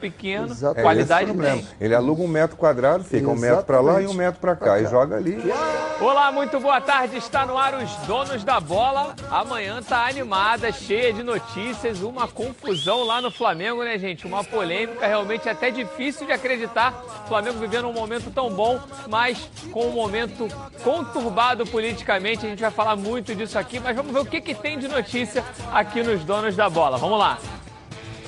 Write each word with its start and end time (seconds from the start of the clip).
pequeno, 0.00 0.46
Exatamente. 0.46 0.82
qualidade 0.82 1.30
É 1.30 1.34
tem. 1.34 1.68
Ele 1.80 1.94
aluga 1.94 2.22
um 2.22 2.28
metro 2.28 2.56
quadrado, 2.56 3.04
fica 3.04 3.28
um 3.28 3.36
metro 3.36 3.64
pra 3.64 3.80
lá 3.80 4.00
e 4.00 4.06
um 4.06 4.14
metro 4.14 4.40
pra 4.40 4.56
cá. 4.56 4.80
E 4.80 4.86
joga 4.86 5.16
ali. 5.16 5.38
Olá, 6.00 6.32
muito 6.32 6.58
boa 6.58 6.80
tarde. 6.80 7.18
Está 7.18 7.44
no 7.44 7.58
ar 7.58 7.74
os 7.74 7.94
donos 8.06 8.42
da 8.42 8.58
bola. 8.58 9.14
Amanhã 9.30 9.82
tá 9.82 10.06
animada, 10.06 10.72
cheia 10.72 11.12
de 11.12 11.22
notícias, 11.22 12.00
uma 12.00 12.26
confusão 12.26 13.04
lá 13.04 13.20
no 13.20 13.30
Flamengo, 13.30 13.84
né, 13.84 13.98
gente? 13.98 14.26
Uma 14.26 14.42
polêmica 14.42 15.06
realmente 15.06 15.48
até 15.48 15.70
difícil 15.70 16.26
de 16.26 16.32
acreditar. 16.32 16.94
O 17.24 17.28
Flamengo 17.28 17.58
vivendo 17.58 17.86
um 17.88 17.92
momento 17.92 18.30
tão 18.30 18.50
bom, 18.50 18.80
mas 19.08 19.50
com 19.70 19.86
um 19.88 19.92
momento 19.92 20.48
conturbado 20.82 21.66
politicamente. 21.66 22.46
A 22.46 22.48
gente 22.48 22.62
vai 22.62 22.70
falar 22.70 22.96
muito 22.96 23.34
disso 23.34 23.58
aqui, 23.58 23.78
mas 23.78 23.94
vamos 23.94 24.12
ver 24.12 24.20
o 24.20 24.24
que, 24.24 24.40
que 24.40 24.54
tem 24.54 24.78
de 24.78 24.88
notícia 24.88 25.44
aqui 25.72 26.02
nos 26.02 26.24
donos 26.24 26.56
da 26.56 26.70
bola. 26.70 26.96
Vamos 26.96 27.18
lá. 27.18 27.38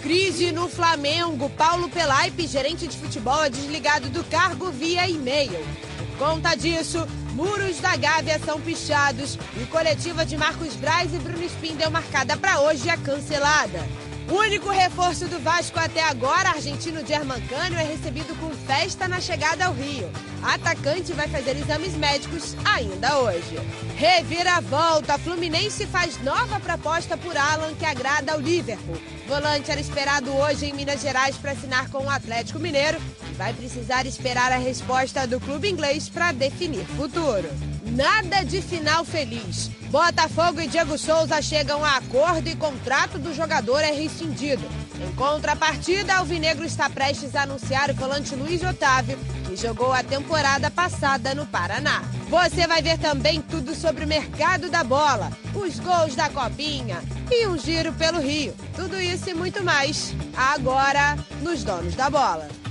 Crise 0.02 0.50
no 0.50 0.68
Flamengo. 0.68 1.48
Paulo 1.50 1.88
Pelaipe, 1.88 2.48
gerente 2.48 2.88
de 2.88 2.98
futebol, 2.98 3.44
é 3.44 3.48
desligado 3.48 4.08
do 4.08 4.24
cargo 4.24 4.68
via 4.72 5.08
e-mail. 5.08 5.64
Por 5.96 6.18
conta 6.18 6.56
disso, 6.56 7.06
muros 7.34 7.78
da 7.78 7.96
Gávea 7.96 8.40
são 8.44 8.60
pichados 8.60 9.38
e 9.56 9.64
coletiva 9.66 10.26
de 10.26 10.36
Marcos 10.36 10.74
Braz 10.74 11.14
e 11.14 11.18
Bruno 11.18 11.44
Spindel 11.44 11.90
marcada 11.90 12.36
para 12.36 12.60
hoje 12.62 12.88
é 12.90 12.96
cancelada. 12.96 13.86
Único 14.32 14.70
reforço 14.70 15.28
do 15.28 15.38
Vasco 15.38 15.78
até 15.78 16.02
agora, 16.02 16.48
argentino 16.48 17.06
Germancano, 17.06 17.76
é 17.76 17.82
recebido 17.82 18.34
com 18.40 18.48
festa 18.66 19.06
na 19.06 19.20
chegada 19.20 19.66
ao 19.66 19.74
Rio. 19.74 20.10
Atacante 20.42 21.12
vai 21.12 21.28
fazer 21.28 21.54
exames 21.54 21.94
médicos 21.96 22.56
ainda 22.64 23.18
hoje. 23.18 23.58
Reviravolta, 23.94 25.18
Fluminense 25.18 25.86
faz 25.86 26.18
nova 26.22 26.58
proposta 26.58 27.14
por 27.14 27.36
Alan 27.36 27.74
que 27.74 27.84
agrada 27.84 28.32
ao 28.32 28.40
Liverpool. 28.40 28.96
Volante 29.28 29.70
era 29.70 29.80
esperado 29.80 30.34
hoje 30.34 30.64
em 30.64 30.72
Minas 30.72 31.02
Gerais 31.02 31.36
para 31.36 31.52
assinar 31.52 31.90
com 31.90 32.06
o 32.06 32.10
Atlético 32.10 32.58
Mineiro 32.58 32.98
e 33.30 33.34
vai 33.34 33.52
precisar 33.52 34.06
esperar 34.06 34.50
a 34.50 34.56
resposta 34.56 35.26
do 35.26 35.38
clube 35.40 35.68
inglês 35.68 36.08
para 36.08 36.32
definir 36.32 36.86
futuro. 36.86 37.50
Nada 37.84 38.44
de 38.44 38.62
final 38.62 39.04
feliz. 39.04 39.70
Botafogo 39.90 40.60
e 40.60 40.66
Diego 40.66 40.96
Souza 40.96 41.42
chegam 41.42 41.84
a 41.84 41.96
acordo 41.96 42.48
e 42.48 42.56
contrato 42.56 43.18
do 43.18 43.34
jogador 43.34 43.80
é 43.80 43.90
rescindido. 43.90 44.62
Em 45.00 45.12
contrapartida, 45.14 46.14
Alvinegro 46.14 46.64
está 46.64 46.88
prestes 46.88 47.34
a 47.34 47.42
anunciar 47.42 47.90
o 47.90 47.94
volante 47.94 48.34
Luiz 48.36 48.62
Otávio, 48.62 49.18
que 49.44 49.56
jogou 49.56 49.92
a 49.92 50.02
temporada 50.02 50.70
passada 50.70 51.34
no 51.34 51.44
Paraná. 51.44 52.02
Você 52.28 52.66
vai 52.66 52.80
ver 52.80 52.98
também 52.98 53.42
tudo 53.42 53.74
sobre 53.74 54.04
o 54.04 54.08
mercado 54.08 54.70
da 54.70 54.84
bola, 54.84 55.30
os 55.52 55.78
gols 55.80 56.14
da 56.14 56.30
Copinha 56.30 57.02
e 57.30 57.46
um 57.48 57.58
giro 57.58 57.92
pelo 57.94 58.20
Rio. 58.20 58.54
Tudo 58.76 58.98
isso 59.00 59.28
e 59.28 59.34
muito 59.34 59.62
mais, 59.62 60.14
agora 60.36 61.18
nos 61.42 61.64
Donos 61.64 61.94
da 61.94 62.08
Bola. 62.08 62.61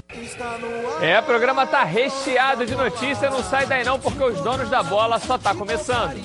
É, 1.01 1.19
o 1.19 1.23
programa 1.23 1.65
tá 1.65 1.83
recheado 1.83 2.65
de 2.65 2.75
notícia, 2.75 3.29
não 3.29 3.41
sai 3.43 3.65
daí 3.65 3.83
não, 3.83 3.99
porque 3.99 4.23
os 4.23 4.41
donos 4.41 4.69
da 4.69 4.83
bola 4.83 5.19
só 5.19 5.37
tá 5.37 5.55
começando. 5.55 6.17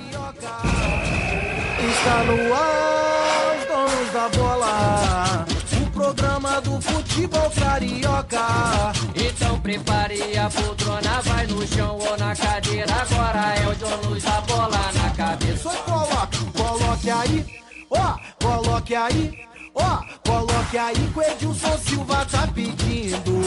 Está 1.79 2.25
no 2.25 2.55
ar, 2.55 3.57
os 3.57 3.65
donos 3.67 4.13
da 4.13 4.29
bola. 4.31 5.47
O 5.81 5.91
programa 5.91 6.61
do 6.61 6.81
futebol 6.81 7.51
carioca. 7.51 8.93
Então 9.15 9.61
prepare 9.61 10.37
a 10.37 10.51
poltrona, 10.51 11.21
vai 11.23 11.47
no 11.47 11.67
chão 11.67 11.99
ou 11.99 12.17
na 12.19 12.35
cadeira. 12.35 12.93
Agora 12.93 13.55
é 13.57 13.69
o 13.69 13.75
dono 13.77 14.21
da 14.21 14.41
bola 14.43 14.93
na 14.95 15.11
cabeça. 15.11 15.71
Só 15.71 15.71
coloque, 15.83 16.45
coloque 16.57 17.11
aí, 17.11 17.47
ó, 17.91 18.17
coloque 18.43 18.95
aí. 18.95 19.47
Ó, 19.77 20.03
coloque 20.27 20.79
aí 20.79 20.95
que 20.95 21.19
o 21.19 21.23
Edilson 21.23 21.79
Silva 21.79 22.25
tá 22.25 22.49
pedindo. 22.55 23.43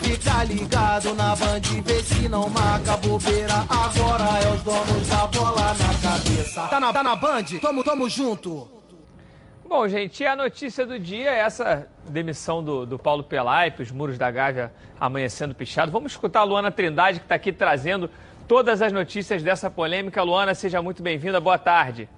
Fica 0.00 0.42
ligado 0.44 1.14
na 1.14 1.36
band, 1.36 1.60
vê 1.84 2.02
se 2.02 2.26
não 2.26 2.48
marca 2.48 2.96
bobeira. 2.96 3.52
Agora 3.68 4.24
é 4.42 4.50
os 4.54 4.62
donos 4.62 5.08
da 5.08 5.26
bola 5.26 5.74
na 5.74 5.94
cabeça. 6.00 6.62
Tá 6.68 6.80
na, 6.80 6.92
tá 6.92 7.02
na 7.02 7.14
band? 7.14 7.44
Tamo, 7.60 7.84
tamo 7.84 8.08
junto. 8.08 8.66
Bom, 9.68 9.86
gente, 9.88 10.22
e 10.22 10.26
a 10.26 10.34
notícia 10.34 10.86
do 10.86 10.98
dia 10.98 11.30
é 11.30 11.38
essa 11.40 11.86
demissão 12.08 12.62
do, 12.62 12.86
do 12.86 12.98
Paulo 12.98 13.22
Pelaipe, 13.22 13.82
os 13.82 13.90
muros 13.90 14.16
da 14.16 14.30
Gávea 14.30 14.72
amanhecendo 14.98 15.54
pichado. 15.54 15.92
Vamos 15.92 16.12
escutar 16.12 16.40
a 16.40 16.44
Luana 16.44 16.70
Trindade, 16.70 17.18
que 17.18 17.26
está 17.26 17.34
aqui 17.34 17.52
trazendo 17.52 18.10
todas 18.48 18.80
as 18.80 18.92
notícias 18.92 19.42
dessa 19.42 19.70
polêmica. 19.70 20.22
Luana, 20.22 20.54
seja 20.54 20.80
muito 20.80 21.02
bem-vinda, 21.02 21.40
boa 21.40 21.58
tarde. 21.58 22.08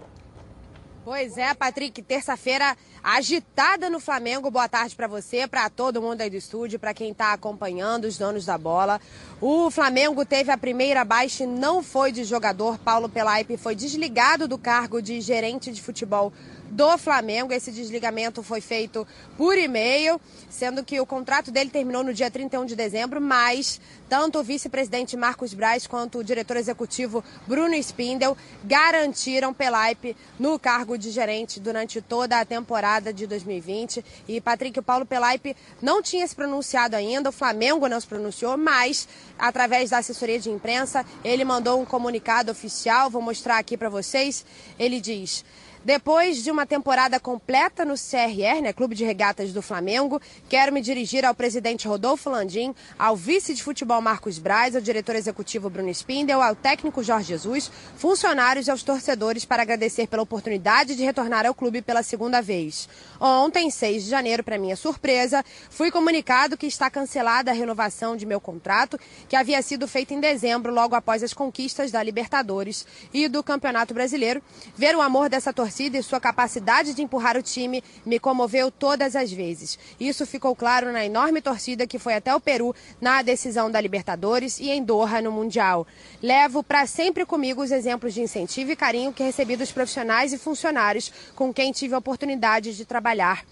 Pois 1.07 1.39
é, 1.39 1.55
Patrick, 1.55 2.03
terça-feira 2.03 2.77
agitada 3.01 3.89
no 3.89 4.01
Flamengo. 4.01 4.51
Boa 4.51 4.69
tarde 4.69 4.97
para 4.97 5.07
você, 5.07 5.47
para 5.47 5.71
todo 5.71 6.03
mundo 6.03 6.21
aí 6.21 6.29
do 6.29 6.35
estúdio, 6.35 6.81
para 6.81 6.93
quem 6.93 7.13
está 7.13 7.33
acompanhando, 7.33 8.07
os 8.07 8.19
donos 8.19 8.45
da 8.45 8.59
bola. 8.59 9.01
O 9.41 9.71
Flamengo 9.71 10.25
teve 10.25 10.51
a 10.51 10.59
primeira 10.59 11.05
baixa 11.05 11.45
e 11.45 11.47
não 11.47 11.81
foi 11.81 12.11
de 12.11 12.25
jogador. 12.25 12.77
Paulo 12.79 13.09
Pelaipe 13.09 13.57
foi 13.57 13.77
desligado 13.77 14.49
do 14.49 14.59
cargo 14.59 15.01
de 15.01 15.21
gerente 15.21 15.71
de 15.71 15.81
futebol 15.81 16.33
do 16.71 16.97
Flamengo. 16.99 17.53
Esse 17.53 17.71
desligamento 17.71 18.43
foi 18.43 18.61
feito 18.61 19.07
por 19.37 19.57
e-mail, 19.57 20.21
sendo 20.49 20.85
que 20.85 21.01
o 21.01 21.07
contrato 21.07 21.51
dele 21.51 21.71
terminou 21.71 22.03
no 22.03 22.15
dia 22.15 22.31
31 22.31 22.65
de 22.67 22.77
dezembro, 22.77 23.21
mas 23.21 23.81
tanto 24.09 24.39
o 24.39 24.43
vice-presidente 24.43 25.17
Marcos 25.17 25.53
Braz 25.53 25.87
quanto 25.87 26.19
o 26.19 26.25
diretor 26.25 26.57
executivo 26.57 27.25
Bruno 27.47 27.75
Spindel 27.75 28.37
garantiram 28.65 29.53
Pelaipe 29.53 30.17
no 30.39 30.59
cargo 30.59 30.97
de 30.97 31.11
gerente 31.11 31.59
durante 31.59 32.01
toda 32.01 32.39
a 32.39 32.45
temporada 32.45 33.13
de 33.13 33.27
2020. 33.27 34.05
E 34.29 34.41
Patrick, 34.41 34.79
o 34.79 34.83
Paulo 34.83 35.05
Pelaipe 35.05 35.57
não 35.83 36.03
tinha 36.03 36.27
se 36.27 36.37
pronunciado 36.37 36.95
ainda, 36.95 37.31
o 37.31 37.33
Flamengo 37.33 37.89
não 37.89 38.01
se 38.01 38.07
pronunciou, 38.07 38.57
mas 38.57 39.09
através 39.39 39.91
da 39.91 39.99
assessoria 39.99 40.39
de 40.39 40.51
imprensa, 40.51 41.05
ele 41.25 41.45
mandou 41.45 41.81
um 41.81 41.85
comunicado 41.85 42.53
oficial, 42.53 43.11
vou 43.11 43.23
mostrar 43.23 43.59
aqui 43.59 43.77
para 43.77 43.89
vocês. 43.89 44.45
Ele 44.79 45.01
diz: 45.01 45.45
depois 45.87 46.43
de 46.43 46.51
uma 46.51 46.67
temporada 46.67 47.21
completa 47.21 47.85
no 47.85 47.95
CRR, 47.95 48.61
né, 48.61 48.73
Clube 48.73 48.97
de 48.97 49.05
Regatas 49.05 49.53
do 49.53 49.63
Flamengo, 49.63 50.21
quero 50.49 50.73
me 50.73 50.81
dirigir 50.81 51.25
ao 51.25 51.33
presidente 51.33 51.87
Rodolfo 51.87 52.29
Landim, 52.29 52.75
ao 52.99 53.15
vice 53.15 53.55
de 53.55 53.63
futebol 53.63 54.01
Marcos 54.01 54.37
Braz, 54.37 54.75
ao 54.75 54.83
diretor 54.83 55.15
executivo 55.15 55.71
Bruno 55.71 55.89
Spindel, 55.91 56.43
ao 56.43 56.57
técnico 56.57 57.05
Jorge 57.05 57.29
Jesus, 57.29 57.71
funcionários 57.97 58.67
e 58.67 58.71
aos 58.73 58.83
torcedores 58.83 59.45
para 59.45 59.63
agradecer 59.63 60.09
pela 60.09 60.25
oportunidade 60.25 60.97
de 60.97 61.05
retornar 61.05 61.47
ao 61.47 61.55
clube 61.55 61.81
pela 61.81 62.03
segunda 62.03 62.43
vez. 62.43 62.89
Ontem, 63.21 63.71
6 63.71 64.03
de 64.03 64.11
janeiro, 64.11 64.43
para 64.43 64.59
minha 64.59 64.75
surpresa, 64.75 65.45
fui 65.71 65.93
comunicado 65.93 66.57
que 66.57 66.67
está 66.67 66.91
cancelada 66.91 67.53
a 67.53 67.55
renovação 67.55 68.17
de 68.17 68.27
meu 68.27 68.41
contrato, 68.41 68.99
que 69.29 69.37
havia 69.37 69.63
sido 69.63 69.87
feita 69.87 70.13
em 70.13 70.19
dezembro, 70.19 70.75
logo 70.75 70.97
após 70.97 71.23
as 71.23 71.33
conquistas 71.33 71.93
da 71.93 72.03
Libertadores 72.03 72.85
e 73.15 73.29
do 73.29 73.41
Campeonato 73.41 73.95
Brasileiro. 73.95 74.43
Ver 74.77 74.97
o 74.97 75.01
amor 75.01 75.29
dessa 75.29 75.53
torcida 75.53 75.76
e 75.85 76.03
sua 76.03 76.19
capacidade 76.19 76.95
de 76.95 77.03
empurrar 77.03 77.37
o 77.37 77.43
time 77.43 77.83
me 78.05 78.19
comoveu 78.19 78.71
todas 78.71 79.15
as 79.15 79.31
vezes. 79.31 79.79
Isso 80.01 80.27
ficou 80.27 80.57
claro 80.57 80.93
na 80.93 81.05
enorme 81.05 81.41
torcida 81.41 81.87
que 81.87 81.99
foi 81.99 82.15
até 82.15 82.35
o 82.35 82.41
Peru 82.41 82.75
na 83.01 83.23
decisão 83.23 83.71
da 83.71 83.81
Libertadores 83.81 84.59
e 84.59 84.71
em 84.71 84.83
Doha 84.83 85.21
no 85.21 85.31
Mundial. 85.31 85.87
Levo 86.23 86.63
para 86.63 86.87
sempre 86.87 87.27
comigo 87.27 87.63
os 87.63 87.71
exemplos 87.71 88.15
de 88.15 88.23
incentivo 88.23 88.73
e 88.73 88.77
carinho 88.77 89.13
que 89.13 89.23
recebi 89.23 89.57
dos 89.57 89.71
profissionais 89.71 90.33
e 90.33 90.39
funcionários 90.39 91.13
com 91.35 91.53
quem 91.53 91.73
tive 91.73 91.95
a 91.95 91.99
oportunidade 91.99 92.77
de 92.77 92.85
trabalhar 92.85 93.45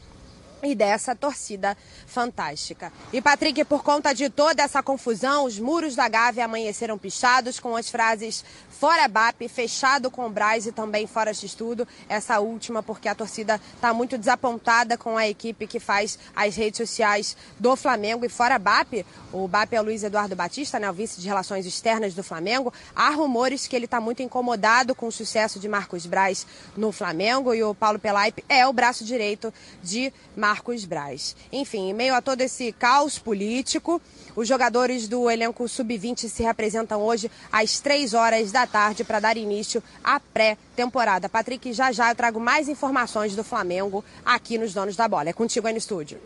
e 0.64 0.74
dessa 0.74 1.14
torcida 1.14 1.76
fantástica. 2.06 2.92
E 3.12 3.20
Patrick, 3.20 3.64
por 3.64 3.82
conta 3.82 4.12
de 4.12 4.30
toda 4.30 4.62
essa 4.62 4.82
confusão, 4.82 5.44
os 5.44 5.58
muros 5.58 5.94
da 5.94 6.08
Gávea 6.08 6.44
amanheceram 6.44 6.98
pichados 6.98 7.60
com 7.60 7.76
as 7.76 7.90
frases 7.90 8.44
fora 8.74 9.06
BAP, 9.06 9.48
fechado 9.48 10.10
com 10.10 10.26
o 10.26 10.30
Braz 10.30 10.66
e 10.66 10.72
também 10.72 11.06
fora 11.06 11.32
de 11.32 11.46
estudo. 11.46 11.86
Essa 12.08 12.40
última 12.40 12.82
porque 12.82 13.08
a 13.08 13.14
torcida 13.14 13.60
está 13.74 13.94
muito 13.94 14.18
desapontada 14.18 14.98
com 14.98 15.16
a 15.16 15.26
equipe 15.28 15.66
que 15.66 15.78
faz 15.78 16.18
as 16.34 16.56
redes 16.56 16.78
sociais 16.78 17.36
do 17.58 17.76
Flamengo 17.76 18.24
e 18.24 18.28
fora 18.28 18.58
BAP. 18.58 19.06
O 19.32 19.46
BAP 19.46 19.72
é 19.74 19.80
o 19.80 19.84
Luiz 19.84 20.02
Eduardo 20.02 20.34
Batista, 20.34 20.78
né, 20.78 20.90
o 20.90 20.92
vice 20.92 21.20
de 21.20 21.28
relações 21.28 21.64
externas 21.66 22.14
do 22.14 22.22
Flamengo. 22.22 22.72
Há 22.94 23.10
rumores 23.10 23.66
que 23.66 23.76
ele 23.76 23.84
está 23.84 24.00
muito 24.00 24.22
incomodado 24.22 24.94
com 24.94 25.06
o 25.06 25.12
sucesso 25.12 25.60
de 25.60 25.68
Marcos 25.68 26.04
Braz 26.04 26.46
no 26.76 26.90
Flamengo 26.90 27.54
e 27.54 27.62
o 27.62 27.74
Paulo 27.74 27.98
Pelaipe 27.98 28.44
é 28.48 28.66
o 28.66 28.72
braço 28.72 29.04
direito 29.04 29.54
de 29.82 30.12
Marcos 30.36 30.84
Braz. 30.84 31.36
Enfim, 31.52 31.90
em 31.90 31.94
meio 31.94 32.14
a 32.14 32.20
todo 32.20 32.40
esse 32.40 32.72
caos 32.72 33.18
político, 33.18 34.02
os 34.34 34.48
jogadores 34.48 35.06
do 35.06 35.30
elenco 35.30 35.68
sub-20 35.68 36.28
se 36.28 36.42
representam 36.42 37.00
hoje 37.00 37.30
às 37.52 37.78
três 37.78 38.14
horas 38.14 38.50
da 38.50 38.63
tarde 38.66 39.04
para 39.04 39.20
dar 39.20 39.36
início 39.36 39.82
à 40.02 40.18
pré-temporada. 40.18 41.28
Patrick, 41.28 41.72
já 41.72 41.92
já 41.92 42.10
eu 42.10 42.14
trago 42.14 42.40
mais 42.40 42.68
informações 42.68 43.36
do 43.36 43.44
Flamengo 43.44 44.04
aqui 44.24 44.58
nos 44.58 44.72
Donos 44.72 44.96
da 44.96 45.08
Bola. 45.08 45.30
É 45.30 45.32
contigo 45.32 45.66
aí 45.66 45.72
no 45.72 45.78
estúdio. 45.78 46.20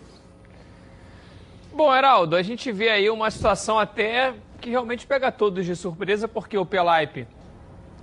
Bom, 1.72 1.94
Heraldo, 1.94 2.34
a 2.34 2.42
gente 2.42 2.72
vê 2.72 2.88
aí 2.88 3.08
uma 3.08 3.30
situação 3.30 3.78
até 3.78 4.34
que 4.60 4.70
realmente 4.70 5.06
pega 5.06 5.30
todos 5.30 5.64
de 5.64 5.76
surpresa, 5.76 6.26
porque 6.26 6.58
o 6.58 6.66
Pelaipe 6.66 7.26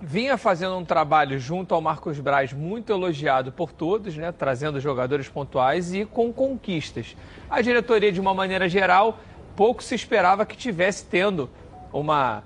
vinha 0.02 0.38
fazendo 0.38 0.78
um 0.78 0.86
trabalho 0.86 1.40
junto 1.40 1.74
ao 1.74 1.82
Marcos 1.82 2.20
Braz 2.20 2.54
muito 2.54 2.92
elogiado 2.92 3.52
por 3.52 3.72
todos, 3.72 4.16
né, 4.16 4.32
trazendo 4.32 4.80
jogadores 4.80 5.28
pontuais 5.28 5.94
e 5.94 6.06
com 6.06 6.32
conquistas. 6.32 7.16
A 7.50 7.62
diretoria, 7.62 8.12
de 8.12 8.20
uma 8.22 8.34
maneira 8.34 8.70
geral, 8.70 9.20
pouco 9.56 9.84
se 9.84 9.96
esperava 9.96 10.46
que 10.46 10.56
tivesse 10.56 11.06
tendo 11.06 11.50
uma 11.92 12.44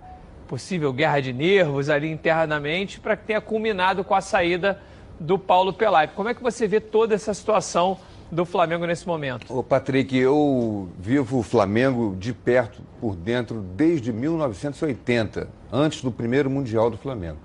possível 0.49 0.91
guerra 0.91 1.21
de 1.21 1.31
nervos 1.31 1.91
ali 1.91 2.09
internamente 2.09 2.99
para 2.99 3.15
que 3.15 3.27
tenha 3.27 3.39
culminado 3.39 4.03
com 4.03 4.15
a 4.15 4.19
saída 4.19 4.81
do 5.19 5.37
Paulo 5.37 5.71
Pelaipe. 5.71 6.15
Como 6.15 6.27
é 6.27 6.33
que 6.33 6.41
você 6.41 6.67
vê 6.67 6.79
toda 6.79 7.13
essa 7.13 7.35
situação 7.35 7.99
do 8.31 8.45
Flamengo 8.45 8.87
nesse 8.87 9.07
momento? 9.07 9.45
Ô 9.55 9.61
Patrick, 9.61 10.17
eu 10.17 10.89
vivo 10.99 11.37
o 11.37 11.43
Flamengo 11.43 12.15
de 12.17 12.33
perto, 12.33 12.81
por 12.99 13.15
dentro, 13.15 13.61
desde 13.61 14.11
1980, 14.11 15.47
antes 15.71 16.01
do 16.01 16.11
primeiro 16.11 16.49
Mundial 16.49 16.89
do 16.89 16.97
Flamengo. 16.97 17.37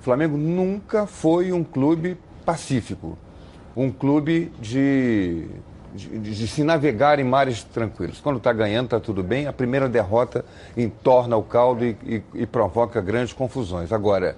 O 0.00 0.02
Flamengo 0.02 0.38
nunca 0.38 1.06
foi 1.06 1.52
um 1.52 1.62
clube 1.62 2.16
pacífico, 2.46 3.18
um 3.76 3.90
clube 3.90 4.50
de, 4.58 5.48
de, 6.06 6.34
de 6.34 6.48
se 6.48 6.62
navegar 6.62 7.18
em 7.18 7.24
mares 7.24 7.64
tranquilos. 7.64 8.20
Quando 8.20 8.36
está 8.36 8.52
ganhando, 8.52 8.86
está 8.86 9.00
tudo 9.00 9.22
bem, 9.22 9.46
a 9.46 9.52
primeira 9.52 9.88
derrota 9.88 10.44
entorna 10.76 11.36
o 11.36 11.42
caldo 11.42 11.84
e, 11.84 11.96
e, 12.04 12.22
e 12.34 12.46
provoca 12.46 13.00
grandes 13.00 13.32
confusões. 13.32 13.92
Agora, 13.92 14.36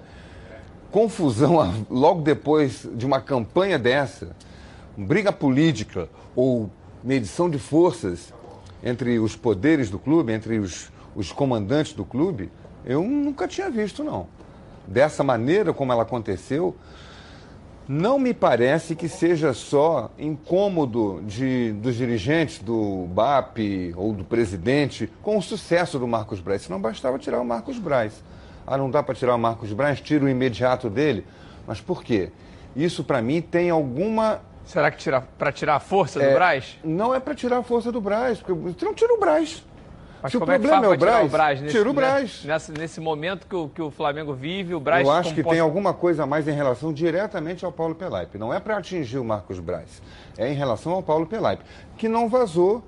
confusão 0.91 1.85
logo 1.89 2.21
depois 2.21 2.87
de 2.93 3.05
uma 3.05 3.21
campanha 3.21 3.77
dessa 3.77 4.35
briga 4.97 5.31
política 5.31 6.09
ou 6.35 6.69
medição 7.03 7.49
de 7.49 7.59
forças 7.59 8.33
entre 8.83 9.19
os 9.19 9.35
poderes 9.35 9.89
do 9.89 9.99
clube, 9.99 10.33
entre 10.33 10.57
os, 10.57 10.91
os 11.15 11.31
comandantes 11.31 11.93
do 11.93 12.03
clube, 12.03 12.51
eu 12.83 13.03
nunca 13.03 13.47
tinha 13.47 13.69
visto, 13.69 14.03
não. 14.03 14.27
Dessa 14.87 15.23
maneira 15.23 15.71
como 15.71 15.91
ela 15.91 16.01
aconteceu, 16.01 16.75
não 17.91 18.17
me 18.17 18.33
parece 18.33 18.95
que 18.95 19.09
seja 19.09 19.53
só 19.53 20.09
incômodo 20.17 21.21
de, 21.23 21.73
dos 21.73 21.93
dirigentes 21.93 22.59
do 22.59 23.05
BAP 23.07 23.57
ou 23.97 24.13
do 24.13 24.23
presidente 24.23 25.11
com 25.21 25.37
o 25.37 25.41
sucesso 25.41 25.99
do 25.99 26.07
Marcos 26.07 26.39
Braz. 26.39 26.61
Se 26.61 26.71
não 26.71 26.79
bastava 26.79 27.19
tirar 27.19 27.41
o 27.41 27.45
Marcos 27.45 27.77
Braz. 27.77 28.23
Ah, 28.65 28.77
não 28.77 28.89
dá 28.89 29.03
para 29.03 29.13
tirar 29.13 29.35
o 29.35 29.37
Marcos 29.37 29.73
Braz, 29.73 29.99
tira 29.99 30.23
o 30.23 30.29
imediato 30.29 30.89
dele. 30.89 31.25
Mas 31.67 31.81
por 31.81 32.01
quê? 32.01 32.31
Isso, 32.73 33.03
para 33.03 33.21
mim, 33.21 33.41
tem 33.41 33.69
alguma 33.69 34.39
Será 34.63 34.89
que 34.89 34.97
tira, 34.97 35.19
para 35.19 35.51
tirar 35.51 35.75
a 35.75 35.79
força 35.81 36.23
é, 36.23 36.29
do 36.29 36.33
Braz? 36.33 36.77
Não 36.85 37.13
é 37.13 37.19
para 37.19 37.35
tirar 37.35 37.57
a 37.57 37.63
força 37.63 37.91
do 37.91 37.99
Braz, 37.99 38.39
porque 38.39 38.53
você 38.53 38.85
não 38.85 38.93
tira 38.93 39.13
o 39.13 39.19
Braz. 39.19 39.65
Mas 40.21 40.31
Se 40.31 40.37
o 40.37 40.41
problema 40.45 40.85
é, 40.85 40.89
é, 40.89 40.93
o 40.93 40.97
Braz, 40.97 41.25
o 41.25 41.29
Braz? 41.29 41.61
Nesse, 41.61 41.77
tira 41.77 41.89
o 41.89 41.93
Braz. 41.93 42.43
Nesse, 42.45 42.71
nesse 42.71 42.99
momento 43.01 43.47
que 43.47 43.55
o, 43.55 43.69
que 43.69 43.81
o 43.81 43.89
Flamengo 43.89 44.33
vive, 44.33 44.75
o 44.75 44.79
Braz... 44.79 45.05
Eu 45.05 45.11
acho 45.11 45.33
que 45.33 45.43
tem 45.43 45.59
alguma 45.59 45.93
coisa 45.93 46.23
a 46.23 46.25
mais 46.25 46.47
em 46.47 46.51
relação 46.51 46.93
diretamente 46.93 47.65
ao 47.65 47.71
Paulo 47.71 47.95
Pelaipe. 47.95 48.37
Não 48.37 48.53
é 48.53 48.59
para 48.59 48.77
atingir 48.77 49.17
o 49.17 49.23
Marcos 49.23 49.59
Braz, 49.59 50.01
é 50.37 50.51
em 50.51 50.55
relação 50.55 50.93
ao 50.93 51.01
Paulo 51.01 51.25
Pelaipe, 51.25 51.63
que 51.97 52.07
não 52.07 52.29
vazou, 52.29 52.83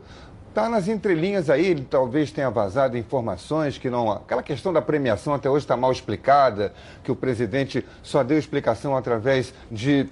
está 0.50 0.70
nas 0.70 0.88
entrelinhas 0.88 1.50
aí, 1.50 1.66
ele 1.66 1.88
talvez 1.90 2.32
tenha 2.32 2.52
vazado 2.52 2.96
informações 2.98 3.80
que 3.80 3.90
não... 3.90 4.12
Aquela 4.12 4.44
questão 4.44 4.72
da 4.72 4.82
premiação 4.82 5.34
até 5.34 5.50
hoje 5.50 5.66
está 5.66 5.76
mal 5.76 5.92
explicada, 5.92 6.72
que 7.04 7.12
o 7.12 7.16
presidente 7.16 7.84
só 8.04 8.24
deu 8.24 8.38
explicação 8.38 8.96
através 8.96 9.54
de 9.72 10.08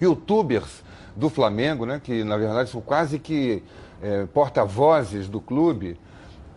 youtubers 0.00 0.82
do 1.14 1.28
Flamengo, 1.28 1.84
né, 1.84 2.00
que 2.02 2.24
na 2.24 2.36
verdade 2.36 2.70
são 2.70 2.80
quase 2.80 3.18
que 3.18 3.62
é, 4.00 4.24
porta-vozes 4.32 5.28
do 5.28 5.40
clube, 5.40 5.98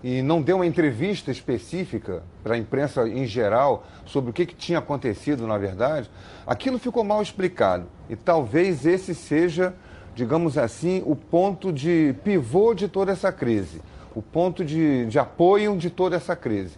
e 0.03 0.21
não 0.21 0.41
deu 0.41 0.57
uma 0.57 0.65
entrevista 0.65 1.31
específica 1.31 2.23
para 2.43 2.55
a 2.55 2.57
imprensa 2.57 3.07
em 3.07 3.25
geral 3.25 3.85
sobre 4.05 4.31
o 4.31 4.33
que, 4.33 4.45
que 4.45 4.55
tinha 4.55 4.79
acontecido 4.79 5.45
na 5.45 5.57
verdade, 5.57 6.09
aquilo 6.45 6.79
ficou 6.79 7.03
mal 7.03 7.21
explicado. 7.21 7.85
E 8.09 8.15
talvez 8.15 8.85
esse 8.85 9.13
seja, 9.13 9.73
digamos 10.15 10.57
assim, 10.57 11.03
o 11.05 11.15
ponto 11.15 11.71
de 11.71 12.15
pivô 12.23 12.73
de 12.73 12.87
toda 12.87 13.11
essa 13.11 13.31
crise, 13.31 13.81
o 14.15 14.21
ponto 14.21 14.65
de, 14.65 15.05
de 15.05 15.19
apoio 15.19 15.77
de 15.77 15.89
toda 15.89 16.15
essa 16.15 16.35
crise. 16.35 16.75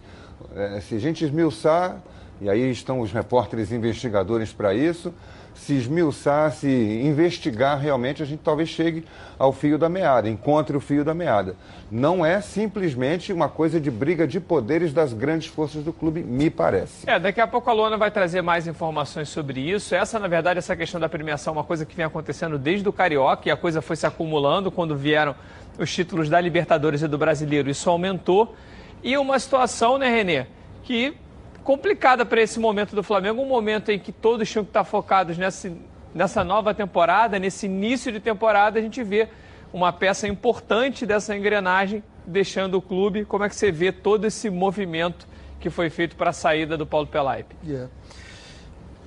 É, 0.54 0.80
se 0.80 0.94
a 0.94 0.98
gente 0.98 1.24
esmiuçar, 1.24 2.02
e 2.40 2.50
aí 2.50 2.70
estão 2.70 3.00
os 3.00 3.10
repórteres 3.10 3.72
investigadores 3.72 4.52
para 4.52 4.74
isso, 4.74 5.14
se 5.54 5.74
esmiuçar, 5.74 6.52
se 6.52 6.68
investigar 6.68 7.78
realmente, 7.78 8.22
a 8.22 8.26
gente 8.26 8.40
talvez 8.40 8.68
chegue 8.68 9.04
ao 9.38 9.52
fio 9.52 9.78
da 9.78 9.88
meada, 9.88 10.28
encontre 10.28 10.76
o 10.76 10.80
fio 10.80 11.04
da 11.04 11.14
meada. 11.14 11.56
Não 11.90 12.24
é 12.24 12.40
simplesmente 12.40 13.32
uma 13.32 13.48
coisa 13.48 13.80
de 13.80 13.90
briga 13.90 14.26
de 14.26 14.40
poderes 14.40 14.92
das 14.92 15.12
grandes 15.12 15.48
forças 15.48 15.82
do 15.84 15.92
clube, 15.92 16.22
me 16.22 16.50
parece. 16.50 17.08
É, 17.08 17.18
daqui 17.18 17.40
a 17.40 17.46
pouco 17.46 17.70
a 17.70 17.72
Luana 17.72 17.96
vai 17.96 18.10
trazer 18.10 18.42
mais 18.42 18.66
informações 18.66 19.28
sobre 19.28 19.60
isso. 19.60 19.94
Essa, 19.94 20.18
na 20.18 20.28
verdade, 20.28 20.58
essa 20.58 20.74
questão 20.76 21.00
da 21.00 21.08
premiação 21.08 21.52
é 21.52 21.56
uma 21.56 21.64
coisa 21.64 21.86
que 21.86 21.94
vem 21.94 22.04
acontecendo 22.04 22.58
desde 22.58 22.88
o 22.88 22.92
Carioca 22.92 23.48
e 23.48 23.50
a 23.50 23.56
coisa 23.56 23.80
foi 23.80 23.96
se 23.96 24.06
acumulando 24.06 24.70
quando 24.70 24.96
vieram 24.96 25.34
os 25.78 25.92
títulos 25.92 26.28
da 26.28 26.40
Libertadores 26.40 27.02
e 27.02 27.08
do 27.08 27.18
Brasileiro. 27.18 27.70
Isso 27.70 27.88
aumentou. 27.88 28.54
E 29.02 29.16
uma 29.16 29.38
situação, 29.38 29.98
né, 29.98 30.08
Renê, 30.08 30.46
que 30.82 31.14
complicada 31.64 32.26
para 32.26 32.42
esse 32.42 32.60
momento 32.60 32.94
do 32.94 33.02
Flamengo, 33.02 33.42
um 33.42 33.48
momento 33.48 33.90
em 33.90 33.98
que 33.98 34.12
todos 34.12 34.48
tinham 34.48 34.64
que 34.64 34.70
estar 34.70 34.84
focados 34.84 35.38
nessa, 35.38 35.72
nessa 36.14 36.44
nova 36.44 36.74
temporada, 36.74 37.38
nesse 37.38 37.66
início 37.66 38.12
de 38.12 38.20
temporada, 38.20 38.78
a 38.78 38.82
gente 38.82 39.02
vê 39.02 39.28
uma 39.72 39.92
peça 39.92 40.28
importante 40.28 41.06
dessa 41.06 41.34
engrenagem 41.34 42.04
deixando 42.26 42.76
o 42.76 42.82
clube. 42.82 43.24
Como 43.24 43.42
é 43.42 43.48
que 43.48 43.56
você 43.56 43.72
vê 43.72 43.90
todo 43.90 44.26
esse 44.26 44.50
movimento 44.50 45.26
que 45.58 45.70
foi 45.70 45.88
feito 45.88 46.14
para 46.14 46.30
a 46.30 46.32
saída 46.34 46.76
do 46.76 46.86
Paulo 46.86 47.06
Pelaipe? 47.06 47.56
Yeah. 47.64 47.90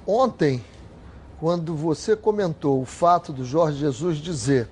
Ontem, 0.06 0.64
quando 1.40 1.76
você 1.76 2.16
comentou 2.16 2.82
o 2.82 2.86
fato 2.86 3.32
do 3.32 3.46
Jorge 3.46 3.78
Jesus 3.78 4.18
dizer 4.18 4.68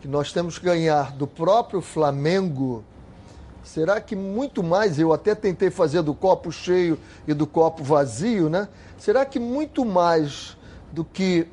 que 0.00 0.06
nós 0.06 0.32
temos 0.32 0.58
que 0.58 0.64
ganhar 0.64 1.10
do 1.12 1.26
próprio 1.26 1.80
Flamengo 1.80 2.84
Será 3.66 4.00
que 4.00 4.14
muito 4.14 4.62
mais, 4.62 4.96
eu 4.96 5.12
até 5.12 5.34
tentei 5.34 5.70
fazer 5.70 6.00
do 6.00 6.14
copo 6.14 6.52
cheio 6.52 6.96
e 7.26 7.34
do 7.34 7.48
copo 7.48 7.82
vazio, 7.82 8.48
né? 8.48 8.68
Será 8.96 9.26
que 9.26 9.40
muito 9.40 9.84
mais 9.84 10.56
do 10.92 11.04
que 11.04 11.48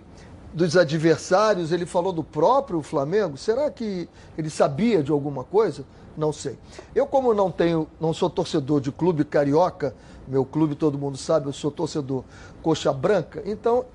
dos 0.54 0.78
adversários, 0.78 1.72
ele 1.72 1.88
falou 1.88 2.14
do 2.14 2.24
próprio 2.24 2.84
Flamengo? 2.84 3.36
Será 3.36 3.70
que 3.72 4.08
ele 4.38 4.52
sabia 4.52 5.02
de 5.02 5.12
alguma 5.12 5.44
coisa? 5.44 5.84
Não 6.16 6.32
sei. 6.32 6.56
Eu, 6.94 7.08
como 7.08 7.34
não 7.34 7.50
tenho, 7.52 7.88
não 8.00 8.14
sou 8.14 8.30
torcedor 8.30 8.80
de 8.80 8.92
clube 8.92 9.26
carioca, 9.26 9.96
meu 10.28 10.46
clube 10.46 10.76
todo 10.76 11.00
mundo 11.00 11.18
sabe, 11.18 11.48
eu 11.48 11.54
sou 11.54 11.72
torcedor 11.72 12.24
coxa 12.62 12.94
branca, 12.94 13.42
então 13.44 13.86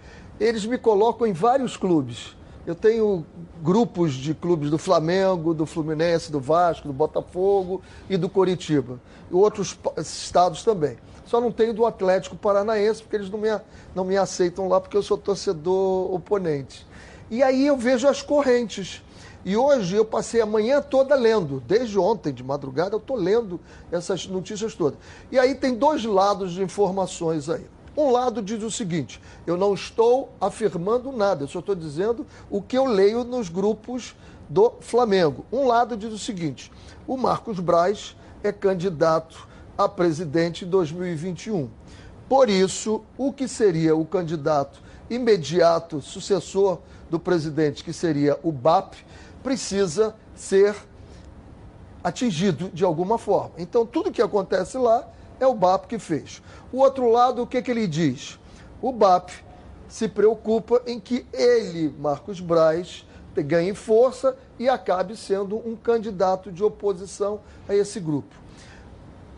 eles 0.40 0.66
me 0.66 0.76
colocam 0.76 1.24
em 1.24 1.32
vários 1.32 1.76
clubes. 1.76 2.36
Eu 2.68 2.74
tenho 2.74 3.24
grupos 3.62 4.12
de 4.12 4.34
clubes 4.34 4.68
do 4.68 4.76
Flamengo, 4.76 5.54
do 5.54 5.64
Fluminense, 5.64 6.30
do 6.30 6.38
Vasco, 6.38 6.86
do 6.86 6.92
Botafogo 6.92 7.80
e 8.10 8.16
do 8.18 8.28
Coritiba. 8.28 9.00
E 9.30 9.34
outros 9.34 9.78
estados 9.96 10.62
também. 10.62 10.98
Só 11.24 11.40
não 11.40 11.50
tenho 11.50 11.72
do 11.72 11.86
Atlético 11.86 12.36
Paranaense, 12.36 13.00
porque 13.00 13.16
eles 13.16 13.30
não 13.30 13.38
me, 13.38 13.48
não 13.94 14.04
me 14.04 14.18
aceitam 14.18 14.68
lá, 14.68 14.82
porque 14.82 14.98
eu 14.98 15.02
sou 15.02 15.16
torcedor 15.16 16.12
oponente. 16.12 16.86
E 17.30 17.42
aí 17.42 17.66
eu 17.66 17.74
vejo 17.74 18.06
as 18.06 18.20
correntes. 18.20 19.02
E 19.46 19.56
hoje 19.56 19.96
eu 19.96 20.04
passei 20.04 20.42
a 20.42 20.46
manhã 20.46 20.82
toda 20.82 21.14
lendo, 21.14 21.62
desde 21.66 21.98
ontem 21.98 22.34
de 22.34 22.44
madrugada 22.44 22.94
eu 22.94 22.98
estou 22.98 23.16
lendo 23.16 23.58
essas 23.90 24.26
notícias 24.26 24.74
todas. 24.74 24.98
E 25.32 25.38
aí 25.38 25.54
tem 25.54 25.74
dois 25.74 26.04
lados 26.04 26.52
de 26.52 26.62
informações 26.62 27.48
aí. 27.48 27.64
Um 27.98 28.12
lado 28.12 28.40
diz 28.40 28.62
o 28.62 28.70
seguinte: 28.70 29.20
eu 29.44 29.56
não 29.56 29.74
estou 29.74 30.32
afirmando 30.40 31.10
nada, 31.10 31.42
eu 31.42 31.48
só 31.48 31.58
estou 31.58 31.74
dizendo 31.74 32.24
o 32.48 32.62
que 32.62 32.78
eu 32.78 32.84
leio 32.84 33.24
nos 33.24 33.48
grupos 33.48 34.14
do 34.48 34.74
Flamengo. 34.80 35.44
Um 35.52 35.66
lado 35.66 35.96
diz 35.96 36.12
o 36.12 36.18
seguinte: 36.18 36.70
o 37.08 37.16
Marcos 37.16 37.58
Braz 37.58 38.14
é 38.44 38.52
candidato 38.52 39.48
a 39.76 39.88
presidente 39.88 40.64
em 40.64 40.68
2021. 40.68 41.68
Por 42.28 42.48
isso, 42.48 43.02
o 43.16 43.32
que 43.32 43.48
seria 43.48 43.96
o 43.96 44.04
candidato 44.04 44.80
imediato 45.10 46.00
sucessor 46.00 46.78
do 47.10 47.18
presidente, 47.18 47.82
que 47.82 47.92
seria 47.92 48.38
o 48.44 48.52
BAP, 48.52 48.94
precisa 49.42 50.14
ser 50.36 50.76
atingido 52.04 52.70
de 52.72 52.84
alguma 52.84 53.18
forma. 53.18 53.54
Então, 53.58 53.84
tudo 53.84 54.12
que 54.12 54.22
acontece 54.22 54.78
lá 54.78 55.08
é 55.40 55.46
o 55.46 55.54
BAP 55.54 55.86
que 55.86 55.98
fez. 55.98 56.42
O 56.72 56.78
outro 56.78 57.10
lado, 57.10 57.42
o 57.42 57.46
que, 57.46 57.62
que 57.62 57.70
ele 57.70 57.86
diz? 57.86 58.38
O 58.80 58.92
BAP 58.92 59.30
se 59.88 60.08
preocupa 60.08 60.82
em 60.86 61.00
que 61.00 61.26
ele, 61.32 61.94
Marcos 61.98 62.40
Braz, 62.40 63.06
ganhe 63.42 63.74
força 63.74 64.36
e 64.58 64.68
acabe 64.68 65.16
sendo 65.16 65.56
um 65.56 65.76
candidato 65.76 66.50
de 66.50 66.62
oposição 66.64 67.40
a 67.68 67.74
esse 67.74 68.00
grupo. 68.00 68.34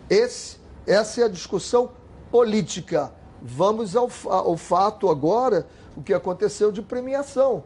Esse, 0.08 0.56
essa 0.86 1.20
é 1.20 1.24
a 1.24 1.28
discussão 1.28 1.90
política. 2.30 3.12
Vamos 3.42 3.94
ao, 3.94 4.10
ao 4.26 4.56
fato 4.56 5.10
agora, 5.10 5.66
o 5.96 6.02
que 6.02 6.14
aconteceu 6.14 6.72
de 6.72 6.82
premiação. 6.82 7.64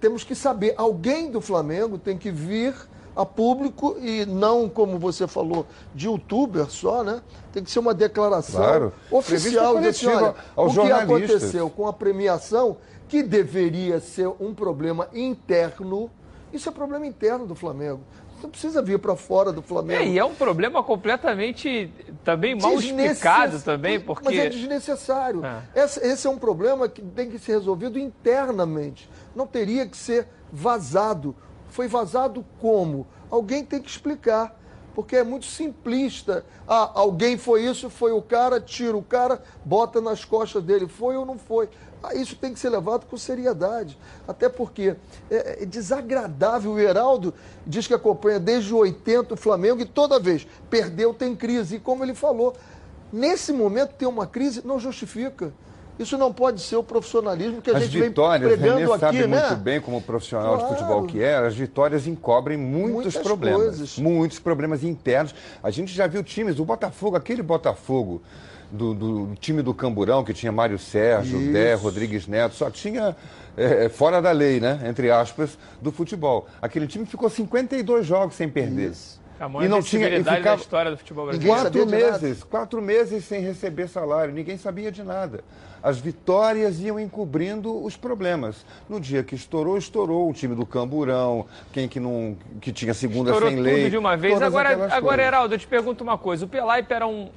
Temos 0.00 0.24
que 0.24 0.34
saber, 0.34 0.74
alguém 0.76 1.30
do 1.30 1.40
Flamengo 1.40 1.98
tem 1.98 2.16
que 2.16 2.30
vir 2.30 2.74
a 3.14 3.26
público 3.26 3.96
e 4.00 4.24
não, 4.24 4.68
como 4.68 4.98
você 4.98 5.26
falou, 5.26 5.66
de 5.94 6.06
youtuber 6.06 6.66
só, 6.66 7.02
né? 7.02 7.20
Tem 7.52 7.62
que 7.62 7.70
ser 7.70 7.78
uma 7.78 7.92
declaração 7.94 8.62
Claro. 8.62 8.92
oficial 9.10 9.74
de 9.74 9.88
Entrevista 9.88 10.10
assim, 10.10 10.24
olha, 10.24 10.34
o 10.56 10.70
que 10.72 10.92
aconteceu 10.92 11.70
com 11.70 11.86
a 11.86 11.92
premiação, 11.92 12.76
que 13.08 13.22
deveria 13.22 14.00
ser 14.00 14.28
um 14.40 14.54
problema 14.54 15.08
interno, 15.12 16.10
isso 16.52 16.68
é 16.68 16.72
problema 16.72 17.06
interno 17.06 17.46
do 17.46 17.54
Flamengo. 17.54 18.00
Não 18.42 18.50
precisa 18.50 18.82
vir 18.82 18.98
para 18.98 19.14
fora 19.14 19.52
do 19.52 19.62
Flamengo. 19.62 20.02
É, 20.02 20.06
e 20.08 20.18
é 20.18 20.24
um 20.24 20.34
problema 20.34 20.82
completamente 20.82 21.92
também 22.24 22.56
mal 22.56 22.74
explicado 22.74 23.60
também, 23.60 23.98
Mas 23.98 24.02
é 24.02 24.04
porque 24.04 24.48
desnecessário. 24.48 25.42
É. 25.44 25.84
Esse, 25.84 26.00
esse 26.04 26.26
é 26.26 26.30
um 26.30 26.38
problema 26.38 26.88
que 26.88 27.00
tem 27.00 27.30
que 27.30 27.38
ser 27.38 27.52
resolvido 27.52 27.98
internamente. 27.98 29.08
Não 29.36 29.46
teria 29.46 29.86
que 29.86 29.96
ser 29.96 30.26
vazado. 30.52 31.36
Foi 31.72 31.88
vazado 31.88 32.44
como? 32.60 33.06
Alguém 33.30 33.64
tem 33.64 33.80
que 33.80 33.90
explicar. 33.90 34.58
Porque 34.94 35.16
é 35.16 35.24
muito 35.24 35.46
simplista. 35.46 36.44
Ah, 36.68 36.90
alguém 36.94 37.38
foi 37.38 37.64
isso, 37.64 37.88
foi 37.88 38.12
o 38.12 38.20
cara, 38.20 38.60
tira 38.60 38.94
o 38.94 39.02
cara, 39.02 39.42
bota 39.64 40.02
nas 40.02 40.22
costas 40.22 40.62
dele. 40.62 40.86
Foi 40.86 41.16
ou 41.16 41.24
não 41.24 41.38
foi? 41.38 41.70
Ah, 42.02 42.14
isso 42.14 42.36
tem 42.36 42.52
que 42.52 42.60
ser 42.60 42.68
levado 42.68 43.06
com 43.06 43.16
seriedade. 43.16 43.96
Até 44.28 44.50
porque 44.50 44.94
é, 45.30 45.62
é 45.62 45.64
desagradável. 45.64 46.72
O 46.72 46.78
Heraldo 46.78 47.32
diz 47.66 47.86
que 47.86 47.94
acompanha 47.94 48.38
desde 48.38 48.74
o 48.74 48.76
80 48.76 49.32
o 49.32 49.36
Flamengo 49.36 49.80
e 49.80 49.86
toda 49.86 50.20
vez 50.20 50.46
perdeu, 50.68 51.14
tem 51.14 51.34
crise. 51.34 51.76
E 51.76 51.80
como 51.80 52.04
ele 52.04 52.14
falou, 52.14 52.54
nesse 53.10 53.50
momento 53.50 53.94
ter 53.94 54.06
uma 54.06 54.26
crise 54.26 54.60
não 54.62 54.78
justifica. 54.78 55.54
Isso 56.02 56.18
não 56.18 56.32
pode 56.32 56.60
ser 56.60 56.76
o 56.76 56.82
profissionalismo 56.82 57.60
que 57.62 57.70
a 57.70 57.76
As 57.76 57.84
gente 57.84 57.98
vem 57.98 58.08
vitórias, 58.08 58.52
pregando 58.52 58.78
Renê 58.80 58.90
aqui, 58.90 59.00
sabe 59.00 59.26
né? 59.26 59.40
muito 59.48 59.56
bem 59.56 59.80
como 59.80 60.00
profissional 60.00 60.56
Claro. 60.58 60.62
de 60.74 60.78
futebol 60.80 61.06
que 61.06 61.22
é, 61.22 61.36
as 61.36 61.54
vitórias 61.54 62.06
encobrem 62.06 62.56
muitos 62.58 62.92
Muitas 62.92 63.16
problemas. 63.16 63.62
coisas. 63.62 63.98
Muitos 63.98 64.38
problemas 64.38 64.82
internos. 64.84 65.34
A 65.62 65.70
gente 65.70 65.92
já 65.92 66.06
viu 66.06 66.22
times, 66.22 66.58
o 66.58 66.64
Botafogo, 66.64 67.16
aquele 67.16 67.42
Botafogo 67.42 68.22
do, 68.70 68.94
do 68.94 69.34
time 69.38 69.62
do 69.62 69.74
Camburão, 69.74 70.24
que 70.24 70.32
tinha 70.32 70.50
Mário 70.50 70.78
Sérgio, 70.78 71.40
Isso. 71.40 71.52
Dé, 71.52 71.74
Rodrigues 71.74 72.26
Neto, 72.26 72.54
só 72.54 72.70
tinha 72.70 73.14
é, 73.56 73.88
fora 73.88 74.20
da 74.22 74.32
lei, 74.32 74.60
né? 74.60 74.80
Entre 74.88 75.10
aspas, 75.10 75.58
do 75.80 75.92
futebol. 75.92 76.46
Aquele 76.60 76.86
time 76.86 77.04
ficou 77.04 77.28
52 77.28 78.06
jogos 78.06 78.34
sem 78.34 78.48
perder. 78.48 78.92
a 78.92 79.21
maior 79.48 79.64
E 79.66 79.68
não 79.68 79.82
tinha- 79.82 80.08
e 80.08 80.18
ficava- 80.18 80.40
da 80.40 80.54
história 80.56 80.90
do 80.90 80.96
futebol 80.96 81.26
brasileiro. 81.26 81.60
Quatro 81.60 81.86
meses, 81.86 82.42
quatro 82.44 82.82
meses 82.82 83.24
sem 83.24 83.40
receber 83.40 83.88
salário, 83.88 84.32
ninguém 84.34 84.56
sabia 84.56 84.90
de 84.92 85.02
nada. 85.02 85.42
As 85.82 85.98
vitórias 85.98 86.80
iam 86.80 86.98
encobrindo 87.00 87.82
os 87.84 87.96
problemas. 87.96 88.64
No 88.88 89.00
dia 89.00 89.22
que 89.24 89.34
estourou, 89.34 89.76
estourou 89.76 90.30
o 90.30 90.32
time 90.32 90.54
do 90.54 90.64
Camburão, 90.64 91.46
quem 91.72 91.88
que 91.88 91.98
não 91.98 92.36
que 92.60 92.70
tinha 92.72 92.94
segunda 92.94 93.30
Estourou 93.30 93.48
sem 93.50 93.56
tudo 93.58 93.64
lei. 93.66 93.90
de 93.90 93.96
uma 93.98 94.16
vez. 94.16 94.40
Agora, 94.40 94.94
agora. 94.94 95.22
Heraldo, 95.22 95.54
eu 95.54 95.58
te 95.58 95.66
pergunto 95.66 96.04
uma 96.04 96.16
coisa. 96.16 96.44
O 96.44 96.48
Pelaipe 96.48 96.92
era 96.92 97.06
um, 97.06 97.30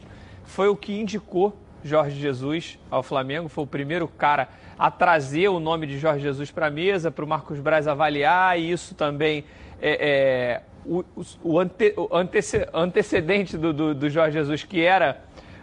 foi 0.43 0.67
o 0.67 0.75
que 0.75 0.93
indicou 0.93 1.55
Jorge 1.83 2.19
Jesus 2.19 2.77
ao 2.89 3.01
Flamengo, 3.03 3.47
foi 3.49 3.63
o 3.63 3.67
primeiro 3.67 4.07
cara 4.07 4.47
a 4.77 4.89
trazer 4.91 5.47
o 5.49 5.59
nome 5.59 5.87
de 5.87 5.97
Jorge 5.97 6.21
Jesus 6.21 6.51
para 6.51 6.67
a 6.67 6.69
mesa, 6.71 7.09
para 7.11 7.23
o 7.23 7.27
Marcos 7.27 7.59
Braz 7.59 7.87
avaliar, 7.87 8.59
e 8.59 8.71
isso 8.71 8.93
também 8.95 9.43
é, 9.81 10.59
é, 10.59 10.61
o, 10.85 11.03
o- 11.43 11.59
ante- 11.59 11.93
o 11.97 12.09
antece- 12.15 12.67
antecedente 12.73 13.57
do, 13.57 13.73
do- 13.73 13.95
do 13.95 14.09
Jorge 14.09 14.37
Jesus, 14.37 14.63
que 14.63 14.81
era 14.81 15.21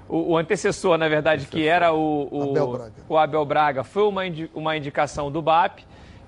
o, 0.08 0.32
o 0.32 0.36
antecessor, 0.36 0.98
na 0.98 1.08
verdade, 1.08 1.46
que 1.46 1.66
era 1.66 1.92
o, 1.92 2.28
o 2.30 2.50
Abel 2.50 2.66
Braga. 2.72 2.92
o 3.08 3.16
Abel 3.18 3.44
Braga, 3.44 3.84
foi 3.84 4.02
uma, 4.04 4.26
indi- 4.26 4.50
uma 4.54 4.76
indicação 4.76 5.30
do 5.30 5.40
BAP, 5.40 5.80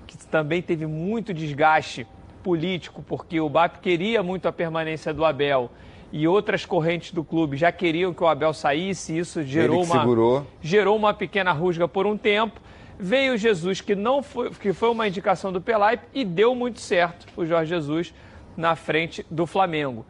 que 0.07 0.17
também 0.27 0.61
teve 0.61 0.85
muito 0.85 1.33
desgaste 1.33 2.07
político, 2.43 3.03
porque 3.07 3.39
o 3.39 3.49
BAP 3.49 3.77
queria 3.81 4.21
muito 4.23 4.47
a 4.47 4.51
permanência 4.51 5.13
do 5.13 5.25
Abel 5.25 5.69
e 6.11 6.27
outras 6.27 6.65
correntes 6.65 7.11
do 7.11 7.23
clube 7.23 7.57
já 7.57 7.71
queriam 7.71 8.13
que 8.13 8.23
o 8.23 8.27
Abel 8.27 8.53
saísse, 8.53 9.13
e 9.13 9.17
isso 9.19 9.43
gerou 9.43 9.83
uma 9.83 9.99
segurou. 9.99 10.47
gerou 10.61 10.95
uma 10.95 11.13
pequena 11.13 11.51
rusga 11.51 11.87
por 11.87 12.05
um 12.05 12.15
tempo. 12.15 12.61
Veio 12.97 13.33
o 13.33 13.37
Jesus, 13.37 13.81
que 13.81 13.93
não 13.95 14.23
foi, 14.23 14.51
que 14.51 14.71
foi 14.71 14.89
uma 14.89 15.05
indicação 15.07 15.51
do 15.51 15.59
Pelaipe, 15.59 16.05
e 16.13 16.23
deu 16.23 16.55
muito 16.55 16.79
certo 16.79 17.25
o 17.35 17.45
Jorge 17.45 17.69
Jesus 17.69 18.13
na 18.55 18.75
frente 18.75 19.25
do 19.29 19.45
Flamengo. 19.45 20.05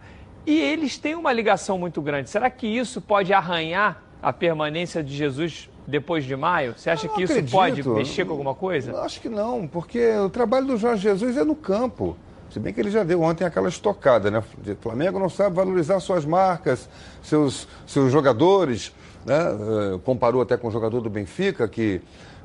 E 0.45 0.59
eles 0.59 0.97
têm 0.97 1.15
uma 1.15 1.33
ligação 1.33 1.77
muito 1.77 2.01
grande. 2.01 2.29
Será 2.29 2.49
que 2.49 2.67
isso 2.67 3.01
pode 3.01 3.33
arranhar 3.33 4.03
a 4.21 4.31
permanência 4.31 5.03
de 5.03 5.15
Jesus 5.15 5.69
depois 5.87 6.23
de 6.23 6.35
maio? 6.35 6.75
Você 6.77 6.89
acha 6.89 7.07
que 7.07 7.23
isso 7.23 7.33
acredito. 7.33 7.51
pode 7.51 7.87
mexer 7.89 8.25
com 8.25 8.31
alguma 8.31 8.53
coisa? 8.53 8.91
Eu 8.91 9.01
Acho 9.01 9.19
que 9.19 9.29
não, 9.29 9.67
porque 9.67 10.15
o 10.17 10.29
trabalho 10.29 10.67
do 10.67 10.77
Jorge 10.77 11.03
Jesus 11.03 11.35
é 11.37 11.43
no 11.43 11.55
campo. 11.55 12.15
Se 12.51 12.59
bem 12.59 12.71
que 12.71 12.79
ele 12.79 12.91
já 12.91 13.03
deu 13.03 13.21
ontem 13.21 13.43
aquela 13.43 13.67
estocada, 13.67 14.29
né? 14.29 14.39
O 14.39 14.75
Flamengo 14.75 15.19
não 15.19 15.29
sabe 15.29 15.55
valorizar 15.55 15.99
suas 15.99 16.25
marcas, 16.25 16.87
seus, 17.21 17.67
seus 17.87 18.11
jogadores. 18.11 18.93
Né? 19.25 19.35
Eh, 19.35 19.99
Comparou 20.05 20.41
até 20.41 20.55
com 20.55 20.67
o 20.67 20.71
jogador 20.71 21.01
do 21.01 21.09
Benfica, 21.09 21.67
que 21.67 22.01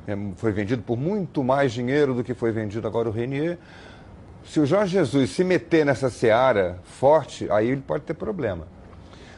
eh, 0.07 0.17
foi 0.35 0.51
vendido 0.51 0.81
por 0.81 0.97
muito 0.97 1.43
mais 1.43 1.71
dinheiro 1.71 2.15
do 2.15 2.23
que 2.23 2.33
foi 2.33 2.51
vendido 2.51 2.85
agora 2.87 3.07
o 3.07 3.11
Renier. 3.11 3.57
Se 4.45 4.59
o 4.59 4.65
Jorge 4.65 4.93
Jesus 4.93 5.29
se 5.31 5.43
meter 5.43 5.85
nessa 5.85 6.09
seara 6.09 6.79
forte, 6.83 7.49
aí 7.51 7.69
ele 7.69 7.81
pode 7.81 8.03
ter 8.03 8.13
problema. 8.13 8.67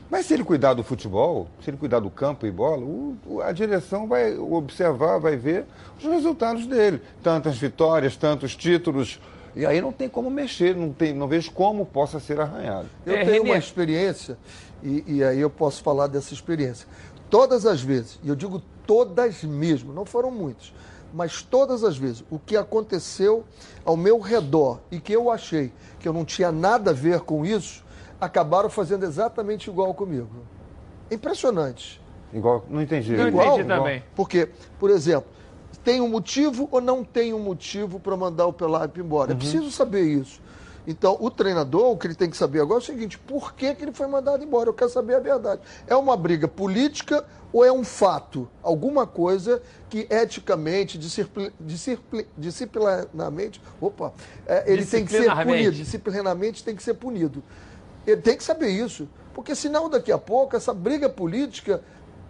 Mas 0.09 0.25
se 0.27 0.33
ele 0.33 0.43
cuidar 0.43 0.73
do 0.73 0.83
futebol, 0.83 1.47
se 1.63 1.69
ele 1.69 1.77
cuidar 1.77 1.99
do 1.99 2.09
campo 2.09 2.45
e 2.45 2.51
bola, 2.51 2.83
o- 2.83 3.41
a 3.43 3.51
direção 3.51 4.07
vai 4.07 4.37
observar, 4.37 5.17
vai 5.19 5.35
ver 5.35 5.65
os 5.97 6.03
resultados 6.03 6.65
dele. 6.67 7.01
Tantas 7.23 7.57
vitórias, 7.57 8.15
tantos 8.15 8.55
títulos. 8.55 9.19
E 9.55 9.65
aí 9.65 9.81
não 9.81 9.91
tem 9.91 10.07
como 10.09 10.29
mexer, 10.31 10.75
não, 10.75 10.91
tem, 10.91 11.13
não 11.13 11.27
vejo 11.27 11.51
como 11.51 11.85
possa 11.85 12.19
ser 12.19 12.39
arranhado. 12.39 12.87
Eu 13.05 13.15
É, 13.15 13.25
tenho 13.25 13.43
uma 13.43 13.57
experiência, 13.57 14.37
e, 14.83 15.03
e 15.07 15.23
aí 15.23 15.39
eu 15.39 15.49
posso 15.49 15.81
falar 15.83 16.07
dessa 16.07 16.33
experiência. 16.33 16.87
Todas 17.29 17.65
as 17.65 17.81
vezes, 17.81 18.19
e 18.23 18.29
eu 18.29 18.35
digo 18.35 18.61
todas 18.85 19.43
mesmo, 19.43 19.93
não 19.93 20.05
foram 20.05 20.29
muitas, 20.31 20.73
mas 21.13 21.41
todas 21.43 21.83
as 21.83 21.95
vezes, 21.95 22.23
o 22.31 22.39
que 22.39 22.57
aconteceu 22.57 23.43
ao 23.85 23.95
meu 23.95 24.19
redor 24.19 24.79
e 24.91 24.99
que 24.99 25.13
eu 25.13 25.29
achei 25.29 25.71
que 25.99 26.07
eu 26.07 26.13
não 26.13 26.25
tinha 26.25 26.51
nada 26.51 26.89
a 26.91 26.93
ver 26.93 27.21
com 27.21 27.45
isso, 27.45 27.83
acabaram 28.19 28.69
fazendo 28.69 29.05
exatamente 29.05 29.69
igual 29.69 29.93
comigo. 29.93 30.29
Impressionante. 31.11 32.01
Igual, 32.33 32.65
não 32.67 32.81
entendi. 32.81 33.15
Não 33.15 33.27
Igual- 33.27 33.53
entendi 33.53 33.67
também. 33.67 34.03
Porque, 34.15 34.49
por 34.79 34.89
exemplo, 34.89 35.29
tem 35.83 36.01
um 36.01 36.07
motivo 36.09 36.67
ou 36.71 36.81
não 36.81 37.03
tem 37.03 37.33
um 37.33 37.39
motivo 37.39 37.99
para 37.99 38.17
mandar 38.17 38.47
o 38.47 38.53
Pelaipe 38.53 38.99
embora? 38.99 39.33
É 39.33 39.35
preciso 39.35 39.69
saber 39.69 40.03
isso. 40.03 40.41
Então, 40.85 41.17
o 41.19 41.31
treinador, 41.31 41.91
o 41.91 41.97
que 41.97 42.07
ele 42.07 42.15
tem 42.15 42.29
que 42.29 42.35
saber 42.35 42.61
agora 42.61 42.79
é 42.79 42.83
o 42.83 42.85
seguinte: 42.85 43.17
por 43.17 43.53
que, 43.53 43.73
que 43.73 43.83
ele 43.83 43.93
foi 43.93 44.07
mandado 44.07 44.43
embora? 44.43 44.69
Eu 44.69 44.73
quero 44.73 44.89
saber 44.89 45.15
a 45.15 45.19
verdade. 45.19 45.61
É 45.87 45.95
uma 45.95 46.17
briga 46.17 46.47
política 46.47 47.25
ou 47.53 47.63
é 47.63 47.71
um 47.71 47.83
fato? 47.83 48.49
Alguma 48.61 49.07
coisa 49.07 49.61
que 49.89 50.07
eticamente, 50.09 50.97
discipli- 50.97 51.53
discipli- 51.59 52.27
disciplinarmente, 52.37 53.61
opa, 53.79 54.11
é, 54.45 54.63
ele 54.71 54.85
tem 54.85 55.05
que 55.05 55.11
ser 55.11 55.19
punido. 55.45 55.71
Disciplinarmente 55.77 56.63
tem 56.63 56.75
que 56.75 56.83
ser 56.83 56.95
punido. 56.95 57.43
Ele 58.05 58.21
tem 58.21 58.35
que 58.35 58.43
saber 58.43 58.69
isso. 58.69 59.07
Porque 59.33 59.55
senão, 59.55 59.89
daqui 59.89 60.11
a 60.11 60.17
pouco, 60.17 60.55
essa 60.55 60.73
briga 60.73 61.09
política, 61.09 61.81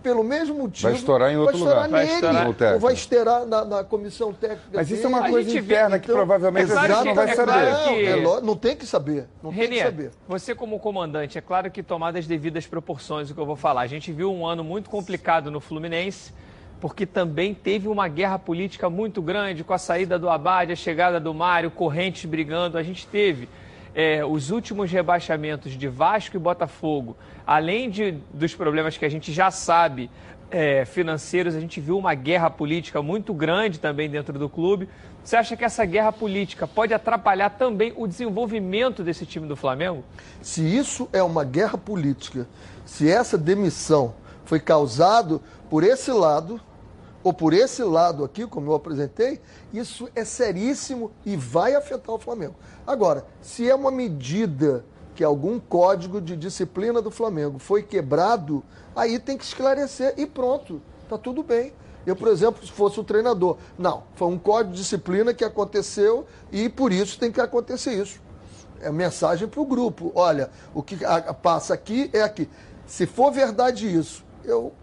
pelo 0.03 0.24
mesmo 0.24 0.55
motivo. 0.55 0.89
Vai 0.89 0.98
estourar 0.98 1.31
em 1.31 1.38
outro 1.38 1.53
vai 1.57 1.62
estourar 1.62 1.86
lugar. 1.86 1.89
Vai 1.98 2.05
nele, 2.05 2.15
estourar. 2.15 2.45
no 2.45 2.53
técnico. 2.53 2.74
ou 2.75 2.79
vai 2.81 2.93
estourar 2.93 3.45
na, 3.45 3.65
na 3.65 3.83
comissão 3.83 4.33
técnica. 4.33 4.62
Mas 4.74 4.91
isso 4.91 5.05
é 5.05 5.10
uma 5.10 5.29
coisa 5.29 5.57
interna 5.57 5.98
que 5.98 6.05
então, 6.05 6.15
provavelmente 6.17 6.69
é 6.69 6.74
a 6.74 6.75
claro 6.75 6.93
gente 6.93 7.01
que- 7.01 7.07
não 7.07 7.15
vai 7.15 7.29
é 7.29 7.36
saber. 7.36 7.51
claro 7.51 7.72
Não, 7.72 7.93
que- 7.95 8.05
é 8.05 8.41
não 8.41 8.55
tem 8.57 8.75
que 8.75 8.86
saber. 8.86 9.25
Não 9.41 9.53
tem 9.53 9.69
que 9.69 9.81
saber. 9.81 10.12
você 10.27 10.53
como 10.53 10.77
comandante, 10.79 11.38
é 11.38 11.41
claro 11.41 11.72
que 11.72 11.81
tomar 11.81 12.15
as 12.15 12.27
devidas 12.27 12.67
proporções 12.67 13.31
o 13.31 13.33
que 13.33 13.39
eu 13.39 13.45
vou 13.45 13.55
falar. 13.55 13.81
A 13.81 13.88
gente 13.88 14.12
viu 14.12 14.31
um 14.31 14.45
ano 14.45 14.63
muito 14.63 14.89
complicado 14.89 15.50
no 15.50 15.60
Fluminense, 15.62 16.33
porque 16.81 17.05
também 17.05 17.53
teve 17.53 17.88
uma 17.88 18.10
guerra 18.10 18.38
política 18.38 18.89
muito 18.89 19.22
grande 19.22 19.63
com 19.63 19.74
a 19.74 19.77
saída 19.77 20.19
do 20.19 20.29
Abad, 20.29 20.69
a 20.72 20.75
chegada 20.75 21.17
do 21.17 21.33
Mário, 21.33 21.72
correntes 21.72 22.25
brigando. 22.25 22.77
A 22.77 22.83
gente 22.83 23.07
teve 23.07 23.48
é, 23.95 24.25
os 24.25 24.50
últimos 24.50 24.91
rebaixamentos 24.91 25.73
de 25.73 25.88
Vasco 25.88 26.35
e 26.35 26.39
Botafogo, 26.39 27.15
além 27.45 27.89
de, 27.89 28.17
dos 28.33 28.55
problemas 28.55 28.97
que 28.97 29.05
a 29.05 29.09
gente 29.09 29.31
já 29.31 29.51
sabe 29.51 30.09
é, 30.50 30.85
financeiros, 30.85 31.55
a 31.55 31.59
gente 31.59 31.79
viu 31.79 31.97
uma 31.97 32.13
guerra 32.13 32.50
política 32.50 33.01
muito 33.01 33.33
grande 33.33 33.79
também 33.79 34.09
dentro 34.09 34.38
do 34.38 34.47
clube. 34.47 34.88
Você 35.23 35.35
acha 35.35 35.55
que 35.55 35.63
essa 35.63 35.85
guerra 35.85 36.12
política 36.12 36.67
pode 36.67 36.93
atrapalhar 36.93 37.50
também 37.51 37.93
o 37.95 38.05
desenvolvimento 38.05 39.03
desse 39.03 39.25
time 39.25 39.47
do 39.47 39.55
Flamengo? 39.55 40.03
Se 40.41 40.62
isso 40.62 41.09
é 41.12 41.23
uma 41.23 41.43
guerra 41.43 41.77
política, 41.77 42.47
se 42.85 43.09
essa 43.09 43.38
demissão 43.38 44.13
foi 44.45 44.59
causado 44.59 45.41
por 45.69 45.83
esse 45.83 46.12
lado, 46.12 46.59
ou 47.24 47.34
por 47.34 47.53
esse 47.53 47.84
lado 47.84 48.24
aqui, 48.24 48.46
como 48.46 48.72
eu 48.72 48.75
apresentei, 48.75 49.39
isso 49.74 50.10
é 50.13 50.25
seríssimo 50.25 51.12
e 51.25 51.36
vai 51.38 51.74
afetar 51.74 52.13
o 52.13 52.20
Flamengo. 52.20 52.56
Agora, 52.86 53.25
se 53.42 53.70
é 53.70 53.74
uma 53.74 53.92
medida 53.92 54.84
que 55.15 55.24
algum 55.24 55.60
código 55.60 56.20
de 56.20 56.36
disciplina 56.36 57.01
do 57.01 57.12
Flamengo 57.12 57.60
foi 57.60 57.84
quebrado, 57.84 58.63
aí 58.96 59.20
tem 59.20 59.38
que 59.38 59.44
esclarecer 59.44 60.13
e 60.18 60.25
pronto, 60.25 60.82
tá 61.08 61.18
tudo 61.18 61.44
bem. 61.44 61.72
Eu, 62.06 62.15
por 62.15 62.27
exemplo, 62.27 62.65
se 62.65 62.72
fosse 62.72 63.00
o 63.00 63.03
treinador, 63.03 63.58
não, 63.77 64.03
foi 64.15 64.27
um 64.27 64.38
código 64.38 64.74
de 64.74 64.82
disciplina 64.82 65.34
que 65.34 65.46
aconteceu 65.46 66.25
e 66.51 66.68
por 66.68 66.92
isso 66.92 67.18
tem 67.18 67.32
que 67.32 67.39
acontecer 67.39 67.94
isso. 67.94 68.20
é 68.82 68.92
mensagem 68.92 69.48
para 69.48 69.62
o 69.62 69.65
grupo. 69.65 70.12
Olha, 70.13 70.50
o 70.74 70.84
que 70.84 70.98
passa 71.42 71.74
aqui 71.74 72.10
é 72.12 72.22
aqui. 72.22 72.50
Se 72.86 73.06
for 73.06 73.32
verdade 73.32 73.88
isso, 73.88 74.25
eu, 74.44 74.74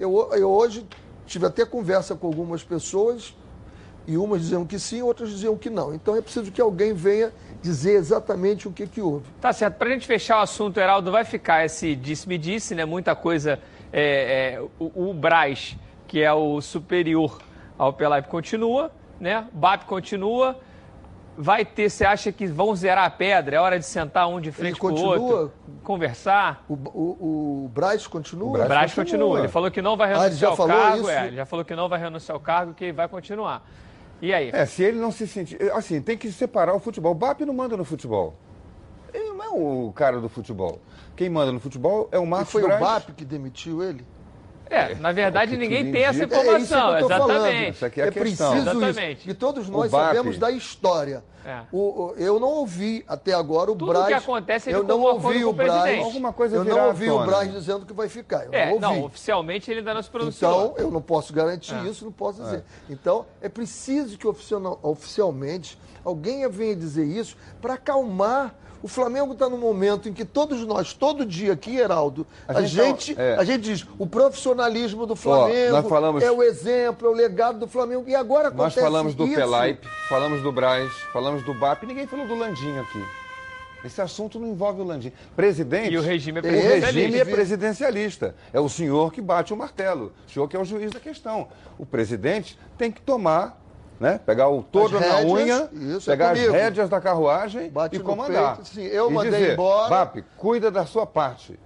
eu, 0.00 0.30
eu 0.32 0.50
hoje 0.50 0.84
tive 1.28 1.46
até 1.46 1.64
conversa 1.64 2.16
com 2.16 2.26
algumas 2.26 2.64
pessoas 2.64 3.34
e 4.06 4.16
umas 4.16 4.40
diziam 4.40 4.64
que 4.64 4.78
sim, 4.78 5.02
outras 5.02 5.28
diziam 5.28 5.56
que 5.56 5.68
não. 5.68 5.94
Então 5.94 6.16
é 6.16 6.22
preciso 6.22 6.50
que 6.50 6.60
alguém 6.60 6.94
venha 6.94 7.30
dizer 7.60 7.92
exatamente 7.92 8.66
o 8.66 8.72
que, 8.72 8.86
que 8.86 9.02
houve. 9.02 9.26
Tá 9.38 9.52
certo. 9.52 9.76
Pra 9.76 9.90
gente 9.90 10.06
fechar 10.06 10.38
o 10.38 10.42
assunto, 10.42 10.80
Heraldo, 10.80 11.12
vai 11.12 11.24
ficar 11.24 11.64
esse 11.64 11.94
disse-me-disse, 11.94 12.74
né? 12.74 12.86
Muita 12.86 13.14
coisa. 13.14 13.60
é, 13.92 14.54
é, 14.54 14.60
o, 14.78 15.10
o 15.10 15.14
Braz, 15.14 15.76
que 16.06 16.22
é 16.22 16.32
o 16.32 16.60
superior 16.62 17.38
ao 17.76 17.92
Pelaipe, 17.92 18.28
continua, 18.28 18.90
né? 19.20 19.46
BAP 19.52 19.84
continua. 19.84 20.58
Vai 21.40 21.64
ter, 21.64 21.88
você 21.88 22.04
acha 22.04 22.32
que 22.32 22.48
vão 22.48 22.74
zerar 22.74 23.04
a 23.04 23.10
pedra? 23.10 23.54
É 23.56 23.60
hora 23.60 23.78
de 23.78 23.84
sentar 23.86 24.28
um 24.28 24.40
de 24.40 24.50
frente 24.50 24.76
pro 24.76 24.88
continua? 24.88 25.16
outro, 25.16 25.52
conversar? 25.84 26.64
O, 26.68 26.74
o, 26.74 27.64
o 27.64 27.70
Braz 27.72 28.08
continua? 28.08 28.48
O 28.48 28.52
Braz 28.52 28.68
Braz 28.68 28.94
continua. 28.94 29.20
continua. 29.20 29.38
Ele 29.38 29.48
falou 29.48 29.70
que 29.70 29.80
não 29.80 29.96
vai 29.96 30.08
Ah, 30.08 30.10
ele 30.10 30.18
renunciar 30.24 30.40
já 30.40 30.48
ao 30.48 30.56
falou 30.56 30.76
cargo. 30.76 30.96
isso? 30.98 31.10
É, 31.10 31.26
ele 31.28 31.36
já 31.36 31.46
falou 31.46 31.64
que 31.64 31.76
não 31.76 31.88
vai 31.88 32.00
renunciar 32.00 32.34
ao 32.34 32.40
cargo, 32.40 32.74
que 32.74 32.90
vai 32.90 33.06
continuar. 33.06 33.64
E 34.20 34.34
aí? 34.34 34.50
É, 34.52 34.66
se 34.66 34.82
ele 34.82 34.98
não 34.98 35.12
se 35.12 35.28
sentir. 35.28 35.62
Assim, 35.72 36.02
tem 36.02 36.18
que 36.18 36.32
separar 36.32 36.74
o 36.74 36.80
futebol. 36.80 37.12
O 37.12 37.14
BAP 37.14 37.42
não 37.42 37.54
manda 37.54 37.76
no 37.76 37.84
futebol. 37.84 38.34
Ele 39.14 39.28
não 39.32 39.44
é 39.44 39.48
o 39.50 39.92
cara 39.92 40.20
do 40.20 40.28
futebol. 40.28 40.80
Quem 41.14 41.30
manda 41.30 41.52
no 41.52 41.60
futebol 41.60 42.08
é 42.10 42.18
o 42.18 42.24
E 42.24 42.26
Marcos 42.26 42.50
foi 42.50 42.64
o 42.64 42.66
Braz. 42.66 42.80
BAP 42.80 43.10
que 43.16 43.24
demitiu 43.24 43.80
ele? 43.80 44.04
É, 44.70 44.94
na 44.96 45.12
verdade, 45.12 45.52
que 45.52 45.56
ninguém 45.56 45.90
tem 45.90 46.02
essa. 46.02 46.22
É 46.22 46.26
isso 46.26 46.28
que 46.28 46.36
informação. 46.40 46.96
eu 46.98 47.02
tô 47.02 47.08
falando. 47.08 47.30
Exatamente. 47.30 47.70
Isso 47.74 47.86
aqui 47.86 48.00
é 48.00 48.10
questão. 48.10 48.22
preciso 48.22 48.56
Exatamente. 48.78 49.20
isso. 49.20 49.30
E 49.30 49.34
todos 49.34 49.68
nós 49.68 49.90
sabemos 49.90 50.38
da 50.38 50.50
história. 50.50 51.24
É. 51.46 51.60
O- 51.72 51.78
o- 51.78 52.14
eu 52.18 52.38
não 52.38 52.48
ouvi 52.48 53.02
até 53.08 53.32
agora 53.32 53.70
o 53.70 53.76
Tudo 53.76 53.90
Braz. 53.92 54.06
que 54.08 54.12
acontece, 54.12 54.68
ele 54.68 54.76
eu 54.78 54.82
não 54.84 55.00
ouvi 55.00 55.42
o 55.44 55.48
o. 55.50 55.52
Braz. 55.54 56.04
Alguma 56.04 56.30
coisa 56.32 56.56
eu 56.56 56.64
não 56.64 56.86
ouvi 56.88 57.08
o. 57.10 57.24
Braz 57.24 57.50
dizendo 57.50 57.86
que 57.86 57.92
vai 57.94 58.08
ficar. 58.08 58.44
Eu 58.44 58.52
É, 58.52 58.66
não 58.66 58.72
ouvi. 58.74 58.82
não, 58.82 59.04
oficialmente 59.04 59.70
ele 59.70 59.78
ainda 59.80 59.94
não 59.94 60.02
se 60.02 60.10
pronunciou. 60.10 60.72
Então, 60.72 60.84
eu 60.84 60.90
não 60.90 61.00
posso 61.00 61.32
garantir 61.32 61.74
É. 61.74 61.84
isso, 61.88 62.04
não 62.04 62.12
posso 62.12 62.42
dizer. 62.42 62.64
Então, 62.90 63.24
é 63.40 63.48
preciso 63.48 64.18
que 64.18 64.26
oficial- 64.26 64.78
oficialmente 64.82 65.78
alguém 66.04 66.46
venha 66.50 66.76
dizer 66.76 67.04
isso 67.06 67.34
para 67.62 67.74
acalmar. 67.74 68.54
O 68.82 68.86
Flamengo 68.88 69.32
está 69.32 69.48
num 69.48 69.58
momento 69.58 70.08
em 70.08 70.12
que 70.12 70.24
todos 70.24 70.64
nós, 70.64 70.92
todo 70.92 71.26
dia 71.26 71.52
aqui, 71.52 71.76
Heraldo, 71.76 72.26
a, 72.46 72.58
A 72.58 72.62
gente, 72.62 73.06
gente 73.06 73.20
é. 73.20 73.34
a 73.36 73.42
gente 73.44 73.62
diz 73.62 73.86
o 73.98 74.06
profissionalismo 74.06 75.04
do 75.06 75.16
Flamengo 75.16 75.72
nós 75.72 75.88
falamos- 75.88 76.22
é 76.22 76.30
o 76.30 76.42
exemplo, 76.42 77.08
é 77.08 77.10
o 77.10 77.14
legado 77.14 77.58
do 77.58 77.66
Flamengo. 77.66 78.04
E 78.08 78.14
agora 78.14 78.50
Nós 78.50 78.58
acontece 78.72 78.80
falamos 78.80 79.14
do 79.14 79.24
isso. 79.26 79.34
Pelaipe, 79.34 79.86
falamos 80.08 80.42
do 80.42 80.52
Braz, 80.52 80.92
falamos 81.12 81.42
do 81.42 81.52
BAP, 81.54 81.84
ninguém 81.86 82.06
falou 82.06 82.26
do 82.26 82.34
Landim 82.36 82.78
aqui. 82.78 83.04
Esse 83.84 84.00
assunto 84.00 84.40
não 84.40 84.48
envolve 84.48 84.80
o 84.80 84.84
Landim. 84.84 85.12
Presidente. 85.36 85.92
E 85.92 85.96
o 85.98 86.02
regime 86.02 86.38
é 86.38 86.40
O 86.40 86.42
presidencialista. 86.42 86.86
regime 86.92 87.18
é 87.18 87.24
presidencialista. 87.24 88.34
É 88.52 88.58
o 88.60 88.68
senhor 88.68 89.12
que 89.12 89.20
bate 89.20 89.52
o 89.52 89.56
martelo. 89.56 90.12
O 90.26 90.30
senhor 90.32 90.48
que 90.48 90.56
é 90.56 90.60
o 90.60 90.64
juiz 90.64 90.90
da 90.90 90.98
questão. 90.98 91.46
O 91.78 91.86
presidente 91.86 92.58
tem 92.76 92.90
que 92.90 93.00
tomar, 93.00 93.60
né? 93.98 94.20
Pegar 94.24 94.48
o 94.48 94.64
As 94.74 94.92
na 94.92 95.20
unha, 95.20 95.68
isso, 95.72 96.10
é 96.10 96.14
pegar 96.16 96.30
as 96.30 96.38
comigo. 96.38 96.54
rédeas 96.54 96.88
da 96.88 97.00
carruagem 97.00 97.70
Bate 97.70 97.96
e 97.96 98.00
comandar. 98.00 98.56
peito, 98.56 98.68
sim, 98.68 98.82
eu 98.82 99.10
e 99.10 99.14
mandei 99.14 99.32
dizer, 99.32 99.52
embora. 99.54 99.88
BAP, 99.88 100.24
cuida 100.36 100.70
da 100.70 100.86
sua 100.86 101.06
parte. 101.06 101.58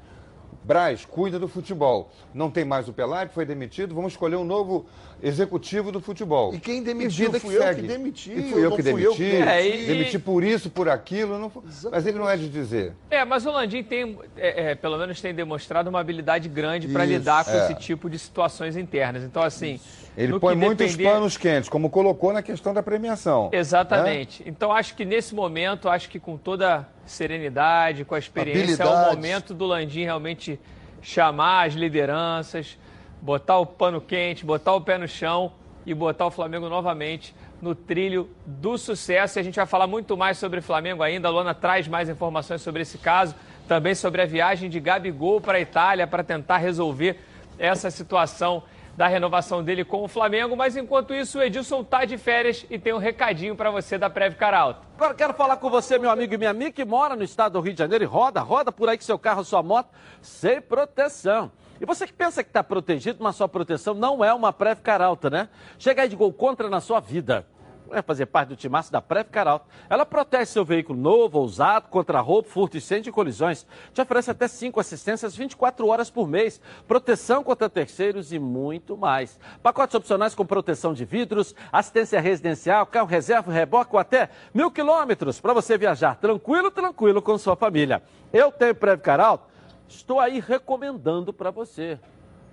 Braz, 0.65 1.05
cuida 1.05 1.39
do 1.41 1.49
futebol. 1.49 2.11
Não 2.33 2.49
tem 2.51 2.65
mais 2.65 2.89
o 2.89 2.93
Pelaipe, 2.93 3.35
foi 3.35 3.45
demitido. 3.45 3.95
Vamos 3.95 4.13
escolher 4.13 4.37
um 4.37 4.45
novo 4.45 4.87
executivo 5.23 5.93
do 5.93 6.01
futebol. 6.01 6.53
E 6.55 6.59
quem 6.59 6.83
demitiu? 6.83 7.27
vida 7.27 7.39
Fui 7.41 7.55
eu 7.57 7.61
que 7.61 7.67
segue. 7.67 7.83
demiti, 7.87 8.33
E 8.33 8.43
fui 8.51 8.65
eu 8.65 8.71
não 8.71 8.77
que 8.77 8.83
fui 8.83 9.07
eu 9.07 9.13
que 9.15 9.19
demiti. 9.23 9.49
É, 9.49 9.67
e- 9.83 9.87
Demiti 9.87 10.19
por 10.19 10.43
isso, 10.43 10.69
por 10.69 10.89
aquilo. 10.89 11.39
Não 11.39 11.53
Mas 11.91 12.07
ele 12.07 12.19
não 12.19 12.29
é 12.29 12.37
de 12.37 12.49
dizer. 12.49 12.93
É, 13.11 13.25
mas 13.25 13.47
o 13.47 13.51
Landim 13.53 13.83
tem, 13.85 14.19
é, 14.37 14.71
é, 14.71 14.75
pelo 14.75 14.99
menos 14.99 15.21
tem 15.21 15.33
demonstrado 15.35 15.89
uma 15.89 16.01
habilidade 16.01 16.49
grande 16.49 16.89
para 16.89 17.05
Isso, 17.05 17.13
lidar 17.15 17.45
com 17.45 17.51
é. 17.53 17.65
esse 17.65 17.75
tipo 17.77 18.11
de 18.11 18.19
situações 18.19 18.77
internas. 18.77 19.23
Então, 19.23 19.43
assim. 19.43 19.79
Ele 20.15 20.33
no 20.33 20.41
põe 20.41 20.55
que 20.55 20.61
muitos 20.63 20.91
depender- 20.91 21.11
panos 21.11 21.37
quentes, 21.39 21.69
como 21.71 21.89
colocou 21.89 22.35
na 22.35 22.43
questão 22.43 22.75
da 22.75 22.83
premiação. 22.83 23.49
Exatamente. 23.51 24.43
Então, 24.45 24.71
acho 24.71 24.95
que 24.95 25.05
nesse 25.07 25.35
momento, 25.35 25.89
acho 25.89 26.11
que 26.11 26.19
com 26.21 26.37
toda 26.37 26.87
serenidade, 27.07 28.05
com 28.05 28.15
a 28.15 28.19
experiência, 28.19 28.83
é 28.83 28.87
o 28.87 28.89
Habilidade. 28.91 29.17
momento 29.17 29.55
do 29.55 29.65
Landim 29.65 30.03
realmente 30.03 30.61
chamar 31.01 31.67
as 31.69 31.73
lideranças, 31.75 32.77
botar 33.23 33.59
o 33.59 33.65
pano 33.65 34.01
quente, 34.01 34.45
botar 34.45 34.75
o 34.75 34.81
pé 34.81 34.99
no 34.99 35.07
chão 35.07 35.53
e 35.87 35.95
botar 35.95 36.27
o 36.27 36.31
Flamengo 36.31 36.69
novamente 36.69 37.35
no 37.61 37.73
trilho 37.73 38.29
do 38.45 38.77
sucesso. 38.77 39.39
E 39.39 39.41
a 39.41 39.43
gente 39.45 39.55
vai 39.55 39.67
falar 39.67 39.87
muito 39.87 40.17
mais 40.17 40.37
sobre 40.39 40.59
o 40.59 40.63
Flamengo 40.63 41.05
ainda. 41.05 41.29
A 41.29 41.31
Luana 41.31 41.55
traz 41.55 41.87
mais 41.87 42.09
informações 42.09 42.61
sobre 42.61 42.83
esse 42.83 42.99
caso, 42.99 43.37
também 43.69 43.95
sobre 43.95 44.21
a 44.21 44.27
viagem 44.27 44.69
de 44.69 44.81
Gabigol 44.81 45.41
para 45.41 45.59
a 45.59 45.61
Itália 45.61 46.05
para 46.07 46.25
tentar 46.25 46.59
resolver 46.59 47.17
essa 47.59 47.91
situação 47.93 48.65
da 48.97 49.07
renovação 49.07 49.63
dele 49.63 49.85
com 49.85 50.03
o 50.03 50.09
Flamengo. 50.09 50.57
Mas 50.57 50.77
enquanto 50.77 51.15
isso, 51.15 51.39
o 51.39 51.43
Edilson 51.43 51.83
está 51.83 52.05
de 52.05 52.19
férias 52.19 52.67
e 52.69 52.77
tem 52.77 52.93
um 52.93 52.99
recadinho 52.99 53.55
para 53.55 53.71
você 53.71 53.97
da 53.97 54.11
Prev 54.11 54.35
Caralto. 54.35 54.81
Agora 54.97 55.15
quero 55.15 55.33
falar 55.35 55.57
com 55.59 55.71
você, 55.71 55.97
meu 55.97 56.11
amigo 56.11 56.35
e 56.35 56.39
minha 56.39 56.51
amiga, 56.51 56.73
que 56.73 56.85
mora 56.85 57.15
no 57.15 57.23
estado 57.23 57.53
do 57.53 57.61
Rio 57.61 57.73
de 57.73 57.79
Janeiro 57.79 58.03
e 58.03 58.07
roda, 58.07 58.41
roda 58.41 58.73
por 58.73 58.89
aí 58.89 58.99
com 58.99 59.05
seu 59.05 59.19
carro, 59.19 59.45
sua 59.45 59.63
moto, 59.63 59.89
sem 60.21 60.61
proteção. 60.61 61.53
E 61.83 61.85
você 61.85 62.07
que 62.07 62.13
pensa 62.13 62.45
que 62.45 62.49
está 62.49 62.63
protegido, 62.63 63.25
mas 63.25 63.35
sua 63.35 63.49
proteção 63.49 63.93
não 63.93 64.25
é 64.25 64.33
uma 64.33 64.53
Prev 64.53 64.79
Caralta, 64.83 65.29
né? 65.29 65.49
Chega 65.81 66.03
aí 66.03 66.09
de 66.09 66.15
gol 66.15 66.33
contra 66.33 66.71
na 66.71 66.81
sua 66.81 67.01
vida. 67.01 67.45
É 67.91 68.01
fazer 68.01 68.27
parte 68.27 68.51
do 68.51 68.57
timaço 68.57 68.93
da 68.93 69.03
Prev 69.03 69.27
Caralto. 69.29 69.67
Ela 69.91 70.07
protege 70.07 70.47
seu 70.47 70.65
veículo 70.65 70.97
novo 70.97 71.41
ou 71.41 71.45
usado 71.45 71.89
contra 71.89 72.21
roubo, 72.21 72.47
furto, 72.47 72.77
incêndio 72.77 73.11
e 73.11 73.13
colisões. 73.13 73.67
Te 73.93 74.01
oferece 74.01 74.31
até 74.31 74.47
5 74.47 74.79
assistências 74.79 75.35
24 75.35 75.85
horas 75.89 76.09
por 76.09 76.29
mês, 76.29 76.61
proteção 76.87 77.43
contra 77.43 77.69
terceiros 77.69 78.33
e 78.33 78.39
muito 78.39 78.97
mais. 78.97 79.41
Pacotes 79.61 79.97
opcionais 79.97 80.37
com 80.37 80.47
proteção 80.47 80.95
de 80.95 81.05
vidros, 81.05 81.53
assistência 81.73 82.21
residencial, 82.21 82.87
carro 82.87 83.09
reserva, 83.09 83.51
reboque 83.51 83.91
ou 83.93 83.99
até 83.99 84.31
mil 84.55 84.71
quilômetros 84.71 85.41
para 85.41 85.53
você 85.53 85.77
viajar 85.77 86.15
tranquilo, 86.15 86.71
tranquilo 86.71 87.21
com 87.21 87.37
sua 87.37 87.57
família. 87.57 88.05
Eu 88.33 88.53
tenho 88.53 88.73
Prev 88.73 89.01
Caralto, 89.01 89.51
estou 89.95 90.21
aí 90.21 90.41
recomendando 90.41 91.33
para 91.33 91.51
você. 91.51 91.99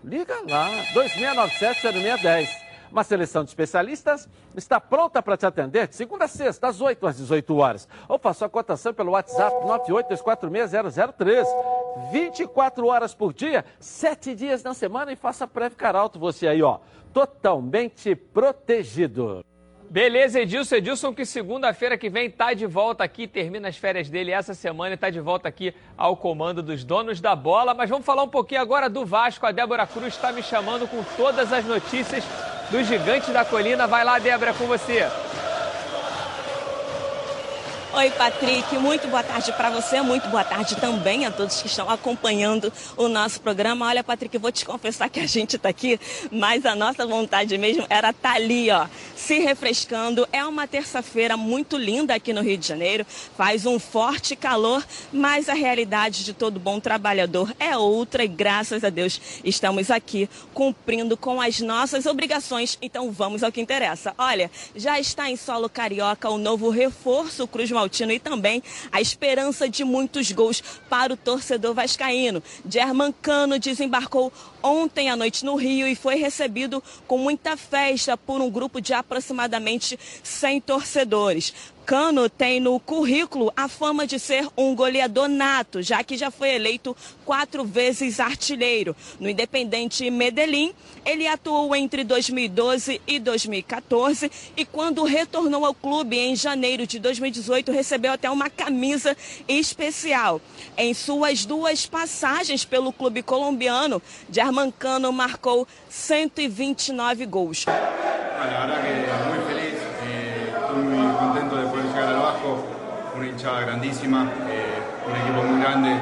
Liga 0.03 0.35
lá, 0.47 0.69
2697-0610. 0.93 2.47
Uma 2.91 3.03
seleção 3.03 3.43
de 3.43 3.51
especialistas 3.51 4.27
está 4.55 4.79
pronta 4.79 5.21
para 5.21 5.37
te 5.37 5.45
atender 5.45 5.87
de 5.87 5.95
segunda 5.95 6.25
a 6.25 6.27
sexta, 6.27 6.67
às 6.67 6.81
8 6.81 7.05
às 7.05 7.17
18 7.17 7.55
horas. 7.57 7.87
Ou 8.07 8.17
faça 8.17 8.47
a 8.47 8.49
cotação 8.49 8.93
pelo 8.93 9.11
WhatsApp 9.11 9.55
982460003. 9.63 11.45
24 12.11 12.87
horas 12.87 13.13
por 13.13 13.33
dia, 13.33 13.65
7 13.79 14.33
dias 14.33 14.63
na 14.63 14.73
semana 14.73 15.11
e 15.11 15.15
faça 15.15 15.47
Prev 15.47 15.75
Caralto 15.75 16.17
você 16.17 16.47
aí, 16.47 16.63
ó. 16.63 16.79
Totalmente 17.13 18.15
protegido. 18.15 19.43
Beleza, 19.89 20.41
Edilson. 20.41 20.75
Edilson 20.75 21.13
que 21.13 21.25
segunda-feira 21.25 21.97
que 21.97 22.09
vem 22.09 22.29
tá 22.29 22.53
de 22.53 22.67
volta 22.67 23.03
aqui, 23.03 23.27
termina 23.27 23.69
as 23.69 23.75
férias 23.75 24.07
dele 24.07 24.29
essa 24.31 24.53
semana 24.53 24.93
e 24.93 24.97
tá 24.97 25.09
de 25.09 25.19
volta 25.19 25.49
aqui 25.49 25.73
ao 25.97 26.15
comando 26.15 26.61
dos 26.61 26.83
donos 26.83 27.19
da 27.19 27.35
bola. 27.35 27.73
Mas 27.73 27.89
vamos 27.89 28.05
falar 28.05 28.21
um 28.21 28.27
pouquinho 28.27 28.61
agora 28.61 28.87
do 28.87 29.03
Vasco. 29.03 29.47
A 29.47 29.51
Débora 29.51 29.87
Cruz 29.87 30.13
está 30.13 30.31
me 30.31 30.43
chamando 30.43 30.87
com 30.87 31.03
todas 31.17 31.51
as 31.51 31.65
notícias 31.65 32.23
do 32.69 32.83
Gigante 32.83 33.31
da 33.31 33.43
Colina. 33.43 33.87
Vai 33.87 34.05
lá, 34.05 34.19
Débora, 34.19 34.53
com 34.53 34.67
você. 34.67 35.07
Oi, 37.91 38.11
Patrick. 38.11 38.77
Muito 38.77 39.07
boa 39.07 39.23
tarde 39.23 39.51
para 39.53 39.71
você. 39.71 39.99
Muito 39.99 40.27
boa 40.29 40.43
tarde 40.43 40.75
também 40.75 41.25
a 41.25 41.31
todos 41.31 41.59
que 41.59 41.67
estão 41.67 41.89
acompanhando 41.89 42.71
o 42.95 43.07
nosso 43.07 43.41
programa. 43.41 43.87
Olha, 43.87 44.03
Patrick, 44.03 44.37
vou 44.37 44.51
te 44.51 44.63
confessar 44.63 45.09
que 45.09 45.19
a 45.19 45.25
gente 45.25 45.55
está 45.55 45.69
aqui, 45.69 45.99
mas 46.31 46.67
a 46.67 46.75
nossa 46.75 47.05
vontade 47.07 47.57
mesmo 47.57 47.87
era 47.89 48.11
estar 48.11 48.33
ali, 48.33 48.69
ó, 48.69 48.85
se 49.15 49.39
refrescando. 49.39 50.27
É 50.31 50.45
uma 50.45 50.67
terça-feira 50.67 51.35
muito 51.35 51.77
linda 51.77 52.13
aqui 52.13 52.31
no 52.31 52.41
Rio 52.41 52.57
de 52.57 52.67
Janeiro. 52.67 53.07
Faz 53.35 53.65
um 53.65 53.79
forte 53.79 54.35
calor, 54.35 54.85
mas 55.11 55.49
a 55.49 55.55
realidade 55.55 56.23
de 56.23 56.33
todo 56.33 56.59
bom 56.59 56.79
trabalhador 56.79 57.51
é 57.59 57.75
outra 57.75 58.23
e 58.23 58.27
graças 58.27 58.83
a 58.83 58.91
Deus 58.91 59.19
estamos 59.43 59.89
aqui 59.89 60.29
cumprindo 60.53 61.17
com 61.17 61.41
as 61.41 61.59
nossas 61.59 62.05
obrigações. 62.05 62.77
Então 62.83 63.11
vamos 63.11 63.43
ao 63.43 63.51
que 63.51 63.59
interessa. 63.59 64.13
Olha, 64.15 64.51
já 64.75 64.99
está 64.99 65.27
em 65.27 65.35
solo 65.35 65.67
carioca 65.67 66.29
o 66.29 66.37
novo 66.37 66.69
reforço 66.69 67.47
Cruz 67.47 67.71
Maltino 67.79 68.11
e 68.11 68.19
também 68.19 68.61
a 68.91 68.99
esperança 68.99 69.69
de 69.69 69.85
muitos 69.85 70.29
gols 70.33 70.61
para 70.89 71.13
o 71.13 71.17
torcedor 71.17 71.73
vascaíno. 71.73 72.43
German 72.69 73.13
Cano 73.21 73.57
desembarcou 73.57 74.33
ontem 74.61 75.09
à 75.09 75.15
noite 75.15 75.45
no 75.45 75.55
Rio 75.55 75.87
e 75.87 75.95
foi 75.95 76.15
recebido 76.15 76.83
com 77.07 77.17
muita 77.17 77.55
festa 77.55 78.17
por 78.17 78.41
um 78.41 78.49
grupo 78.49 78.81
de 78.81 78.93
aproximadamente 78.93 79.97
100 80.21 80.61
torcedores. 80.61 81.53
Cano 81.89 82.29
tem 82.29 82.59
no 82.59 82.79
currículo 82.79 83.51
a 83.57 83.67
fama 83.67 84.05
de 84.05 84.19
ser 84.19 84.47
um 84.55 84.75
goleador 84.75 85.27
nato, 85.27 85.81
já 85.81 86.03
que 86.03 86.15
já 86.15 86.29
foi 86.29 86.49
eleito 86.49 86.95
quatro 87.25 87.65
vezes 87.65 88.19
artilheiro. 88.19 88.95
No 89.19 89.27
Independente 89.27 90.07
Medellín, 90.11 90.71
ele 91.03 91.25
atuou 91.25 91.75
entre 91.75 92.03
2012 92.03 93.01
e 93.07 93.17
2014 93.17 94.31
e 94.55 94.65
quando 94.65 95.03
retornou 95.03 95.65
ao 95.65 95.73
clube 95.73 96.15
em 96.15 96.35
janeiro 96.35 96.85
de 96.85 96.99
2018, 96.99 97.71
recebeu 97.71 98.11
até 98.11 98.29
uma 98.29 98.51
camisa 98.51 99.17
especial. 99.47 100.39
Em 100.77 100.93
suas 100.93 101.43
duas 101.43 101.87
passagens 101.87 102.63
pelo 102.63 102.93
clube 102.93 103.23
colombiano, 103.23 103.99
Germancano 104.31 105.11
marcou 105.11 105.67
129 105.89 107.25
gols. 107.25 107.65
Una 113.15 113.27
hinchada 113.27 113.61
grandísima, 113.61 114.23
eh, 114.49 114.79
un 115.07 115.15
equipo 115.15 115.43
muy 115.43 115.61
grande. 115.61 115.99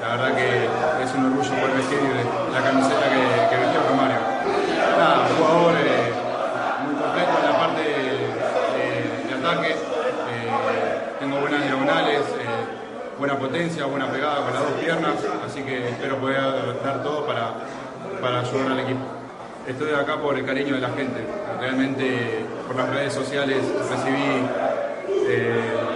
La 0.00 0.16
verdad 0.16 0.34
que 0.34 0.66
es 1.02 1.14
un 1.14 1.26
orgullo 1.26 1.50
poder 1.50 1.76
vestir 1.76 1.98
la 2.52 2.60
camiseta 2.60 3.04
que, 3.08 3.48
que 3.50 3.62
vistió 3.62 3.80
Romario. 3.88 4.18
Nada, 4.98 5.28
jugador 5.36 5.74
eh, 5.78 6.12
muy 6.84 6.94
completo 6.94 7.32
en 7.38 7.52
la 7.52 7.58
parte 7.58 7.82
de, 7.82 9.34
ataque. 9.34 9.70
Eh, 9.72 11.16
tengo 11.20 11.40
buenas 11.40 11.62
diagonales, 11.62 12.20
buena 13.18 13.38
potencia, 13.38 13.86
buena 13.86 14.10
pegada 14.10 14.44
con 14.44 14.54
las 14.54 14.62
dos 14.62 14.72
piernas, 14.80 15.14
así 15.46 15.62
que 15.62 15.88
espero 15.88 16.18
poder 16.18 16.82
dar 16.84 17.02
todo 17.02 17.26
para, 17.26 17.54
para 18.20 18.40
ayudar 18.40 18.72
al 18.72 18.80
equipo. 18.80 19.00
Estoy 19.66 19.94
acá 19.94 20.16
por 20.16 20.36
el 20.36 20.44
cariño 20.44 20.74
de 20.74 20.80
la 20.80 20.90
gente. 20.90 21.24
Realmente 21.60 22.44
por 22.66 22.76
las 22.76 22.90
redes 22.90 23.12
sociales 23.12 23.58
recibí 23.88 24.42
eh, 25.28 25.52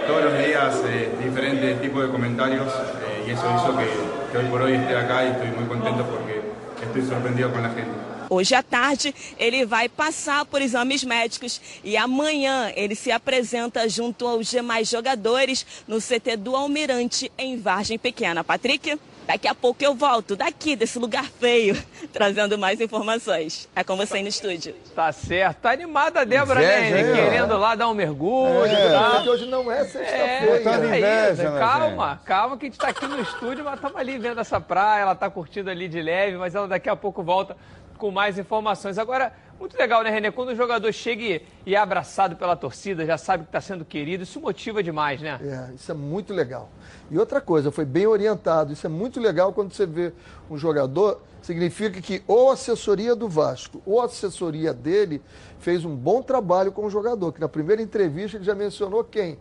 todos 0.07 0.23
los 0.25 0.37
días 0.37 0.81
eh, 0.85 1.09
diferentes 1.23 1.81
tipos 1.81 2.03
de 2.03 2.09
comentarios 2.09 2.67
eh, 2.67 3.25
y 3.27 3.31
eso 3.31 3.45
hizo 3.55 3.77
que, 3.77 3.85
que, 4.31 4.37
hoy 4.37 4.45
por 4.45 4.61
hoy 4.61 4.73
esté 4.73 4.95
acá 4.95 5.25
y 5.25 5.29
estoy 5.29 5.49
muy 5.49 5.65
contento 5.65 6.05
porque 6.05 6.41
estoy 6.83 7.05
sorprendido 7.05 7.51
con 7.51 7.63
la 7.63 7.69
gente. 7.69 7.91
Hoje 8.29 8.55
à 8.55 8.61
tarde 8.61 9.15
ele 9.39 9.65
vai 9.65 9.87
passar 9.87 10.43
por 10.45 10.61
exames 10.61 11.03
médicos 11.03 11.61
e 11.81 11.95
amanhã 11.95 12.71
ele 12.75 12.93
se 12.93 13.09
apresenta 13.09 13.87
junto 13.87 14.27
aos 14.27 14.47
demais 14.47 14.89
jogadores 14.89 15.65
no 15.87 15.97
CT 16.01 16.35
do 16.37 16.55
Almirante 16.55 17.31
em 17.37 17.57
Vargem 17.57 17.97
Pequena. 17.97 18.43
Patrick? 18.43 18.99
Daqui 19.27 19.45
a 19.45 19.53
pouco 19.53 19.83
eu 19.83 19.93
volto 19.93 20.37
daqui, 20.37 20.73
desse 20.73 20.97
lugar 20.97 21.25
feio, 21.25 21.75
trazendo 22.13 22.57
mais 22.57 22.79
informações. 22.79 23.67
É 23.75 23.83
com 23.83 23.97
você 23.97 24.15
aí 24.17 24.23
no 24.23 24.29
estúdio. 24.29 24.73
Tá 24.95 25.11
certo. 25.11 25.57
Tá 25.57 25.71
animada 25.71 26.21
a 26.21 26.23
Débora, 26.23 26.61
né? 26.61 27.13
Querendo 27.13 27.57
lá 27.57 27.75
dar 27.75 27.89
um 27.89 27.93
mergulho. 27.93 28.65
É, 28.65 28.89
tá? 28.89 29.23
hoje 29.27 29.45
não 29.45 29.69
é 29.69 29.81
É, 29.81 29.83
sexta-feira. 29.85 30.57
Botando 30.57 30.83
é 30.85 30.97
inveja, 30.97 31.33
isso. 31.33 31.43
né, 31.43 31.59
calma, 31.59 32.21
calma 32.23 32.57
que 32.57 32.65
a 32.67 32.69
gente 32.69 32.79
tá 32.79 32.87
aqui 32.87 33.05
no 33.05 33.19
estúdio, 33.21 33.65
mas 33.65 33.75
estamos 33.75 33.97
ali 33.97 34.17
vendo 34.17 34.39
essa 34.39 34.61
praia, 34.61 35.01
ela 35.01 35.15
tá 35.15 35.29
curtindo 35.29 35.69
ali 35.69 35.89
de 35.89 36.01
leve, 36.01 36.37
mas 36.37 36.55
ela 36.55 36.67
daqui 36.67 36.89
a 36.89 36.95
pouco 36.95 37.21
volta 37.21 37.57
com 37.97 38.11
mais 38.11 38.37
informações. 38.37 38.97
Agora, 38.97 39.33
muito 39.59 39.75
legal, 39.77 40.03
né, 40.03 40.09
Renê? 40.09 40.31
Quando 40.31 40.49
o 40.49 40.55
jogador 40.55 40.91
chega 40.93 41.41
e- 41.65 41.73
é 41.73 41.77
abraçado 41.77 42.35
pela 42.35 42.55
torcida, 42.55 43.05
já 43.05 43.17
sabe 43.17 43.43
que 43.43 43.49
está 43.49 43.59
sendo 43.59 43.83
querido, 43.83 44.23
isso 44.23 44.39
motiva 44.39 44.81
demais, 44.83 45.19
né? 45.21 45.39
É, 45.41 45.73
isso 45.73 45.91
é 45.91 45.95
muito 45.95 46.33
legal. 46.33 46.69
E 47.09 47.17
outra 47.17 47.41
coisa, 47.41 47.71
foi 47.71 47.83
bem 47.85 48.05
orientado. 48.05 48.71
Isso 48.71 48.85
é 48.85 48.89
muito 48.89 49.19
legal 49.19 49.51
quando 49.51 49.73
você 49.73 49.85
vê 49.85 50.13
um 50.49 50.57
jogador. 50.57 51.21
Significa 51.41 52.01
que 52.01 52.21
ou 52.27 52.49
a 52.49 52.53
assessoria 52.53 53.15
do 53.15 53.27
Vasco 53.27 53.81
ou 53.85 54.01
a 54.01 54.05
assessoria 54.05 54.73
dele 54.73 55.21
fez 55.59 55.85
um 55.85 55.95
bom 55.95 56.21
trabalho 56.21 56.71
com 56.71 56.85
o 56.85 56.89
jogador. 56.89 57.31
Que 57.31 57.39
na 57.41 57.47
primeira 57.49 57.81
entrevista 57.81 58.37
ele 58.37 58.43
já 58.43 58.53
mencionou 58.53 59.03
quem? 59.03 59.39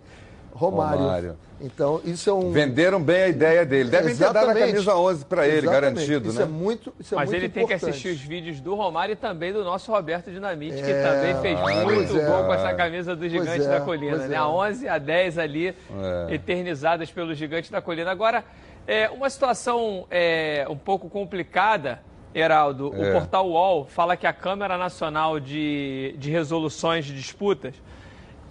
Romário. 0.57 0.99
Romário. 1.03 1.37
Então, 1.61 2.01
isso 2.05 2.29
é 2.29 2.33
um. 2.35 2.51
Venderam 2.51 3.01
bem 3.03 3.23
a 3.23 3.29
ideia 3.29 3.65
dele. 3.65 3.89
Devem 3.89 4.15
ter 4.15 4.21
dado 4.25 4.37
a 4.37 4.41
Exatamente. 4.43 4.73
camisa 4.73 4.97
11 4.97 5.25
para 5.25 5.47
ele, 5.47 5.67
Exatamente. 5.67 5.81
garantido, 5.81 6.29
isso 6.29 6.39
né? 6.39 6.45
É 6.45 6.49
muito, 6.49 6.93
isso 7.01 7.15
é 7.15 7.17
Mas 7.17 7.31
muito 7.31 7.43
ele 7.43 7.49
tem 7.49 7.67
que 7.67 7.73
assistir 7.73 8.09
os 8.09 8.21
vídeos 8.21 8.61
do 8.61 8.75
Romário 8.75 9.13
e 9.15 9.17
também 9.17 9.53
do 9.53 9.65
nosso 9.65 9.91
Roberto 9.91 10.31
Dinamite, 10.31 10.83
que 10.83 10.91
É, 10.91 11.03
também 11.03 11.41
fez 11.41 11.59
ah, 11.59 11.85
muito 11.85 12.19
é. 12.19 12.27
gol 12.27 12.45
com 12.45 12.53
essa 12.55 12.75
camisa 12.75 13.17
do 13.17 13.29
Gigante 13.29 13.65
é, 13.65 13.69
da 13.69 13.81
Colina, 13.81 14.19
né? 14.19 14.35
é. 14.35 14.39
A 14.39 14.49
11 14.49 14.89
a 14.89 14.99
10 14.99 15.39
ali, 15.39 15.69
É. 15.69 16.35
eternizadas 16.35 17.11
pelo 17.11 17.35
Gigante 17.35 17.73
da 17.73 17.81
Colina. 17.81 18.11
Agora, 18.11 18.45
é, 18.87 19.09
uma 19.09 19.31
situação 19.31 20.07
é, 20.11 20.67
um 20.69 20.77
pouco 20.77 21.09
complicada, 21.09 22.01
Heraldo. 22.35 22.89
O 22.89 23.13
portal 23.13 23.49
UOL 23.49 23.87
fala 23.87 24.15
que 24.15 24.27
a 24.27 24.33
Câmara 24.33 24.77
Nacional 24.77 25.41
de, 25.41 26.15
de 26.19 26.31
Resoluções 26.31 27.07
de 27.07 27.15
Disputas 27.15 27.75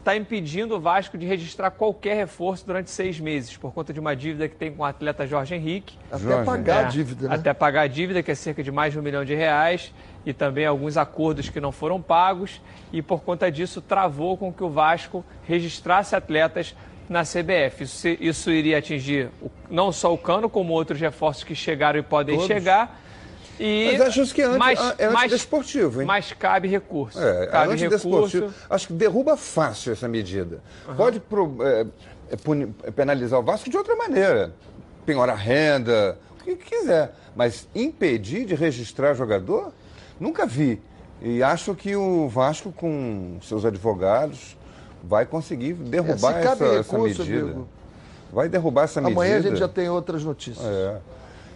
está 0.06 0.16
impedindo 0.16 0.76
o 0.76 0.80
Vasco 0.80 1.18
de 1.18 1.26
registrar 1.26 1.72
qualquer 1.72 2.16
reforço 2.16 2.64
durante 2.64 2.92
seis 2.92 3.20
meses, 3.20 3.58
por 3.58 3.74
conta 3.74 3.92
de 3.92 4.00
uma 4.00 4.16
dívida 4.16 4.48
que 4.48 4.56
tem 4.56 4.72
com 4.72 4.84
o 4.84 4.86
atleta 4.86 5.26
Jorge 5.26 5.56
Henrique. 5.56 5.98
Até 6.12 6.20
Jorge, 6.24 6.46
pagar 6.46 6.84
É, 6.84 6.86
a 6.86 6.88
dívida, 6.90 7.28
né? 7.28 7.34
Até 7.36 7.54
pagar 7.56 7.82
a 7.82 7.88
dívida, 7.88 8.22
que 8.22 8.30
é 8.30 8.36
cerca 8.36 8.62
de 8.62 8.72
mais 8.72 8.94
de 8.94 9.00
um 9.00 9.02
milhão 9.02 9.26
de 9.26 9.34
reais, 9.34 9.92
e 10.24 10.32
também 10.32 10.64
alguns 10.64 10.96
acordos 10.96 11.50
que 11.50 11.60
não 11.60 11.72
foram 11.72 12.00
pagos, 12.00 12.62
e 12.94 13.02
por 13.02 13.24
conta 13.24 13.52
disso 13.52 13.82
travou 13.82 14.38
com 14.38 14.54
que 14.54 14.64
o 14.64 14.70
Vasco 14.70 15.26
registrasse 15.48 16.16
atletas 16.16 16.76
na 17.10 17.24
CBF. 17.24 17.84
Isso, 17.86 18.08
isso 18.20 18.52
iria 18.52 18.78
atingir 18.78 19.30
o- 19.42 19.50
não 19.72 19.92
só 19.92 20.14
o 20.14 20.18
Cano, 20.20 20.48
como 20.48 20.72
outros 20.72 21.00
reforços 21.02 21.44
que 21.44 21.56
chegaram 21.56 22.00
e 22.00 22.04
podem 22.04 22.36
Todos. 22.36 22.48
chegar. 22.48 23.02
E, 23.60 23.92
Mas 23.98 24.02
acho 24.18 24.34
que 24.34 24.42
é 24.42 24.46
anti- 24.46 24.58
mas- 24.60 24.94
é 24.98 25.06
antidesportivo, 25.06 26.02
hein? 26.02 26.08
Mas 26.08 26.34
cabe 26.34 26.68
recurso. 26.68 27.20
É, 27.22 27.48
cabe 27.48 27.74
antidesportivo. 27.74 28.46
recurso. 28.48 28.66
Acho 28.70 28.88
que 28.88 28.94
derruba 28.94 29.38
fácil 29.38 29.94
essa 29.94 30.08
medida. 30.08 30.62
Pode 30.98 31.20
pro- 31.20 31.58
é, 31.62 31.86
é, 32.32 32.36
puni- 32.36 32.74
é, 32.84 32.92
penalizar 32.92 33.40
o 33.40 33.44
Vasco 33.44 33.70
de 33.70 33.78
outra 33.78 33.96
maneira. 33.96 34.54
Penhorar 35.06 35.36
renda, 35.38 36.18
o 36.40 36.44
que 36.44 36.56
quiser. 36.56 37.14
Mas 37.36 37.68
impedir 37.74 38.46
de 38.46 38.56
registrar 38.56 39.14
jogador, 39.14 39.72
nunca 40.20 40.46
vi. 40.46 40.82
E 41.22 41.42
acho 41.42 41.74
que 41.76 41.96
o 41.96 42.28
Vasco, 42.28 42.72
com 42.74 43.38
seus 43.42 43.64
advogados, 43.64 44.58
vai 45.04 45.26
conseguir 45.26 45.74
derrubar 45.74 46.34
É, 46.36 46.42
se 46.42 46.44
cabe 46.48 46.64
essa, 46.66 46.80
essa 46.80 46.92
recurso, 46.92 47.22
medida. 47.24 47.42
amigo. 47.44 47.68
Vai 48.34 48.50
derrubar 48.50 48.84
essa 48.84 49.00
medida. 49.00 49.18
Amanhã 49.22 49.38
a 49.38 49.42
gente 49.42 49.56
já 49.58 49.68
tem 49.68 49.88
outras 49.88 50.24
notícias. 50.24 50.66
É. 50.66 50.98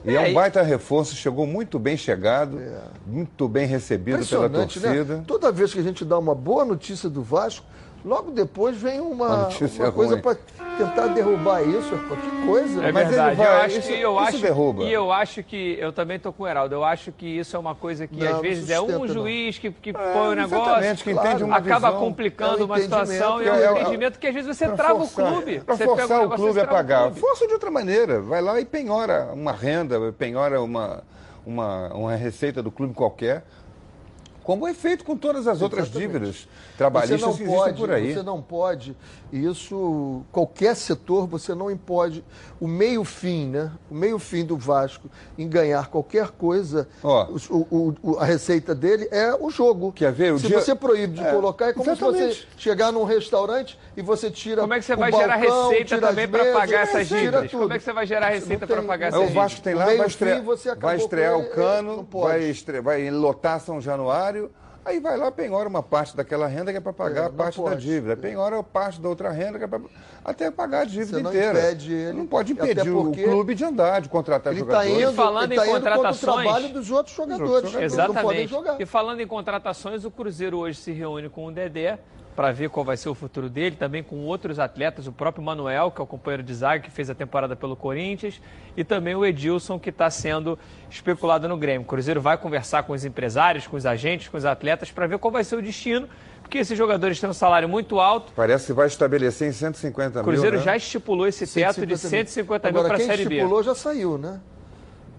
E 0.06 0.12
é, 0.12 0.14
É, 0.16 0.20
um 0.22 0.28
e- 0.28 0.34
baita 0.34 0.62
reforço, 0.62 1.16
chegou 1.16 1.46
muito 1.46 1.78
bem 1.78 1.98
chegado, 1.98 2.62
muito 3.06 3.48
bem 3.48 3.68
recebido 3.68 4.26
pela 4.26 4.46
Impressionante, 4.48 4.80
torcida. 4.80 5.18
né? 5.18 5.24
Toda 5.28 5.52
vez 5.52 5.74
que 5.74 5.80
a 5.80 5.84
gente 5.84 6.06
dá 6.06 6.18
uma 6.18 6.34
boa 6.36 6.64
notícia 6.64 7.10
do 7.10 7.22
Vasco, 7.22 7.66
logo 8.06 8.32
depois 8.32 8.76
vem 8.78 9.00
Uma 9.00 9.48
uma, 9.48 9.92
coisa 9.92 10.18
para 10.18 10.36
tentar 10.78 11.08
derrubar 11.08 11.62
isso. 11.64 11.90
Pô, 12.08 12.16
que 12.16 12.46
coisa, 12.46 12.84
É? 12.86 12.92
Mas 12.92 13.08
ele 13.08 13.16
verdade. 13.16 13.36
vai- 13.36 13.48
eu 13.48 13.62
acho 13.62 13.80
isso- 13.80 13.88
que 13.88 13.94
eu 14.02 14.16
isso 14.16 14.24
acho 14.30 14.38
derruba. 14.40 14.84
e 14.84 14.94
eu 14.94 15.12
acho 15.12 15.44
que 15.44 15.78
eu 15.80 15.92
também 15.92 16.18
tô 16.20 16.32
com 16.32 16.44
o 16.44 16.48
Heraldo. 16.48 16.74
Eu 16.76 16.84
acho 16.84 17.12
que 17.12 17.26
isso 17.26 17.56
é 17.56 17.60
uma 17.60 17.76
coisa 17.76 18.08
que 18.08 18.16
Não, 18.24 18.36
às 18.36 18.42
vezes 18.42 18.70
é 18.70 18.80
um 18.80 18.88
não. 19.00 19.08
juiz 19.08 19.58
que, 19.60 19.70
que 19.72 19.90
É, 19.90 19.94
põe 19.94 20.28
o 20.30 20.36
negócio, 20.36 21.04
que 21.04 21.12
entende 21.12 21.44
uma 21.44 21.58
acaba 21.58 21.88
visão. 21.90 22.02
complicando 22.04 22.60
É 22.60 22.62
um 22.62 22.66
uma 22.66 22.80
situação 22.80 23.42
e 23.42 23.48
é 23.48 23.52
um 23.52 23.56
é- 23.56 23.64
é- 23.66 23.82
entendimento 23.82 24.20
que 24.20 24.28
às 24.28 24.34
vezes 24.34 24.58
você 24.58 24.68
trava 24.70 25.00
forçar- 25.00 25.26
o 25.28 25.32
clube. 25.34 25.62
Um 25.68 25.78
forçar 25.78 26.24
o 26.26 26.30
clube 26.30 26.60
a 26.62 26.68
pagar. 26.68 27.02
clube. 27.04 27.20
Força 27.20 27.46
de 27.48 27.54
outra 27.54 27.70
maneira. 27.72 28.22
Vai 28.22 28.42
lá 28.42 28.60
e 28.60 28.66
penhora 28.66 29.30
uma 29.34 29.52
renda, 29.52 30.14
penhora 30.18 30.62
uma, 30.62 31.04
uma, 31.46 31.88
uma 31.94 32.16
receita 32.16 32.64
do 32.64 32.72
clube 32.72 32.94
qualquer. 32.94 33.44
Como 34.50 34.68
é 34.68 34.74
feito 34.74 35.06
com 35.06 35.16
todas 35.16 35.48
as 35.48 35.62
outras 35.62 35.84
Exatamente. 35.84 36.12
dívidas 36.12 36.36
Você 36.38 36.48
trabalhistas 36.76 37.22
não 37.22 37.36
que 37.36 37.44
existem 37.44 37.56
pode, 37.64 37.80
por 37.82 37.92
aí. 37.92 38.14
você 38.16 38.24
não 38.24 38.42
pode, 38.42 38.98
isso, 39.32 40.24
qualquer 40.32 40.76
setor, 40.76 41.28
você 41.28 41.54
não 41.54 41.78
pode, 41.78 42.24
o 42.60 42.68
meio 42.68 43.04
fim, 43.04 43.46
né? 43.50 43.72
O 43.92 43.94
meio 43.94 44.18
fim 44.18 44.44
do 44.44 44.58
Vasco 44.58 45.08
em 45.38 45.48
ganhar 45.48 45.86
qualquer 45.90 46.30
coisa, 46.32 46.88
Ó. 47.04 47.28
o- 47.52 47.68
o- 47.70 47.96
o- 48.02 48.18
a 48.18 48.26
receita 48.26 48.74
dele 48.74 49.08
é 49.12 49.36
o 49.40 49.52
jogo. 49.52 49.92
Quer 49.92 50.12
ver? 50.12 50.34
O 50.34 50.40
se 50.40 50.48
dia- 50.48 50.60
você 50.60 50.74
proíbe 50.74 51.20
de 51.20 51.24
É, 51.24 51.32
colocar, 51.32 51.68
é 51.68 51.74
como 51.74 51.86
se 51.86 51.92
exatamente. 51.92 52.40
você 52.42 52.48
chegar 52.58 52.92
num 52.92 53.04
restaurante 53.04 53.78
e 53.96 54.02
você 54.02 54.32
tira 54.32 54.62
Como 54.62 54.74
é 54.74 54.80
que 54.80 54.86
você 54.86 54.96
o 54.96 54.98
vai 54.98 55.12
gerar 55.12 55.38
balcão, 55.38 55.70
receita 55.70 55.86
tira 55.96 56.08
as 56.08 56.10
também 56.10 56.28
para 56.28 56.54
pagar 56.54 56.82
essas 56.88 57.08
tira 57.08 57.20
dívidas? 57.20 57.52
tudo. 57.52 57.62
Como 57.62 57.74
é 57.74 57.78
que 57.78 57.84
você 57.84 57.94
vai 57.94 58.06
gerar 58.08 58.30
receita 58.30 58.66
tem- 58.66 58.76
para 58.76 58.84
pagar 58.86 59.06
Aí 59.06 59.10
essas 59.10 59.20
o 59.20 59.28
dívidas? 59.28 59.44
Vasco 59.44 59.62
tem 59.62 59.74
O 59.76 59.78
lá, 59.78 59.86
vai 59.86 60.08
estrear, 60.08 60.44
vai 60.80 60.96
estrear 60.98 61.38
o 61.38 61.50
cano, 61.52 62.08
vai, 62.12 62.44
estre- 62.50 62.82
vai 62.82 63.12
lotar 63.12 63.60
São 63.60 63.80
Januário, 63.80 64.39
aí 64.86 65.00
vai 65.00 65.18
lá, 65.18 65.32
penhora 65.32 65.68
uma 65.70 65.84
parte 65.84 66.16
daquela 66.16 66.48
renda 66.48 66.72
que 66.72 66.78
é 66.78 66.82
para 66.82 66.94
pagar 66.94 67.24
É, 67.24 67.26
a 67.28 67.30
parte 67.30 67.58
da 67.58 67.64
pode. 67.64 67.82
dívida, 67.86 68.16
penhora 68.18 68.62
parte 68.64 69.00
da 69.00 69.08
outra 69.10 69.30
renda 69.32 69.58
que 69.58 69.64
é 69.66 69.68
para 69.68 69.82
até 70.26 70.50
pagar 70.52 70.82
a 70.82 70.86
dívida 70.86 71.18
Você 71.18 71.24
não 71.24 71.30
inteira. 71.32 71.60
impede 71.60 71.94
ele, 71.94 72.14
não 72.18 72.26
pode 72.28 72.54
impedir 72.54 72.90
o 72.90 73.12
clube 73.12 73.54
de 73.56 73.64
andar, 73.66 74.02
de 74.02 74.10
contratar 74.10 74.52
Ele 74.54 74.62
está 74.62 74.84
jogadores. 74.84 75.04
indo, 75.10 75.14
falando 75.16 75.44
ele 75.52 75.54
em 75.54 75.58
tá 75.58 75.68
indo 75.68 75.74
contra 75.76 75.92
o 75.92 75.96
contratações- 75.98 76.44
trabalho 76.44 76.70
dos 76.74 76.92
outros 76.92 77.16
jogadores. 77.16 77.48
jogadores. 77.50 77.76
Eles 77.76 77.94
Não 77.96 78.06
podem 78.08 78.22
Exatamente. 78.22 78.50
jogar. 78.50 78.82
E 78.82 78.86
falando 78.86 79.20
em 79.20 79.28
contratações, 79.28 80.06
o 80.06 80.12
Cruzeiro 80.12 80.58
hoje 80.58 80.80
se 80.80 80.92
reúne 80.92 81.30
com 81.30 81.46
o 81.46 81.52
Dedé 81.52 82.00
para 82.40 82.54
ver 82.54 82.70
qual 82.70 82.86
vai 82.86 82.96
ser 82.96 83.10
o 83.10 83.14
futuro 83.14 83.50
dele, 83.50 83.76
também 83.76 84.02
com 84.02 84.16
outros 84.24 84.60
atletas, 84.60 85.06
o 85.08 85.12
próprio 85.12 85.44
Manuel, 85.44 85.92
que 85.92 86.00
é 86.00 86.04
o 86.06 86.08
companheiro 86.08 86.42
de 86.42 86.54
zaga, 86.54 86.82
que 86.82 86.90
fez 86.90 87.10
a 87.10 87.14
temporada 87.14 87.54
pelo 87.54 87.76
Corinthians, 87.76 88.40
e 88.78 88.84
também 88.86 89.14
o 89.14 89.26
Edilson, 89.26 89.78
que 89.78 89.90
está 89.90 90.10
sendo 90.10 90.58
especulado 90.90 91.50
no 91.50 91.58
Grêmio. 91.58 91.82
O 91.82 91.86
Cruzeiro 91.86 92.22
vai 92.22 92.38
conversar 92.38 92.84
com 92.84 92.94
os 92.94 93.04
empresários, 93.04 93.68
com 93.68 93.76
os 93.76 93.86
agentes, 93.86 94.30
com 94.30 94.38
os 94.38 94.46
atletas, 94.46 94.90
para 94.90 95.06
ver 95.06 95.18
qual 95.18 95.34
vai 95.34 95.44
ser 95.44 95.58
o 95.58 95.62
destino, 95.62 96.08
porque 96.42 96.60
esses 96.60 96.78
jogadores 96.78 97.20
têm 97.20 97.30
um 97.30 97.34
salário 97.34 97.68
muito 97.68 98.00
alto. 98.00 98.32
Parece 98.34 98.68
que 98.68 98.72
vai 98.72 98.88
estabelecer 98.88 99.50
em 99.50 99.52
150 99.52 100.22
O 100.22 100.24
Cruzeiro 100.24 100.52
mil. 100.52 100.60
né? 100.60 100.66
já 100.66 100.78
estipulou 100.78 101.28
esse 101.28 101.46
teto 101.46 101.86
de 101.86 101.98
150 101.98 102.72
mil 102.72 102.80
Agora, 102.80 102.88
para 102.88 102.96
a 102.96 103.00
quem 103.00 103.06
Série 103.06 103.26
B. 103.28 103.36
estipulou 103.36 103.64
já 103.64 103.76
saiu, 103.76 104.18
né? 104.18 104.40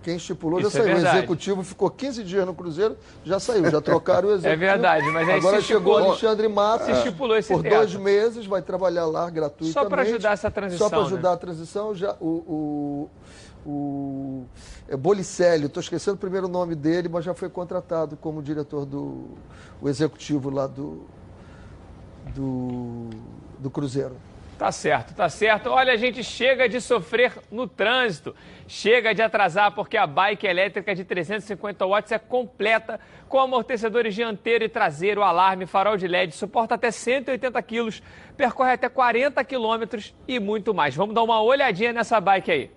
Quem 0.02 0.16
estipulou 0.16 0.58
Isso 0.60 0.70
já 0.70 0.78
é 0.78 0.82
saiu. 0.82 0.92
o 0.92 0.94
verdade. 0.96 1.18
executivo 1.18 1.62
ficou 1.62 1.90
15 1.90 2.24
dias 2.24 2.46
no 2.46 2.54
Cruzeiro, 2.54 2.96
já 3.22 3.38
saiu, 3.38 3.70
já 3.70 3.82
trocaram 3.82 4.28
o 4.28 4.32
executivo. 4.32 4.54
É 4.54 4.56
verdade, 4.56 5.06
mas 5.10 5.28
aí 5.28 5.36
Agora 5.38 5.60
chegou 5.60 5.92
estipulou- 5.92 6.08
Alexandre 6.12 6.48
Matos. 6.48 6.86
se 6.86 6.92
estipulou 6.92 7.36
esse 7.36 7.52
Por 7.52 7.62
teto. 7.62 7.74
dois 7.76 7.94
meses, 7.96 8.46
vai 8.46 8.62
trabalhar 8.62 9.04
lá 9.04 9.28
gratuitamente. 9.28 9.72
Só 9.74 9.84
pra 9.84 10.02
ajudar 10.02 10.32
essa 10.32 10.50
transição, 10.50 10.86
Só 10.86 10.90
para 10.90 11.00
né? 11.00 11.04
ajudar 11.04 11.32
a 11.32 11.36
transição. 11.36 11.94
Já, 11.94 12.16
o, 12.18 13.08
o, 13.66 13.68
o 13.70 14.44
é 14.88 14.96
Bolicelli, 14.96 15.66
estou 15.66 15.82
esquecendo 15.82 16.14
o 16.16 16.18
primeiro 16.18 16.48
nome 16.48 16.74
dele, 16.74 17.06
mas 17.10 17.22
já 17.22 17.34
foi 17.34 17.50
contratado 17.50 18.16
como 18.16 18.42
diretor 18.42 18.86
do 18.86 19.26
o 19.82 19.88
executivo 19.88 20.48
lá 20.48 20.66
do, 20.66 21.02
do, 22.34 23.10
do 23.58 23.68
Cruzeiro. 23.70 24.16
Tá 24.60 24.70
certo, 24.70 25.14
tá 25.14 25.26
certo. 25.30 25.70
Olha, 25.70 25.94
a 25.94 25.96
gente 25.96 26.22
chega 26.22 26.68
de 26.68 26.82
sofrer 26.82 27.32
no 27.50 27.66
trânsito, 27.66 28.36
chega 28.68 29.14
de 29.14 29.22
atrasar 29.22 29.72
porque 29.72 29.96
a 29.96 30.06
bike 30.06 30.46
elétrica 30.46 30.94
de 30.94 31.02
350 31.02 31.86
watts 31.86 32.12
é 32.12 32.18
completa, 32.18 33.00
com 33.26 33.40
amortecedores 33.40 34.14
dianteiro 34.14 34.62
e 34.62 34.68
traseiro, 34.68 35.22
alarme, 35.22 35.64
farol 35.64 35.96
de 35.96 36.06
LED, 36.06 36.34
suporta 36.34 36.74
até 36.74 36.90
180 36.90 37.62
quilos, 37.62 38.02
percorre 38.36 38.72
até 38.72 38.90
40 38.90 39.42
quilômetros 39.44 40.14
e 40.28 40.38
muito 40.38 40.74
mais. 40.74 40.94
Vamos 40.94 41.14
dar 41.14 41.22
uma 41.22 41.40
olhadinha 41.40 41.94
nessa 41.94 42.20
bike 42.20 42.50
aí. 42.50 42.70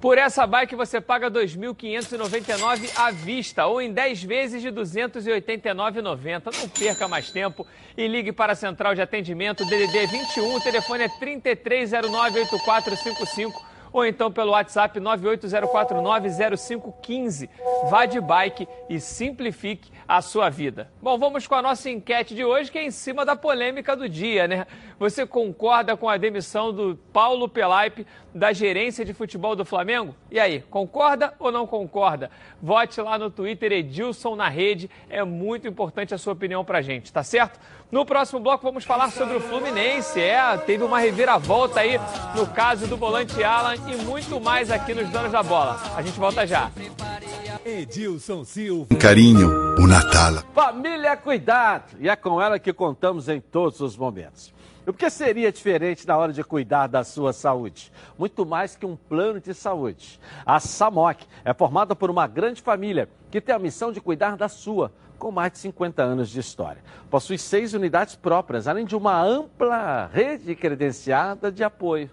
Por 0.00 0.16
essa 0.16 0.46
bike 0.46 0.74
você 0.74 0.98
paga 0.98 1.28
R$ 1.28 1.34
2.599 1.34 2.90
à 2.96 3.10
vista 3.10 3.66
ou 3.66 3.82
em 3.82 3.92
10 3.92 4.22
vezes 4.22 4.62
de 4.62 4.68
R$ 4.68 4.74
289,90. 4.74 6.58
Não 6.58 6.68
perca 6.70 7.06
mais 7.06 7.30
tempo 7.30 7.66
e 7.94 8.08
ligue 8.08 8.32
para 8.32 8.54
a 8.54 8.56
central 8.56 8.94
de 8.94 9.02
atendimento 9.02 9.62
DDD 9.66 10.06
21, 10.06 10.54
o 10.54 10.60
telefone 10.60 11.04
é 11.04 11.08
33098455 11.08 13.68
ou 13.92 14.06
então 14.06 14.30
pelo 14.30 14.52
WhatsApp 14.52 15.00
980490515. 15.00 17.48
Vá 17.90 18.06
de 18.06 18.20
bike 18.20 18.68
e 18.88 19.00
simplifique 19.00 19.90
a 20.06 20.22
sua 20.22 20.48
vida. 20.48 20.88
Bom, 21.02 21.18
vamos 21.18 21.44
com 21.46 21.54
a 21.54 21.62
nossa 21.62 21.90
enquete 21.90 22.34
de 22.34 22.44
hoje, 22.44 22.70
que 22.70 22.78
é 22.78 22.84
em 22.84 22.90
cima 22.90 23.24
da 23.24 23.36
polêmica 23.36 23.96
do 23.96 24.06
dia, 24.08 24.48
né? 24.48 24.66
Você 24.98 25.26
concorda 25.26 25.96
com 25.96 26.08
a 26.08 26.16
demissão 26.16 26.72
do 26.72 26.98
Paulo 27.12 27.48
Pelaipe 27.48 28.06
da 28.34 28.52
gerência 28.52 29.04
de 29.04 29.12
futebol 29.12 29.56
do 29.56 29.64
Flamengo? 29.64 30.14
E 30.30 30.38
aí, 30.38 30.60
concorda 30.70 31.34
ou 31.38 31.50
não 31.50 31.66
concorda? 31.66 32.30
Vote 32.62 33.00
lá 33.00 33.18
no 33.18 33.30
Twitter 33.30 33.72
Edilson 33.72 34.36
na 34.36 34.48
rede, 34.48 34.90
é 35.08 35.22
muito 35.24 35.66
importante 35.66 36.14
a 36.14 36.18
sua 36.18 36.32
opinião 36.32 36.64
pra 36.64 36.82
gente, 36.82 37.12
tá 37.12 37.22
certo? 37.22 37.58
No 37.90 38.06
próximo 38.06 38.38
bloco 38.38 38.64
vamos 38.64 38.84
falar 38.84 39.10
sobre 39.10 39.36
o 39.36 39.40
Fluminense. 39.40 40.20
É, 40.20 40.56
teve 40.58 40.84
uma 40.84 41.00
reviravolta 41.00 41.80
aí 41.80 41.98
no 42.36 42.46
caso 42.46 42.86
do 42.86 42.96
volante 42.96 43.42
Alan 43.42 43.74
e 43.88 43.96
muito 44.04 44.40
mais 44.40 44.70
aqui 44.70 44.94
nos 44.94 45.08
Donos 45.08 45.32
da 45.32 45.42
Bola. 45.42 45.80
A 45.96 46.02
gente 46.02 46.18
volta 46.18 46.46
já. 46.46 46.70
Edilson 47.64 48.44
Silva. 48.44 48.94
Carinho, 48.96 49.48
o 49.76 49.86
Natal. 49.88 50.44
Família 50.54 51.16
Cuidado! 51.16 51.96
E 51.98 52.08
é 52.08 52.14
com 52.14 52.40
ela 52.40 52.58
que 52.60 52.72
contamos 52.72 53.28
em 53.28 53.40
todos 53.40 53.80
os 53.80 53.96
momentos. 53.96 54.52
O 54.90 54.92
que 54.92 55.08
seria 55.08 55.52
diferente 55.52 56.04
na 56.04 56.18
hora 56.18 56.32
de 56.32 56.42
cuidar 56.42 56.88
da 56.88 57.04
sua 57.04 57.32
saúde? 57.32 57.92
Muito 58.18 58.44
mais 58.44 58.74
que 58.74 58.84
um 58.84 58.96
plano 58.96 59.38
de 59.38 59.54
saúde. 59.54 60.18
A 60.44 60.58
SAMOC 60.58 61.28
é 61.44 61.54
formada 61.54 61.94
por 61.94 62.10
uma 62.10 62.26
grande 62.26 62.60
família 62.60 63.08
que 63.30 63.40
tem 63.40 63.54
a 63.54 63.58
missão 63.60 63.92
de 63.92 64.00
cuidar 64.00 64.36
da 64.36 64.48
sua, 64.48 64.92
com 65.16 65.30
mais 65.30 65.52
de 65.52 65.58
50 65.58 66.02
anos 66.02 66.28
de 66.28 66.40
história. 66.40 66.82
Possui 67.08 67.38
seis 67.38 67.72
unidades 67.72 68.16
próprias, 68.16 68.66
além 68.66 68.84
de 68.84 68.96
uma 68.96 69.22
ampla 69.22 70.10
rede 70.12 70.56
credenciada 70.56 71.52
de 71.52 71.62
apoio. 71.62 72.10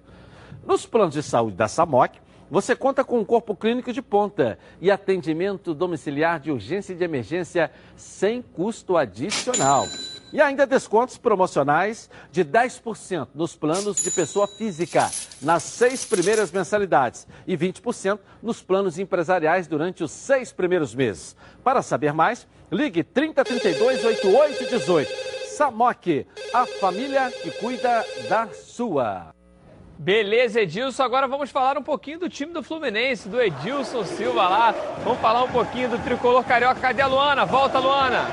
Nos 0.63 0.85
planos 0.85 1.15
de 1.15 1.23
saúde 1.23 1.57
da 1.57 1.67
SAMOC, 1.67 2.19
você 2.47 2.75
conta 2.75 3.03
com 3.03 3.17
um 3.17 3.25
corpo 3.25 3.55
clínico 3.55 3.91
de 3.91 4.03
ponta 4.03 4.59
e 4.79 4.91
atendimento 4.91 5.73
domiciliar 5.73 6.39
de 6.39 6.51
urgência 6.51 6.93
e 6.93 6.95
de 6.95 7.03
emergência 7.03 7.71
sem 7.95 8.39
custo 8.39 8.95
adicional. 8.95 9.87
E 10.33 10.41
ainda 10.41 10.65
descontos 10.65 11.17
promocionais 11.17 12.09
de 12.31 12.43
10% 12.43 13.29
nos 13.33 13.55
planos 13.55 14.03
de 14.03 14.11
pessoa 14.11 14.47
física 14.47 15.09
nas 15.41 15.63
seis 15.63 16.03
primeiras 16.03 16.51
mensalidades 16.51 17.25
e 17.45 17.57
20% 17.57 18.19
nos 18.41 18.61
planos 18.61 18.99
empresariais 18.99 19.67
durante 19.67 20.03
os 20.03 20.11
seis 20.11 20.51
primeiros 20.51 20.93
meses. 20.93 21.35
Para 21.63 21.81
saber 21.81 22.13
mais, 22.13 22.45
ligue 22.71 23.03
3032 23.03 24.03
8818. 24.03 25.37
Samok, 25.55 26.27
a 26.53 26.65
família 26.65 27.31
que 27.31 27.49
cuida 27.51 28.05
da 28.29 28.47
sua. 28.49 29.33
Beleza, 29.97 30.61
Edilson. 30.61 31.01
Agora 31.01 31.27
vamos 31.27 31.49
falar 31.49 31.75
um 31.75 31.81
pouquinho 31.81 32.19
do 32.19 32.29
time 32.29 32.53
do 32.53 32.61
Fluminense, 32.61 33.27
do 33.27 33.41
Edilson 33.41 34.05
Silva 34.05 34.47
lá. 34.47 34.75
Vamos 35.03 35.19
falar 35.19 35.43
um 35.43 35.51
pouquinho 35.51 35.89
do 35.89 35.97
tricolor 35.97 36.43
carioca. 36.43 36.79
Cadê 36.79 37.01
a 37.01 37.07
Luana? 37.07 37.45
Volta, 37.45 37.79
Luana. 37.79 38.27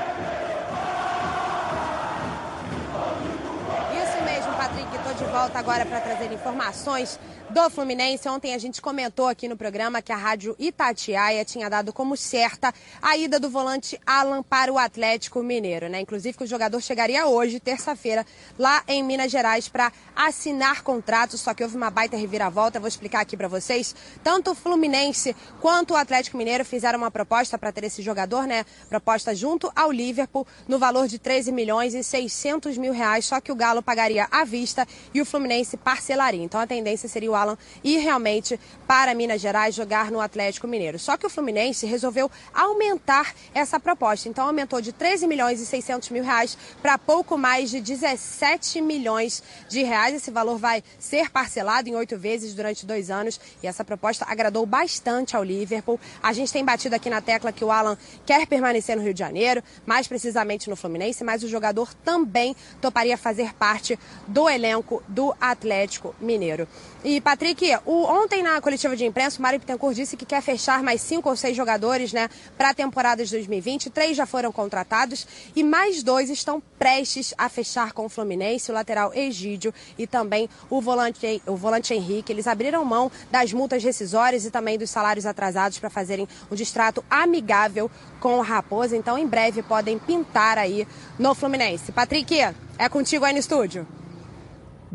Isso 3.91 4.23
mesmo, 4.23 4.53
Patrick. 4.53 4.95
Estou 4.95 5.13
de 5.15 5.24
volta 5.35 5.59
agora 5.59 5.85
para 5.85 5.99
trazer 5.99 6.31
informações 6.31 7.19
do 7.49 7.69
Fluminense. 7.69 8.27
Ontem 8.27 8.53
a 8.53 8.57
gente 8.57 8.81
comentou 8.81 9.27
aqui 9.27 9.47
no 9.47 9.55
programa 9.55 10.01
que 10.01 10.11
a 10.11 10.15
rádio 10.15 10.55
Itatiaia 10.57 11.45
tinha 11.45 11.69
dado 11.69 11.93
como 11.93 12.17
certa 12.17 12.73
a 13.01 13.15
ida 13.17 13.39
do 13.39 13.49
volante 13.49 13.99
Alan 14.05 14.41
para 14.41 14.71
o 14.71 14.77
Atlético 14.77 15.43
Mineiro, 15.43 15.87
né? 15.87 16.01
Inclusive 16.01 16.37
que 16.37 16.43
o 16.43 16.47
jogador 16.47 16.81
chegaria 16.81 17.27
hoje, 17.27 17.59
terça-feira, 17.59 18.25
lá 18.57 18.83
em 18.87 19.03
Minas 19.03 19.31
Gerais 19.31 19.67
para 19.67 19.91
assinar 20.15 20.81
contrato, 20.81 21.37
só 21.37 21.53
que 21.53 21.63
houve 21.63 21.75
uma 21.75 21.89
baita 21.89 22.17
reviravolta, 22.17 22.79
vou 22.79 22.87
explicar 22.87 23.21
aqui 23.21 23.37
para 23.37 23.47
vocês. 23.47 23.95
Tanto 24.23 24.51
o 24.51 24.55
Fluminense 24.55 25.35
quanto 25.61 25.93
o 25.93 25.97
Atlético 25.97 26.37
Mineiro 26.37 26.65
fizeram 26.65 26.97
uma 26.97 27.11
proposta 27.11 27.57
para 27.57 27.71
ter 27.71 27.83
esse 27.83 28.01
jogador, 28.01 28.47
né? 28.47 28.65
Proposta 28.89 29.35
junto 29.35 29.71
ao 29.75 29.91
Liverpool 29.91 30.47
no 30.67 30.79
valor 30.79 31.07
de 31.07 31.19
13 31.19 31.51
milhões 31.51 31.93
e 31.93 32.03
600 32.03 32.77
mil 32.77 32.93
reais, 32.93 33.25
só 33.25 33.39
que 33.39 33.51
o 33.51 33.55
Galo 33.55 33.81
pagaria 33.81 34.27
à 34.31 34.43
vista 34.43 34.87
e 35.13 35.21
o 35.21 35.25
Fluminense 35.25 35.77
parcelaria. 35.77 36.43
Então 36.43 36.59
a 36.59 36.67
tendência 36.67 37.07
seria 37.07 37.31
o 37.31 37.34
Alan 37.35 37.57
ir 37.83 37.97
realmente 37.97 38.59
para 38.87 39.13
Minas 39.13 39.41
Gerais 39.41 39.75
jogar 39.75 40.11
no 40.11 40.21
Atlético 40.21 40.67
Mineiro. 40.67 40.97
Só 40.97 41.17
que 41.17 41.25
o 41.25 41.29
Fluminense 41.29 41.85
resolveu 41.85 42.29
aumentar 42.53 43.33
essa 43.53 43.79
proposta. 43.79 44.29
Então 44.29 44.45
aumentou 44.45 44.81
de 44.81 44.91
13 44.91 45.27
milhões 45.27 45.59
e 45.59 45.65
600 45.65 46.09
mil 46.09 46.23
reais 46.23 46.57
para 46.81 46.97
pouco 46.97 47.37
mais 47.37 47.69
de 47.69 47.79
17 47.79 48.81
milhões 48.81 49.43
de 49.69 49.83
reais. 49.83 50.15
Esse 50.15 50.31
valor 50.31 50.57
vai 50.57 50.83
ser 50.99 51.29
parcelado 51.29 51.89
em 51.89 51.95
oito 51.95 52.17
vezes 52.17 52.53
durante 52.53 52.85
dois 52.85 53.09
anos 53.09 53.39
e 53.61 53.67
essa 53.67 53.83
proposta 53.83 54.25
agradou 54.27 54.65
bastante 54.65 55.35
ao 55.35 55.43
Liverpool. 55.43 55.99
A 56.21 56.33
gente 56.33 56.51
tem 56.51 56.63
batido 56.63 56.95
aqui 56.95 57.09
na 57.09 57.21
tecla 57.21 57.51
que 57.51 57.63
o 57.63 57.71
Alan 57.71 57.97
quer 58.25 58.47
permanecer 58.47 58.95
no 58.95 59.03
Rio 59.03 59.13
de 59.13 59.19
Janeiro, 59.19 59.63
mais 59.85 60.07
precisamente 60.07 60.69
no 60.69 60.75
Fluminense, 60.75 61.23
mas 61.23 61.43
o 61.43 61.47
jogador 61.47 61.93
também 62.03 62.55
toparia 62.81 63.17
fazer 63.17 63.53
parte 63.53 63.97
do 64.27 64.49
elenco 64.49 65.03
do 65.07 65.35
Atlético 65.39 66.15
Mineiro. 66.19 66.67
E, 67.03 67.21
Patrick, 67.25 67.75
o, 67.87 68.03
ontem 68.03 68.43
na 68.43 68.61
coletiva 68.61 68.95
de 68.95 69.03
imprensa, 69.03 69.39
o 69.39 69.41
Mário 69.41 69.57
Bittencourt 69.57 69.95
disse 69.95 70.15
que 70.15 70.27
quer 70.27 70.43
fechar 70.43 70.83
mais 70.83 71.01
cinco 71.01 71.27
ou 71.27 71.35
seis 71.35 71.57
jogadores 71.57 72.13
né, 72.13 72.29
para 72.55 72.69
a 72.69 72.73
temporada 72.75 73.25
de 73.25 73.31
2020. 73.31 73.89
Três 73.89 74.15
já 74.15 74.27
foram 74.27 74.51
contratados 74.51 75.25
e 75.55 75.63
mais 75.63 76.03
dois 76.03 76.29
estão 76.29 76.61
prestes 76.77 77.33
a 77.35 77.49
fechar 77.49 77.93
com 77.93 78.05
o 78.05 78.09
Fluminense, 78.09 78.69
o 78.69 78.75
lateral 78.75 79.11
Egídio 79.11 79.73
e 79.97 80.05
também 80.05 80.47
o 80.69 80.79
volante, 80.79 81.41
o 81.47 81.55
volante 81.55 81.95
Henrique. 81.95 82.31
Eles 82.31 82.45
abriram 82.45 82.85
mão 82.85 83.11
das 83.31 83.51
multas 83.51 83.83
rescisórias 83.83 84.45
e 84.45 84.51
também 84.51 84.77
dos 84.77 84.91
salários 84.91 85.25
atrasados 85.25 85.79
para 85.79 85.89
fazerem 85.89 86.27
um 86.51 86.55
distrato 86.55 87.03
amigável 87.09 87.89
com 88.19 88.37
o 88.37 88.41
Raposa. 88.41 88.95
Então, 88.95 89.17
em 89.17 89.25
breve, 89.25 89.63
podem 89.63 89.97
pintar 89.97 90.59
aí 90.59 90.87
no 91.17 91.33
Fluminense. 91.33 91.91
Patrick, 91.91 92.37
é 92.77 92.87
contigo 92.87 93.25
aí 93.25 93.33
no 93.33 93.39
estúdio. 93.39 93.87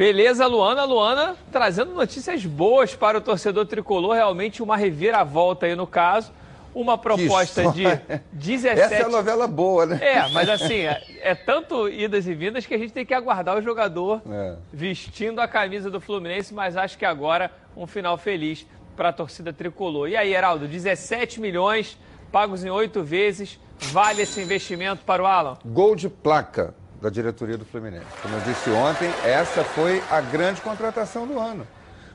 Beleza, 0.00 0.46
Luana. 0.46 0.84
Luana 0.84 1.36
trazendo 1.52 1.92
notícias 1.92 2.46
boas 2.46 2.94
para 2.94 3.18
o 3.18 3.20
torcedor 3.20 3.66
tricolor. 3.66 4.14
Realmente 4.14 4.62
uma 4.62 4.74
reviravolta 4.74 5.66
aí 5.66 5.76
no 5.76 5.86
caso. 5.86 6.32
uma 6.74 6.96
proposta 6.96 7.70
de 7.70 7.82
história. 7.82 8.24
17. 8.32 8.80
Essa 8.80 8.94
é 8.94 9.02
a 9.04 9.08
novela 9.10 9.46
boa, 9.46 9.84
né? 9.84 9.98
É, 10.00 10.26
mas 10.30 10.48
assim, 10.48 10.86
é, 10.86 11.02
é 11.20 11.34
tanto 11.34 11.86
idas 11.86 12.26
e 12.26 12.32
vindas 12.32 12.64
que 12.64 12.72
a 12.72 12.78
gente 12.78 12.94
tem 12.94 13.04
que 13.04 13.12
aguardar 13.12 13.58
o 13.58 13.60
jogador 13.60 14.22
É. 14.30 14.54
vestindo 14.72 15.38
a 15.38 15.46
camisa 15.46 15.90
do 15.90 16.00
Fluminense, 16.00 16.54
mas 16.54 16.78
acho 16.78 16.96
que 16.96 17.04
agora 17.04 17.50
um 17.76 17.86
final 17.86 18.16
feliz 18.16 18.66
para 18.96 19.10
a 19.10 19.12
torcida 19.12 19.52
tricolor. 19.52 20.08
E 20.08 20.16
aí, 20.16 20.32
Heraldo, 20.32 20.66
17 20.66 21.42
milhões 21.42 21.98
pagos 22.32 22.64
em 22.64 22.70
oito 22.70 23.02
vezes, 23.02 23.60
vale 23.78 24.22
esse 24.22 24.40
investimento 24.40 25.04
para 25.04 25.22
o 25.22 25.26
Alan? 25.26 25.58
Gol 25.62 25.94
de 25.94 26.08
placa 26.08 26.74
da 27.00 27.08
diretoria 27.08 27.56
do 27.56 27.64
Fluminense. 27.64 28.06
Como 28.22 28.34
eu 28.34 28.40
disse 28.40 28.70
ontem, 28.70 29.10
essa 29.24 29.64
foi 29.64 30.02
a 30.10 30.20
grande 30.20 30.60
contratação 30.60 31.26
do 31.26 31.38
ano. 31.38 31.66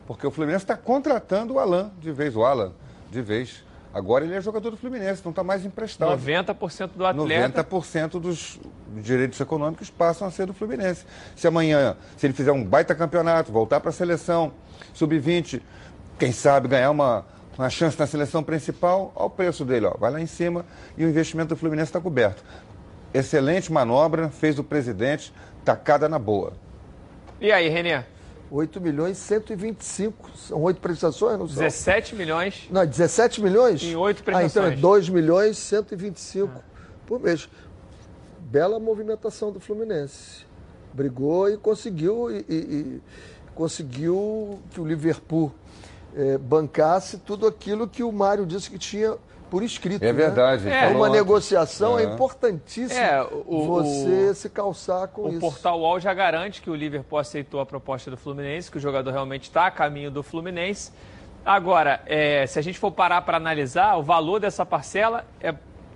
Porque 0.05 0.25
o 0.25 0.31
Fluminense 0.31 0.63
está 0.63 0.77
contratando 0.77 1.55
o 1.55 1.59
Alan 1.59 1.91
de 1.99 2.11
vez, 2.11 2.35
o 2.35 2.43
Alan 2.43 2.71
de 3.09 3.21
vez. 3.21 3.63
Agora 3.93 4.25
ele 4.25 4.35
é 4.35 4.41
jogador 4.41 4.71
do 4.71 4.77
Fluminense, 4.77 5.21
não 5.23 5.29
está 5.31 5.41
mais 5.41 5.65
emprestado. 5.65 6.11
90% 6.21 6.89
do 6.95 7.05
atleta. 7.05 7.63
90% 7.63 8.19
dos 8.19 8.59
direitos 8.97 9.39
econômicos 9.39 9.89
passam 9.89 10.27
a 10.27 10.31
ser 10.31 10.45
do 10.45 10.53
Fluminense. 10.53 11.05
Se 11.35 11.47
amanhã, 11.47 11.95
se 12.17 12.27
ele 12.27 12.33
fizer 12.33 12.51
um 12.51 12.63
baita 12.63 12.93
campeonato, 12.93 13.53
voltar 13.53 13.79
para 13.79 13.89
a 13.89 13.93
seleção, 13.93 14.51
sub-20, 14.93 15.61
quem 16.19 16.33
sabe 16.33 16.67
ganhar 16.67 16.91
uma, 16.91 17.25
uma 17.57 17.69
chance 17.69 17.97
na 17.97 18.05
seleção 18.05 18.43
principal, 18.43 19.13
olha 19.15 19.25
o 19.25 19.29
preço 19.29 19.63
dele, 19.63 19.85
ó, 19.85 19.95
vai 19.97 20.11
lá 20.11 20.19
em 20.19 20.27
cima 20.27 20.65
e 20.97 21.05
o 21.05 21.09
investimento 21.09 21.55
do 21.55 21.57
Fluminense 21.57 21.89
está 21.89 22.01
coberto. 22.01 22.43
Excelente 23.19 23.71
manobra, 23.71 24.29
fez 24.29 24.59
o 24.59 24.63
presidente, 24.63 25.33
tacada 25.63 26.09
na 26.09 26.19
boa. 26.19 26.51
E 27.39 27.49
aí, 27.49 27.69
Renê? 27.69 28.03
8 28.51 28.79
milhões 28.81 29.17
e 29.17 29.21
125. 29.21 30.31
São 30.35 30.61
oito 30.63 30.81
prestações, 30.81 31.39
não 31.39 31.47
são? 31.47 31.63
17 31.63 32.13
milhões. 32.13 32.67
Não, 32.69 32.85
17 32.85 33.41
milhões? 33.41 33.81
Em 33.81 33.95
oito 33.95 34.19
Ah, 34.19 34.21
então 34.21 34.39
é 34.39 34.41
prestações. 34.41 34.79
2 34.81 35.09
milhões 35.09 35.57
e 35.57 35.61
125 35.61 36.51
por 37.07 37.21
mês. 37.21 37.47
Bela 38.39 38.79
movimentação 38.79 39.49
do 39.51 39.61
Fluminense. 39.61 40.45
Brigou 40.93 41.49
e 41.49 41.57
conseguiu, 41.57 42.29
e, 42.29 42.45
e- 42.49 42.53
e 42.55 43.01
conseguiu 43.55 44.59
que 44.71 44.79
o 44.81 44.85
Liverpool 44.85 45.51
eh, 46.15 46.37
bancasse 46.37 47.17
tudo 47.17 47.47
aquilo 47.47 47.87
que 47.87 48.03
o 48.03 48.11
Mário 48.11 48.45
disse 48.45 48.69
que 48.69 48.77
tinha 48.77 49.15
por 49.49 49.63
escrito. 49.63 50.03
É 50.03 50.07
né? 50.07 50.13
verdade, 50.13 50.67
ele 50.67 50.75
É 50.75 50.87
uma 50.87 51.09
negociação, 51.09 51.97
é, 51.99 52.03
É. 52.03 52.05
importantíssimo 52.05 52.99
É, 52.99 53.21
o- 53.23 53.65
você 53.65 54.29
o- 54.31 54.35
se 54.35 54.49
calçar 54.49 55.07
com 55.07 55.23
O 55.23 55.29
isso. 55.29 55.39
portal 55.39 55.79
UOL 55.79 55.99
já 55.99 56.13
garante 56.13 56.61
que 56.61 56.69
o 56.69 56.75
Liverpool 56.75 57.19
aceitou 57.19 57.59
a 57.59 57.65
proposta 57.65 58.09
do 58.11 58.17
Fluminense, 58.17 58.69
que 58.71 58.77
o 58.77 58.81
jogador 58.81 59.11
realmente 59.11 59.43
está 59.43 59.67
a 59.67 59.71
caminho 59.71 60.09
do 60.11 60.21
Fluminense. 60.23 60.91
Agora, 61.45 62.01
é, 62.07 62.45
se 62.47 62.57
a 62.57 62.61
gente 62.61 62.79
for 62.79 62.91
parar 62.91 63.21
para 63.21 63.37
analisar, 63.37 63.95
o 63.97 64.03
valor 64.03 64.39
dessa 64.39 64.65
parcela 64.65 65.23
é 65.39 65.53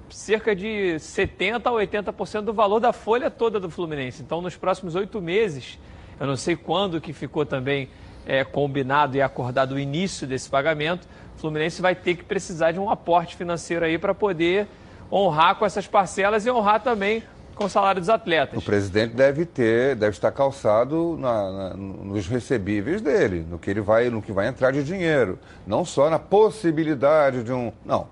cerca 0.09 0.55
de 0.55 0.95
70% 0.99 1.67
a 1.67 1.71
80% 1.71 2.45
do 2.45 2.53
valor 2.53 2.79
da 2.79 2.93
folha 2.93 3.29
toda 3.31 3.59
do 3.59 3.69
Fluminense. 3.69 4.21
Então, 4.21 4.41
nos 4.41 4.55
próximos 4.55 4.95
oito 4.95 5.19
meses, 5.21 5.77
eu 6.19 6.27
não 6.27 6.35
sei 6.35 6.55
quando 6.55 7.01
que 7.01 7.13
ficou 7.13 7.45
também 7.45 7.89
é, 8.25 8.43
combinado 8.43 9.15
e 9.17 9.21
acordado 9.21 9.73
o 9.73 9.79
início 9.79 10.27
desse 10.27 10.49
pagamento, 10.49 11.07
o 11.37 11.39
Fluminense 11.39 11.81
vai 11.81 11.95
ter 11.95 12.15
que 12.15 12.23
precisar 12.23 12.71
de 12.71 12.79
um 12.79 12.89
aporte 12.89 13.35
financeiro 13.35 13.85
aí 13.85 13.97
para 13.97 14.13
poder 14.13 14.67
honrar 15.11 15.55
com 15.55 15.65
essas 15.65 15.87
parcelas 15.87 16.45
e 16.45 16.51
honrar 16.51 16.81
também 16.81 17.23
com 17.55 17.65
o 17.65 17.69
salário 17.69 17.99
dos 17.99 18.09
atletas. 18.09 18.57
O 18.57 18.61
presidente 18.65 19.13
deve 19.15 19.45
ter, 19.45 19.95
deve 19.95 20.11
estar 20.11 20.31
calçado 20.31 21.17
na- 21.19 21.51
na- 21.51 21.73
nos 21.75 22.27
recebíveis 22.27 23.01
dele, 23.01 23.45
no 23.49 23.57
que 23.59 23.69
ele 23.69 23.81
vai, 23.81 24.09
no 24.09 24.21
que 24.21 24.31
vai 24.31 24.47
entrar 24.47 24.71
de 24.71 24.83
dinheiro, 24.83 25.37
não 25.67 25.83
só 25.83 26.09
na 26.09 26.19
possibilidade 26.19 27.43
de 27.43 27.51
um, 27.51 27.71
não. 27.85 28.07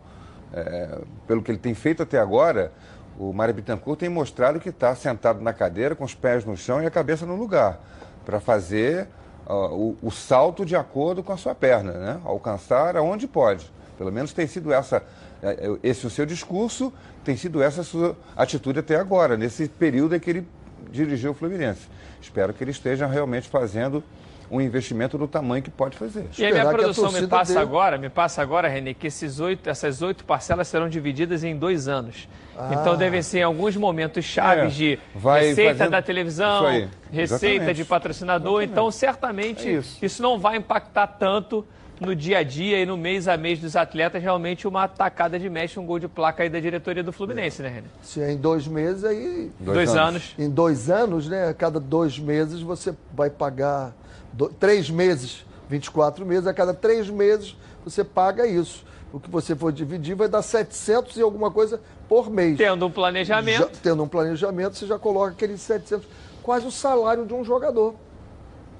É, 0.53 0.99
pelo 1.27 1.41
que 1.41 1.51
ele 1.51 1.57
tem 1.57 1.73
feito 1.73 2.01
até 2.03 2.19
agora, 2.19 2.71
o 3.19 3.31
Mário 3.33 3.53
Bittencourt 3.53 3.99
tem 3.99 4.09
mostrado 4.09 4.59
que 4.59 4.69
está 4.69 4.95
sentado 4.95 5.41
na 5.41 5.53
cadeira 5.53 5.95
com 5.95 6.03
os 6.03 6.13
pés 6.15 6.43
no 6.45 6.55
chão 6.57 6.81
e 6.81 6.85
a 6.85 6.91
cabeça 6.91 7.25
no 7.25 7.35
lugar 7.35 7.79
para 8.25 8.39
fazer 8.39 9.07
o, 9.53 9.95
o 10.01 10.11
salto 10.11 10.65
de 10.65 10.75
acordo 10.75 11.23
com 11.23 11.31
a 11.31 11.37
sua 11.37 11.55
perna, 11.55 11.93
né? 11.93 12.21
Alcançar 12.25 12.97
aonde 12.97 13.27
pode. 13.27 13.71
Pelo 13.97 14.11
menos 14.11 14.33
tem 14.33 14.45
sido 14.45 14.71
essa 14.71 15.03
é, 15.41 15.49
é, 15.49 15.77
esse 15.83 16.05
o 16.05 16.09
seu 16.09 16.25
discurso, 16.25 16.91
tem 17.23 17.37
sido 17.37 17.61
essa 17.61 17.81
a 17.81 17.83
sua 17.83 18.17
atitude 18.35 18.79
até 18.79 18.95
agora, 18.95 19.37
nesse 19.37 19.67
período 19.67 20.15
em 20.15 20.19
que 20.19 20.29
ele 20.29 20.47
dirigiu 20.91 21.31
o 21.31 21.33
Fluminense. 21.33 21.87
Espero 22.21 22.53
que 22.53 22.63
ele 22.63 22.71
esteja 22.71 23.05
realmente 23.05 23.47
fazendo 23.47 24.03
um 24.49 24.61
investimento 24.61 25.17
do 25.17 25.27
tamanho 25.27 25.61
que 25.61 25.69
pode 25.69 25.97
fazer. 25.97 26.25
E 26.37 26.45
a 26.45 26.49
minha 26.51 26.61
que 26.63 26.67
a 26.67 26.71
produção 26.71 27.11
me 27.11 27.27
passa 27.27 27.59
agora, 27.59 27.97
me 27.97 28.09
passa 28.09 28.41
agora, 28.41 28.67
Renê, 28.67 28.93
que 28.93 29.07
esses 29.07 29.39
oito, 29.39 29.69
essas 29.69 30.01
oito 30.01 30.23
parcelas 30.23 30.67
serão 30.67 30.87
divididas 30.87 31.43
em 31.43 31.55
dois 31.55 31.87
anos. 31.87 32.27
Então 32.71 32.95
devem 32.97 33.21
ser 33.21 33.39
em 33.39 33.43
alguns 33.43 33.75
momentos 33.75 34.25
chaves 34.25 34.63
Ah. 34.63 34.67
É, 34.67 34.69
de 34.69 34.99
vai 35.13 35.47
receita 35.49 35.71
fazendo- 35.75 35.91
da 35.91 36.01
televisão, 36.01 36.57
Isso 36.57 36.65
aí, 36.65 36.89
receita 37.11 37.45
exatamente. 37.55 37.75
de 37.77 37.85
patrocinador. 37.85 38.63
Então, 38.63 38.89
certamente, 38.89 39.67
É 39.67 39.71
isso. 39.73 39.97
isso. 40.03 40.21
não 40.23 40.39
vai 40.39 40.57
impactar 40.57 41.05
tanto 41.07 41.63
no 41.99 42.15
dia 42.15 42.39
a 42.39 42.43
dia 42.43 42.79
e 42.81 42.85
no 42.85 42.95
mês 42.97 43.27
a 43.27 43.35
mês 43.37 43.59
dos 43.59 43.75
atletas. 43.75 44.21
Realmente, 44.23 44.67
uma 44.67 44.87
tacada 44.87 45.37
de 45.37 45.49
mexe, 45.49 45.79
um 45.79 45.85
gol 45.85 45.99
de 45.99 46.07
placa 46.07 46.43
aí 46.43 46.49
da 46.49 46.59
diretoria 46.59 47.03
do 47.03 47.11
Fluminense, 47.11 47.61
né, 47.61 47.69
Renê? 47.69 47.87
Se 48.01 48.21
é 48.21 48.31
em 48.31 48.37
dois 48.37 48.67
meses, 48.67 49.03
aí 49.03 49.51
Dois, 49.59 49.95
anos. 49.95 50.33
Em 50.39 50.49
dois 50.49 50.89
anos, 50.89 51.27
né? 51.27 51.49
A 51.49 51.53
cada 51.53 51.79
dois 51.79 52.17
meses 52.17 52.61
você 52.61 52.93
vai 53.13 53.29
pagar. 53.29 53.93
Do- 54.37 54.49
três 54.49 54.89
meses, 54.89 55.43
24 55.67 56.25
meses, 56.25 56.45
a 56.47 56.53
cada 56.53 56.73
três 56.73 57.09
meses 57.09 57.55
você 57.83 58.03
paga 58.03 58.45
isso. 58.45 58.85
O 59.11 59.19
que 59.19 59.29
você 59.29 59.55
for 59.55 59.71
dividir 59.71 60.15
vai 60.15 60.27
dar 60.27 60.41
700 60.41 61.17
e 61.17 61.21
alguma 61.21 61.49
coisa 61.49 61.81
por 62.07 62.29
mês. 62.29 62.57
Tendo 62.57 62.85
um 62.85 62.91
planejamento. 62.91 63.59
Já- 63.59 63.79
tendo 63.81 64.03
um 64.03 64.07
planejamento, 64.07 64.75
você 64.77 64.85
já 64.85 64.99
coloca 64.99 65.31
aqueles 65.31 65.59
700, 65.61 66.07
quase 66.43 66.67
o 66.67 66.71
salário 66.71 67.25
de 67.25 67.33
um 67.33 67.43
jogador. 67.43 67.95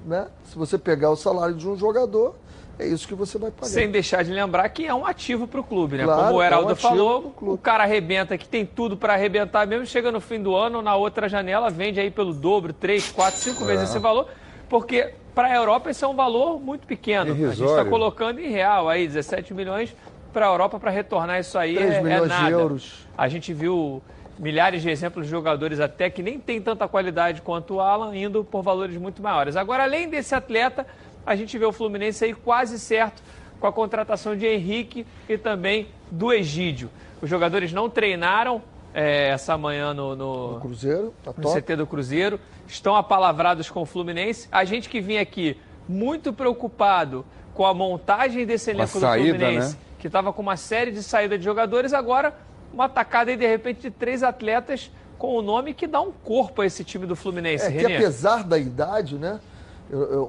Né? 0.05 0.27
Se 0.45 0.55
você 0.57 0.77
pegar 0.77 1.09
o 1.09 1.15
salário 1.15 1.55
de 1.55 1.67
um 1.67 1.75
jogador, 1.77 2.35
é 2.77 2.85
isso 2.85 3.07
que 3.07 3.15
você 3.15 3.37
vai 3.37 3.49
pagar. 3.51 3.67
Sem 3.67 3.89
deixar 3.89 4.23
de 4.23 4.31
lembrar 4.31 4.67
que 4.69 4.85
é 4.85 4.93
um 4.93 5.05
ativo 5.05 5.47
para 5.47 5.59
o 5.59 5.63
clube, 5.63 5.97
né? 5.97 6.03
Claro, 6.03 6.21
Como 6.23 6.35
o 6.35 6.41
é 6.41 6.43
um 6.43 6.47
Heraldo 6.47 6.75
falou, 6.75 7.33
o 7.41 7.57
cara 7.57 7.83
arrebenta 7.83 8.37
que 8.37 8.47
tem 8.47 8.65
tudo 8.65 8.95
para 8.95 9.13
arrebentar 9.13 9.65
mesmo, 9.65 9.85
chega 9.85 10.11
no 10.11 10.21
fim 10.21 10.41
do 10.41 10.55
ano, 10.55 10.81
na 10.81 10.95
outra 10.95 11.27
janela, 11.27 11.69
vende 11.69 11.99
aí 11.99 12.11
pelo 12.11 12.33
dobro, 12.33 12.71
três, 12.73 13.09
quatro, 13.11 13.39
cinco 13.39 13.63
É. 13.63 13.67
vezes 13.67 13.89
esse 13.89 13.99
valor, 13.99 14.27
porque 14.69 15.13
para 15.38 15.50
a 15.50 15.56
Europa 15.56 15.91
esse 15.91 16.04
é 16.04 16.08
um 16.08 16.15
valor 16.15 16.60
muito 16.60 16.88
pequeno. 16.88 17.32
A 17.32 17.36
gente 17.36 17.52
está 17.52 17.63
Irrisório. 17.63 17.91
colocando 17.91 18.39
em 18.39 18.50
real 18.50 18.89
aí 18.89 19.06
17 19.06 19.54
milhões 19.54 19.95
para 20.34 20.47
a 20.47 20.50
Europa 20.50 20.80
para 20.80 20.89
retornar 20.89 21.39
isso 21.39 21.60
aí 21.60 21.76
3 21.76 21.93
é, 21.93 21.97
é 21.97 22.26
nada. 22.26 22.50
euros. 22.50 23.06
A 23.15 23.28
gente 23.28 23.54
viu 23.54 24.02
milhares 24.39 24.82
de 24.82 24.89
exemplos 24.89 25.26
de 25.26 25.32
jogadores 25.32 25.80
até 25.80 26.10
que 26.10 26.23
nem 26.23 26.39
tem 26.39 26.60
tanta 26.60 26.88
qualidade 26.88 27.43
quanto 27.43 27.76
o 27.76 27.80
Alan, 27.80 28.17
indo 28.17 28.43
por 28.43 28.63
valores 28.63 28.97
muito 28.97 29.21
maiores. 29.21 29.56
Agora, 29.56 29.84
além 29.84 30.10
desse 30.10 30.34
atleta, 30.34 30.88
a 31.23 31.36
gente 31.36 31.56
vê 31.56 31.65
o 31.65 31.71
Fluminense 31.71 32.26
aí 32.26 32.34
quase 32.34 32.80
certo 32.80 33.21
com 33.60 33.67
a 33.67 33.71
contratação 33.71 34.36
de 34.36 34.47
Henrique 34.47 35.06
e 35.30 35.38
também 35.38 35.88
do 36.10 36.34
Egídio. 36.34 36.89
Os 37.21 37.30
jogadores 37.30 37.71
não 37.71 37.91
treinaram 37.91 38.60
eh, 38.99 39.29
essa 39.29 39.55
manhã 39.57 39.93
no, 39.93 40.15
no- 40.15 40.60
Cruzeiro, 40.60 41.13
tá 41.23 41.31
no 41.38 41.43
top. 41.43 41.62
CT 41.62 41.75
do 41.75 41.86
Cruzeiro, 41.86 42.39
estão 42.67 42.95
apalavrados 42.95 43.69
com 43.69 43.81
o 43.83 43.86
Fluminense. 43.86 44.47
A 44.51 44.65
gente 44.65 44.89
que 44.89 44.99
vinha 44.99 45.21
aqui 45.21 45.55
muito 45.88 46.33
preocupado 46.33 47.23
com 47.53 47.63
a 47.65 47.73
montagem 47.73 48.43
desse 48.45 48.71
elenco 48.71 48.99
saída, 48.99 49.33
do 49.33 49.39
Fluminense, 49.39 49.73
né? 49.75 49.79
que 49.99 50.07
estava 50.07 50.33
com 50.33 50.41
uma 50.41 50.57
série 50.57 50.91
de 50.91 51.03
saída 51.03 51.38
de 51.38 51.43
jogadores, 51.43 51.93
agora 51.93 52.33
uma 52.73 52.86
atacada 52.86 53.29
aí 53.31 53.38
de 53.38 53.45
repente 53.47 53.81
de 53.81 53.91
três 53.91 54.23
atletas 54.23 54.91
com 55.17 55.36
o 55.36 55.41
nome 55.41 55.73
que 55.73 55.86
dá 55.88 56.01
um 56.01 56.12
corpo 56.12 56.62
a 56.62 56.65
esse 56.65 56.83
time 56.83 57.05
do 57.05 57.15
Fluminense, 57.15 57.65
É 57.67 57.71
que 57.71 57.77
Renê. 57.77 57.95
apesar 57.97 58.43
da 58.43 58.57
idade, 58.57 59.15
né? 59.15 59.39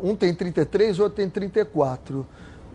Um 0.03 0.15
tem 0.15 0.33
33, 0.35 0.99
o 0.99 1.03
outro 1.05 1.17
tem 1.17 1.29
34. 1.29 2.25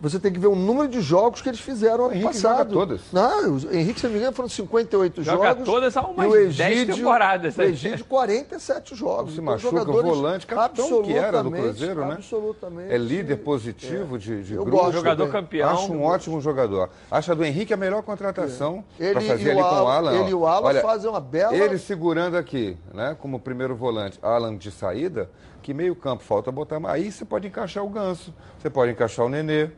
Você 0.04 0.18
tem 0.20 0.30
que 0.30 0.38
ver 0.38 0.48
o 0.48 0.54
número 0.54 0.86
de 0.86 1.00
jogos 1.00 1.40
que 1.40 1.48
eles 1.48 1.58
fizeram 1.60 2.04
ano 2.04 2.12
Henrique 2.14 2.34
passado. 2.34 2.58
joga 2.58 2.70
todas. 2.70 3.00
Não, 3.10 3.54
o 3.56 3.74
Henrique, 3.74 3.98
se 4.00 4.06
não 4.06 4.12
me 4.12 4.18
engano, 4.18 4.36
foram 4.36 4.48
58 4.50 5.22
Joga 5.22 5.48
jogos. 5.48 5.64
todas 5.64 5.96
há 5.96 6.02
umas 6.02 6.26
o 6.26 6.30
10 6.30 6.60
Egídio, 6.60 6.94
temporadas, 6.96 7.56
O? 7.56 7.62
Egídio, 7.64 8.04
47 8.04 8.94
jogos. 8.94 9.32
Se 9.32 9.40
Então, 9.40 9.44
machuca, 9.54 9.82
volante, 9.84 10.46
capitão 10.46 11.02
que 11.02 11.12
era 11.14 11.42
do 11.42 11.50
Cruzeiro, 11.50 12.04
né? 12.04 12.14
Absolutamente. 12.16 12.92
É 12.92 12.98
líder 12.98 13.36
positivo 13.38 14.18
de, 14.18 14.42
de 14.44 14.52
Eu 14.54 14.64
grupo. 14.64 14.78
gosto 14.82 14.92
Jogador 14.92 15.26
também. 15.26 15.40
campeão. 15.42 15.70
Acho 15.70 15.92
um 15.92 16.02
ótimo 16.04 16.38
jogador. 16.40 16.90
Acho 17.10 17.32
a 17.32 17.34
do 17.34 17.42
Henrique 17.44 17.72
a 17.72 17.76
melhor 17.78 18.02
contratação 18.02 18.84
Ele 19.00 19.12
para 19.12 19.22
fazer 19.22 19.46
e 19.46 19.50
ali 19.52 19.60
o 19.60 19.64
com 19.64 19.70
o 19.74 19.88
Alan- 19.88 20.12
ele 20.20 20.30
e 20.30 20.34
o 20.34 20.46
Alan 20.46 20.66
Olha, 20.66 20.82
fazem 20.82 21.08
uma 21.08 21.20
bela- 21.20 21.56
Ele 21.56 21.78
segurando 21.78 22.36
aqui, 22.36 22.76
né, 22.92 23.16
como 23.18 23.40
primeiro 23.40 23.74
volante, 23.74 24.18
Alan 24.22 24.54
de 24.54 24.70
saída, 24.70 25.30
que 25.62 25.72
meio 25.72 25.96
campo 25.96 26.22
falta 26.22 26.52
botar 26.52 26.78
mais. 26.78 27.02
Aí 27.02 27.10
você 27.10 27.24
pode 27.24 27.48
encaixar 27.48 27.82
o 27.82 27.88
Ganso, 27.88 28.34
você 28.60 28.68
pode 28.68 28.92
encaixar 28.92 29.24
o 29.24 29.30
Nenê, 29.30 29.70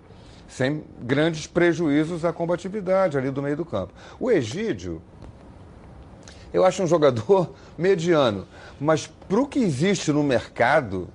sem 0.48 0.84
grandes 1.00 1.46
prejuízos 1.46 2.24
à 2.24 2.32
combatividade 2.32 3.16
ali 3.18 3.30
do 3.30 3.42
meio 3.42 3.56
do 3.56 3.64
campo. 3.64 3.92
O 4.18 4.30
Egídio, 4.30 5.02
eu 6.52 6.64
acho 6.64 6.82
um 6.82 6.86
jogador 6.86 7.52
mediano, 7.76 8.46
mas 8.80 9.06
para 9.28 9.40
o 9.40 9.46
que 9.46 9.58
existe 9.58 10.12
no 10.12 10.22
mercado, 10.22 11.08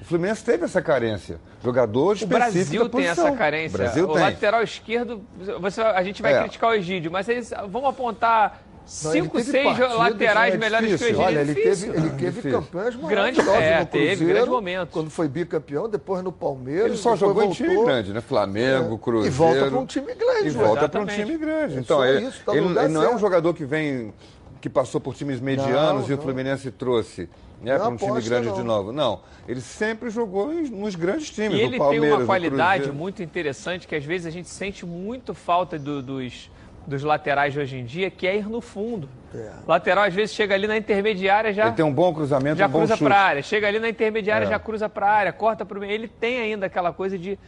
O 0.00 0.04
Fluminense 0.06 0.44
teve 0.44 0.64
essa 0.66 0.82
carência. 0.82 1.40
Jogador 1.62 2.14
O 2.20 2.26
Brasil 2.26 2.88
tem 2.90 3.06
essa 3.06 3.32
carência. 3.32 3.74
O 3.74 3.78
Brasil 3.78 4.04
o 4.04 4.12
tem. 4.12 4.22
lateral 4.22 4.62
esquerdo, 4.62 5.22
você, 5.58 5.80
a 5.80 6.02
gente 6.02 6.20
vai 6.20 6.34
É. 6.34 6.40
criticar 6.42 6.68
o 6.70 6.74
Egídio, 6.74 7.10
mas 7.10 7.26
eles 7.26 7.50
vão 7.70 7.86
apontar 7.86 8.62
cinco, 8.86 9.36
teve 9.38 9.50
seis 9.50 9.78
laterais 9.78 10.54
é 10.54 10.58
melhores 10.58 10.86
que 10.88 10.94
o 10.94 10.98
difícil. 10.98 11.14
Egídio. 11.14 11.26
Olha, 11.26 11.38
é 11.38 11.42
ele 11.42 11.54
difícil. 11.54 11.92
teve, 11.92 12.06
ele 12.06 12.10
teve 12.16 12.30
Difícil. 12.32 12.50
campanhas 12.60 12.94
Grande- 12.96 13.14
maravilhosas 13.38 13.62
é, 13.62 13.80
no 13.80 13.86
teve, 13.86 14.06
Cruzeiro, 14.08 14.32
grande 14.34 14.50
momento. 14.50 14.88
quando 14.90 15.10
foi 15.10 15.28
bicampeão, 15.28 15.88
depois 15.88 16.22
no 16.22 16.32
Palmeiras. 16.32 16.86
Ele 16.86 16.96
só 16.96 17.16
jogou 17.16 17.42
em 17.42 17.50
time 17.50 17.84
grande, 17.84 18.12
né? 18.12 18.20
Flamengo, 18.20 18.94
É. 18.94 18.98
Cruzeiro. 18.98 19.26
E 19.26 19.30
volta 19.36 19.66
para 19.70 19.78
um 19.78 19.86
time 19.86 20.14
grande. 20.14 20.46
E 20.46 20.50
volta 20.50 20.88
para 20.88 21.00
um 21.00 21.06
time 21.06 21.36
grande. 21.38 21.76
É 21.76 21.80
Então, 21.80 22.04
ele, 22.04 22.26
isso, 22.26 22.42
tá 22.44 22.54
ele- 22.54 22.66
ele 22.78 22.88
não 22.88 23.02
é 23.02 23.14
um 23.14 23.18
jogador 23.18 23.54
que 23.54 23.64
vem, 23.64 24.12
que 24.60 24.68
passou 24.68 25.00
por 25.00 25.14
times 25.14 25.40
medianos 25.40 26.02
Não, 26.04 26.10
e 26.10 26.12
o 26.12 26.16
não. 26.16 26.22
Fluminense 26.22 26.70
trouxe 26.70 27.28
né, 27.62 27.78
para 27.78 27.88
um 27.88 27.96
time 27.96 28.20
grande 28.20 28.48
não. 28.48 28.54
de 28.54 28.62
novo. 28.62 28.92
Não, 28.92 29.20
ele 29.48 29.60
sempre 29.62 30.10
jogou 30.10 30.52
em- 30.52 30.68
nos 30.68 30.94
grandes 30.94 31.30
times. 31.30 31.58
E 31.58 31.62
ele 31.62 31.70
tem 31.70 31.78
Palmeiras, 31.78 32.18
uma 32.18 32.26
qualidade 32.26 32.92
muito 32.92 33.22
interessante 33.22 33.86
que 33.88 33.94
às 33.94 34.04
vezes 34.04 34.26
a 34.26 34.30
gente 34.30 34.48
sente 34.50 34.84
muito 34.84 35.32
falta 35.32 35.78
do- 35.78 36.02
dos, 36.02 36.50
dos 36.86 37.02
laterais 37.02 37.52
de 37.52 37.60
hoje 37.60 37.76
em 37.78 37.84
dia, 37.84 38.10
que 38.10 38.26
é 38.26 38.36
ir 38.36 38.48
no 38.48 38.60
fundo. 38.60 39.08
É. 39.34 39.50
Lateral 39.66 40.04
às 40.04 40.14
vezes 40.14 40.34
chega 40.34 40.54
ali 40.54 40.66
na 40.66 40.76
intermediária 40.76 41.52
já 41.52 41.66
Ele 41.66 41.74
tem 41.74 41.84
um 41.84 41.92
bom 41.92 42.12
cruzamento, 42.14 42.56
já 42.56 42.66
um 42.66 42.70
cruza 42.72 42.96
para 42.96 43.18
área, 43.18 43.42
chega 43.42 43.66
ali 43.66 43.78
na 43.78 43.88
intermediária 43.88 44.44
É. 44.46 44.48
já 44.48 44.58
cruza 44.58 44.88
para 44.88 45.10
área, 45.10 45.32
corta 45.32 45.64
para 45.64 45.76
o 45.78 45.80
meio. 45.80 45.92
Ele 45.92 46.08
tem 46.08 46.38
ainda 46.40 46.66
aquela 46.66 46.92
coisa 46.92 47.18
de 47.18 47.38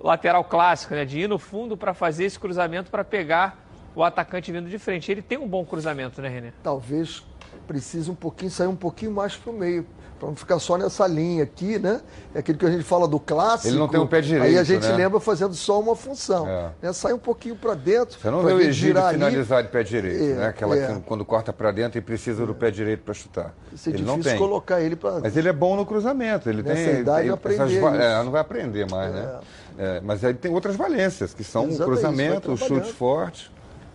lateral 0.00 0.42
clássico, 0.44 0.94
né, 0.94 1.04
de 1.04 1.20
ir 1.20 1.28
no 1.28 1.38
fundo 1.38 1.76
para 1.76 1.92
fazer 1.92 2.24
esse 2.24 2.38
cruzamento 2.38 2.90
para 2.90 3.04
pegar 3.04 3.58
o 3.94 4.02
atacante 4.02 4.50
vindo 4.50 4.68
de 4.68 4.78
frente. 4.78 5.10
Ele 5.12 5.22
tem 5.22 5.36
um 5.38 5.46
bom 5.46 5.64
cruzamento, 5.64 6.22
né, 6.22 6.28
René? 6.28 6.52
Talvez 6.62 7.22
precise 7.66 8.10
um 8.10 8.14
pouquinho, 8.14 8.50
sair 8.50 8.66
um 8.66 8.76
pouquinho 8.76 9.12
mais 9.12 9.36
para 9.36 9.52
o 9.52 9.54
meio. 9.54 9.86
Para 10.20 10.28
não 10.28 10.36
ficar 10.36 10.58
só 10.58 10.76
nessa 10.76 11.06
linha 11.06 11.42
aqui, 11.42 11.78
né? 11.78 12.02
É 12.34 12.40
aquilo 12.40 12.58
que 12.58 12.66
a 12.66 12.70
gente 12.70 12.84
fala 12.84 13.08
do 13.08 13.18
clássico. 13.18 13.68
Ele 13.68 13.78
não 13.78 13.88
tem 13.88 13.98
um 13.98 14.06
pé 14.06 14.18
Aí 14.18 14.20
a 14.20 14.26
direito, 14.26 14.64
gente 14.66 14.86
né? 14.86 14.96
lembra 14.96 15.18
fazendo 15.18 15.54
só 15.54 15.80
uma 15.80 15.96
função. 15.96 16.46
É. 16.46 16.68
Né? 16.82 16.92
Sai 16.92 17.14
um 17.14 17.18
pouquinho 17.18 17.56
para 17.56 17.72
dentro. 17.72 18.20
Você 18.20 18.30
não 18.30 18.40
pra 18.42 18.48
vê 18.48 18.54
o 18.54 18.60
Egídio 18.60 18.88
girar 18.88 19.06
ali. 19.06 19.14
finalizar 19.18 19.62
de 19.62 19.70
pé 19.70 19.82
direito, 19.82 20.22
É, 20.22 20.34
né? 20.34 20.46
Aquela 20.48 20.76
é. 20.76 20.86
que 20.94 21.00
quando 21.00 21.24
corta 21.24 21.54
para 21.54 21.72
dentro 21.72 21.96
e 21.98 22.02
precisa 22.02 22.44
do 22.44 22.54
pé 22.54 22.70
direito 22.70 23.02
para 23.02 23.14
chutar. 23.14 23.54
Isso 23.72 23.88
é 23.88 23.92
ele 23.94 24.02
não 24.02 24.16
difícil 24.18 24.38
tem. 24.38 24.46
colocar 24.46 24.82
ele 24.82 24.94
para. 24.94 25.20
Mas 25.20 25.34
ele 25.38 25.48
é 25.48 25.52
bom 25.54 25.74
no 25.74 25.86
cruzamento. 25.86 26.50
Ele 26.50 26.62
Nessa 26.62 26.90
tem, 26.90 27.00
idade 27.00 27.22
tem 27.22 27.30
aprender 27.30 27.62
essas 27.62 28.00
é, 28.00 28.22
não 28.22 28.30
vai 28.30 28.40
aprender 28.42 28.90
mais, 28.90 29.14
né? 29.14 29.38
É, 29.78 30.00
mas 30.04 30.22
ele 30.22 30.34
tem 30.34 30.52
outras 30.52 30.76
valências, 30.76 31.32
que 31.32 31.42
são 31.42 31.64
o 31.64 31.78
cruzamento, 31.78 32.52
o 32.52 32.56
chute 32.58 32.92
forte. 32.92 33.50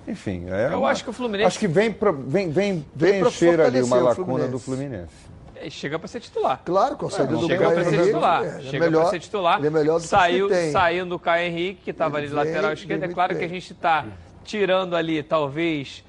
Enfim, 0.08 0.46
é 0.50 0.74
Eu 0.74 0.80
uma- 0.80 0.90
acho 0.90 1.04
que 1.04 1.10
o 1.12 1.14
Fluminense- 1.14 1.46
Acho 1.48 1.60
que 1.60 1.68
vem, 1.68 1.92
pro- 1.92 2.14
vem, 2.14 2.50
vem, 2.50 2.84
Vem 2.96 3.20
pra 3.22 3.30
preencher 3.30 3.62
ali 3.62 3.82
uma 3.84 3.98
o 3.98 4.04
lacuna 4.04 4.48
do 4.48 4.58
Fluminense. 4.58 5.35
É, 5.56 5.70
Chega 5.70 5.98
para 5.98 6.08
ser 6.08 6.20
titular. 6.20 6.62
Claro, 6.66 6.96
com 6.96 7.08
a 7.08 7.10
saída 7.10 7.34
não 7.34 7.42
do 7.42 7.48
Chega 7.48 7.64
Caio 7.64 7.74
para 7.76 7.84
ser 7.84 7.90
Henrique, 7.94 8.08
titular. 8.08 8.44
é, 8.44 8.48
é 8.48 8.62
Chega 8.62 8.86
melhor- 8.86 9.02
para 9.02 9.10
ser 9.12 9.20
titular. 9.20 9.58
Ele 9.60 9.68
é 9.68 9.70
melhor 9.70 9.98
do 10.00 10.02
que 10.04 10.08
Saiu, 10.08 10.46
o 10.46 10.50
que 10.50 10.56
tem. 10.56 10.72
Saindo 10.72 11.16
o 11.16 11.20
Caio 11.20 11.48
Henrique, 11.48 11.82
que 11.84 11.92
estava 11.92 12.18
ali 12.18 12.28
de 12.28 12.34
lateral 12.34 12.74
esquerdo. 12.74 13.04
É 13.04 13.08
claro 13.08 13.38
que 13.38 13.44
a 13.44 13.48
gente 13.48 13.72
está 13.74 14.06
tirando 14.44 14.96
ali, 14.96 15.24
talvez, 15.24 16.04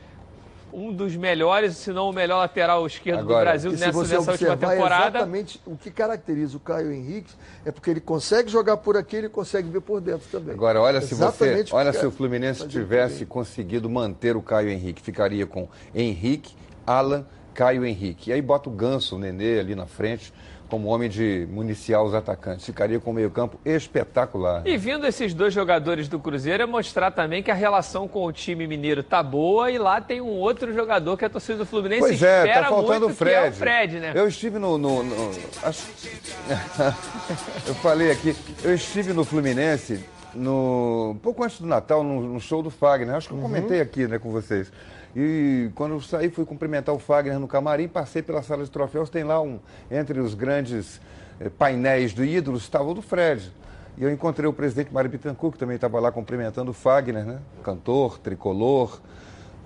um 0.72 0.92
dos 0.92 1.16
melhores, 1.16 1.74
se 1.76 1.90
não 1.90 2.11
o 2.11 2.12
melhor 2.12 2.36
lateral 2.38 2.86
esquerdo 2.86 3.20
Agora, 3.20 3.38
do 3.38 3.44
Brasil 3.44 3.70
nessa, 3.72 3.92
você 3.92 4.16
nessa 4.18 4.32
última 4.32 4.57
temporada. 4.57 5.18
exatamente 5.18 5.61
o 5.64 5.74
que 5.76 5.90
caracteriza 5.90 6.57
o 6.57 6.61
Caio 6.61 6.92
Henrique 6.92 7.32
é 7.64 7.70
porque 7.72 7.88
ele 7.88 8.01
consegue 8.01 8.51
jogar 8.51 8.76
por 8.76 8.94
aqui, 8.97 9.16
ele 9.16 9.28
consegue 9.30 9.70
ver 9.70 9.80
por 9.80 10.03
dentro 10.03 10.28
também. 10.30 10.55
Agora, 10.55 10.80
olha 10.82 11.01
se 11.01 11.14
você, 11.14 11.64
olha 11.70 11.92
se 11.94 12.05
o 12.05 12.11
Fluminense 12.11 12.61
Fazer 12.61 12.70
tivesse 12.72 13.24
conseguido 13.24 13.88
manter 13.88 14.36
o 14.36 14.42
Caio 14.42 14.68
Henrique, 14.68 15.01
ficaria 15.01 15.47
com 15.47 15.66
Henrique, 15.94 16.55
Alan, 16.86 17.24
Caio 17.57 17.84
Henrique. 17.86 18.30
E 18.30 18.32
aí 18.34 18.42
bota 18.42 18.68
o 18.68 18.72
Ganso, 18.72 19.16
o 19.16 19.18
Nenê 19.18 19.59
ali 19.59 19.74
na 19.74 19.86
frente, 19.86 20.30
como 20.68 20.88
homem 20.88 21.09
de 21.09 21.48
municiar 21.50 22.02
os 22.02 22.12
atacantes. 22.12 22.66
Ficaria 22.66 23.00
com 23.00 23.11
um 23.11 23.14
meio-campo 23.14 23.59
espetacular. 23.64 24.62
E 24.66 24.76
vindo 24.76 25.07
esses 25.07 25.32
dois 25.32 25.54
jogadores 25.54 26.07
do 26.07 26.18
Cruzeiro 26.18 26.62
é 26.62 26.66
mostrar 26.66 27.11
também 27.12 27.42
que 27.42 27.50
a 27.50 27.54
relação 27.54 28.07
com 28.07 28.26
o 28.26 28.32
time 28.32 28.66
mineiro 28.66 29.02
tá 29.02 29.22
boa 29.22 29.70
e 29.70 29.78
lá 29.78 30.02
tem 30.02 30.20
um 30.20 30.26
outro 30.26 30.72
jogador 30.74 31.16
que 31.16 31.24
a 31.24 31.30
torcida 31.30 31.59
do 31.59 31.66
Fluminense 31.66 32.00
Pois 32.00 32.22
é, 32.22 32.46
espera 32.46 32.62
tá 32.64 32.68
faltando 32.68 33.00
muito, 33.07 33.12
o 33.12 33.16
Fred. 33.16 33.46
é 33.46 33.48
o 33.48 33.52
Fred, 33.52 34.00
né? 34.00 34.12
Eu 34.14 34.28
estive 34.28 34.59
no. 34.59 34.76
no- 34.76 35.02
no- 35.02 35.30
eu 37.66 37.74
falei 37.76 38.11
aqui, 38.11 38.36
eu 38.62 38.74
estive 38.74 39.12
no 39.12 39.24
Fluminense 39.24 40.04
no, 40.34 41.12
um 41.12 41.18
pouco 41.18 41.42
antes 41.42 41.61
do 41.61 41.66
Natal, 41.66 42.02
no, 42.04 42.20
no 42.20 42.40
show 42.40 42.62
do 42.62 42.70
Fagner. 42.70 43.14
Acho 43.14 43.28
que 43.28 43.34
eu 43.34 43.40
comentei 43.40 43.80
aqui 43.80 44.07
né, 44.07 44.18
com 44.18 44.30
vocês. 44.30 44.70
E 45.18 45.70
quando 45.74 45.92
eu 45.92 46.00
saí, 46.02 46.28
fui 46.28 46.44
cumprimentar 46.44 46.94
o 46.94 46.98
Fagner 46.98 47.38
no 47.38 47.48
camarim, 47.48 47.88
passei 47.88 48.20
pela 48.20 48.42
sala 48.42 48.62
de 48.62 48.70
troféus, 48.70 49.08
tem 49.08 49.24
lá 49.24 49.40
um, 49.40 49.58
entre 49.90 50.20
os 50.20 50.34
grandes 50.34 51.00
eh, 51.40 51.48
painéis 51.48 52.12
do 52.12 52.22
ídolos, 52.22 52.64
estava 52.64 52.84
o 52.84 52.92
do 52.92 53.00
Fred. 53.00 53.50
E 53.96 54.04
eu 54.04 54.10
encontrei 54.10 54.46
o 54.46 54.52
presidente 54.52 54.92
Mário 54.92 55.08
Bittencourt, 55.08 55.54
que 55.54 55.58
também 55.58 55.76
estava 55.76 55.98
lá 55.98 56.12
cumprimentando 56.12 56.70
o 56.70 56.74
Fagner, 56.74 57.24
né? 57.24 57.38
Cantor, 57.64 58.18
tricolor. 58.18 59.00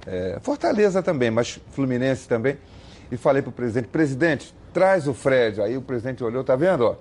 É, 0.07 0.38
Fortaleza 0.40 1.03
também, 1.03 1.32
mas 1.32 1.59
Fluminense 1.72 2.28
também. 2.28 2.57
E 3.11 3.16
falei 3.16 3.42
para 3.42 3.51
o 3.51 3.53
presidente, 3.53 3.88
presidente, 3.88 4.55
traz 4.72 5.09
o 5.09 5.14
Fred. 5.14 5.61
Aí 5.61 5.76
o 5.76 5.82
presidente 5.82 6.22
olhou, 6.22 6.44
tá 6.44 6.55
vendo? 6.55 6.86
Ó? 6.86 6.94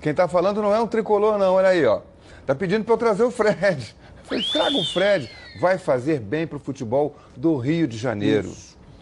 Quem 0.00 0.12
está 0.12 0.28
falando 0.28 0.62
não 0.62 0.72
é 0.72 0.80
um 0.80 0.86
tricolor, 0.86 1.38
não, 1.38 1.54
olha 1.54 1.70
aí, 1.70 1.84
ó. 1.84 2.02
Tá 2.46 2.54
pedindo 2.54 2.84
para 2.84 2.94
eu 2.94 2.98
trazer 2.98 3.24
o 3.24 3.32
Fred. 3.32 3.96
Eu 4.16 4.28
falei, 4.28 4.44
traga 4.52 4.76
o 4.76 4.84
Fred. 4.92 5.30
Vai 5.60 5.78
fazer 5.78 6.20
bem 6.20 6.46
para 6.46 6.56
o 6.56 6.60
futebol 6.60 7.16
do 7.36 7.56
Rio 7.56 7.86
de 7.86 7.96
Janeiro. 7.96 8.52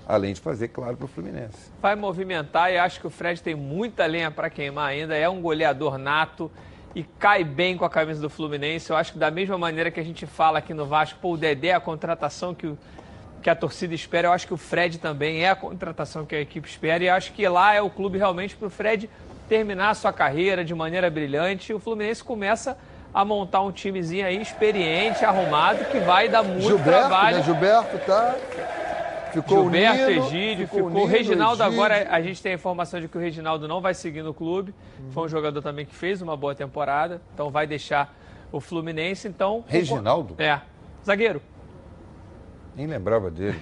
Além 0.07 0.35
de 0.35 0.41
fazer, 0.41 0.69
claro, 0.69 0.97
para 0.97 1.07
o 1.07 1.09
Fluminense. 1.09 1.71
Vai 1.81 1.97
movimentar 1.97 2.71
e 2.71 2.77
acho 2.77 3.01
que 3.01 3.07
o 3.07 3.11
Fred 3.11 3.41
tem 3.43 3.55
muita 3.55 4.05
lenha 4.05 4.31
para 4.31 4.51
queimar 4.51 4.89
ainda. 4.91 5.17
É 5.17 5.27
um 5.29 5.41
goleador 5.41 5.97
nato 5.97 6.51
e 6.95 7.03
cai 7.03 7.43
bem 7.43 7.77
com 7.77 7.85
a 7.87 7.91
camisa 7.91 8.21
do 8.21 8.29
Fluminense. 8.29 8.91
Eu 8.91 8.97
acho 8.97 9.15
que 9.15 9.19
da 9.19 9.31
mesma 9.31 9.57
maneira 9.57 9.91
que 9.91 9.99
a 9.99 10.05
gente 10.05 10.27
fala 10.27 10.59
aqui 10.59 10.75
no 10.75 10.85
Vasco, 10.85 11.19
pô, 11.23 11.33
o 11.33 11.37
Dedé 11.39 11.69
é 11.69 11.75
a 11.75 11.81
contratação 11.81 12.55
que, 12.55 12.67
o- 12.67 12.79
que 13.43 13.49
a 13.49 13.55
torcida 13.57 13.95
espera. 13.95 14.29
Eu 14.29 14.33
acho 14.33 14.47
que 14.47 14.53
o 14.53 14.59
Fred 14.59 14.99
também 14.99 15.43
é 15.43 15.49
a 15.49 15.57
contratação 15.57 16.27
que 16.27 16.35
a 16.37 16.41
equipe 16.41 16.69
espera. 16.69 17.03
E 17.03 17.09
acho 17.09 17.33
que 17.33 17.49
lá 17.49 17.75
é 17.75 17.81
o 17.81 17.89
clube 17.89 18.19
realmente 18.19 18.55
para 18.57 18.67
o 18.69 18.71
Fred 18.71 19.09
terminar 19.49 19.89
a 19.91 19.95
sua 19.95 20.13
carreira 20.13 20.63
de 20.63 20.75
maneira 20.75 21.09
brilhante. 21.09 21.73
E 21.73 21.75
o 21.75 21.81
Fluminense 21.81 22.23
começa 22.23 22.73
a 22.73 22.77
montar 23.23 23.61
um 23.61 23.71
timezinho 23.71 24.25
aí 24.27 24.41
experiente, 24.41 25.23
arrumado, 25.23 25.85
que 25.85 25.99
vai 26.01 26.27
dar 26.27 26.43
muito 26.43 26.63
Gilberto, 26.63 26.91
trabalho. 26.91 27.37
né? 27.37 27.43
Gilberto 27.43 27.99
tá. 27.99 28.35
Ficou 29.31 29.65
Gilberto, 29.65 30.11
Nino, 30.11 30.27
Egídio, 30.27 30.69
ficou, 30.69 30.89
ficou, 30.89 31.03
o 31.03 31.07
Reginaldo 31.07 31.63
Egídio. 31.63 31.81
agora, 31.81 32.09
a 32.09 32.23
gente 32.23 32.43
tem 32.43 32.53
a 32.53 32.55
informação 32.55 33.01
de 33.01 33.09
que 33.09 33.19
o 33.19 33.21
Reginaldo 33.21 33.69
não 33.69 33.81
vai 33.81 33.93
seguir 33.93 34.23
no 34.23 34.33
clube. 34.33 34.75
Foi 35.11 35.25
um 35.25 35.29
jogador 35.29 35.61
também 35.61 35.85
que 35.85 35.95
fez 35.95 36.23
uma 36.23 36.37
boa 36.37 36.55
temporada, 36.55 37.21
então 37.35 37.51
vai 37.51 37.67
deixar 37.67 38.15
o 38.51 38.61
Fluminense, 38.61 39.29
então... 39.29 39.65
Reginaldo? 39.67 40.35
É, 40.39 40.61
zagueiro. 41.05 41.43
Nem 42.77 42.87
lembrava 42.89 43.31
dele. 43.31 43.61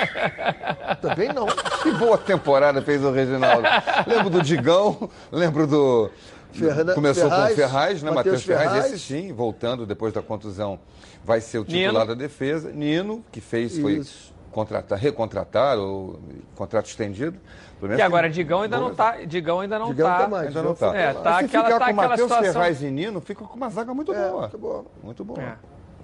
Também 1.00 1.32
não. 1.32 1.46
Que 1.82 1.90
boa 1.92 2.18
temporada 2.18 2.82
fez 2.82 3.02
o 3.02 3.10
Reginaldo. 3.10 3.66
Lembro 4.06 4.28
do 4.28 4.42
Digão, 4.42 5.08
lembro 5.32 5.66
do. 5.66 6.10
Ferra- 6.58 6.94
Começou 6.94 7.24
com 7.24 7.30
Ferraz, 7.30 7.52
o 7.52 7.56
Ferraz, 7.56 8.02
né? 8.02 8.10
Matheus 8.10 8.42
Ferraz, 8.44 8.70
Ferraz. 8.72 8.86
esse 8.92 8.98
sim, 8.98 9.32
voltando 9.32 9.84
depois 9.86 10.12
da 10.12 10.22
contusão, 10.22 10.78
vai 11.24 11.40
ser 11.40 11.58
o 11.58 11.64
titular 11.64 11.92
Nino. 11.92 12.06
da 12.06 12.14
defesa. 12.14 12.70
Nino, 12.72 13.24
que 13.32 13.40
fez, 13.40 13.78
foi 13.78 13.94
Isso. 13.94 14.32
contratar, 14.52 14.98
recontratar, 14.98 15.78
ou 15.78 16.20
contrato 16.54 16.86
estendido. 16.86 17.38
E 17.98 18.00
agora, 18.00 18.30
Digão 18.30 18.62
ainda 18.62 18.78
não 18.78 18.94
tá, 18.94 19.16
Digão 19.26 19.60
ainda 19.60 19.78
não 19.78 19.88
Digão 19.88 20.06
tá. 20.08 20.18
tá 20.20 20.28
mais. 20.28 20.46
Ainda 20.48 20.62
não 20.62 20.74
tá. 20.74 20.96
É, 20.96 21.12
tá 21.12 21.38
se 21.38 21.44
aquela- 21.44 21.46
ficar 21.46 21.62
tá 21.62 21.70
com 21.70 21.84
aquela 21.84 22.08
Matheus 22.08 22.28
situação- 22.30 22.52
Ferraz 22.52 22.82
e 22.82 22.90
Nino, 22.90 23.20
fica 23.20 23.44
com 23.44 23.56
uma 23.56 23.68
zaga 23.68 23.92
muito 23.92 24.12
É, 24.14 24.28
boa. 24.28 24.40
muito 24.40 24.58
boa. 24.58 24.84
Muito 25.02 25.24
boa. 25.24 25.42
É. 25.42 25.54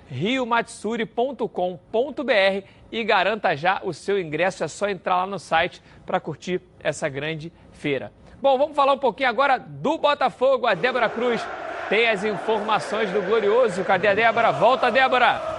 e 2.91 3.03
garanta 3.03 3.55
já 3.55 3.81
o 3.83 3.93
seu 3.93 4.19
ingresso. 4.19 4.63
É 4.63 4.67
só 4.67 4.87
entrar 4.87 5.17
lá 5.17 5.25
no 5.25 5.39
site 5.39 5.81
para 6.05 6.19
curtir 6.19 6.61
essa 6.79 7.09
grande 7.09 7.51
feira. 7.71 8.11
Bom, 8.41 8.57
vamos 8.57 8.75
falar 8.75 8.93
um 8.93 8.99
pouquinho 8.99 9.29
agora 9.29 9.57
do 9.57 9.97
Botafogo. 9.97 10.67
A 10.67 10.73
Débora 10.73 11.09
Cruz 11.09 11.45
tem 11.89 12.07
as 12.07 12.23
informações 12.23 13.11
do 13.11 13.21
Glorioso. 13.21 13.83
Cadê 13.83 14.07
a 14.07 14.13
Débora? 14.13 14.51
Volta, 14.51 14.91
Débora! 14.91 15.56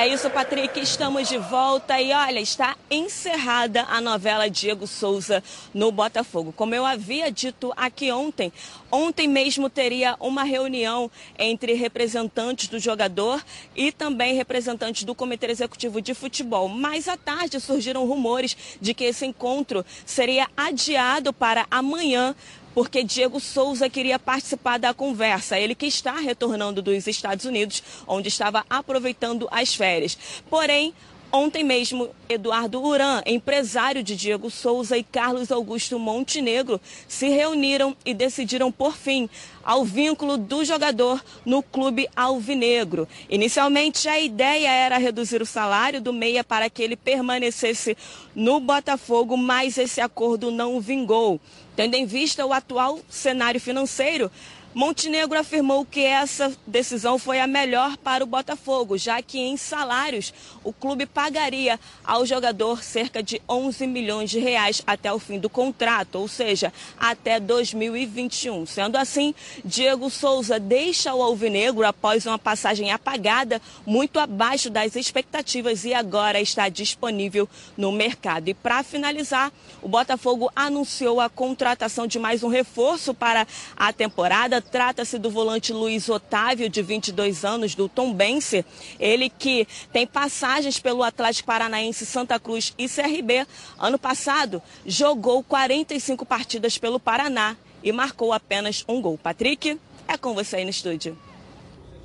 É 0.00 0.08
isso, 0.08 0.30
Patrick. 0.30 0.80
Estamos 0.80 1.28
de 1.28 1.36
volta 1.36 2.00
e 2.00 2.10
olha, 2.10 2.40
está 2.40 2.74
encerrada 2.90 3.82
a 3.82 4.00
novela 4.00 4.48
Diego 4.48 4.86
Souza 4.86 5.44
no 5.74 5.92
Botafogo. 5.92 6.54
Como 6.56 6.74
eu 6.74 6.86
havia 6.86 7.30
dito 7.30 7.70
aqui 7.76 8.10
ontem, 8.10 8.50
ontem 8.90 9.28
mesmo 9.28 9.68
teria 9.68 10.16
uma 10.18 10.42
reunião 10.42 11.10
entre 11.38 11.74
representantes 11.74 12.66
do 12.68 12.78
jogador 12.78 13.44
e 13.76 13.92
também 13.92 14.34
representantes 14.34 15.04
do 15.04 15.14
Comitê 15.14 15.48
Executivo 15.50 16.00
de 16.00 16.14
Futebol. 16.14 16.66
Mais 16.66 17.06
à 17.06 17.18
tarde 17.18 17.60
surgiram 17.60 18.06
rumores 18.06 18.56
de 18.80 18.94
que 18.94 19.04
esse 19.04 19.26
encontro 19.26 19.84
seria 20.06 20.48
adiado 20.56 21.30
para 21.30 21.66
amanhã 21.70 22.34
porque 22.74 23.02
Diego 23.02 23.40
Souza 23.40 23.88
queria 23.88 24.18
participar 24.18 24.78
da 24.78 24.94
conversa. 24.94 25.58
Ele 25.58 25.74
que 25.74 25.86
está 25.86 26.14
retornando 26.14 26.82
dos 26.82 27.06
Estados 27.06 27.44
Unidos, 27.44 27.82
onde 28.06 28.28
estava 28.28 28.64
aproveitando 28.68 29.48
as 29.50 29.74
férias. 29.74 30.16
Porém, 30.48 30.94
Ontem 31.32 31.62
mesmo, 31.62 32.10
Eduardo 32.28 32.82
Uran, 32.82 33.22
empresário 33.24 34.02
de 34.02 34.16
Diego 34.16 34.50
Souza, 34.50 34.98
e 34.98 35.04
Carlos 35.04 35.52
Augusto 35.52 35.96
Montenegro 35.96 36.80
se 37.06 37.28
reuniram 37.28 37.96
e 38.04 38.12
decidiram 38.12 38.72
por 38.72 38.96
fim 38.96 39.30
ao 39.62 39.84
vínculo 39.84 40.36
do 40.36 40.64
jogador 40.64 41.22
no 41.46 41.62
clube 41.62 42.08
alvinegro. 42.16 43.06
Inicialmente, 43.28 44.08
a 44.08 44.18
ideia 44.18 44.68
era 44.68 44.98
reduzir 44.98 45.40
o 45.40 45.46
salário 45.46 46.00
do 46.00 46.12
meia 46.12 46.42
para 46.42 46.68
que 46.68 46.82
ele 46.82 46.96
permanecesse 46.96 47.96
no 48.34 48.58
Botafogo, 48.58 49.36
mas 49.36 49.78
esse 49.78 50.00
acordo 50.00 50.50
não 50.50 50.80
vingou. 50.80 51.40
Tendo 51.80 51.94
em 51.94 52.04
vista 52.04 52.44
o 52.44 52.52
atual 52.52 53.00
cenário 53.08 53.58
financeiro, 53.58 54.30
Montenegro 54.72 55.36
afirmou 55.36 55.84
que 55.84 56.00
essa 56.00 56.52
decisão 56.64 57.18
foi 57.18 57.40
a 57.40 57.46
melhor 57.46 57.96
para 57.96 58.22
o 58.22 58.26
Botafogo, 58.26 58.96
já 58.96 59.20
que 59.20 59.36
em 59.36 59.56
salários 59.56 60.32
o 60.62 60.72
clube 60.72 61.06
pagaria 61.06 61.78
ao 62.04 62.24
jogador 62.24 62.80
cerca 62.80 63.20
de 63.20 63.42
11 63.48 63.84
milhões 63.88 64.30
de 64.30 64.38
reais 64.38 64.80
até 64.86 65.12
o 65.12 65.18
fim 65.18 65.40
do 65.40 65.50
contrato, 65.50 66.20
ou 66.20 66.28
seja, 66.28 66.72
até 66.96 67.40
2021. 67.40 68.64
Sendo 68.64 68.96
assim, 68.96 69.34
Diego 69.64 70.08
Souza 70.08 70.60
deixa 70.60 71.12
o 71.12 71.22
Alvinegro 71.22 71.84
após 71.84 72.24
uma 72.24 72.38
passagem 72.38 72.92
apagada, 72.92 73.60
muito 73.84 74.20
abaixo 74.20 74.70
das 74.70 74.94
expectativas 74.94 75.84
e 75.84 75.92
agora 75.92 76.40
está 76.40 76.68
disponível 76.68 77.48
no 77.76 77.90
mercado. 77.90 78.46
E 78.46 78.54
para 78.54 78.84
finalizar, 78.84 79.50
o 79.82 79.88
Botafogo 79.88 80.48
anunciou 80.54 81.20
a 81.20 81.28
contratação 81.28 82.06
de 82.06 82.20
mais 82.20 82.44
um 82.44 82.48
reforço 82.48 83.12
para 83.12 83.48
a 83.76 83.92
temporada 83.92 84.59
Trata-se 84.60 85.18
do 85.18 85.30
volante 85.30 85.72
Luiz 85.72 86.08
Otávio, 86.08 86.68
de 86.68 86.82
22 86.82 87.44
anos, 87.44 87.74
do 87.74 87.88
Tombense. 87.88 88.64
Ele 88.98 89.28
que 89.30 89.66
tem 89.92 90.06
passagens 90.06 90.78
pelo 90.78 91.02
Atlético 91.02 91.46
Paranaense, 91.46 92.04
Santa 92.06 92.38
Cruz 92.38 92.74
e 92.78 92.88
CRB. 92.88 93.46
Ano 93.78 93.98
passado, 93.98 94.62
jogou 94.84 95.42
45 95.42 96.24
partidas 96.26 96.78
pelo 96.78 96.98
Paraná 96.98 97.56
e 97.82 97.92
marcou 97.92 98.32
apenas 98.32 98.84
um 98.88 99.00
gol. 99.00 99.18
Patrick, 99.18 99.78
é 100.06 100.16
com 100.16 100.34
você 100.34 100.56
aí 100.56 100.64
no 100.64 100.70
estúdio. 100.70 101.16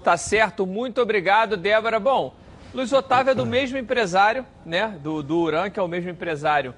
Tá 0.03 0.15
certo, 0.17 0.65
muito 0.65 1.01
obrigado, 1.01 1.57
Débora. 1.57 1.99
Bom, 1.99 2.33
Luiz 2.73 2.93
Otávio 2.93 3.31
é 3.31 3.35
do 3.35 3.45
mesmo 3.45 3.77
empresário, 3.77 4.45
né? 4.65 4.99
Do, 5.01 5.23
do 5.23 5.39
Uran, 5.39 5.69
que 5.69 5.79
é 5.79 5.83
o 5.83 5.87
mesmo 5.87 6.09
empresário 6.09 6.75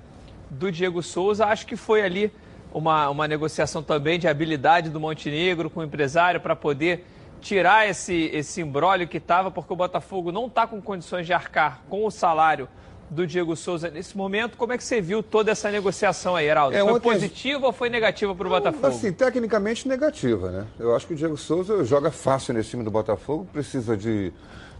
do 0.49 0.71
Diego 0.71 1.03
Souza. 1.03 1.45
Acho 1.45 1.65
que 1.65 1.75
foi 1.75 2.01
ali 2.01 2.31
uma, 2.73 3.09
uma 3.09 3.27
negociação 3.27 3.81
também 3.81 4.19
de 4.19 4.27
habilidade 4.27 4.89
do 4.89 4.99
Montenegro 4.99 5.69
com 5.69 5.79
o 5.79 5.83
empresário 5.83 6.39
para 6.39 6.55
poder 6.55 7.05
tirar 7.41 7.87
esse, 7.87 8.29
esse 8.33 8.61
imbróglio 8.61 9.07
que 9.07 9.17
estava, 9.17 9.51
porque 9.51 9.71
o 9.71 9.75
Botafogo 9.75 10.31
não 10.31 10.47
está 10.47 10.65
com 10.65 10.81
condições 10.81 11.25
de 11.25 11.33
arcar 11.33 11.81
com 11.89 12.05
o 12.05 12.11
salário 12.11 12.67
do 13.09 13.25
Diego 13.25 13.55
Souza 13.55 13.89
nesse 13.89 14.17
momento. 14.17 14.57
Como 14.57 14.73
é 14.73 14.77
que 14.77 14.83
você 14.83 14.99
viu 14.99 15.23
toda 15.23 15.51
essa 15.51 15.71
negociação 15.71 16.35
aí, 16.35 16.47
Heraldo? 16.47 16.75
É, 16.75 16.81
foi 16.81 16.99
positiva 16.99 17.67
ou 17.67 17.71
foi 17.71 17.89
negativa 17.89 18.35
para 18.35 18.47
o 18.47 18.49
Botafogo? 18.49 18.87
Assim, 18.87 19.13
tecnicamente 19.13 19.87
negativa, 19.87 20.51
né? 20.51 20.67
Eu 20.79 20.95
acho 20.95 21.07
que 21.07 21.13
o 21.13 21.15
Diego 21.15 21.37
Souza 21.37 21.83
joga 21.85 22.11
fácil 22.11 22.53
nesse 22.53 22.71
time 22.71 22.83
do 22.83 22.91
Botafogo, 22.91 23.47
precisa 23.51 23.95
de 23.95 24.33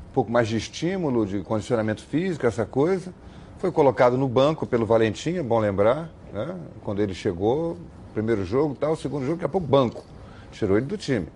um 0.10 0.14
pouco 0.14 0.32
mais 0.32 0.48
de 0.48 0.58
estímulo, 0.58 1.26
de 1.26 1.42
condicionamento 1.42 2.04
físico, 2.04 2.46
essa 2.46 2.66
coisa. 2.66 3.14
Foi 3.60 3.72
colocado 3.72 4.18
no 4.18 4.28
banco 4.28 4.68
pelo 4.68 4.86
Valentim, 4.86 5.38
é 5.38 5.43
bom 5.43 5.60
lembrar, 5.60 6.10
né? 6.32 6.55
quando 6.84 7.01
ele 7.01 7.16
chegou, 7.16 7.76
primeiro 8.14 8.45
jogo 8.45 8.76
tal, 8.76 8.95
segundo 8.95 9.24
jogo, 9.26 9.38
daqui 9.38 9.45
a 9.45 9.49
pouco 9.49 9.66
banco. 9.66 10.03
Tirou 10.51 10.78
ele 10.78 10.86
do 10.86 10.97
time. 10.97 11.28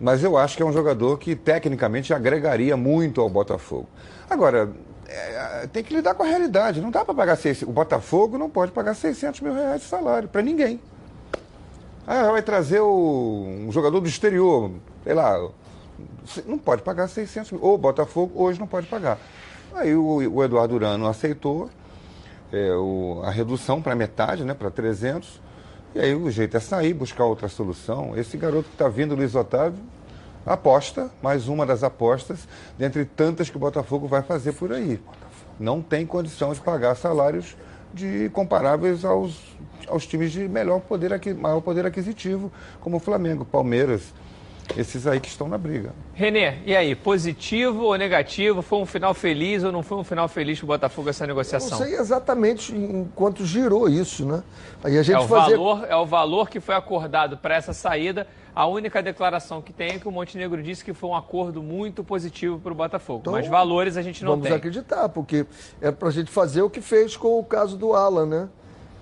Mas 0.00 0.22
eu 0.22 0.36
acho 0.36 0.56
que 0.56 0.62
é 0.62 0.66
um 0.66 0.72
jogador 0.72 1.18
que 1.18 1.36
tecnicamente 1.36 2.14
agregaria 2.14 2.76
muito 2.76 3.20
ao 3.20 3.28
Botafogo. 3.28 3.86
Agora, 4.28 4.70
é, 5.08 5.66
tem 5.72 5.82
que 5.82 5.94
lidar 5.94 6.14
com 6.14 6.22
a 6.22 6.26
realidade. 6.26 6.80
Não 6.80 6.90
dá 6.90 7.04
para 7.04 7.14
pagar 7.14 7.36
600. 7.36 7.68
O 7.68 7.72
Botafogo 7.72 8.36
não 8.36 8.50
pode 8.50 8.72
pagar 8.72 8.94
600 8.94 9.40
mil 9.40 9.54
reais 9.54 9.82
de 9.82 9.86
salário 9.88 10.28
para 10.28 10.42
ninguém. 10.42 10.80
Ah, 12.06 12.30
vai 12.30 12.42
trazer 12.42 12.80
o, 12.80 13.46
um 13.66 13.72
jogador 13.72 14.00
do 14.00 14.08
exterior, 14.08 14.70
sei 15.04 15.14
lá. 15.14 15.48
Não 16.46 16.58
pode 16.58 16.82
pagar 16.82 17.08
600 17.08 17.52
mil. 17.52 17.62
Ou 17.62 17.74
o 17.74 17.78
Botafogo 17.78 18.32
hoje 18.42 18.58
não 18.58 18.66
pode 18.66 18.86
pagar. 18.86 19.18
Aí 19.76 19.94
o, 19.94 20.06
o 20.32 20.42
Eduardo 20.42 20.74
Urano 20.74 21.06
aceitou 21.06 21.68
é, 22.50 22.72
o, 22.72 23.20
a 23.22 23.30
redução 23.30 23.82
para 23.82 23.94
metade, 23.94 24.42
né, 24.42 24.54
para 24.54 24.70
300. 24.70 25.38
E 25.94 26.00
aí 26.00 26.14
o 26.14 26.30
jeito 26.30 26.56
é 26.56 26.60
sair, 26.60 26.94
buscar 26.94 27.24
outra 27.24 27.46
solução. 27.46 28.16
Esse 28.16 28.38
garoto 28.38 28.70
que 28.70 28.74
está 28.74 28.88
vindo, 28.88 29.14
Luiz 29.14 29.34
Otávio, 29.34 29.78
aposta, 30.46 31.10
mais 31.22 31.46
uma 31.46 31.66
das 31.66 31.82
apostas, 31.82 32.48
dentre 32.78 33.04
tantas 33.04 33.50
que 33.50 33.56
o 33.56 33.60
Botafogo 33.60 34.08
vai 34.08 34.22
fazer 34.22 34.52
por 34.52 34.72
aí. 34.72 34.98
Não 35.60 35.82
tem 35.82 36.06
condição 36.06 36.54
de 36.54 36.60
pagar 36.60 36.94
salários 36.94 37.54
de 37.92 38.30
comparáveis 38.30 39.04
aos, 39.04 39.38
aos 39.88 40.06
times 40.06 40.32
de 40.32 40.48
melhor 40.48 40.80
poder, 40.80 41.20
maior 41.36 41.60
poder 41.60 41.84
aquisitivo, 41.84 42.50
como 42.80 42.96
o 42.96 43.00
Flamengo, 43.00 43.44
Palmeiras, 43.44 44.14
esses 44.76 45.06
aí 45.06 45.20
que 45.20 45.28
estão 45.28 45.48
na 45.48 45.58
briga. 45.58 45.92
Renê, 46.14 46.54
e 46.64 46.74
aí, 46.74 46.94
positivo 46.94 47.84
ou 47.84 47.96
negativo? 47.96 48.62
Foi 48.62 48.78
um 48.78 48.86
final 48.86 49.14
feliz 49.14 49.62
ou 49.62 49.70
não 49.70 49.82
foi 49.82 49.98
um 49.98 50.04
final 50.04 50.28
feliz 50.28 50.58
para 50.58 50.64
o 50.64 50.68
Botafogo 50.68 51.10
essa 51.10 51.26
negociação? 51.26 51.78
Não 51.78 51.86
sei 51.86 51.96
exatamente 51.96 52.74
enquanto 52.74 53.44
girou 53.44 53.88
isso, 53.88 54.24
né? 54.24 54.42
Aí 54.82 54.98
a 54.98 55.02
gente 55.02 55.16
é, 55.16 55.18
o 55.18 55.28
fazia... 55.28 55.56
valor, 55.56 55.86
é 55.88 55.96
o 55.96 56.06
valor 56.06 56.48
que 56.48 56.60
foi 56.60 56.74
acordado 56.74 57.36
para 57.36 57.54
essa 57.54 57.72
saída. 57.72 58.26
A 58.54 58.66
única 58.66 59.02
declaração 59.02 59.60
que 59.60 59.72
tem 59.72 59.92
é 59.92 59.98
que 59.98 60.08
o 60.08 60.10
Montenegro 60.10 60.62
disse 60.62 60.84
que 60.84 60.94
foi 60.94 61.10
um 61.10 61.14
acordo 61.14 61.62
muito 61.62 62.02
positivo 62.02 62.58
para 62.58 62.72
o 62.72 62.74
Botafogo. 62.74 63.20
Então, 63.20 63.32
Mas 63.34 63.46
valores 63.46 63.96
a 63.96 64.02
gente 64.02 64.24
não 64.24 64.32
vamos 64.32 64.44
tem. 64.44 64.52
Vamos 64.52 64.66
acreditar, 64.66 65.08
porque 65.10 65.46
é 65.80 65.90
para 65.90 66.08
a 66.08 66.12
gente 66.12 66.30
fazer 66.30 66.62
o 66.62 66.70
que 66.70 66.80
fez 66.80 67.16
com 67.16 67.38
o 67.38 67.44
caso 67.44 67.76
do 67.76 67.92
Alan, 67.92 68.26
né? 68.26 68.48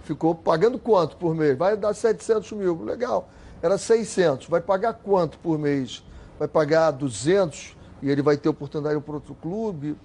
Ficou 0.02 0.34
pagando 0.34 0.78
quanto 0.78 1.16
por 1.16 1.34
mês? 1.34 1.56
Vai 1.56 1.76
dar 1.76 1.94
700 1.94 2.52
mil. 2.52 2.82
Legal 2.84 3.28
era 3.64 3.78
600. 3.78 4.46
Vai 4.46 4.60
pagar 4.60 4.92
quanto 4.92 5.38
por 5.38 5.58
mês? 5.58 6.04
Vai 6.38 6.46
pagar 6.46 6.90
200 6.90 7.74
e 8.02 8.10
ele 8.10 8.20
vai 8.20 8.36
ter 8.36 8.50
oportunidade 8.50 9.00
para 9.00 9.14
outro 9.14 9.34
clube? 9.34 9.96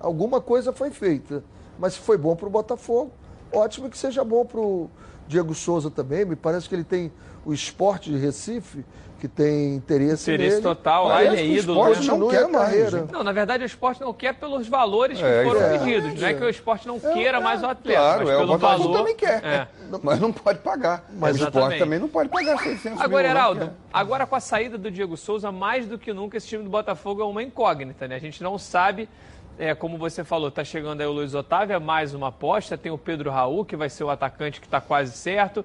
Alguma 0.00 0.40
coisa 0.40 0.72
foi 0.72 0.90
feita. 0.90 1.44
Mas 1.78 1.92
se 1.92 2.00
foi 2.00 2.16
bom 2.16 2.34
para 2.34 2.46
o 2.46 2.50
Botafogo, 2.50 3.12
ótimo 3.52 3.90
que 3.90 3.98
seja 3.98 4.24
bom 4.24 4.46
para 4.46 4.60
o 4.60 4.90
Diego 5.28 5.54
Souza 5.54 5.90
também. 5.90 6.24
Me 6.24 6.34
parece 6.34 6.66
que 6.66 6.74
ele 6.74 6.84
tem 6.84 7.12
o 7.44 7.52
esporte 7.52 8.10
de 8.10 8.16
Recife, 8.16 8.82
que 9.22 9.28
tem 9.28 9.76
interesse, 9.76 10.28
Interesse 10.32 10.56
nele. 10.56 10.62
total, 10.62 11.06
Mas 11.06 11.28
ele 11.28 11.36
é 11.36 11.42
o 11.42 11.58
ídolo, 11.60 11.78
esporte 11.92 12.10
né? 12.10 12.18
não 12.18 12.28
quer 12.28 12.48
mais, 12.48 12.64
carreira. 12.64 12.90
gente. 12.90 13.12
Não, 13.12 13.22
na 13.22 13.30
verdade 13.30 13.62
o 13.62 13.66
esporte 13.66 14.00
não 14.00 14.12
quer 14.12 14.34
pelos 14.34 14.66
valores 14.66 15.16
que 15.16 15.24
É, 15.24 15.44
foram 15.44 15.60
exatamente. 15.60 15.84
pedidos. 15.84 16.20
Não 16.20 16.26
é 16.28 16.34
que 16.34 16.42
o 16.44 16.48
esporte 16.48 16.88
não 16.88 16.98
queira 16.98 17.40
mais 17.40 17.62
o 17.62 17.66
atleta, 17.66 18.00
Claro, 18.00 18.18
mas 18.18 18.28
é, 18.30 18.34
o 18.34 18.38
pelo 18.40 18.52
Botafogo 18.58 18.82
valor. 18.82 18.98
também 18.98 19.14
quer, 19.14 19.44
É. 19.44 19.68
mas 20.02 20.18
não 20.18 20.32
pode 20.32 20.58
pagar. 20.58 21.04
Mas 21.16 21.34
o 21.34 21.44
esporte 21.44 21.56
Exatamente. 21.56 21.78
também 21.78 21.98
não 22.00 22.08
pode 22.08 22.28
pagar 22.30 22.58
600 22.58 23.00
Agora, 23.00 23.22
mil, 23.28 23.30
Heraldo, 23.36 23.70
agora 23.92 24.26
com 24.26 24.34
a 24.34 24.40
saída 24.40 24.76
do 24.76 24.90
Diego 24.90 25.16
Souza, 25.16 25.52
mais 25.52 25.86
do 25.86 25.96
que 25.96 26.12
nunca, 26.12 26.36
esse 26.36 26.48
time 26.48 26.64
do 26.64 26.70
Botafogo 26.70 27.22
é 27.22 27.24
uma 27.24 27.44
incógnita, 27.44 28.08
né? 28.08 28.16
A 28.16 28.18
gente 28.18 28.42
não 28.42 28.58
sabe, 28.58 29.08
é, 29.56 29.72
como 29.72 29.98
você 29.98 30.24
falou, 30.24 30.50
tá 30.50 30.64
chegando 30.64 31.00
aí 31.00 31.06
o 31.06 31.12
Luiz 31.12 31.32
Otávio, 31.32 31.76
é 31.76 31.78
mais 31.78 32.12
uma 32.12 32.26
aposta, 32.30 32.76
tem 32.76 32.90
o 32.90 32.98
Pedro 32.98 33.30
Raul, 33.30 33.64
que 33.64 33.76
vai 33.76 33.88
ser 33.88 34.02
o 34.02 34.10
atacante 34.10 34.60
que 34.60 34.66
está 34.66 34.80
quase 34.80 35.12
certo. 35.16 35.64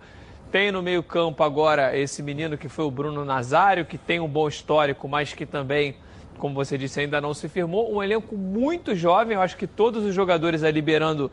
Tem 0.51 0.71
no 0.71 0.81
meio-campo 0.81 1.43
agora 1.43 1.97
esse 1.97 2.23
menino 2.23 2.57
que 2.57 2.69
foi 2.69 2.85
o 2.85 2.91
Bruno 2.91 3.25
Nazário, 3.25 3.85
que 3.85 3.97
tem 3.97 4.21
um 4.21 4.27
bom 4.29 4.47
histórico, 4.47 5.05
mas 5.07 5.33
que 5.33 5.45
também, 5.45 5.97
como 6.37 6.55
você 6.55 6.77
disse, 6.77 7.01
ainda 7.01 7.19
não 7.19 7.33
se 7.33 7.49
firmou. 7.49 7.93
Um 7.93 8.01
elenco 8.01 8.37
muito 8.37 8.95
jovem, 8.95 9.35
eu 9.35 9.41
acho 9.41 9.57
que 9.57 9.67
todos 9.67 10.05
os 10.05 10.15
jogadores 10.15 10.63
aí 10.63 10.71
liberando 10.71 11.29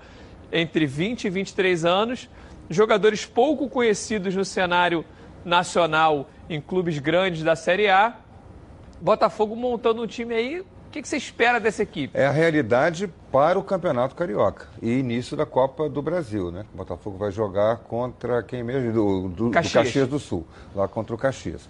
entre 0.53 0.85
20 0.85 1.25
e 1.27 1.31
23 1.31 1.85
anos. 1.85 2.29
Jogadores 2.69 3.25
pouco 3.25 3.69
conhecidos 3.69 4.35
no 4.35 4.45
cenário 4.45 5.05
nacional 5.45 6.29
em 6.51 6.61
clubes 6.61 6.99
grandes 6.99 7.45
da 7.45 7.55
Série 7.55 7.89
A. 7.89 8.17
Botafogo 9.01 9.55
montando 9.55 10.03
um 10.03 10.07
time 10.09 10.35
aí. 10.35 10.65
O 10.95 10.97
que, 10.97 11.03
que 11.03 11.09
você 11.09 11.17
espera 11.17 11.59
dessa 11.59 11.83
equipe? 11.83 12.17
É 12.17 12.25
a 12.25 12.31
realidade 12.31 13.13
para 13.33 13.59
o 13.59 13.65
Campeonato 13.65 14.15
Carioca 14.15 14.69
e 14.81 14.93
início 14.93 15.37
da 15.37 15.45
Copa 15.45 15.89
do 15.89 16.01
Brasil, 16.01 16.53
né? 16.53 16.65
O 16.73 16.77
Botafogo 16.77 17.19
vai 17.19 17.33
jogar 17.33 17.79
contra 17.79 18.41
quem 18.45 18.63
mesmo? 18.63 18.93
Do, 18.93 19.23
do, 19.23 19.45
do 19.47 19.51
Caxias. 19.51 19.73
Caxias 19.73 20.07
do 20.07 20.21
Sul, 20.21 20.47
lá 20.73 20.87
contra 20.87 21.13
o 21.13 21.19
Caxias. 21.19 21.69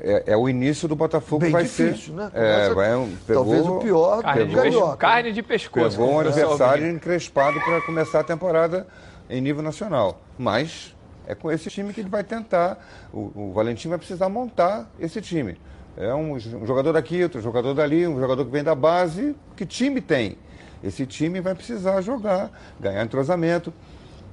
É, 0.00 0.32
é 0.32 0.36
o 0.36 0.48
início 0.48 0.88
do 0.88 0.96
Botafogo 0.96 1.42
Bem 1.42 1.52
vai 1.52 1.62
difícil, 1.62 2.12
ser. 2.12 2.12
né? 2.12 2.30
É, 2.34 2.74
vai 2.74 2.88
pegou, 3.24 3.44
Talvez 3.44 3.66
o 3.68 3.78
pior 3.78 4.20
Carne, 4.20 4.44
do 4.44 4.50
de, 4.50 4.60
pesco- 4.60 4.96
carne 4.96 5.32
de 5.32 5.42
pescoço. 5.44 5.90
Pegou 5.96 6.06
um 6.20 6.24
pessoal 6.24 6.42
adversário 6.42 6.82
brinca. 6.82 6.96
encrespado 6.96 7.60
para 7.60 7.80
começar 7.82 8.18
a 8.18 8.24
temporada 8.24 8.84
em 9.28 9.40
nível 9.40 9.62
nacional. 9.62 10.20
Mas 10.36 10.92
é 11.24 11.36
com 11.36 11.52
esse 11.52 11.70
time 11.70 11.92
que 11.92 12.00
ele 12.00 12.10
vai 12.10 12.24
tentar. 12.24 12.84
O, 13.12 13.30
o 13.32 13.52
Valentim 13.52 13.88
vai 13.88 13.98
precisar 13.98 14.28
montar 14.28 14.90
esse 14.98 15.20
time. 15.20 15.56
É 15.96 16.14
um, 16.14 16.34
um 16.34 16.66
jogador 16.66 16.92
daqui, 16.92 17.22
outro 17.22 17.40
jogador 17.40 17.74
dali, 17.74 18.06
um 18.06 18.18
jogador 18.18 18.44
que 18.44 18.50
vem 18.50 18.62
da 18.62 18.74
base. 18.74 19.34
Que 19.56 19.66
time 19.66 20.00
tem? 20.00 20.36
Esse 20.82 21.04
time 21.04 21.40
vai 21.40 21.54
precisar 21.54 22.00
jogar, 22.00 22.50
ganhar 22.78 23.04
entrosamento. 23.04 23.72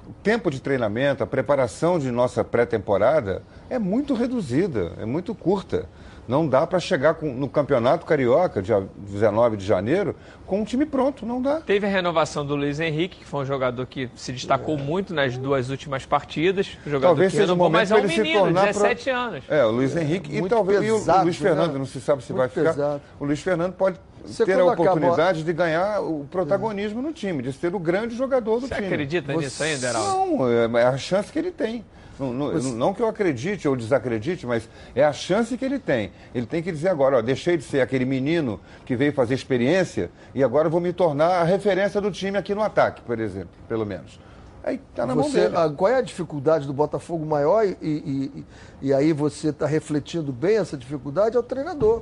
O 0.07 0.13
tempo 0.23 0.49
de 0.49 0.61
treinamento, 0.61 1.23
a 1.23 1.27
preparação 1.27 1.99
de 1.99 2.09
nossa 2.09 2.43
pré-temporada 2.43 3.43
é 3.69 3.77
muito 3.77 4.13
reduzida, 4.13 4.93
é 4.97 5.05
muito 5.05 5.35
curta. 5.35 5.89
Não 6.27 6.45
dá 6.47 6.67
para 6.67 6.77
chegar 6.79 7.13
com- 7.13 7.33
no 7.33 7.47
Campeonato 7.47 8.05
Carioca, 8.05 8.61
dia 8.61 8.85
19 8.97 9.55
de 9.55 9.65
janeiro, 9.65 10.13
com 10.45 10.59
um 10.61 10.65
time 10.65 10.85
pronto, 10.85 11.25
não 11.25 11.41
dá. 11.41 11.61
Teve 11.61 11.85
a 11.85 11.89
renovação 11.89 12.45
do 12.45 12.53
Luiz 12.55 12.79
Henrique, 12.81 13.19
que 13.19 13.25
foi 13.25 13.43
um 13.43 13.45
jogador 13.45 13.85
que 13.85 14.09
se 14.13 14.33
destacou 14.33 14.77
muito 14.77 15.13
nas 15.13 15.37
duas 15.37 15.69
últimas 15.69 16.05
partidas. 16.05 16.77
Um 16.85 16.89
jogador 16.91 17.07
Talvez 17.13 17.31
que 17.31 17.37
seja 17.37 17.53
o 17.53 17.55
momento 17.55 17.79
mas 17.79 17.91
é 17.91 17.95
um 17.95 17.99
ele 17.99 18.09
se 18.09 18.21
menino, 18.21 18.39
tornar 18.41 18.65
17 18.65 19.09
anos. 19.09 19.43
É, 19.47 19.63
o 19.63 19.71
Luiz 19.71 19.95
Henrique 19.95 20.35
e 20.35 20.39
Muito 20.41 20.53
talvez 20.53 20.83
e 20.83 20.91
o- 20.91 20.95
pesado, 20.95 21.23
Luiz 21.23 21.37
Fernando, 21.37 21.73
né? 21.73 21.79
não 21.79 21.85
se 21.85 22.01
sabe 22.01 22.21
se 22.23 22.33
Muito 22.33 22.39
vai 22.39 22.49
ficar. 22.49 22.73
pesado. 22.73 23.01
O 23.19 23.25
Luiz 23.25 23.39
Fernando 23.39 23.73
pode 23.73 23.97
Você 24.25 24.43
ter 24.45 24.59
a 24.59 24.65
oportunidade 24.65 25.43
de 25.43 25.53
ganhar 25.53 26.01
o 26.01 26.25
protagonismo 26.29 27.01
no 27.01 27.13
time, 27.13 27.41
de 27.41 27.53
ser 27.53 27.73
o 27.73 27.79
grande 27.79 28.15
jogador 28.17 28.59
do 28.59 28.67
Você 28.67 28.75
time. 28.75 28.87
acredita 28.87 29.33
nisso 29.33 29.63
ainda, 29.63 29.87
Heraldo? 29.87 30.09
Não, 30.35 30.49
é 30.77 30.81
é 30.81 30.85
a 30.87 30.97
chance 30.97 31.31
que 31.31 31.39
ele 31.39 31.51
tem. 31.51 31.85
Não, 32.19 32.33
não- 32.33 32.53
não 32.53 32.93
que 32.93 33.01
eu 33.01 33.07
acredite 33.07 33.67
ou 33.67 33.75
desacredite, 33.75 34.45
mas 34.47 34.67
é 34.95 35.03
a 35.03 35.13
chance 35.13 35.55
que 35.57 35.63
ele 35.63 35.77
tem. 35.79 36.11
Ele 36.33 36.45
tem 36.45 36.63
que 36.63 36.71
dizer 36.71 36.89
agora, 36.89 37.17
ó, 37.17 37.21
deixei 37.21 37.57
de 37.57 37.63
ser 37.63 37.81
aquele 37.81 38.05
menino 38.05 38.59
que 38.85 38.95
veio 38.95 39.13
fazer 39.13 39.35
experiência 39.35 40.09
e 40.33 40.43
agora 40.43 40.67
vou 40.69 40.81
me 40.81 40.91
tornar 40.91 41.41
a 41.41 41.43
referência 41.43 42.01
do 42.01 42.09
time 42.11 42.37
aqui 42.37 42.55
no 42.55 42.61
ataque, 42.63 43.01
por 43.01 43.19
exemplo, 43.19 43.49
pelo 43.67 43.85
menos. 43.85 44.19
Aí 44.63 44.81
tá 44.95 45.05
na 45.05 45.15
mão 45.15 45.23
Você, 45.29 45.41
dele. 45.41 45.55
a- 45.55 45.69
qual 45.69 45.89
é 45.91 45.95
a 45.95 46.01
dificuldade 46.01 46.67
do 46.67 46.73
Botafogo 46.73 47.25
maior? 47.25 47.65
E, 47.65 47.77
e- 47.81 48.31
e- 48.35 48.45
e 48.87 48.93
aí 48.93 49.13
você 49.13 49.49
está 49.49 49.65
refletindo 49.65 50.33
bem 50.33 50.57
essa 50.57 50.75
dificuldade, 50.75 51.37
é. 51.37 51.39
O 51.39 51.43
treinador. 51.43 52.01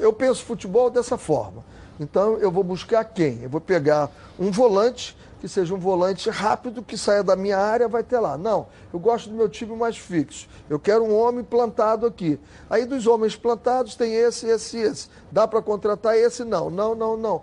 Eu 0.00 0.12
penso 0.12 0.44
futebol 0.44 0.90
dessa 0.90 1.16
forma. 1.18 1.62
Então 2.00 2.36
eu 2.38 2.50
vou 2.50 2.64
buscar 2.64 3.04
quem? 3.04 3.40
Eu 3.42 3.48
vou 3.48 3.60
pegar 3.60 4.10
um 4.38 4.50
volante 4.50 5.16
que 5.44 5.48
seja 5.50 5.74
um 5.74 5.78
volante 5.78 6.30
rápido, 6.30 6.82
que 6.82 6.96
saia 6.96 7.22
da 7.22 7.36
minha 7.36 7.58
área, 7.58 7.86
vai 7.86 8.02
ter 8.02 8.18
lá. 8.18 8.38
Não, 8.38 8.66
eu 8.90 8.98
gosto 8.98 9.28
do 9.28 9.36
meu 9.36 9.46
time 9.46 9.76
mais 9.76 9.94
fixo. 9.94 10.48
Eu 10.70 10.80
quero 10.80 11.04
um 11.04 11.14
homem 11.14 11.44
plantado 11.44 12.06
aqui. 12.06 12.40
Aí 12.70 12.86
dos 12.86 13.06
homens 13.06 13.36
plantados 13.36 13.94
tem 13.94 14.14
esse, 14.14 14.46
esse, 14.46 14.78
esse. 14.78 15.10
Dá 15.30 15.46
para 15.46 15.60
contratar 15.60 16.16
esse? 16.16 16.44
Não, 16.44 16.70
não, 16.70 16.94
não, 16.94 17.14
não. 17.18 17.42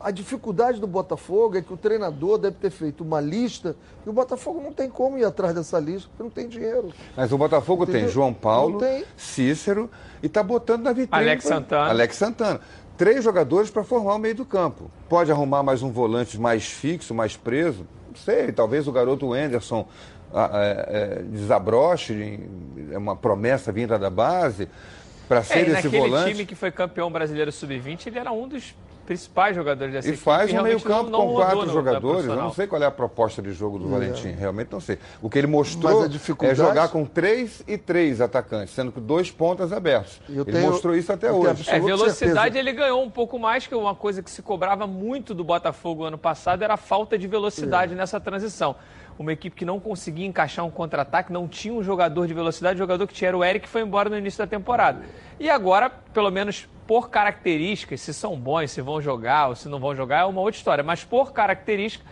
A 0.00 0.10
dificuldade 0.10 0.80
do 0.80 0.86
Botafogo 0.86 1.58
é 1.58 1.60
que 1.60 1.74
o 1.74 1.76
treinador 1.76 2.38
deve 2.38 2.56
ter 2.56 2.70
feito 2.70 3.04
uma 3.04 3.20
lista 3.20 3.76
e 4.06 4.08
o 4.08 4.14
Botafogo 4.14 4.58
não 4.58 4.72
tem 4.72 4.88
como 4.88 5.18
ir 5.18 5.26
atrás 5.26 5.54
dessa 5.54 5.78
lista, 5.78 6.08
porque 6.08 6.22
não 6.22 6.30
tem 6.30 6.48
dinheiro. 6.48 6.90
Mas 7.14 7.30
o 7.30 7.36
Botafogo 7.36 7.84
tem 7.84 7.96
Entendeu? 7.96 8.14
João 8.14 8.32
Paulo, 8.32 8.78
tem. 8.78 9.04
Cícero 9.14 9.90
e 10.22 10.26
está 10.26 10.42
botando 10.42 10.84
na 10.84 10.94
vitrine. 10.94 11.22
Alex 11.22 11.44
Santana. 11.44 11.90
Alex 11.90 12.16
Santana. 12.16 12.60
Três 13.00 13.24
jogadores 13.24 13.70
para 13.70 13.82
formar 13.82 14.16
o 14.16 14.18
meio 14.18 14.34
do 14.34 14.44
campo. 14.44 14.90
Pode 15.08 15.32
arrumar 15.32 15.62
mais 15.62 15.82
um 15.82 15.90
volante 15.90 16.38
mais 16.38 16.66
fixo, 16.66 17.14
mais 17.14 17.34
preso. 17.34 17.86
Não 18.06 18.14
sei, 18.14 18.52
talvez 18.52 18.86
o 18.86 18.92
garoto 18.92 19.32
Anderson 19.32 19.88
ah, 20.34 20.50
é, 20.52 20.86
é, 20.88 21.22
desabroche, 21.22 22.38
é 22.92 22.98
uma 22.98 23.16
promessa 23.16 23.72
vinda 23.72 23.98
da 23.98 24.10
base, 24.10 24.68
para 25.26 25.38
É, 25.38 25.42
ser 25.42 25.58
e 25.60 25.60
esse 25.62 25.70
naquele 25.70 25.96
volante. 25.98 26.32
time 26.32 26.44
que 26.44 26.54
foi 26.54 26.70
campeão 26.70 27.10
brasileiro 27.10 27.50
sub-20, 27.50 28.08
ele 28.08 28.18
era 28.18 28.32
um 28.32 28.46
dos 28.46 28.74
principais 29.14 29.56
jogadores 29.56 29.92
dessa 29.92 30.06
E 30.06 30.10
equipe. 30.10 30.22
faz 30.22 30.52
um 30.52 30.62
meio-campo 30.62 31.10
com 31.10 31.34
quatro 31.34 31.66
no- 31.66 31.72
jogadores. 31.72 32.24
Eu 32.26 32.36
não 32.36 32.52
sei 32.52 32.68
qual 32.68 32.80
é 32.80 32.86
a 32.86 32.90
proposta 32.92 33.42
de 33.42 33.52
jogo 33.52 33.76
do 33.76 33.88
Valentim, 33.88 34.28
realmente 34.30 34.70
não 34.70 34.78
sei. 34.80 34.98
O 35.20 35.28
que 35.28 35.36
ele 35.36 35.48
mostrou 35.48 36.04
a 36.04 36.06
dificuldade- 36.06 36.60
é 36.60 36.64
jogar 36.64 36.88
com 36.90 37.04
três 37.04 37.60
e 37.66 37.76
três 37.76 38.20
atacantes, 38.20 38.72
sendo 38.72 38.92
que 38.92 39.00
dois 39.00 39.28
pontas 39.28 39.72
abertos. 39.72 40.20
Eu 40.28 40.42
ele 40.42 40.52
tenho- 40.52 40.70
mostrou 40.70 40.94
isso 40.94 41.12
até 41.12 41.28
eu 41.28 41.34
hoje. 41.40 41.68
É, 41.68 41.80
velocidade 41.80 42.14
certeza. 42.14 42.58
ele 42.60 42.72
ganhou 42.72 43.02
um 43.02 43.10
pouco 43.10 43.36
mais, 43.36 43.66
que 43.66 43.74
uma 43.74 43.96
coisa 43.96 44.22
que 44.22 44.30
se 44.30 44.42
cobrava 44.42 44.86
muito 44.86 45.34
do 45.34 45.42
Botafogo 45.42 46.04
ano 46.04 46.16
passado 46.18 46.62
era 46.62 46.74
a 46.74 46.76
falta 46.76 47.18
de 47.18 47.26
É. 47.26 47.28
velocidade 47.28 47.96
nessa 47.96 48.20
transição. 48.20 48.76
Uma 49.20 49.34
equipe 49.34 49.54
que 49.54 49.66
não 49.66 49.78
conseguia 49.78 50.26
encaixar 50.26 50.64
um 50.64 50.70
contra-ataque, 50.70 51.30
não 51.30 51.46
tinha 51.46 51.74
um 51.74 51.82
jogador 51.82 52.26
de 52.26 52.32
velocidade, 52.32 52.76
o 52.76 52.78
jogador 52.78 53.06
que 53.06 53.12
tinha 53.12 53.28
era 53.28 53.36
o 53.36 53.44
Eric, 53.44 53.66
que 53.66 53.68
foi 53.68 53.82
embora 53.82 54.08
no 54.08 54.16
início 54.16 54.38
da 54.38 54.46
temporada. 54.46 55.02
E 55.38 55.50
agora, 55.50 55.90
pelo 55.90 56.30
menos 56.30 56.66
por 56.86 57.10
características, 57.10 58.00
se 58.00 58.14
são 58.14 58.34
bons, 58.34 58.70
se 58.70 58.80
vão 58.80 58.98
jogar 58.98 59.48
ou 59.48 59.54
se 59.54 59.68
não 59.68 59.78
vão 59.78 59.94
jogar, 59.94 60.20
é 60.20 60.24
uma 60.24 60.40
outra 60.40 60.56
história. 60.56 60.82
Mas 60.82 61.04
por 61.04 61.34
característica, 61.34 62.02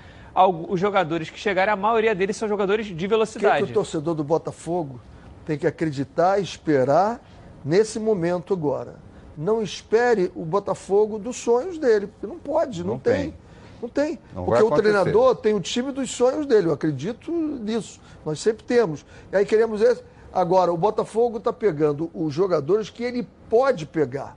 os 0.69 0.79
jogadores 0.79 1.31
que 1.31 1.39
chegaram, 1.41 1.73
a 1.73 1.77
maioria 1.77 2.15
deles 2.15 2.37
são 2.37 2.47
jogadores 2.47 2.85
de 2.85 2.93
O 2.93 2.97
que, 2.97 3.03
que 3.05 3.09
velocidade. 3.09 3.63
o 3.65 3.69
torcedor 3.69 4.15
do 4.15 4.23
Botafogo 4.23 5.01
tem 5.47 5.57
que 5.57 5.67
acreditar 5.67 6.39
e 6.39 6.43
esperar 6.43 7.23
nesse 7.65 7.99
momento 7.99 8.53
agora? 8.53 8.97
Não 9.35 9.63
espere 9.63 10.31
o 10.37 10.45
Botafogo 10.45 11.19
dos 11.19 11.37
sonhos 11.37 11.79
dele, 11.79 12.09
porque 12.09 12.27
não 12.27 12.39
pode, 12.39 12.85
não, 12.85 12.93
Não 12.93 12.99
tem. 12.99 13.31
tem. 13.31 13.35
Não 13.81 13.89
tem. 13.89 14.19
Não 14.35 14.45
porque 14.45 14.63
o 14.63 14.71
treinador 14.71 15.37
tem 15.37 15.55
o 15.55 15.61
time 15.61 15.93
dos 15.93 16.11
sonhos 16.11 16.47
dele, 16.47 16.69
eu 16.69 16.73
acredito 16.73 17.31
nisso. 17.31 18.01
Nós 18.25 18.41
sempre 18.41 18.65
temos. 18.65 19.05
E 19.33 19.37
aí 19.37 19.47
queremos 19.47 19.81
esse. 19.81 20.03
Agora, 20.33 20.73
o 20.73 20.77
Botafogo 20.77 21.39
está 21.39 21.53
pegando 21.53 22.11
os 22.13 22.35
jogadores 22.35 22.91
que 22.91 23.03
ele 23.03 23.27
pode 23.49 23.87
pegar. 23.87 24.37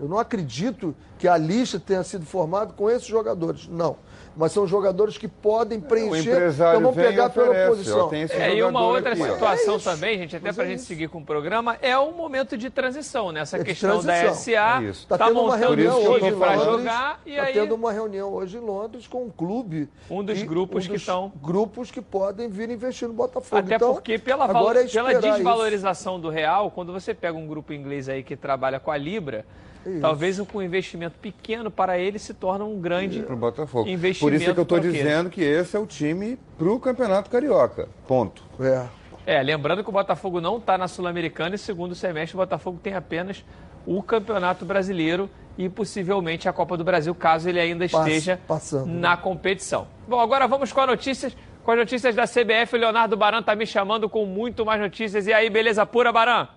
Eu 0.00 0.08
não 0.08 0.18
acredito 0.18 0.94
que 1.18 1.26
a 1.26 1.36
lista 1.36 1.80
tenha 1.80 2.02
sido 2.04 2.24
formada 2.24 2.72
com 2.72 2.88
esses 2.88 3.06
jogadores. 3.06 3.68
Não. 3.68 3.96
Mas 4.38 4.52
são 4.52 4.68
jogadores 4.68 5.18
que 5.18 5.26
podem 5.26 5.80
preencher. 5.80 6.30
empresário 6.30 6.78
então 6.78 6.92
e 6.92 6.94
pegar 6.94 7.28
pela 7.28 7.48
oferece, 7.48 7.68
posição. 7.70 8.10
É, 8.38 8.54
e 8.54 8.62
uma 8.62 8.86
outra 8.86 9.12
aqui, 9.12 9.22
situação 9.24 9.74
É 9.74 9.78
também, 9.80 10.16
gente, 10.16 10.36
até 10.36 10.46
Mas 10.46 10.54
pra 10.54 10.64
é 10.64 10.68
gente 10.68 10.78
isso. 10.78 10.86
seguir 10.86 11.08
com 11.08 11.18
o 11.18 11.24
programa, 11.24 11.76
é 11.82 11.98
um 11.98 12.12
momento 12.12 12.56
de 12.56 12.70
transição, 12.70 13.32
né? 13.32 13.40
Essa 13.40 13.56
É 13.56 13.58
de 13.58 13.64
questão 13.64 13.96
da 14.00 14.12
transição. 14.20 14.34
SA, 14.54 14.80
É 14.80 14.84
isso. 14.84 15.08
tá, 15.08 15.18
Tá 15.18 15.26
tendo 15.26 15.40
uma 15.40 15.56
montando 15.56 15.74
reunião 15.74 16.00
um 16.00 16.06
hoje 16.08 16.24
time 16.26 16.30
Londres, 16.36 16.62
jogar 16.64 17.20
e 17.26 17.30
Está 17.32 17.42
aí 17.42 17.52
tendo 17.52 17.74
uma 17.74 17.92
reunião 17.92 18.32
hoje 18.32 18.56
em 18.58 18.60
Londres 18.60 19.08
com 19.08 19.24
um 19.24 19.30
clube. 19.30 19.88
Um 20.08 20.22
dos 20.22 20.40
grupos 20.44 20.86
que 20.86 20.94
estão- 20.94 21.32
Grupos 21.42 21.90
que 21.90 22.00
podem 22.00 22.48
vir 22.48 22.70
investir 22.70 23.08
no 23.08 23.14
Botafogo. 23.14 23.60
Até 23.60 23.74
Então, 23.74 23.92
porque 23.92 24.18
pela, 24.20 24.44
é 24.44 24.46
pela 24.46 24.82
esperar 24.84 25.18
isso. 25.18 25.32
desvalorização 25.34 26.20
do 26.20 26.28
real, 26.30 26.70
quando 26.70 26.92
você 26.92 27.12
pega 27.12 27.36
um 27.36 27.46
grupo 27.48 27.72
inglês 27.72 28.08
aí 28.08 28.22
que 28.22 28.36
trabalha 28.36 28.78
com 28.78 28.92
a 28.92 28.96
Libra, 28.96 29.44
Isso. 29.86 30.00
talvez 30.00 30.38
com 30.40 30.58
um 30.58 30.62
investimento 30.62 31.18
pequeno 31.18 31.70
para 31.70 31.98
ele 31.98 32.18
se 32.18 32.34
torna 32.34 32.64
um 32.64 32.80
grande 32.80 33.22
Pro 33.22 33.36
Botafogo. 33.36 33.84
Por 33.84 33.90
investimento. 33.90 34.36
isso 34.36 34.50
é 34.50 34.54
que 34.54 34.60
eu 34.60 34.62
estou 34.62 34.78
para 34.78 34.88
o 34.88 34.92
dizendo 34.92 35.30
que 35.30 35.42
esse 35.42 35.76
é 35.76 35.78
o 35.78 35.86
time 35.86 36.38
para 36.56 36.68
o 36.68 36.78
Campeonato 36.78 37.30
Carioca. 37.30 37.88
Ponto. 38.06 38.42
É. 38.60 38.86
É, 39.26 39.42
lembrando 39.42 39.82
que 39.82 39.90
o 39.90 39.92
Botafogo 39.92 40.40
não 40.40 40.56
está 40.56 40.78
na 40.78 40.88
Sul-Americana 40.88 41.54
e 41.54 41.58
segundo 41.58 41.94
semestre 41.94 42.34
o 42.34 42.38
Botafogo 42.38 42.78
tem 42.82 42.94
apenas 42.94 43.44
o 43.86 44.02
Campeonato 44.02 44.64
Brasileiro 44.64 45.28
e 45.58 45.68
possivelmente 45.68 46.48
a 46.48 46.52
Copa 46.52 46.76
do 46.76 46.84
Brasil, 46.84 47.14
caso 47.14 47.48
ele 47.48 47.58
ainda 47.58 47.84
esteja 47.84 48.40
passando, 48.46 48.86
né? 48.86 49.00
na 49.00 49.16
competição. 49.16 49.88
Bom, 50.06 50.20
agora 50.20 50.46
vamos 50.46 50.72
com 50.72 50.80
as 50.80 50.86
notícias, 50.86 51.36
com 51.64 51.72
as 51.72 51.78
notícias 51.78 52.14
da 52.14 52.24
CBF. 52.24 52.76
O 52.76 52.78
Leonardo 52.78 53.16
Baran 53.16 53.40
está 53.40 53.56
me 53.56 53.66
chamando 53.66 54.08
com 54.08 54.24
muito 54.24 54.64
mais 54.64 54.80
notícias. 54.80 55.26
E 55.26 55.32
aí, 55.32 55.50
beleza 55.50 55.84
pura, 55.84 56.12
Baran? 56.12 56.48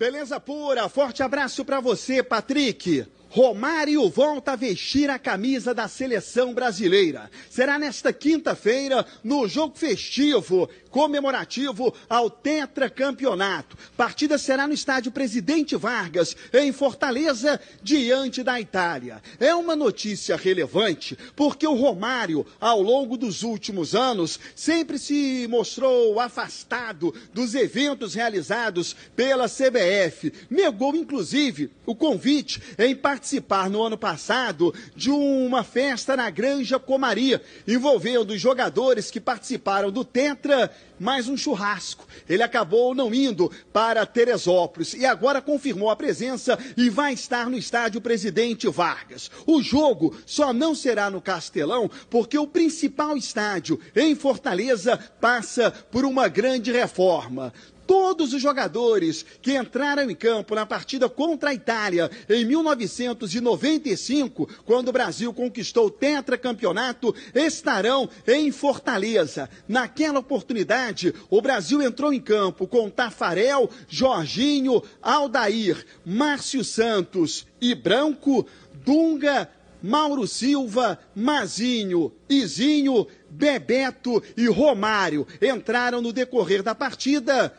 Beleza 0.00 0.40
pura, 0.40 0.88
forte 0.88 1.22
abraço 1.22 1.62
para 1.62 1.78
você, 1.78 2.22
Patrick. 2.22 3.06
Romário 3.32 4.10
volta 4.10 4.52
a 4.52 4.56
vestir 4.56 5.08
a 5.08 5.16
camisa 5.16 5.72
da 5.72 5.86
seleção 5.86 6.52
brasileira. 6.52 7.30
Será 7.48 7.78
nesta 7.78 8.12
quinta-feira, 8.12 9.06
no 9.22 9.46
jogo 9.46 9.78
festivo, 9.78 10.68
comemorativo 10.90 11.94
ao 12.08 12.28
tetracampeonato. 12.28 13.78
Partida 13.96 14.36
será 14.36 14.66
no 14.66 14.74
estádio 14.74 15.12
Presidente 15.12 15.76
Vargas, 15.76 16.36
em 16.52 16.72
Fortaleza, 16.72 17.60
diante 17.80 18.42
da 18.42 18.60
Itália. 18.60 19.22
É 19.38 19.54
uma 19.54 19.76
notícia 19.76 20.34
relevante, 20.34 21.16
porque 21.36 21.66
o 21.66 21.74
Romário, 21.74 22.44
ao 22.60 22.82
longo 22.82 23.16
dos 23.16 23.44
últimos 23.44 23.94
anos, 23.94 24.40
sempre 24.56 24.98
se 24.98 25.46
mostrou 25.48 26.18
afastado 26.18 27.14
dos 27.32 27.54
eventos 27.54 28.14
realizados 28.14 28.96
pela 29.14 29.48
CBF. 29.48 30.32
Negou, 30.50 30.96
inclusive, 30.96 31.70
o 31.86 31.94
convite 31.94 32.60
em 32.76 32.96
participar 33.20 33.68
no 33.68 33.82
ano 33.82 33.98
passado 33.98 34.72
de 34.96 35.10
uma 35.10 35.62
festa 35.62 36.16
na 36.16 36.30
Granja 36.30 36.78
Comaria, 36.78 37.42
envolvendo 37.68 38.30
os 38.30 38.40
jogadores 38.40 39.10
que 39.10 39.20
participaram 39.20 39.90
do 39.90 40.02
Tetra 40.02 40.70
mais 40.98 41.28
um 41.28 41.36
churrasco. 41.36 42.06
Ele 42.26 42.42
acabou 42.42 42.94
não 42.94 43.12
indo 43.12 43.52
para 43.74 44.06
Teresópolis 44.06 44.94
e 44.94 45.04
agora 45.04 45.42
confirmou 45.42 45.90
a 45.90 45.96
presença 45.96 46.58
e 46.78 46.88
vai 46.88 47.12
estar 47.12 47.50
no 47.50 47.58
estádio 47.58 48.00
Presidente 48.00 48.66
Vargas. 48.68 49.30
O 49.46 49.62
jogo 49.62 50.16
só 50.24 50.50
não 50.50 50.74
será 50.74 51.10
no 51.10 51.20
Castelão 51.20 51.90
porque 52.08 52.38
o 52.38 52.46
principal 52.46 53.18
estádio 53.18 53.78
em 53.94 54.14
Fortaleza 54.14 54.98
passa 55.20 55.70
por 55.70 56.06
uma 56.06 56.26
grande 56.26 56.72
reforma 56.72 57.52
todos 57.90 58.32
os 58.32 58.40
jogadores 58.40 59.26
que 59.42 59.56
entraram 59.56 60.08
em 60.08 60.14
campo 60.14 60.54
na 60.54 60.64
partida 60.64 61.08
contra 61.08 61.50
a 61.50 61.54
Itália 61.54 62.08
em 62.28 62.44
1995, 62.44 64.48
quando 64.64 64.90
o 64.90 64.92
Brasil 64.92 65.34
conquistou 65.34 65.86
o 65.86 65.90
tetracampeonato, 65.90 67.12
estarão 67.34 68.08
em 68.28 68.52
Fortaleza. 68.52 69.50
Naquela 69.66 70.20
oportunidade, 70.20 71.12
o 71.28 71.42
Brasil 71.42 71.82
entrou 71.82 72.12
em 72.12 72.20
campo 72.20 72.64
com 72.64 72.88
Tafarel, 72.88 73.68
Jorginho, 73.88 74.80
Aldair, 75.02 75.84
Márcio 76.06 76.62
Santos 76.62 77.44
e 77.60 77.74
Branco, 77.74 78.46
Dunga, 78.84 79.50
Mauro 79.82 80.28
Silva, 80.28 80.96
Mazinho, 81.12 82.12
Izinho, 82.28 83.08
Bebeto 83.28 84.22
e 84.36 84.46
Romário 84.46 85.26
entraram 85.42 86.00
no 86.00 86.12
decorrer 86.12 86.62
da 86.62 86.72
partida 86.72 87.52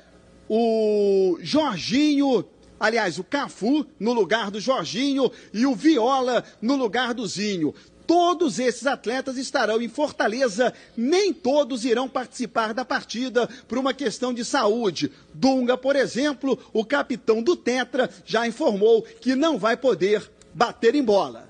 o 0.54 1.38
Jorginho, 1.40 2.44
aliás, 2.78 3.18
o 3.18 3.24
Cafu 3.24 3.86
no 3.98 4.12
lugar 4.12 4.52
do 4.52 4.60
Jorginho 4.60 5.32
e 5.54 5.66
o 5.66 5.74
Viola 5.74 6.44
no 6.62 6.76
lugar 6.76 7.14
do 7.14 7.26
Zinho. 7.26 7.74
Todos 8.06 8.60
esses 8.60 8.86
atletas 8.86 9.38
estarão 9.38 9.82
em 9.82 9.88
Fortaleza, 9.88 10.74
nem 10.98 11.32
todos 11.34 11.86
irão 11.86 12.10
participar 12.10 12.74
da 12.74 12.84
partida 12.84 13.48
por 13.66 13.78
uma 13.78 13.94
questão 13.94 14.34
de 14.34 14.44
saúde. 14.44 15.10
Dunga, 15.34 15.78
por 15.78 15.96
exemplo, 15.96 16.60
o 16.74 16.84
capitão 16.84 17.42
do 17.42 17.56
Tetra, 17.56 18.10
já 18.26 18.46
informou 18.46 19.04
que 19.04 19.36
não 19.36 19.58
vai 19.58 19.78
poder 19.78 20.30
bater 20.54 20.96
em 20.96 21.04
bola. 21.04 21.50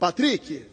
Patrick. 0.00 0.71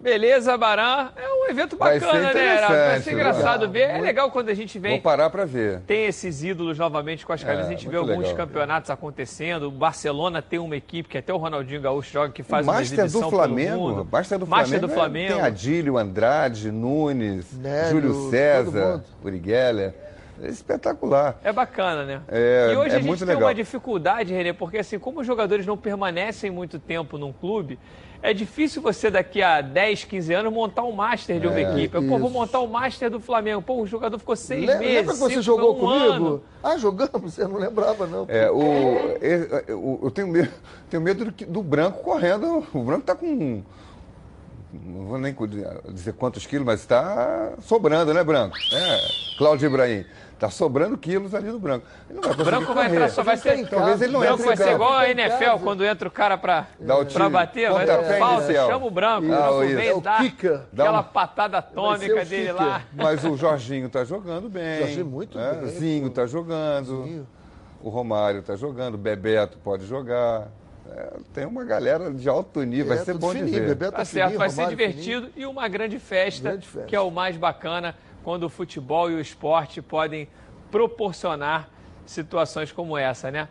Beleza, 0.00 0.56
Baran. 0.56 1.10
É 1.14 1.28
um 1.28 1.50
evento 1.50 1.76
bacana, 1.76 2.32
né, 2.32 2.56
Heraldo? 2.56 2.74
Vai 2.74 3.00
ser 3.00 3.12
engraçado 3.12 3.66
legal. 3.66 3.70
ver. 3.72 3.98
É 3.98 4.00
legal 4.00 4.30
quando 4.30 4.48
a 4.48 4.54
gente 4.54 4.78
vem. 4.78 4.92
Vou 4.92 5.02
parar 5.02 5.28
para 5.28 5.44
ver. 5.44 5.80
Tem 5.80 6.06
esses 6.06 6.42
ídolos 6.42 6.78
novamente 6.78 7.26
com 7.26 7.32
as 7.34 7.44
camisas. 7.44 7.66
É, 7.66 7.68
a 7.68 7.70
gente 7.72 7.86
vê 7.88 7.96
alguns 7.96 8.28
legal. 8.28 8.36
campeonatos 8.36 8.90
acontecendo. 8.90 9.64
O 9.68 9.70
Barcelona 9.70 10.40
tem 10.40 10.58
uma 10.58 10.74
equipe 10.76 11.08
que 11.08 11.18
até 11.18 11.32
o 11.34 11.36
Ronaldinho 11.36 11.82
Gaúcho 11.82 12.10
joga 12.12 12.32
que 12.32 12.42
faz 12.42 12.66
o 12.66 12.70
uma 12.70 12.78
Master 12.78 12.98
exibição 12.98 13.20
do 13.20 13.26
pelo 13.28 13.42
Flamengo. 13.42 13.76
mundo. 13.88 14.08
Master 14.10 14.38
do 14.38 14.46
Master 14.46 14.66
Flamengo. 14.68 14.86
do 14.86 14.92
é- 14.92 14.94
Flamengo. 14.94 15.34
Tem 15.34 15.42
Adílio, 15.42 15.98
Andrade, 15.98 16.72
Nunes, 16.72 17.52
Nélio, 17.58 17.90
Júlio 18.00 18.30
César, 18.30 18.92
mundo. 18.92 19.04
Uri 19.22 19.42
Geller. 19.44 19.94
É 20.42 20.48
espetacular. 20.48 21.38
É 21.44 21.52
bacana, 21.52 22.02
né? 22.04 22.22
É, 22.26 22.70
e 22.72 22.76
hoje 22.76 22.88
é 22.88 22.92
a 22.94 22.98
gente 23.00 23.06
muito 23.06 23.18
tem 23.18 23.28
legal. 23.28 23.48
uma 23.50 23.54
dificuldade, 23.54 24.32
Renê, 24.32 24.54
porque 24.54 24.78
assim, 24.78 24.98
como 24.98 25.20
os 25.20 25.26
jogadores 25.26 25.66
não 25.66 25.76
permanecem 25.76 26.50
muito 26.50 26.78
tempo 26.78 27.18
num 27.18 27.30
clube, 27.30 27.78
é 28.22 28.34
difícil 28.34 28.82
você 28.82 29.10
daqui 29.10 29.42
a 29.42 29.60
10, 29.60 30.04
15 30.04 30.32
anos 30.34 30.52
montar 30.52 30.82
um 30.82 30.92
master 30.92 31.40
de 31.40 31.46
uma 31.46 31.58
É, 31.58 31.62
equipe. 31.62 31.96
Pô, 31.96 32.00
isso. 32.00 32.18
vou 32.18 32.30
montar 32.30 32.60
o 32.60 32.66
master 32.68 33.10
do 33.10 33.18
Flamengo. 33.20 33.62
Pô, 33.62 33.80
o 33.80 33.86
jogador 33.86 34.18
ficou 34.18 34.36
seis 34.36 34.66
Le- 34.66 34.76
meses. 34.78 34.94
Lembra 34.96 35.12
que 35.14 35.18
você 35.20 35.30
cinco, 35.30 35.42
jogou 35.42 35.76
um 35.76 35.80
comigo? 35.80 36.04
ano. 36.12 36.42
Ah, 36.62 36.76
jogamos? 36.76 37.10
Você 37.34 37.44
não 37.46 37.56
lembrava, 37.56 38.06
não. 38.06 38.26
É, 38.28 38.50
o, 38.50 38.60
é, 39.22 39.72
o- 39.74 40.00
eu 40.02 40.10
tenho 40.10 40.28
medo, 40.28 40.50
tenho 40.90 41.02
medo 41.02 41.24
do, 41.24 41.46
do 41.46 41.62
branco 41.62 42.02
correndo. 42.02 42.66
O 42.74 42.82
branco 42.82 43.00
está 43.00 43.14
com. 43.14 43.62
Não 44.72 45.06
vou 45.06 45.18
nem 45.18 45.34
dizer 45.92 46.12
quantos 46.12 46.46
quilos, 46.46 46.64
mas 46.66 46.80
está 46.80 47.54
sobrando, 47.62 48.12
né, 48.14 48.22
branco? 48.22 48.56
É, 48.72 49.00
Cláudio 49.38 49.66
Ibrahim. 49.66 50.04
Está 50.40 50.48
sobrando 50.48 50.96
quilos 50.96 51.34
ali 51.34 51.48
no 51.48 51.58
branco. 51.58 51.86
Ele 52.08 52.14
não 52.18 52.22
vai 52.22 52.30
O 52.32 52.34
conseguir 52.34 52.50
branco 52.50 52.72
vai 52.72 52.84
correr. 52.86 52.96
entrar, 52.96 53.10
só 53.10 53.22
vai 53.22 53.36
ser. 53.36 53.68
Talvez 53.68 54.00
ele 54.00 54.12
não 54.14 54.20
branco 54.20 54.34
entre 54.36 54.46
vai 54.46 54.56
ser 54.56 54.72
igual 54.74 54.92
a 54.94 55.10
NFL, 55.10 55.38
casa. 55.44 55.58
quando 55.62 55.84
entra 55.84 56.08
o 56.08 56.10
cara 56.10 56.38
o 56.96 57.04
tiro, 57.04 57.30
bater, 57.30 57.70
vai 57.70 57.84
dar 57.84 58.02
falta, 58.18 58.44
inicial. 58.44 58.70
chama 58.70 58.86
o 58.86 58.90
branco, 58.90 59.26
o 59.28 59.34
Ah, 59.34 59.36
branco 59.36 59.58
vem 59.76 59.88
É 59.88 59.94
o 59.94 60.00
dar 60.00 60.18
kicker. 60.22 60.60
Dá 60.72 60.82
aquela 60.84 60.90
uma- 60.96 61.02
patada 61.02 61.60
Vai 61.60 61.62
ser 61.62 61.78
atômica 61.78 62.22
o 62.22 62.24
dele 62.24 62.48
kicker. 62.48 62.54
lá. 62.56 62.82
Mas 62.94 63.22
o 63.24 63.36
Jorginho 63.36 63.86
está 63.86 64.02
jogando 64.02 64.48
bem. 64.48 64.78
Jorginho 64.78 65.04
muito 65.06 65.36
né? 65.36 65.58
bem, 65.60 65.70
Zinho 65.72 66.06
está 66.06 66.24
jogando. 66.26 67.04
Zinho. 67.04 67.28
O 67.82 67.90
Romário 67.90 68.40
está 68.40 68.56
jogando. 68.56 68.96
Bebeto 68.96 69.58
pode 69.58 69.84
jogar. 69.86 70.48
É, 70.90 71.18
tem 71.34 71.44
uma 71.44 71.64
galera 71.64 72.10
de 72.10 72.26
alto 72.30 72.62
nível. 72.62 72.86
Vai 72.88 72.96
É, 72.96 73.04
ser 73.04 73.12
bom 73.18 73.32
de 73.34 73.40
fininho, 73.40 73.60
ver. 73.60 73.68
Bebeto 73.68 73.92
Tá 73.92 74.00
é 74.00 74.04
certo, 74.06 74.24
fininho, 74.24 74.38
vai 74.38 74.48
ser 74.48 74.56
Romário 74.62 74.76
divertido 74.78 75.30
e 75.36 75.44
uma 75.44 75.68
grande 75.68 75.98
festa, 75.98 76.48
Grande 76.48 76.66
festa. 76.66 76.86
que 76.88 76.96
é 76.96 77.00
o 77.00 77.10
mais 77.10 77.36
bacana 77.36 77.94
quando 78.22 78.44
o 78.44 78.48
futebol 78.48 79.10
e 79.10 79.14
o 79.14 79.20
esporte 79.20 79.80
podem 79.80 80.28
proporcionar 80.70 81.68
situações 82.06 82.72
como 82.72 82.96
essa, 82.96 83.30
né? 83.30 83.48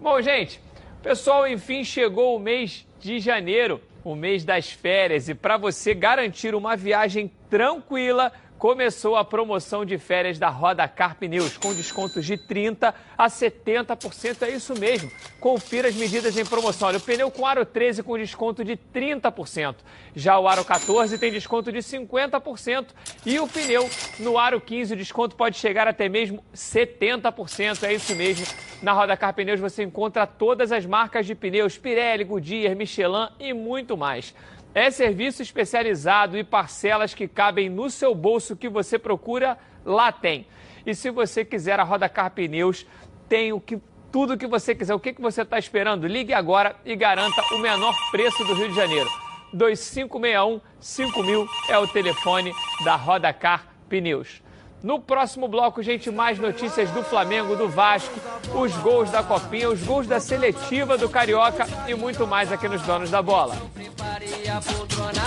Bom, 0.00 0.20
gente, 0.20 0.60
pessoal, 1.02 1.46
enfim, 1.48 1.84
chegou 1.84 2.36
o 2.36 2.38
mês 2.38 2.86
de 3.00 3.18
janeiro, 3.18 3.80
o 4.02 4.14
mês 4.14 4.44
das 4.44 4.70
férias, 4.70 5.28
e 5.28 5.34
para 5.34 5.56
você 5.56 5.94
garantir 5.94 6.54
uma 6.54 6.76
viagem 6.76 7.30
tranquila, 7.48 8.32
começou 8.64 9.14
a 9.14 9.22
promoção 9.22 9.84
de 9.84 9.98
férias 9.98 10.38
da 10.38 10.48
Roda 10.48 10.88
Car 10.88 11.16
Pneus, 11.16 11.58
com 11.58 11.74
descontos 11.74 12.24
de 12.24 12.38
30% 12.38 12.94
a 13.18 13.26
70%, 13.26 14.40
é 14.40 14.48
isso 14.52 14.74
mesmo. 14.80 15.12
Confira 15.38 15.88
as 15.88 15.94
medidas 15.94 16.38
em 16.38 16.46
promoção. 16.46 16.88
Olha, 16.88 16.96
o 16.96 17.00
pneu 17.02 17.30
com 17.30 17.46
aro 17.46 17.66
13 17.66 18.02
com 18.02 18.16
desconto 18.16 18.64
de 18.64 18.74
30%. 18.74 19.74
Já 20.16 20.38
o 20.38 20.48
aro 20.48 20.64
14 20.64 21.18
tem 21.18 21.30
desconto 21.30 21.70
de 21.70 21.80
50%. 21.80 22.86
E 23.26 23.38
o 23.38 23.46
pneu 23.46 23.86
no 24.18 24.38
aro 24.38 24.58
15, 24.58 24.94
o 24.94 24.96
desconto 24.96 25.36
pode 25.36 25.58
chegar 25.58 25.86
até 25.86 26.08
mesmo 26.08 26.42
70%. 26.54 27.82
É 27.82 27.92
isso 27.92 28.14
mesmo. 28.16 28.46
Na 28.82 28.92
Roda 28.92 29.14
Car 29.14 29.34
Pneus 29.34 29.60
você 29.60 29.82
encontra 29.82 30.26
todas 30.26 30.72
as 30.72 30.86
marcas 30.86 31.26
de 31.26 31.34
pneus, 31.34 31.76
Pirelli, 31.76 32.24
Goodyear, 32.24 32.74
Michelin 32.74 33.28
e 33.38 33.52
muito 33.52 33.94
mais. 33.94 34.34
É 34.74 34.90
serviço 34.90 35.40
especializado 35.40 36.36
e 36.36 36.42
parcelas 36.42 37.14
que 37.14 37.28
cabem 37.28 37.68
no 37.70 37.88
seu 37.88 38.14
bolso 38.14 38.56
que 38.56 38.68
você 38.68 38.98
procura, 38.98 39.56
lá 39.84 40.10
tem. 40.10 40.46
E 40.84 40.94
se 40.94 41.10
você 41.10 41.44
quiser 41.44 41.78
a 41.78 41.84
Roda 41.84 42.08
Car 42.08 42.30
Pneus, 42.30 42.84
tem 43.28 43.52
o 43.52 43.60
que 43.60 43.78
tudo 44.14 44.38
que 44.38 44.46
você 44.46 44.76
quiser. 44.76 44.94
O 44.94 45.00
que, 45.00 45.12
que 45.12 45.20
você 45.20 45.42
está 45.42 45.58
esperando? 45.58 46.06
Ligue 46.06 46.32
agora 46.32 46.76
e 46.84 46.94
garanta 46.94 47.42
o 47.52 47.58
menor 47.58 47.94
preço 48.12 48.44
do 48.44 48.54
Rio 48.54 48.68
de 48.68 48.76
Janeiro. 48.76 49.10
2561 49.52 50.60
5000 50.78 51.46
é 51.68 51.78
o 51.78 51.88
telefone 51.88 52.52
da 52.84 52.94
Roda 52.94 53.32
Car 53.32 53.66
Pneus. 53.88 54.43
No 54.84 55.00
próximo 55.00 55.48
bloco, 55.48 55.82
gente, 55.82 56.10
mais 56.10 56.38
notícias 56.38 56.90
do 56.90 57.02
Flamengo, 57.02 57.56
do 57.56 57.66
Vasco, 57.66 58.12
os 58.54 58.70
gols 58.76 59.10
da 59.10 59.22
Copinha, 59.22 59.70
os 59.70 59.82
gols 59.82 60.06
da 60.06 60.20
seletiva 60.20 60.98
do 60.98 61.08
Carioca 61.08 61.66
e 61.88 61.94
muito 61.94 62.26
mais 62.26 62.52
aqui 62.52 62.68
nos 62.68 62.82
Donos 62.82 63.08
da 63.08 63.22
Bola. 63.22 63.56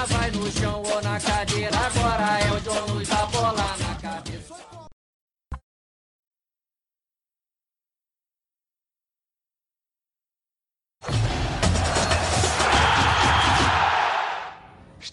Vai 0.09 0.29
no 0.29 0.51
chão 0.51 0.83
ou 0.93 1.01
na 1.01 1.19
cadeira. 1.19 1.75
Agora 1.75 2.39
é 2.39 2.51
o 2.51 3.03
da 3.03 3.25
bola 3.25 3.86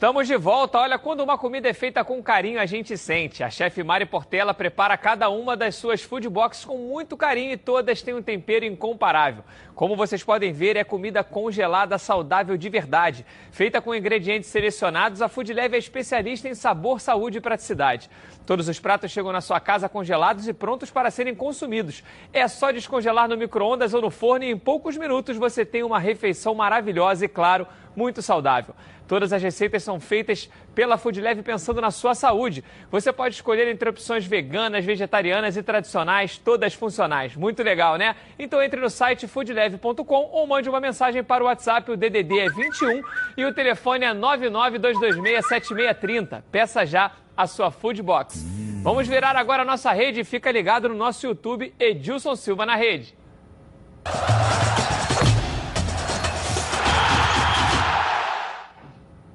Estamos 0.04 0.26
de 0.26 0.36
volta. 0.36 0.80
Olha, 0.80 0.98
quando 0.98 1.20
uma 1.20 1.38
comida 1.38 1.66
é 1.66 1.72
feita 1.72 2.04
com 2.04 2.22
carinho, 2.22 2.60
a 2.60 2.66
gente 2.66 2.94
sente. 2.94 3.42
A 3.42 3.48
chefe 3.48 3.82
Mari 3.82 4.04
Portela 4.04 4.52
prepara 4.52 4.98
cada 4.98 5.30
uma 5.30 5.56
das 5.56 5.76
suas 5.76 6.02
food 6.02 6.28
boxes 6.28 6.62
com 6.62 6.76
muito 6.76 7.16
carinho 7.16 7.52
e 7.52 7.56
todas 7.56 8.02
têm 8.02 8.12
um 8.12 8.20
tempero 8.20 8.66
incomparável. 8.66 9.42
Como 9.74 9.96
vocês 9.96 10.22
podem 10.22 10.52
ver, 10.52 10.76
é 10.76 10.84
comida 10.84 11.24
congelada 11.24 11.98
saudável 11.98 12.56
de 12.56 12.68
verdade. 12.68 13.26
Feita 13.50 13.80
com 13.80 13.92
ingredientes 13.92 14.48
selecionados, 14.48 15.20
a 15.20 15.28
Food 15.28 15.52
Leve 15.52 15.74
é 15.74 15.78
especialista 15.80 16.48
em 16.48 16.54
sabor, 16.54 17.00
saúde 17.00 17.38
e 17.38 17.40
praticidade. 17.40 18.08
Todos 18.46 18.68
os 18.68 18.78
pratos 18.78 19.10
chegam 19.10 19.32
na 19.32 19.40
sua 19.40 19.58
casa 19.58 19.88
congelados 19.88 20.46
e 20.46 20.52
prontos 20.52 20.92
para 20.92 21.10
serem 21.10 21.34
consumidos. 21.34 22.04
É 22.32 22.46
só 22.46 22.70
descongelar 22.70 23.28
no 23.28 23.36
micro-ondas 23.36 23.92
ou 23.94 24.00
no 24.00 24.10
forno 24.10 24.44
e 24.44 24.50
em 24.50 24.56
poucos 24.56 24.96
minutos 24.96 25.36
você 25.36 25.64
tem 25.64 25.82
uma 25.82 25.98
refeição 25.98 26.54
maravilhosa 26.54 27.24
e, 27.24 27.28
claro, 27.28 27.66
muito 27.96 28.22
saudável. 28.22 28.74
Todas 29.06 29.34
as 29.34 29.42
receitas 29.42 29.82
são 29.82 30.00
feitas 30.00 30.48
pela 30.74 30.96
Food 30.96 31.20
Leve 31.20 31.42
pensando 31.42 31.80
na 31.80 31.90
sua 31.90 32.14
saúde. 32.14 32.64
Você 32.90 33.12
pode 33.12 33.34
escolher 33.34 33.68
entre 33.68 33.88
opções 33.88 34.24
veganas, 34.24 34.84
vegetarianas 34.84 35.56
e 35.58 35.62
tradicionais, 35.62 36.38
todas 36.38 36.72
funcionais. 36.72 37.36
Muito 37.36 37.62
legal, 37.62 37.96
né? 37.96 38.16
Então 38.38 38.62
entre 38.62 38.80
no 38.80 38.88
site 38.88 39.28
foodleve.com 39.70 40.28
ou 40.32 40.46
mande 40.46 40.68
uma 40.68 40.80
mensagem 40.80 41.24
para 41.24 41.42
o 41.42 41.46
WhatsApp, 41.46 41.90
o 41.90 41.96
DDD 41.96 42.40
é 42.40 42.50
21 42.50 43.02
e 43.36 43.44
o 43.44 43.52
telefone 43.52 44.04
é 44.04 44.14
992267630. 44.14 46.42
Peça 46.50 46.86
já 46.86 47.10
a 47.36 47.46
sua 47.46 47.70
Food 47.70 48.02
Box. 48.02 48.44
Vamos 48.82 49.06
virar 49.08 49.36
agora 49.36 49.62
a 49.62 49.64
nossa 49.64 49.90
rede 49.92 50.20
e 50.20 50.24
fica 50.24 50.50
ligado 50.50 50.88
no 50.88 50.94
nosso 50.94 51.26
YouTube 51.26 51.74
Edilson 51.78 52.36
Silva 52.36 52.66
na 52.66 52.76
rede. 52.76 53.16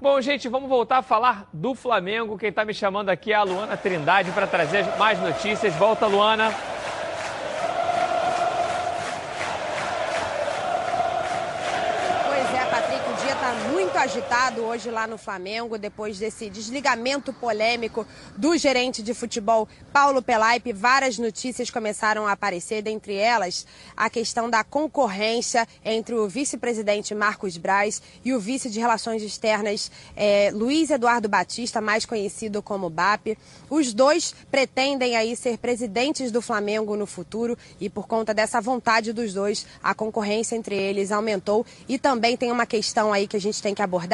Bom, 0.01 0.21
gente, 0.21 0.47
vamos 0.47 0.69
voltar 0.69 0.99
a 0.99 1.01
falar 1.01 1.49
do 1.51 1.75
Flamengo. 1.75 2.37
Quem 2.37 2.47
está 2.49 2.63
me 2.63 2.73
chamando 2.73 3.09
aqui 3.09 3.33
é 3.33 3.35
a 3.35 3.43
Luana 3.43 3.75
Trindade 3.75 4.31
para 4.31 4.47
trazer 4.47 4.85
mais 4.97 5.19
notícias. 5.19 5.75
Volta, 5.75 6.07
Luana. 6.07 6.53
Agitado 14.19 14.63
hoje 14.63 14.91
lá 14.91 15.07
no 15.07 15.17
Flamengo, 15.17 15.77
depois 15.77 16.19
desse 16.19 16.49
desligamento 16.49 17.31
polêmico 17.31 18.05
do 18.35 18.57
gerente 18.57 19.01
de 19.01 19.13
futebol 19.13 19.65
Paulo 19.93 20.21
Pelaipe. 20.21 20.73
Várias 20.73 21.17
notícias 21.17 21.69
começaram 21.69 22.27
a 22.27 22.33
aparecer, 22.33 22.81
dentre 22.81 23.15
elas 23.15 23.65
a 23.95 24.09
questão 24.09 24.49
da 24.49 24.61
concorrência 24.61 25.65
entre 25.85 26.15
o 26.15 26.27
vice-presidente 26.27 27.15
Marcos 27.15 27.55
Braz 27.55 28.01
e 28.25 28.33
o 28.33 28.39
vice 28.41 28.69
de 28.69 28.77
Relações 28.77 29.23
Externas 29.23 29.89
eh, 30.17 30.51
Luiz 30.53 30.89
Eduardo 30.89 31.29
Batista, 31.29 31.79
mais 31.79 32.05
conhecido 32.05 32.61
como 32.61 32.89
BAP. 32.89 33.37
Os 33.69 33.93
dois 33.93 34.35
pretendem 34.51 35.15
aí 35.15 35.33
ser 35.33 35.57
presidentes 35.57 36.29
do 36.29 36.41
Flamengo 36.41 36.97
no 36.97 37.05
futuro 37.05 37.57
e 37.79 37.89
por 37.89 38.05
conta 38.05 38.33
dessa 38.33 38.59
vontade 38.59 39.13
dos 39.13 39.33
dois, 39.33 39.65
a 39.81 39.93
concorrência 39.93 40.57
entre 40.57 40.75
eles 40.75 41.09
aumentou 41.09 41.65
e 41.87 41.97
também 41.97 42.35
tem 42.35 42.51
uma 42.51 42.65
questão 42.65 43.13
aí 43.13 43.25
que 43.25 43.37
a 43.37 43.41
gente 43.41 43.61
tem 43.61 43.73
que 43.73 43.81
abordar. 43.81 44.08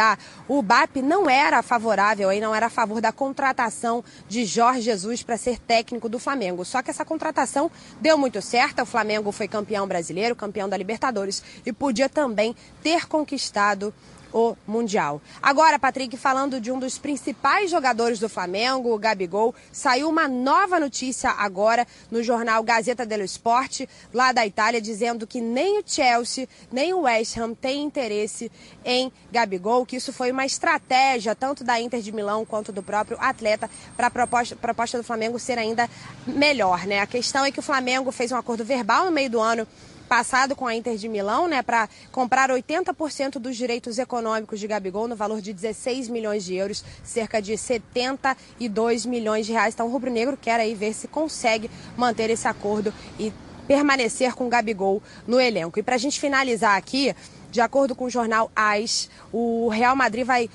O 0.48 0.62
BAP 0.62 0.98
não 0.98 1.30
era 1.30 1.62
favorável, 1.62 2.30
aí 2.30 2.40
não 2.40 2.54
era 2.54 2.68
a 2.68 2.70
favor 2.70 3.02
da 3.02 3.12
contratação 3.12 4.04
de 4.28 4.46
Jorge 4.46 4.82
Jesus 4.82 5.24
para 5.24 5.38
ser 5.38 5.60
técnico 5.60 6.10
do 6.10 6.20
Flamengo. 6.20 6.64
Só 6.66 6.82
que 6.82 6.90
essa 6.90 7.06
contratação 7.06 7.72
deu 8.00 8.18
muito 8.18 8.42
certo. 8.42 8.82
O 8.82 8.86
Flamengo 8.86 9.32
foi 9.32 9.48
campeão 9.48 9.88
brasileiro, 9.88 10.36
campeão 10.36 10.70
da 10.70 10.78
Libertadores 10.78 11.44
e 11.66 11.74
podia 11.74 12.10
também 12.10 12.56
ter 12.84 13.08
conquistado 13.08 13.94
o 14.36 14.54
Mundial. 14.68 15.22
Agora, 15.42 15.80
Patrick, 15.80 16.18
falando 16.18 16.60
de 16.60 16.70
um 16.70 16.78
dos 16.78 16.98
principais 16.98 17.72
jogadores 17.72 18.20
do 18.20 18.28
Flamengo, 18.28 18.94
o 18.94 19.00
Gabigol, 19.00 19.56
saiu 19.72 20.10
uma 20.10 20.28
nova 20.28 20.78
notícia 20.78 21.30
agora 21.30 21.88
no 22.12 22.22
jornal 22.22 22.62
Gazeta 22.62 23.06
dello 23.06 23.24
Sport, 23.24 23.84
lá 24.14 24.34
da 24.34 24.46
Itália, 24.46 24.82
dizendo 24.82 25.26
que 25.26 25.40
nem 25.40 25.80
o 25.80 25.84
Chelsea, 25.86 26.50
nem 26.70 26.94
o 26.94 27.04
West 27.04 27.38
Ham 27.38 27.54
têm 27.54 27.84
interesse 27.84 28.52
em 28.84 29.10
Gabigol, 29.32 29.86
que 29.86 29.96
isso 29.96 30.12
foi 30.12 30.34
uma 30.34 30.46
estratégia 30.46 31.34
tanto 31.34 31.64
da 31.64 31.80
Inter 31.80 32.02
de 32.02 32.12
Milão 32.12 32.44
quanto 32.44 32.74
do 32.74 32.84
próprio 32.84 33.18
atleta 33.22 33.70
para 33.96 34.08
a 34.08 34.12
proposta, 34.12 34.54
proposta 34.58 34.98
do 34.98 35.04
Flamengo 35.06 35.40
ser 35.40 35.58
ainda 35.58 35.90
melhor, 36.28 36.86
né? 36.86 37.00
A 37.00 37.08
questão 37.08 37.46
é 37.46 37.52
que 37.52 37.60
o 37.60 37.64
Flamengo 37.64 38.12
fez 38.12 38.34
um 38.34 38.36
acordo 38.36 38.66
verbal 38.66 39.06
no 39.06 39.12
meio 39.12 39.30
do 39.30 39.40
ano 39.40 39.66
passado 40.08 40.56
com 40.56 40.68
a 40.68 40.76
Inter 40.76 40.96
de 40.96 41.08
Milão, 41.08 41.48
né, 41.48 41.62
para 41.62 41.90
comprar 42.12 42.50
80% 42.50 43.40
dos 43.40 43.56
direitos 43.56 43.98
econômicos 43.98 44.60
de 44.60 44.68
Gabigol 44.68 45.08
no 45.08 45.16
valor 45.16 45.42
de 45.42 45.54
16 45.54 46.08
milhões 46.10 46.44
de 46.44 46.56
euros, 46.56 46.84
cerca 47.04 47.42
de 47.42 47.58
72 47.58 49.06
milhões 49.06 49.46
de 49.46 49.54
reais. 49.54 49.74
Então 49.74 49.88
o 49.88 49.92
Rubro 49.92 50.12
Negro 50.12 50.38
quer 50.38 50.60
aí 50.60 50.74
ver 50.74 50.94
se 50.94 51.08
consegue 51.08 51.70
manter 51.98 52.30
esse 52.30 52.48
acordo 52.48 52.94
e 53.20 53.34
permanecer 53.68 54.34
com 54.36 54.48
Gabigol 54.48 55.02
no 55.28 55.40
elenco. 55.40 55.80
E 55.80 55.84
para 55.84 55.96
a 55.96 56.00
gente 56.00 56.20
finalizar 56.20 56.78
aqui, 56.78 57.16
de 57.52 57.62
acordo 57.62 57.96
com 57.96 58.06
o 58.06 58.10
jornal 58.10 58.52
AS, 58.56 59.10
o 59.32 59.70
Real 59.70 59.96
Madrid 59.96 60.26
vai 60.26 60.50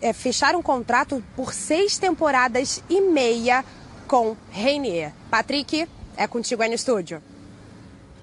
é, 0.00 0.12
fechar 0.12 0.54
um 0.54 0.62
contrato 0.62 1.22
por 1.36 1.52
seis 1.52 1.98
temporadas 1.98 2.82
e 2.88 3.00
meia 3.00 3.64
com 4.06 4.36
Reinier. 4.50 5.12
Patrick, 5.30 5.88
é 6.16 6.26
contigo 6.26 6.62
aí 6.62 6.68
no 6.68 6.74
estúdio. 6.74 7.22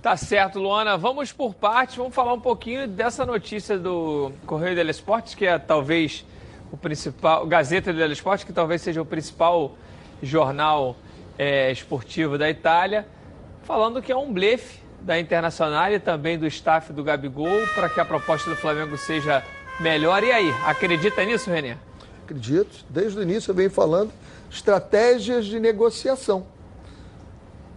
Tá 0.02 0.18
certo, 0.18 0.58
Luana. 0.58 0.98
Vamos 0.98 1.32
por 1.32 1.54
partes. 1.54 1.96
Vamos 1.96 2.16
falar 2.16 2.34
um 2.34 2.40
pouquinho 2.40 2.88
dessa 2.88 3.24
notícia 3.24 3.78
do 3.78 4.32
Correio 4.48 4.76
dello 4.76 4.90
Esporte, 4.90 5.38
que 5.38 5.46
é 5.46 5.60
talvez 5.60 6.26
o 6.72 6.78
principal, 6.78 7.46
Gazeta 7.46 7.94
dello 7.94 8.12
Esporte, 8.12 8.44
que 8.44 8.52
talvez 8.52 8.82
seja 8.82 9.00
o 9.00 9.06
principal 9.06 9.76
jornal 10.24 10.96
é, 11.38 11.72
esportivo 11.72 12.36
da 12.36 12.50
Itália, 12.50 13.06
falando 13.62 14.02
que 14.02 14.12
é 14.12 14.18
um 14.18 14.34
blefe 14.34 14.80
da 15.02 15.20
Internacional 15.20 15.92
e 15.92 16.00
também 16.00 16.36
do 16.36 16.48
staff 16.48 16.92
do 16.92 17.04
Gabigol 17.04 17.68
para 17.76 17.88
que 17.88 18.00
a 18.00 18.06
proposta 18.06 18.50
do 18.50 18.56
Flamengo 18.56 18.98
seja 18.98 19.44
melhor. 19.80 20.24
E 20.24 20.32
aí, 20.32 20.52
acredita 20.66 21.24
nisso, 21.24 21.48
Renê? 21.48 21.76
Acredito. 22.24 22.86
Desde 22.90 23.20
o 23.20 23.22
início 23.22 23.52
eu 23.52 23.56
venho 23.56 23.70
falando 23.70 24.12
estratégias 24.50 25.46
de 25.46 25.60
negociação 25.60 26.48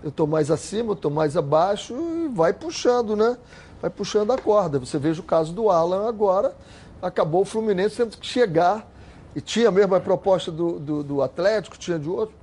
eu 0.04 0.10
estou 0.10 0.26
mais 0.26 0.50
acima, 0.50 0.90
eu 0.90 0.94
estou 0.94 1.10
mais 1.10 1.34
abaixo 1.34 1.94
e 1.94 2.28
vai 2.28 2.52
puxando, 2.52 3.16
né? 3.16 3.38
Vai 3.80 3.88
puxando 3.88 4.32
a 4.32 4.38
corda. 4.38 4.78
Você 4.78 4.98
veja 4.98 5.22
o 5.22 5.24
caso 5.24 5.50
do 5.54 5.70
Alan 5.70 6.06
agora, 6.06 6.54
acabou 7.00 7.40
o 7.40 7.44
Fluminense 7.46 7.96
tendo 7.96 8.18
que 8.18 8.26
chegar 8.26 8.86
e 9.34 9.40
tinha 9.40 9.70
mesmo 9.70 9.94
a 9.94 10.00
proposta 10.00 10.52
do, 10.52 10.78
do, 10.78 11.02
do 11.02 11.22
Atlético, 11.22 11.78
tinha 11.78 11.98
de 11.98 12.10
outro, 12.10 12.34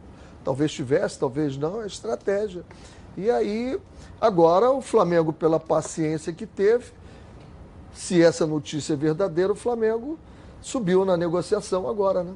talvez 0.44 0.72
tivesse, 0.72 1.20
talvez 1.20 1.56
não, 1.56 1.84
é 1.84 1.86
estratégia. 1.86 2.64
E 3.16 3.30
aí, 3.30 3.80
agora 4.20 4.72
o 4.72 4.82
Flamengo, 4.82 5.32
pela 5.32 5.60
paciência 5.60 6.34
que 6.34 6.48
teve, 6.48 6.86
se 7.94 8.24
essa 8.24 8.48
notícia 8.48 8.94
é 8.94 8.96
verdadeira, 8.96 9.54
o 9.54 9.56
Flamengo 9.56 10.18
subiu 10.64 11.06
na 11.06 11.16
negociação 11.16 11.88
agora, 11.88 12.24
né? 12.24 12.34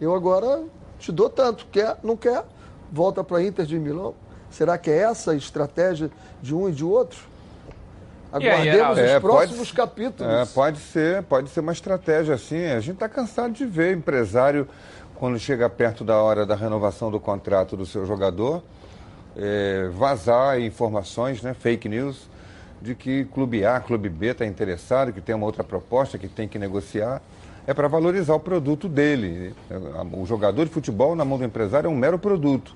Eu 0.00 0.14
agora 0.14 0.62
te 1.00 1.10
dou 1.10 1.28
tanto, 1.28 1.66
quer, 1.72 1.98
não 2.04 2.16
quer, 2.16 2.44
volta 2.92 3.24
para 3.24 3.38
a 3.38 3.42
Inter 3.42 3.64
de 3.64 3.78
Milão? 3.78 4.14
Será 4.50 4.76
que 4.76 4.90
é 4.90 4.98
essa 4.98 5.30
a 5.32 5.34
estratégia 5.34 6.10
de 6.42 6.54
um 6.54 6.68
e 6.68 6.72
de 6.72 6.84
outro? 6.84 7.18
Aguardemos 8.30 8.98
É, 8.98 9.16
os 9.16 9.20
próximos 9.22 9.58
pode- 9.58 9.72
capítulos. 9.74 10.32
É, 10.32 10.44
pode 10.54 10.78
ser, 10.78 11.22
pode 11.24 11.48
ser 11.50 11.60
uma 11.60 11.72
estratégia 11.72 12.34
assim. 12.34 12.64
A 12.66 12.80
gente 12.80 12.94
está 12.94 13.08
cansado 13.08 13.52
de 13.52 13.64
ver 13.66 13.96
empresário 13.96 14.68
quando 15.16 15.38
chega 15.38 15.68
perto 15.68 16.04
da 16.04 16.16
hora 16.16 16.44
da 16.46 16.54
renovação 16.54 17.10
do 17.10 17.20
contrato 17.20 17.76
do 17.76 17.86
seu 17.86 18.04
jogador 18.06 18.62
é, 19.36 19.88
vazar 19.94 20.60
informações, 20.60 21.42
né, 21.42 21.54
fake 21.54 21.88
news, 21.88 22.28
de 22.82 22.94
que 22.94 23.24
clube 23.26 23.64
A, 23.64 23.80
clube 23.80 24.08
B 24.08 24.26
está 24.26 24.44
interessado, 24.44 25.12
que 25.12 25.20
tem 25.20 25.34
uma 25.34 25.46
outra 25.46 25.62
proposta, 25.64 26.18
que 26.18 26.28
tem 26.28 26.46
que 26.48 26.58
negociar. 26.58 27.22
É 27.66 27.72
para 27.72 27.86
valorizar 27.86 28.34
o 28.34 28.40
produto 28.40 28.88
dele. 28.88 29.54
O 30.12 30.26
jogador 30.26 30.64
de 30.64 30.70
futebol 30.70 31.14
na 31.14 31.24
mão 31.24 31.38
do 31.38 31.44
empresário 31.44 31.86
é 31.86 31.90
um 31.90 31.96
mero 31.96 32.18
produto. 32.18 32.74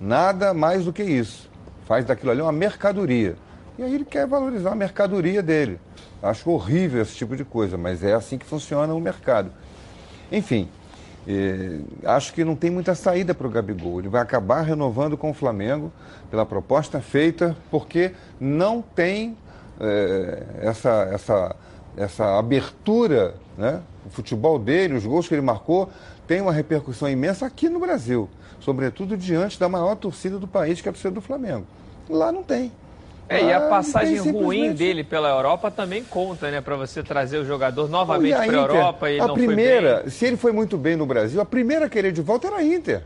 Nada 0.00 0.52
mais 0.52 0.84
do 0.84 0.92
que 0.92 1.02
isso. 1.02 1.50
Faz 1.86 2.04
daquilo 2.04 2.30
ali 2.30 2.42
uma 2.42 2.52
mercadoria. 2.52 3.36
E 3.78 3.82
aí 3.82 3.94
ele 3.94 4.04
quer 4.04 4.26
valorizar 4.26 4.72
a 4.72 4.74
mercadoria 4.74 5.42
dele. 5.42 5.80
Acho 6.22 6.50
horrível 6.50 7.02
esse 7.02 7.14
tipo 7.14 7.36
de 7.36 7.44
coisa, 7.44 7.76
mas 7.76 8.04
é 8.04 8.14
assim 8.14 8.38
que 8.38 8.46
funciona 8.46 8.92
o 8.94 9.00
mercado. 9.00 9.50
Enfim, 10.30 10.68
eh, 11.26 11.80
acho 12.04 12.32
que 12.32 12.44
não 12.44 12.54
tem 12.54 12.70
muita 12.70 12.94
saída 12.94 13.34
para 13.34 13.46
o 13.46 13.50
Gabigol. 13.50 14.00
Ele 14.00 14.08
vai 14.08 14.22
acabar 14.22 14.62
renovando 14.62 15.16
com 15.16 15.30
o 15.30 15.34
Flamengo 15.34 15.90
pela 16.30 16.46
proposta 16.46 17.00
feita, 17.00 17.56
porque 17.70 18.12
não 18.38 18.82
tem 18.82 19.36
eh, 19.80 20.42
essa, 20.60 21.08
essa, 21.12 21.56
essa 21.96 22.38
abertura. 22.38 23.34
Né? 23.56 23.80
O 24.04 24.10
futebol 24.10 24.58
dele, 24.58 24.94
os 24.94 25.06
gols 25.06 25.26
que 25.26 25.34
ele 25.34 25.42
marcou, 25.42 25.88
tem 26.26 26.40
uma 26.40 26.52
repercussão 26.52 27.08
imensa 27.08 27.46
aqui 27.46 27.68
no 27.68 27.78
Brasil, 27.78 28.28
sobretudo 28.60 29.16
diante 29.16 29.58
da 29.58 29.68
maior 29.68 29.94
torcida 29.96 30.38
do 30.38 30.46
país, 30.46 30.80
que 30.80 30.88
é 30.88 30.90
a 30.90 30.92
torcida 30.92 31.14
do 31.14 31.20
Flamengo. 31.20 31.66
Lá 32.08 32.30
não 32.30 32.42
tem. 32.42 32.70
É, 33.26 33.42
e 33.42 33.52
a 33.52 33.62
passagem 33.62 34.22
tem 34.22 34.32
ruim 34.32 34.72
dele 34.74 35.02
pela 35.02 35.30
Europa 35.30 35.70
também 35.70 36.04
conta, 36.04 36.50
né? 36.50 36.60
Pra 36.60 36.76
você 36.76 37.02
trazer 37.02 37.38
o 37.38 37.44
jogador 37.44 37.88
novamente 37.88 38.34
a 38.34 38.36
pra 38.36 38.46
Inter, 38.46 38.58
Europa 38.58 39.10
e 39.10 39.18
a 39.18 39.26
não 39.26 39.34
primeira, 39.34 39.94
foi 39.94 40.02
bem. 40.02 40.10
se 40.10 40.26
ele 40.26 40.36
foi 40.36 40.52
muito 40.52 40.76
bem 40.76 40.94
no 40.94 41.06
Brasil, 41.06 41.40
a 41.40 41.44
primeira 41.44 41.86
a 41.86 41.88
querer 41.88 42.12
de 42.12 42.20
volta 42.20 42.48
era 42.48 42.56
a 42.56 42.62
Inter. 42.62 43.02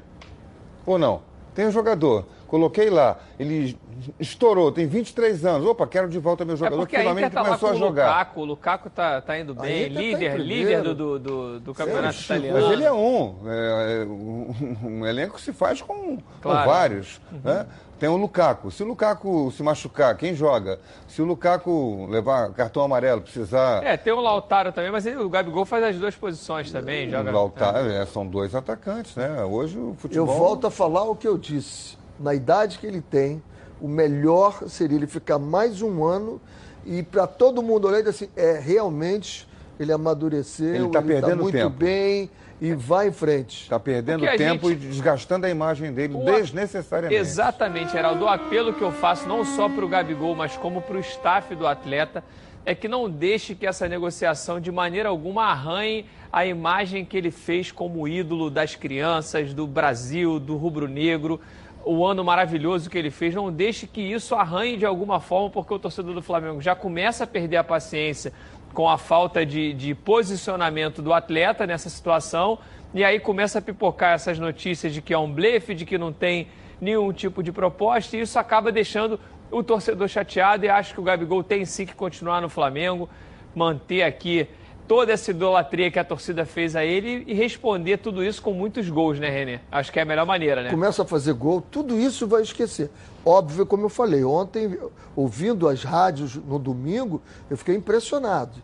Ou 0.84 0.98
não? 0.98 1.22
Tem 1.54 1.66
um 1.66 1.70
jogador, 1.70 2.26
coloquei 2.48 2.90
lá, 2.90 3.18
ele 3.38 3.78
estourou, 4.18 4.72
tem 4.72 4.86
23 4.86 5.44
anos. 5.46 5.66
Opa, 5.66 5.86
quero 5.86 6.08
de 6.08 6.18
volta 6.18 6.44
meu 6.44 6.54
É 6.54 6.56
jogador 6.56 6.76
porque 6.78 6.96
que 6.96 7.02
finalmente 7.02 7.30
tá 7.32 7.40
com 7.40 7.46
começou 7.46 7.70
a 7.70 7.74
jogar. 7.74 8.08
Lukaku. 8.08 8.40
O 8.40 8.44
Lukaku 8.44 8.90
tá, 8.90 9.20
tá 9.20 9.38
indo 9.38 9.54
bem, 9.54 9.86
Inter 9.86 9.92
tá 9.94 10.00
líder, 10.00 10.36
líder 10.40 10.82
do, 10.82 10.94
do, 10.94 11.18
do, 11.18 11.60
do 11.60 11.74
campeonato 11.74 12.20
italiano. 12.20 12.60
Mas 12.60 12.72
ele 12.72 12.84
é 12.84 12.92
um. 12.92 13.36
É, 13.46 14.02
é, 14.02 14.04
um, 14.04 14.76
um 14.82 15.06
elenco 15.06 15.40
se 15.40 15.52
faz 15.52 15.80
com, 15.80 16.16
com 16.16 16.22
Claro. 16.42 16.68
vários. 16.68 17.20
né? 17.44 17.66
Tem 17.98 18.08
o 18.08 18.16
Lukaku. 18.16 18.70
Se 18.70 18.84
o 18.84 18.86
Lukaku 18.86 19.50
se 19.50 19.60
machucar, 19.60 20.16
quem 20.16 20.32
joga? 20.32 20.78
Se 21.08 21.20
o 21.20 21.24
Lukaku 21.24 22.06
levar 22.08 22.52
cartão 22.52 22.80
amarelo, 22.84 23.20
precisar. 23.22 23.84
É, 23.84 23.96
tem 23.96 24.12
o 24.12 24.20
Lautaro 24.20 24.70
também, 24.70 24.92
mas 24.92 25.04
ele- 25.04 25.16
o 25.16 25.28
Gabigol 25.28 25.64
faz 25.64 25.82
as 25.82 25.96
duas 25.96 26.14
posições 26.14 26.70
também. 26.70 27.10
Joga, 27.10 27.32
Voltar, 27.32 27.84
é, 27.84 28.06
são 28.06 28.24
dois 28.24 28.54
atacantes, 28.54 29.16
né? 29.16 29.42
Hoje 29.44 29.76
o 29.76 29.88
Eu 29.90 29.94
futebol. 29.96 30.26
volto 30.38 30.68
a 30.68 30.70
falar 30.70 31.02
o 31.10 31.16
que 31.16 31.26
eu 31.26 31.36
disse. 31.36 31.98
Na 32.18 32.34
idade 32.34 32.78
que 32.78 32.86
ele 32.86 33.00
tem, 33.00 33.42
o 33.80 33.86
melhor 33.88 34.64
seria 34.68 34.96
ele 34.96 35.06
ficar 35.06 35.38
mais 35.38 35.82
um 35.82 36.04
ano 36.04 36.40
e 36.84 37.02
para 37.02 37.26
todo 37.26 37.62
mundo 37.62 37.86
olhar 37.86 38.00
e 38.00 38.02
dizer 38.02 38.10
assim, 38.10 38.28
é, 38.36 38.58
realmente 38.58 39.46
ele 39.78 39.92
amadureceu, 39.92 40.74
Ele 40.74 40.88
tá 40.88 41.00
perdendo 41.00 41.42
muito 41.42 41.54
tempo. 41.54 41.70
bem 41.70 42.28
e 42.60 42.72
vai 42.74 43.06
em 43.08 43.12
frente. 43.12 43.62
Está 43.62 43.78
perdendo 43.78 44.26
tempo 44.36 44.68
gente- 44.68 44.84
e 44.84 44.88
desgastando 44.88 45.46
a 45.46 45.50
imagem 45.50 45.92
dele 45.92 46.16
O- 46.16 46.24
desnecessariamente. 46.24 47.14
Exatamente, 47.20 47.92
Geraldo. 47.92 48.24
O 48.24 48.28
apelo 48.28 48.72
que 48.74 48.82
eu 48.82 48.90
faço 48.90 49.28
não 49.28 49.44
só 49.44 49.68
para 49.68 49.84
o 49.84 49.88
Gabigol, 49.88 50.34
mas 50.34 50.56
como 50.56 50.82
para 50.82 50.96
o 50.96 51.00
staff 51.00 51.54
do 51.54 51.64
atleta, 51.68 52.24
é 52.66 52.74
que 52.74 52.88
não 52.88 53.08
deixe 53.08 53.54
que 53.54 53.64
essa 53.64 53.86
negociação 53.88 54.58
de 54.60 54.72
maneira 54.72 55.08
alguma 55.08 55.44
arranhe 55.44 56.06
a 56.32 56.44
imagem 56.44 57.04
que 57.04 57.16
ele 57.16 57.30
fez 57.30 57.70
como 57.70 58.08
ídolo 58.08 58.50
das 58.50 58.74
crianças, 58.74 59.54
do 59.54 59.64
Brasil, 59.66 60.40
do 60.40 60.56
rubro-negro, 60.56 61.40
o 61.84 62.04
ano 62.04 62.24
maravilhoso 62.24 62.90
que 62.90 62.98
ele 62.98 63.10
fez. 63.10 63.34
Não 63.34 63.50
deixe 63.50 63.86
que 63.86 64.00
isso 64.00 64.34
arranhe 64.34 64.76
de 64.76 64.86
alguma 64.86 65.20
forma, 65.20 65.50
porque 65.50 65.72
o 65.72 65.78
torcedor 65.78 66.14
do 66.14 66.22
Flamengo 66.22 66.60
já 66.60 66.74
começa 66.74 67.24
a 67.24 67.26
perder 67.26 67.56
a 67.56 67.64
paciência 67.64 68.32
com 68.74 68.88
a 68.88 68.98
falta 68.98 69.44
de, 69.44 69.72
de 69.72 69.94
posicionamento 69.94 71.00
do 71.00 71.12
atleta 71.12 71.66
nessa 71.66 71.88
situação. 71.88 72.58
E 72.94 73.04
aí 73.04 73.18
começa 73.20 73.58
a 73.58 73.62
pipocar 73.62 74.14
essas 74.14 74.38
notícias 74.38 74.92
de 74.92 75.02
que 75.02 75.12
é 75.12 75.18
um 75.18 75.30
blefe, 75.32 75.74
de 75.74 75.84
que 75.84 75.98
não 75.98 76.12
tem 76.12 76.48
nenhum 76.80 77.12
tipo 77.12 77.42
de 77.42 77.50
proposta, 77.50 78.16
e 78.16 78.20
isso 78.20 78.38
acaba 78.38 78.70
deixando 78.70 79.18
o 79.50 79.62
torcedor 79.62 80.08
chateado. 80.08 80.64
E 80.64 80.68
acho 80.68 80.94
que 80.94 81.00
o 81.00 81.02
Gabigol 81.02 81.42
tem 81.42 81.64
sim 81.64 81.84
que 81.86 81.94
continuar 81.94 82.40
no 82.40 82.48
Flamengo, 82.48 83.08
manter 83.54 84.02
aqui 84.02 84.48
toda 84.88 85.12
essa 85.12 85.30
idolatria 85.30 85.90
que 85.90 85.98
a 85.98 86.04
torcida 86.04 86.46
fez 86.46 86.74
a 86.74 86.84
ele 86.84 87.22
e 87.26 87.34
responder 87.34 87.98
tudo 87.98 88.24
isso 88.24 88.40
com 88.40 88.52
muitos 88.54 88.88
gols, 88.88 89.20
né, 89.20 89.28
Renê? 89.28 89.60
Acho 89.70 89.92
que 89.92 89.98
é 89.98 90.02
a 90.02 90.04
melhor 90.06 90.26
maneira, 90.26 90.62
né? 90.62 90.70
Começa 90.70 91.02
a 91.02 91.04
fazer 91.04 91.34
gol, 91.34 91.60
tudo 91.60 91.96
isso 91.96 92.26
vai 92.26 92.40
esquecer. 92.40 92.90
Óbvio, 93.24 93.66
como 93.66 93.84
eu 93.84 93.88
falei, 93.90 94.24
ontem, 94.24 94.78
ouvindo 95.14 95.68
as 95.68 95.84
rádios 95.84 96.34
no 96.34 96.58
domingo, 96.58 97.20
eu 97.50 97.56
fiquei 97.58 97.76
impressionado. 97.76 98.54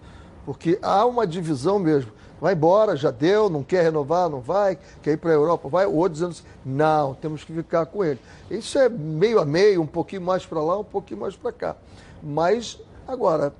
Porque 0.46 0.78
há 0.82 1.04
uma 1.04 1.26
divisão 1.26 1.78
mesmo. 1.78 2.10
Vai 2.40 2.54
embora, 2.54 2.96
já 2.96 3.10
deu, 3.10 3.48
não 3.48 3.62
quer 3.62 3.82
renovar, 3.82 4.28
não 4.28 4.40
vai, 4.40 4.78
quer 5.02 5.12
ir 5.12 5.16
para 5.18 5.30
a 5.30 5.34
Europa, 5.34 5.68
vai. 5.68 5.86
O 5.86 5.94
outro 5.94 6.14
dizendo 6.14 6.30
assim, 6.30 6.44
não, 6.64 7.14
temos 7.14 7.44
que 7.44 7.52
ficar 7.52 7.86
com 7.86 8.04
ele. 8.04 8.18
Isso 8.50 8.78
é 8.78 8.88
meio 8.88 9.38
a 9.38 9.44
meio, 9.44 9.80
um 9.80 9.86
pouquinho 9.86 10.22
mais 10.22 10.44
para 10.44 10.60
lá, 10.60 10.78
um 10.78 10.84
pouquinho 10.84 11.20
mais 11.20 11.36
para 11.36 11.52
cá. 11.52 11.76
Mas, 12.22 12.78
agora, 13.06 13.52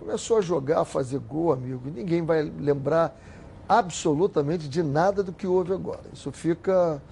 começou 0.00 0.38
a 0.38 0.40
jogar, 0.40 0.80
a 0.80 0.84
fazer 0.86 1.18
gol, 1.18 1.52
amigo, 1.52 1.82
e 1.86 1.90
ninguém 1.90 2.24
vai 2.24 2.42
lembrar 2.42 3.14
absolutamente 3.68 4.66
de 4.66 4.82
nada 4.82 5.22
do 5.22 5.30
que 5.30 5.46
houve 5.46 5.74
agora. 5.74 6.00
Isso 6.10 6.32
fica 6.32 7.02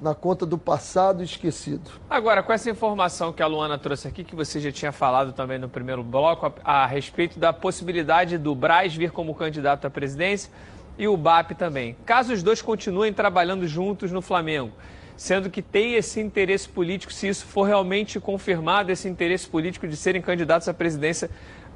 na 0.00 0.14
conta 0.14 0.46
do 0.46 0.56
passado 0.56 1.22
esquecido. 1.22 1.90
Agora, 2.08 2.42
com 2.42 2.50
essa 2.50 2.70
informação 2.70 3.30
que 3.30 3.42
a 3.42 3.46
Luana 3.46 3.76
trouxe 3.76 4.08
aqui, 4.08 4.24
que 4.24 4.34
você 4.34 4.58
já 4.58 4.72
tinha 4.72 4.90
falado 4.90 5.34
também 5.34 5.58
no 5.58 5.68
primeiro 5.68 6.02
bloco, 6.02 6.50
a, 6.64 6.84
a 6.84 6.86
respeito 6.86 7.38
da 7.38 7.52
possibilidade 7.52 8.38
do 8.38 8.54
Braz 8.54 8.96
vir 8.96 9.10
como 9.10 9.34
candidato 9.34 9.86
à 9.86 9.90
presidência 9.90 10.50
e 10.96 11.06
o 11.06 11.18
BAP 11.18 11.50
também. 11.52 11.94
Caso 12.06 12.32
os 12.32 12.42
dois 12.42 12.62
continuem 12.62 13.12
trabalhando 13.12 13.68
juntos 13.68 14.10
no 14.10 14.22
Flamengo, 14.22 14.72
sendo 15.14 15.50
que 15.50 15.60
tem 15.60 15.94
esse 15.94 16.18
interesse 16.18 16.66
político, 16.66 17.12
se 17.12 17.28
isso 17.28 17.44
for 17.44 17.64
realmente 17.64 18.18
confirmado, 18.18 18.90
esse 18.90 19.06
interesse 19.06 19.46
político 19.46 19.86
de 19.86 19.96
serem 19.96 20.22
candidatos 20.22 20.66
à 20.66 20.72
presidência 20.72 21.30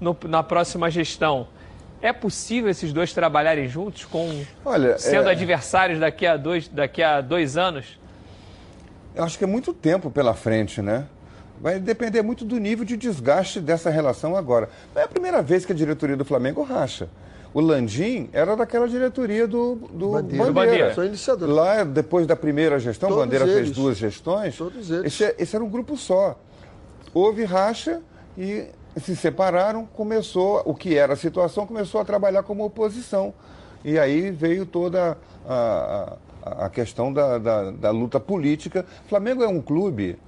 no- 0.05 0.17
na 0.29 0.43
próxima 0.43 0.91
gestão. 0.91 1.49
É 2.03 2.13
possível 2.13 2.71
esses 2.71 2.93
dois 2.93 3.13
trabalharem 3.15 3.67
juntos, 3.67 4.05
com 4.05 4.43
Olha, 4.65 4.99
sendo 4.99 5.29
é- 5.29 5.33
adversários 5.33 5.99
daqui 5.99 6.27
a, 6.27 6.37
dois, 6.37 6.69
daqui 6.69 7.03
a 7.03 7.23
dois 7.23 7.57
anos? 7.57 7.99
Eu 9.15 9.25
acho 9.25 9.39
que 9.39 9.45
é 9.45 9.47
muito 9.47 9.73
tempo 9.73 10.11
pela 10.11 10.35
frente, 10.35 10.83
né? 10.83 11.07
Vai 11.61 11.79
depender 11.79 12.21
muito 12.21 12.45
do 12.45 12.59
nível 12.59 12.85
de 12.85 12.97
desgaste 12.97 13.59
dessa 13.61 13.89
relação 13.89 14.37
agora. 14.37 14.69
Não 14.95 15.01
é 15.01 15.05
a 15.07 15.09
primeira 15.09 15.41
vez 15.41 15.65
que 15.65 15.73
a 15.73 15.75
diretoria 15.75 16.17
do 16.17 16.25
Flamengo 16.25 16.63
racha. 16.63 17.09
O 17.55 17.61
Landim 17.61 18.29
era 18.33 18.57
daquela 18.57 18.89
diretoria 18.89 19.47
do, 19.47 19.77
do 19.93 20.11
Bandeira. 20.11 20.13
Bandeira. 20.13 20.47
Do 20.47 20.53
Bandeira. 20.53 20.95
Sou 20.95 21.05
iniciador. 21.05 21.49
Lá, 21.49 21.85
depois 21.85 22.27
da 22.27 22.35
primeira 22.37 22.79
gestão, 22.81 23.09
Todos 23.09 23.25
Bandeira 23.25 23.45
fez 23.47 23.57
eles. 23.59 23.71
duas 23.71 23.97
gestões. 23.97 24.57
Todos 24.57 24.91
eles. 24.91 25.05
Esse, 25.07 25.25
é- 25.25 25.37
esse 25.39 25.55
era 25.55 25.65
um 25.65 25.71
grupo 25.71 25.97
só. 25.97 26.37
Houve 27.15 27.45
racha 27.45 28.03
e 28.37 28.67
se 29.01 29.17
separaram, 29.17 29.87
começou, 29.87 30.63
o 30.65 30.75
que 30.75 30.97
era 30.97 31.15
a 31.15 31.17
situação, 31.17 31.67
começou 31.67 32.01
a 32.01 32.05
trabalhar 32.05 32.43
como 32.43 32.65
oposição. 32.65 33.35
E 33.85 33.99
aí 33.99 34.31
veio 34.31 34.65
toda 34.65 35.19
a, 35.47 36.17
a, 36.43 36.67
a 36.67 36.71
questão 36.71 37.13
da, 37.13 37.39
da, 37.39 37.71
da 37.71 37.91
luta 37.91 38.19
política. 38.19 38.85
O 39.05 39.09
Flamengo 39.09 39.43
é 39.43 39.49
um 39.49 39.61
clube 39.61 40.19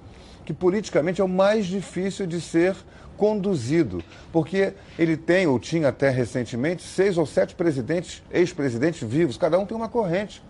que 0.45 0.53
politicamente 0.53 1.19
é 1.19 1.23
o 1.23 1.27
mais 1.27 1.65
difícil 1.65 2.27
de 2.27 2.39
ser 2.39 2.75
conduzido, 3.17 4.03
porque 4.31 4.73
ele 4.97 5.17
tem, 5.17 5.47
ou 5.47 5.59
tinha 5.59 5.89
até 5.89 6.09
recentemente, 6.09 6.83
seis 6.83 7.17
ou 7.17 7.25
sete 7.25 7.55
presidentes, 7.55 8.21
ex-presidentes 8.31 9.01
vivos, 9.07 9.37
cada 9.37 9.57
um 9.57 9.65
tem 9.65 9.75
uma 9.75 9.89
corrente. 9.89 10.41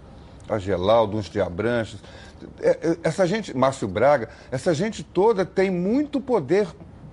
A 0.49 0.59
Gelaldo, 0.59 1.17
uns 1.17 1.29
de 1.29 1.41
Abranches, 1.41 1.99
é, 2.61 2.69
é, 2.69 2.97
essa 3.03 3.25
gente, 3.25 3.55
Márcio 3.55 3.87
Braga, 3.87 4.29
essa 4.51 4.73
gente 4.73 5.03
toda 5.03 5.45
tem 5.45 5.71
muito 5.71 6.21
poder 6.21 6.67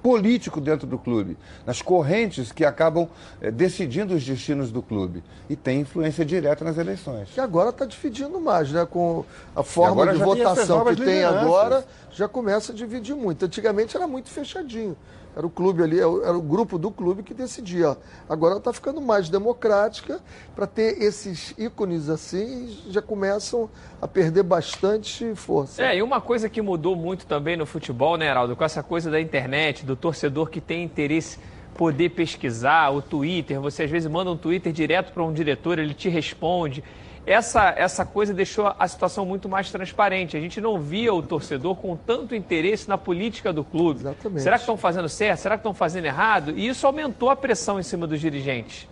político 0.05 0.61
dentro 0.61 0.87
do 0.87 0.99
clube, 0.99 1.35
nas 1.65 1.81
correntes 1.81 2.53
que 2.53 2.63
acabam 2.63 3.09
eh, 3.41 3.51
decidindo 3.51 4.15
os 4.15 4.23
destinos 4.23 4.71
do 4.71 4.83
clube 4.83 5.25
e 5.49 5.57
tem 5.57 5.81
influência 5.81 6.27
direta 6.27 6.63
nas 6.63 6.77
eleições. 6.77 7.31
Que 7.31 7.41
agora 7.41 7.71
está 7.71 7.87
dividindo 7.87 8.39
mais, 8.39 8.71
né? 8.71 8.85
Com 8.85 9.25
a 9.57 9.63
forma 9.63 10.13
de 10.13 10.19
votação 10.19 10.85
que 10.85 10.97
tem 10.97 11.25
agora, 11.25 11.87
já 12.11 12.29
começa 12.29 12.73
a 12.73 12.75
dividir 12.75 13.17
muito. 13.17 13.47
Antigamente 13.47 13.97
era 13.97 14.07
muito 14.07 14.29
fechadinho. 14.29 14.95
Era 15.37 15.47
o 15.47 15.51
clube 15.51 15.83
ali, 15.83 15.99
era 15.99 16.37
o 16.37 16.41
grupo 16.41 16.79
do 16.79 16.91
clube 16.91 17.23
que 17.23 17.35
decidia. 17.35 17.97
Agora 18.29 18.57
está 18.57 18.73
ficando 18.73 19.01
mais 19.01 19.29
democrática 19.29 20.21
para 20.55 20.67
ter 20.67 21.03
esses 21.03 21.55
ícones 21.59 22.09
assim, 22.09 22.79
já 22.89 23.03
começam 23.03 23.69
a 24.01 24.07
perder 24.07 24.45
bastante 24.45 25.35
força. 25.35 25.83
É, 25.83 25.97
e 25.97 26.03
uma 26.03 26.21
coisa 26.21 26.49
que 26.49 26.63
mudou 26.63 26.95
muito 26.95 27.27
também 27.27 27.57
no 27.57 27.67
futebol, 27.67 28.17
né, 28.17 28.27
Heraldo, 28.27 28.55
com 28.55 28.65
essa 28.65 28.83
coisa 28.83 29.11
da 29.11 29.21
internet, 29.21 29.85
do 29.85 29.97
torcedor 29.97 30.49
que 30.49 30.61
tem 30.61 30.85
interesse 30.85 31.39
poder 31.75 32.11
pesquisar, 32.11 32.91
o 32.91 33.03
Twitter, 33.03 33.61
você 33.61 33.83
às 33.83 33.91
vezes 33.91 34.09
manda 34.09 34.31
um 34.31 34.37
Twitter 34.37 34.73
direto 34.73 35.13
para 35.13 35.25
um 35.25 35.33
diretor, 35.33 35.79
ele 35.79 35.93
te 35.93 36.09
responde. 36.09 36.83
Essa, 37.27 37.71
essa 37.77 38.05
coisa 38.05 38.35
deixou 38.35 38.75
a 38.79 38.87
situação 38.87 39.25
muito 39.25 39.49
mais 39.49 39.71
transparente. 39.71 40.37
A 40.37 40.41
gente 40.41 40.61
não 40.61 40.79
via 40.79 41.13
o 41.13 41.23
torcedor 41.23 41.75
com 41.77 41.97
tanto 41.97 42.35
interesse 42.35 42.87
na 42.87 42.99
política 42.99 43.51
do 43.51 43.65
clube. 43.65 44.01
Exatamente. 44.01 44.43
Será 44.43 44.57
que 44.57 44.63
estão 44.63 44.77
fazendo 44.77 45.09
certo? 45.09 45.41
Será 45.41 45.57
que 45.57 45.61
estão 45.61 45.73
fazendo 45.73 46.05
errado? 46.05 46.53
E 46.55 46.69
isso 46.69 46.87
aumentou 46.87 47.31
a 47.31 47.37
pressão 47.37 47.81
em 47.81 47.83
cima 47.83 48.07
dos 48.07 48.21
dirigentes. 48.21 48.87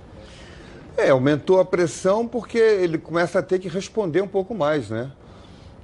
É, 0.96 1.10
aumentou 1.10 1.60
a 1.60 1.64
pressão 1.64 2.26
porque 2.26 2.58
ele 2.58 2.96
começa 2.96 3.38
a 3.38 3.42
ter 3.42 3.58
que 3.58 3.68
responder 3.68 4.22
um 4.22 4.28
pouco 4.28 4.54
mais, 4.54 4.88
né? 4.88 5.10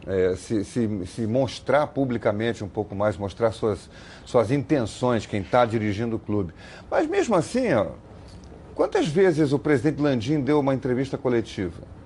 É, 0.07 0.34
se, 0.36 0.64
se, 0.64 1.07
se 1.07 1.26
mostrar 1.26 1.88
publicamente 1.88 2.64
um 2.64 2.68
pouco 2.68 2.94
mais, 2.94 3.18
mostrar 3.18 3.53
suas, 3.53 3.90
suas 4.24 4.51
intenções, 4.51 5.26
quem 5.26 5.42
está 5.42 5.66
dirigindo 5.66 6.16
o 6.16 6.18
clube. 6.18 6.55
Mas 6.90 7.07
mesmo 7.07 7.34
assim, 7.34 7.74
ó, 7.74 7.88
quantas 8.74 9.07
vezes 9.07 9.53
o 9.53 9.59
presidente 9.59 10.01
Landim 10.01 10.40
deu 10.40 10.61
uma 10.61 10.72
entrevista 10.72 11.18
coletiva? 11.18 11.97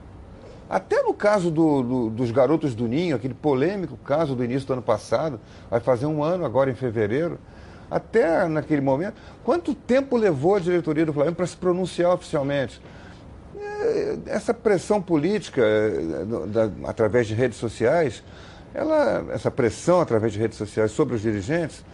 Até 0.72 1.02
no 1.02 1.12
caso 1.12 1.50
do- 1.50 1.82
do- 1.82 2.08
dos 2.10 2.30
garotos 2.30 2.74
do 2.74 2.88
Ninho, 2.88 3.14
aquele 3.14 3.34
polêmico 3.34 3.94
caso 3.98 4.34
do 4.34 4.42
início 4.42 4.66
do 4.66 4.72
ano 4.72 4.80
passado, 4.80 5.38
vai 5.70 5.80
fazer 5.80 6.06
um 6.06 6.24
ano 6.24 6.46
agora 6.46 6.70
em 6.70 6.74
fevereiro, 6.74 7.38
até 7.90 8.48
naquele 8.48 8.80
momento, 8.80 9.16
quanto 9.44 9.74
tempo 9.74 10.16
levou 10.16 10.54
a 10.56 10.58
diretoria 10.60 11.04
do 11.04 11.12
Flamengo 11.12 11.36
para 11.36 11.46
se 11.46 11.58
pronunciar 11.58 12.14
oficialmente? 12.14 12.80
É, 13.60 14.16
Essa 14.24 14.54
pressão 14.54 15.02
política, 15.02 15.60
é, 15.60 16.24
da- 16.46 16.88
através 16.88 17.26
de 17.26 17.34
redes 17.34 17.58
sociais, 17.58 18.22
ela, 18.72 19.26
essa 19.30 19.50
pressão 19.50 20.00
através 20.00 20.32
de 20.32 20.38
redes 20.38 20.56
sociais 20.56 20.90
sobre 20.90 21.14
os 21.16 21.20
dirigentes, 21.20 21.84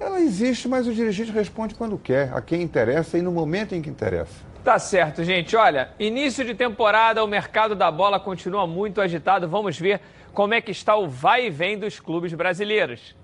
Ela 0.00 0.20
existe, 0.20 0.66
mas 0.68 0.88
o 0.88 0.92
dirigente 0.92 1.30
responde 1.30 1.76
quando 1.76 1.96
quer, 1.96 2.32
a 2.34 2.40
quem 2.42 2.62
interessa 2.62 3.16
e 3.16 3.22
no 3.22 3.30
momento 3.30 3.76
em 3.76 3.80
que 3.80 3.88
interessa. 3.88 4.34
Tá 4.64 4.78
certo, 4.78 5.22
gente. 5.22 5.54
Olha, 5.54 5.90
início 5.98 6.42
de 6.42 6.54
temporada, 6.54 7.22
o 7.22 7.28
mercado 7.28 7.74
da 7.74 7.90
bola 7.90 8.18
continua 8.18 8.66
muito 8.66 8.98
agitado. 8.98 9.46
Vamos 9.46 9.78
ver 9.78 10.00
como 10.32 10.54
é 10.54 10.60
que 10.62 10.70
está 10.70 10.96
o 10.96 11.06
vai 11.06 11.46
e 11.46 11.50
vem 11.50 11.78
dos 11.78 12.00
clubes 12.00 12.32
brasileiros. 12.32 13.14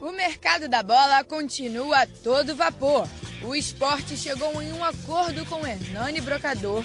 O 0.00 0.10
mercado 0.10 0.68
da 0.68 0.82
bola 0.82 1.22
continua 1.22 2.02
a 2.02 2.06
todo 2.06 2.56
vapor. 2.56 3.06
O 3.44 3.54
esporte 3.54 4.16
chegou 4.16 4.60
em 4.60 4.72
um 4.72 4.84
acordo 4.84 5.46
com 5.46 5.64
Hernani 5.64 6.20
Brocador 6.20 6.82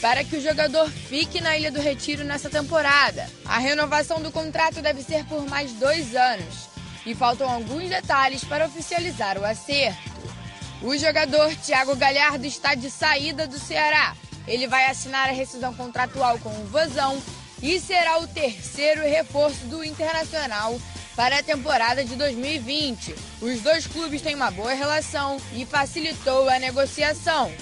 para 0.00 0.24
que 0.24 0.36
o 0.36 0.40
jogador 0.40 0.88
fique 0.88 1.40
na 1.40 1.56
Ilha 1.56 1.70
do 1.70 1.80
Retiro 1.80 2.24
nessa 2.24 2.50
temporada. 2.50 3.24
A 3.46 3.58
renovação 3.58 4.20
do 4.20 4.32
contrato 4.32 4.82
deve 4.82 5.00
ser 5.00 5.24
por 5.26 5.48
mais 5.48 5.72
dois 5.74 6.16
anos 6.16 6.68
e 7.06 7.14
faltam 7.14 7.48
alguns 7.48 7.88
detalhes 7.88 8.42
para 8.42 8.66
oficializar 8.66 9.38
o 9.38 9.44
acerto. 9.44 10.31
O 10.82 10.98
jogador 10.98 11.54
Thiago 11.54 11.94
Galhardo 11.94 12.44
está 12.44 12.74
de 12.74 12.90
saída 12.90 13.46
do 13.46 13.56
Ceará. 13.56 14.16
Ele 14.48 14.66
vai 14.66 14.86
assinar 14.86 15.28
a 15.28 15.32
rescisão 15.32 15.72
contratual 15.72 16.40
com 16.40 16.50
o 16.50 16.66
Vozão 16.66 17.22
e 17.62 17.78
será 17.78 18.18
o 18.18 18.26
terceiro 18.26 19.00
reforço 19.02 19.64
do 19.66 19.84
Internacional 19.84 20.76
para 21.14 21.38
a 21.38 21.42
temporada 21.42 22.04
de 22.04 22.16
2020. 22.16 23.14
Os 23.40 23.60
dois 23.60 23.86
clubes 23.86 24.22
têm 24.22 24.34
uma 24.34 24.50
boa 24.50 24.72
relação 24.72 25.40
e 25.52 25.64
facilitou 25.64 26.48
a 26.48 26.58
negociação. 26.58 27.52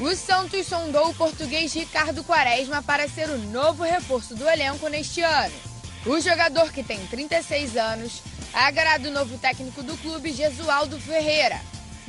O 0.00 0.16
Santos 0.16 0.66
sondou 0.66 1.10
o 1.10 1.14
português 1.14 1.74
Ricardo 1.74 2.24
Quaresma 2.24 2.82
para 2.82 3.06
ser 3.06 3.28
o 3.28 3.36
novo 3.36 3.82
reforço 3.82 4.34
do 4.34 4.48
elenco 4.48 4.88
neste 4.88 5.20
ano. 5.20 5.54
O 6.06 6.18
jogador, 6.18 6.72
que 6.72 6.82
tem 6.82 6.98
36 7.08 7.76
anos, 7.76 8.22
agrada 8.54 9.06
o 9.06 9.12
novo 9.12 9.36
técnico 9.36 9.82
do 9.82 9.94
clube, 9.98 10.32
Jesualdo 10.32 10.98
Ferreira. 10.98 11.60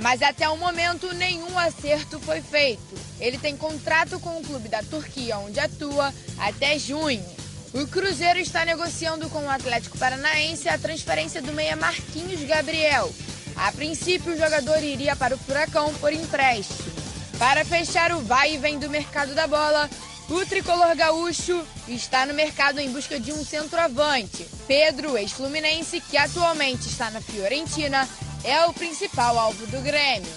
Mas 0.01 0.21
até 0.23 0.49
o 0.49 0.57
momento 0.57 1.13
nenhum 1.13 1.57
acerto 1.59 2.19
foi 2.19 2.41
feito. 2.41 2.81
Ele 3.19 3.37
tem 3.37 3.55
contrato 3.55 4.19
com 4.19 4.39
o 4.39 4.43
clube 4.43 4.67
da 4.67 4.81
Turquia, 4.81 5.37
onde 5.37 5.59
atua, 5.59 6.11
até 6.39 6.77
junho. 6.79 7.23
O 7.71 7.85
Cruzeiro 7.87 8.39
está 8.39 8.65
negociando 8.65 9.29
com 9.29 9.45
o 9.45 9.49
Atlético 9.49 9.97
Paranaense 9.99 10.67
a 10.67 10.77
transferência 10.77 11.41
do 11.41 11.53
meia 11.53 11.75
Marquinhos 11.75 12.43
Gabriel. 12.43 13.13
A 13.55 13.71
princípio, 13.71 14.33
o 14.33 14.37
jogador 14.37 14.83
iria 14.83 15.15
para 15.15 15.35
o 15.35 15.37
Furacão 15.37 15.93
por 15.95 16.11
empréstimo. 16.11 16.91
Para 17.37 17.63
fechar 17.63 18.11
o 18.11 18.21
vai 18.21 18.55
e 18.55 18.57
vem 18.57 18.79
do 18.79 18.89
mercado 18.89 19.35
da 19.35 19.45
bola, 19.45 19.89
o 20.29 20.45
tricolor 20.45 20.95
gaúcho 20.95 21.61
está 21.87 22.25
no 22.25 22.33
mercado 22.33 22.79
em 22.79 22.91
busca 22.91 23.19
de 23.19 23.31
um 23.33 23.43
centroavante. 23.43 24.47
Pedro, 24.67 25.17
ex-fluminense, 25.17 25.99
que 26.01 26.17
atualmente 26.17 26.87
está 26.87 27.11
na 27.11 27.19
Fiorentina, 27.19 28.07
é 28.43 28.65
o 28.65 28.73
principal 28.73 29.37
alvo 29.37 29.65
do 29.67 29.81
Grêmio. 29.81 30.29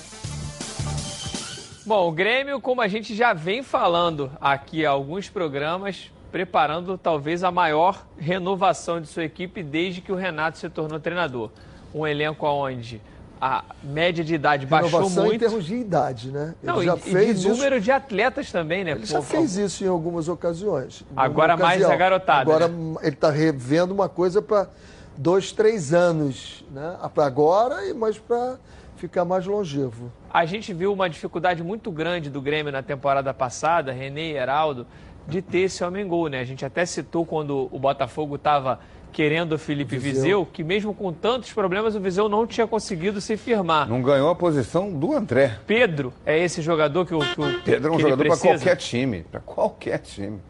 Bom, 1.86 2.08
o 2.08 2.12
Grêmio, 2.12 2.60
como 2.60 2.80
a 2.80 2.88
gente 2.88 3.14
já 3.14 3.32
vem 3.32 3.62
falando 3.62 4.30
aqui 4.40 4.84
há 4.86 4.90
alguns 4.90 5.28
programas, 5.28 6.10
preparando 6.32 6.96
talvez 6.96 7.44
a 7.44 7.50
maior 7.50 8.04
renovação 8.18 9.00
de 9.00 9.06
sua 9.06 9.24
equipe 9.24 9.62
desde 9.62 10.00
que 10.00 10.10
o 10.10 10.14
Renato 10.14 10.58
se 10.58 10.68
tornou 10.68 10.98
treinador. 10.98 11.50
Um 11.94 12.06
elenco 12.06 12.46
onde 12.46 13.00
a 13.40 13.62
média 13.82 14.24
de 14.24 14.34
idade 14.34 14.64
baixou 14.64 14.90
Renovação 14.90 15.24
muito. 15.24 15.36
em 15.36 15.38
termos 15.38 15.66
de 15.66 15.74
idade, 15.76 16.30
né? 16.30 16.54
Ele 16.62 16.72
Não, 16.72 16.82
já 16.82 16.96
e, 16.96 17.00
fez 17.00 17.38
e 17.38 17.42
de 17.42 17.48
número 17.48 17.80
de 17.80 17.90
atletas 17.90 18.50
também, 18.50 18.82
né? 18.84 18.92
Ele 18.92 19.04
já 19.04 19.18
Pô, 19.18 19.22
fez 19.22 19.56
isso 19.56 19.84
em 19.84 19.88
algumas 19.88 20.28
ocasiões. 20.28 21.02
Em 21.02 21.04
Agora 21.14 21.52
alguma 21.52 21.68
mais 21.68 21.80
ocasião. 21.80 21.92
a 21.92 21.96
garotada, 21.96 22.40
Agora 22.40 22.68
né? 22.68 22.96
ele 23.02 23.14
está 23.14 23.30
revendo 23.30 23.92
uma 23.92 24.08
coisa 24.08 24.40
para 24.40 24.68
dois, 25.16 25.52
três 25.52 25.92
anos, 25.94 26.64
né? 26.70 26.96
Para 27.14 27.26
agora, 27.26 27.86
e 27.88 27.94
mas 27.94 28.18
para 28.18 28.56
ficar 28.96 29.24
mais 29.24 29.46
longevo. 29.46 30.10
A 30.32 30.44
gente 30.46 30.72
viu 30.72 30.92
uma 30.92 31.08
dificuldade 31.08 31.62
muito 31.62 31.90
grande 31.90 32.30
do 32.30 32.40
Grêmio 32.40 32.72
na 32.72 32.82
temporada 32.82 33.32
passada, 33.34 33.92
René 33.92 34.30
e 34.30 34.36
Heraldo, 34.36 34.86
de 35.26 35.40
ter 35.42 35.60
esse 35.60 35.82
homem 35.84 36.06
gol, 36.06 36.28
né? 36.28 36.40
A 36.40 36.44
gente 36.44 36.64
até 36.64 36.84
citou 36.86 37.24
quando 37.24 37.68
o 37.70 37.78
Botafogo 37.78 38.36
estava 38.36 38.80
querendo 39.12 39.52
o 39.52 39.58
Felipe 39.58 39.96
Viseu. 39.96 40.22
Viseu, 40.22 40.46
que 40.52 40.64
mesmo 40.64 40.92
com 40.92 41.12
tantos 41.12 41.52
problemas, 41.52 41.94
o 41.94 42.00
Viseu 42.00 42.28
não 42.28 42.46
tinha 42.46 42.66
conseguido 42.66 43.20
se 43.20 43.36
firmar. 43.36 43.88
Não 43.88 44.02
ganhou 44.02 44.28
a 44.28 44.34
posição 44.34 44.90
do 44.92 45.12
André. 45.14 45.56
Pedro 45.66 46.12
é 46.26 46.36
esse 46.36 46.60
jogador 46.60 47.06
que 47.06 47.14
o 47.14 47.20
que 47.20 47.40
o- 47.40 47.62
Pedro 47.62 47.92
é 47.92 47.96
um 47.96 48.00
jogador 48.00 48.26
para 48.26 48.36
qualquer 48.36 48.76
time. 48.76 49.22
Para 49.30 49.40
qualquer 49.40 49.98
time. 49.98 50.40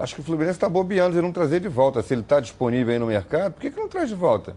Acho 0.00 0.14
que 0.14 0.20
o 0.20 0.24
Fluminense 0.24 0.56
está 0.56 0.68
bobeando 0.68 1.14
de 1.14 1.22
não 1.22 1.30
trazer 1.30 1.60
de 1.60 1.68
volta. 1.68 2.02
Se 2.02 2.14
ele 2.14 2.22
está 2.22 2.40
disponível 2.40 2.92
aí 2.92 2.98
no 2.98 3.06
mercado, 3.06 3.52
por 3.52 3.60
que, 3.60 3.70
que 3.70 3.78
não 3.78 3.88
traz 3.88 4.08
de 4.08 4.14
volta? 4.14 4.56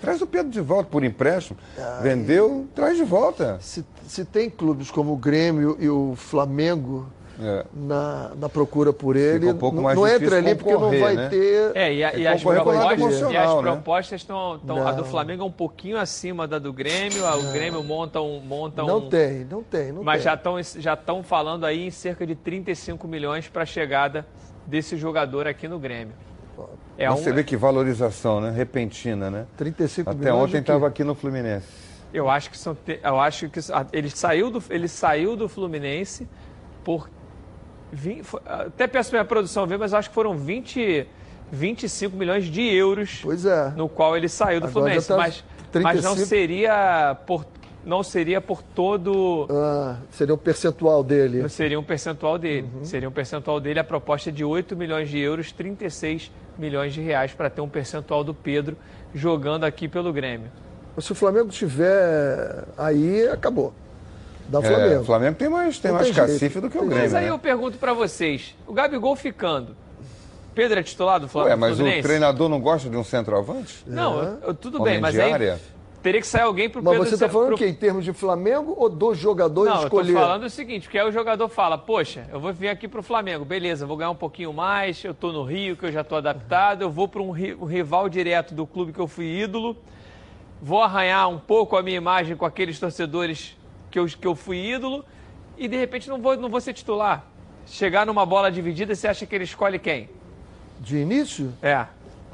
Traz 0.00 0.20
o 0.22 0.26
Pedro 0.26 0.50
de 0.52 0.60
volta 0.60 0.88
por 0.90 1.02
empréstimo. 1.02 1.58
Vendeu, 2.02 2.66
traz 2.74 2.96
de 2.96 3.02
volta. 3.04 3.58
Se, 3.60 3.84
se 4.06 4.24
tem 4.24 4.48
clubes 4.48 4.90
como 4.90 5.12
o 5.12 5.16
Grêmio 5.16 5.76
e 5.80 5.88
o 5.88 6.14
Flamengo 6.16 7.06
É. 7.40 7.64
na, 7.74 8.30
na 8.36 8.48
procura 8.48 8.92
por 8.92 9.16
ele, 9.16 9.50
um 9.50 9.56
pouco 9.56 9.76
não, 9.76 9.82
mais 9.82 9.96
não 9.98 10.06
entra 10.06 10.36
ali 10.36 10.54
porque 10.54 10.72
não 10.72 10.90
vai 11.00 11.14
né? 11.16 11.28
ter. 11.28 11.72
É, 11.74 11.92
e, 11.94 12.04
a- 12.04 12.14
e 12.16 12.24
É 12.24 12.32
as 12.32 12.44
o 12.44 12.48
lado 12.48 12.62
propostas, 12.62 13.20
e 13.32 13.36
as 13.36 13.54
né? 13.54 13.60
propostas 13.62 14.20
estão. 14.20 14.52
A 14.86 14.92
do. 14.92 15.04
Flamengo 15.04 15.42
é 15.42 15.46
um 15.46 15.50
pouquinho 15.50 15.98
acima 15.98 16.46
da 16.46 16.58
do 16.58 16.72
Grêmio. 16.72 17.26
a- 17.26 17.36
O 17.36 17.52
Grêmio 17.52 17.82
monta 17.82 18.20
um. 18.20 18.38
Monta 18.40 18.82
Não 18.82 18.98
um 18.98 19.08
tem, 19.08 19.44
não 19.50 19.62
tem, 19.62 19.92
não 19.92 20.02
mas 20.04 20.16
tem. 20.18 20.24
já 20.24 20.34
estão 20.34 20.62
já 20.62 20.94
estão 20.94 21.22
falando 21.22 21.64
aí 21.64 21.86
em 21.86 21.90
cerca 21.90 22.26
de 22.26 22.34
35 22.34 23.08
milhões 23.08 23.48
para 23.48 23.62
a 23.62 23.66
chegada 23.66 24.24
desse 24.66 24.96
jogador 24.96 25.46
aqui 25.46 25.68
no 25.68 25.78
Grêmio. 25.78 26.14
É 26.98 27.08
Você 27.10 27.30
um, 27.30 27.34
vê 27.34 27.44
que 27.44 27.56
valorização, 27.56 28.40
né? 28.40 28.50
Repentina, 28.50 29.30
né? 29.30 29.46
35 29.56 30.10
Até 30.10 30.18
milhões 30.18 30.42
ontem 30.48 30.58
estava 30.58 30.86
aqui 30.86 31.04
no 31.04 31.14
Fluminense. 31.14 31.66
eu 32.12 32.30
acho 32.30 32.50
que 32.50 32.56
são 32.56 32.76
eu 33.02 33.20
acho 33.20 33.48
que 33.50 33.60
ele 33.92 34.08
saiu 34.10 34.50
do 34.50 34.62
ele 34.70 34.88
saiu 34.88 35.36
do 35.36 35.48
Fluminense 35.48 36.26
por 36.82 37.10
até 38.44 38.86
peço 38.86 39.12
minha 39.12 39.24
produção 39.24 39.66
ver, 39.66 39.78
mas 39.78 39.94
acho 39.94 40.08
que 40.08 40.14
foram 40.14 40.36
20 40.36 41.06
25 41.52 42.16
milhões 42.16 42.44
de 42.46 42.62
euros 42.62 43.20
Pois 43.22 43.44
é. 43.44 43.70
no 43.76 43.88
qual 43.88 44.16
ele 44.16 44.28
saiu 44.28 44.60
do 44.60 44.66
Agora 44.66 44.72
Fluminense, 44.72 45.08
tá 45.08 45.16
mas, 45.16 45.44
mas 45.82 46.02
não 46.02 46.14
35. 46.14 46.26
seria 46.26 47.16
por 47.26 47.44
não 47.86 48.02
seria 48.02 48.40
por 48.40 48.62
todo 48.62 49.46
Ah, 49.48 49.96
seria 50.10 50.34
o 50.34 50.38
percentual 50.38 51.02
dele. 51.04 51.40
Não 51.40 51.48
seria 51.48 51.78
um 51.80 51.84
percentual 51.84 52.36
dele. 52.36 52.68
Uhum. 52.74 52.84
Seria 52.84 53.08
um 53.08 53.12
percentual 53.12 53.60
dele. 53.60 53.78
A 53.78 53.84
proposta 53.84 54.28
é 54.28 54.32
de 54.32 54.44
8 54.44 54.76
milhões 54.76 55.08
de 55.08 55.18
euros, 55.18 55.52
36 55.52 56.30
milhões 56.58 56.92
de 56.92 57.00
reais 57.00 57.32
para 57.32 57.48
ter 57.48 57.60
um 57.60 57.68
percentual 57.68 58.24
do 58.24 58.34
Pedro 58.34 58.76
jogando 59.14 59.64
aqui 59.64 59.86
pelo 59.88 60.12
Grêmio. 60.12 60.50
Se 60.98 61.12
o 61.12 61.14
Flamengo 61.14 61.48
tiver 61.48 62.64
aí, 62.76 63.28
acabou. 63.28 63.72
Da 64.48 64.60
É, 64.60 64.62
Flamengo. 64.62 65.00
o 65.00 65.04
Flamengo 65.04 65.36
tem 65.36 65.48
mais, 65.48 65.78
tem 65.78 65.90
Não 65.90 65.96
mais 65.98 66.06
tem 66.08 66.14
jeito. 66.14 66.28
cacife 66.32 66.60
do 66.60 66.70
que 66.70 66.78
o 66.78 66.82
Grêmio. 66.82 66.98
Mas 67.02 67.14
aí 67.14 67.24
né? 67.24 67.30
eu 67.30 67.38
pergunto 67.38 67.78
para 67.78 67.92
vocês: 67.92 68.54
o 68.66 68.72
Gabigol 68.72 69.14
ficando, 69.16 69.76
Pedro 70.54 70.78
é 70.78 70.82
titular 70.82 71.18
do 71.20 71.28
Fla- 71.28 71.44
Ué, 71.44 71.56
mas 71.56 71.72
o 71.72 71.76
Fluminense? 71.76 72.02
treinador 72.02 72.48
não 72.48 72.60
gosta 72.60 72.88
de 72.88 72.96
um 72.96 73.04
centroavante? 73.04 73.82
Não, 73.86 74.22
eu- 74.22 74.38
eu- 74.48 74.54
tudo 74.54 74.80
Homem 74.80 74.94
bem, 74.94 75.00
mas 75.02 75.14
de 75.14 75.20
aí 75.20 75.32
área? 75.32 75.60
Teria 76.06 76.20
que 76.20 76.26
sair 76.28 76.42
alguém 76.42 76.70
pro 76.70 76.80
Mas 76.80 76.92
Pedro 76.92 77.08
você 77.08 77.14
está 77.14 77.28
falando 77.28 77.46
pro- 77.48 77.56
o 77.56 77.58
quê? 77.58 77.66
Em 77.66 77.74
termos 77.74 78.04
de 78.04 78.12
Flamengo 78.12 78.76
ou 78.78 78.88
do 78.88 79.12
jogador 79.12 79.64
Não, 79.64 79.72
eu 79.72 79.80
tô 79.80 80.00
escolher? 80.00 80.12
falando 80.12 80.44
o 80.44 80.50
seguinte, 80.50 80.82
porque 80.84 80.96
aí 80.96 81.08
o 81.08 81.10
jogador 81.10 81.48
fala, 81.48 81.76
poxa, 81.76 82.28
eu 82.32 82.38
vou 82.38 82.52
vir 82.52 82.68
aqui 82.68 82.86
pro 82.86 83.02
Flamengo, 83.02 83.44
beleza, 83.44 83.84
vou 83.86 83.96
ganhar 83.96 84.10
um 84.10 84.14
pouquinho 84.16 84.52
mais, 84.52 85.02
eu 85.02 85.12
tô 85.12 85.32
no 85.32 85.42
Rio, 85.42 85.76
que 85.76 85.84
eu 85.84 85.90
já 85.90 86.04
tô 86.04 86.14
adaptado, 86.14 86.82
eu 86.82 86.90
vou 86.90 87.08
para 87.08 87.20
um, 87.20 87.30
um 87.30 87.64
rival 87.64 88.08
direto 88.08 88.54
do 88.54 88.64
clube 88.68 88.92
que 88.92 89.00
eu 89.00 89.08
fui 89.08 89.24
ídolo, 89.26 89.76
vou 90.62 90.80
arranhar 90.80 91.28
um 91.28 91.40
pouco 91.40 91.76
a 91.76 91.82
minha 91.82 91.96
imagem 91.96 92.36
com 92.36 92.46
aqueles 92.46 92.78
torcedores 92.78 93.56
que 93.90 93.98
eu, 93.98 94.06
que 94.06 94.26
eu 94.28 94.36
fui 94.36 94.58
ídolo, 94.58 95.04
e 95.58 95.66
de 95.66 95.76
repente 95.76 96.08
não 96.08 96.22
vou, 96.22 96.36
não 96.36 96.48
vou 96.48 96.60
ser 96.60 96.72
titular. 96.72 97.24
Chegar 97.66 98.06
numa 98.06 98.24
bola 98.24 98.48
dividida, 98.48 98.94
você 98.94 99.08
acha 99.08 99.26
que 99.26 99.34
ele 99.34 99.42
escolhe 99.42 99.76
quem? 99.76 100.08
De 100.78 100.98
início? 100.98 101.52
É. 101.60 101.84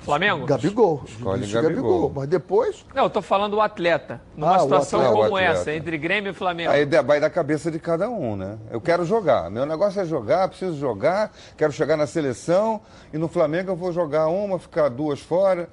Flamengo? 0.03 0.45
Gabigol. 0.47 1.03
Escolhe 1.07 1.39
Início, 1.43 1.63
Gabigol. 1.63 2.13
Mas 2.15 2.29
depois, 2.29 2.85
Não, 2.95 3.05
eu 3.05 3.11
tô 3.11 3.23
falando 3.23 3.55
o 3.55 3.61
atleta. 3.61 4.21
Numa 4.37 4.57
Ah, 4.57 4.59
situação 4.61 5.01
atleta. 5.01 5.15
como 5.15 5.37
atleta. 5.37 5.53
essa, 5.53 5.73
entre 5.73 5.97
Grêmio 5.97 6.31
e 6.31 6.35
Flamengo. 6.35 6.71
Aí 6.73 6.85
vai 6.85 7.21
da 7.21 7.31
cabeça 7.31 7.71
de 7.71 7.79
cada 7.79 8.11
um, 8.11 8.37
né? 8.37 8.59
Eu 8.71 8.81
quero 8.81 9.05
jogar. 9.05 9.51
Meu 9.51 9.65
negócio 9.65 10.01
é 10.01 10.05
jogar, 10.05 10.49
preciso 10.49 10.77
jogar, 10.77 11.31
quero 11.57 11.73
chegar 11.73 11.97
na 11.97 12.07
seleção 12.07 12.81
e 13.13 13.19
no 13.19 13.29
Flamengo 13.29 13.71
eu 13.71 13.77
vou 13.77 13.93
jogar 13.93 14.27
uma, 14.27 14.59
ficar 14.59 14.89
duas 14.89 15.21
fora. 15.21 15.69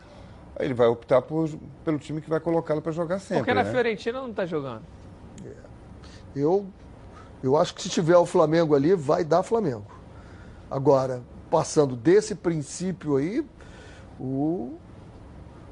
Aí 0.57 0.65
ele 0.67 0.73
vai 0.73 0.87
optar 0.87 1.21
por- 1.21 1.49
pelo 1.85 1.97
time 1.97 2.21
que 2.21 2.29
vai 2.29 2.39
colocá-lo 2.39 2.81
para 2.81 2.91
jogar 2.91 3.19
sempre. 3.19 3.37
Porque 3.37 3.53
na 3.53 3.63
né? 3.63 3.71
Fiorentina 3.71 4.21
não 4.21 4.33
tá 4.33 4.45
jogando. 4.45 4.81
eu, 6.35 6.65
eu 7.41 7.57
acho 7.57 7.73
que 7.73 7.81
se 7.81 7.89
tiver 7.89 8.17
o 8.17 8.25
Flamengo 8.25 8.75
ali, 8.75 8.93
vai 8.93 9.23
dar 9.23 9.41
Flamengo. 9.41 9.85
Agora, 10.69 11.21
passando 11.49 11.95
desse 11.95 12.35
princípio 12.35 13.15
aí, 13.17 13.43
o, 14.19 14.73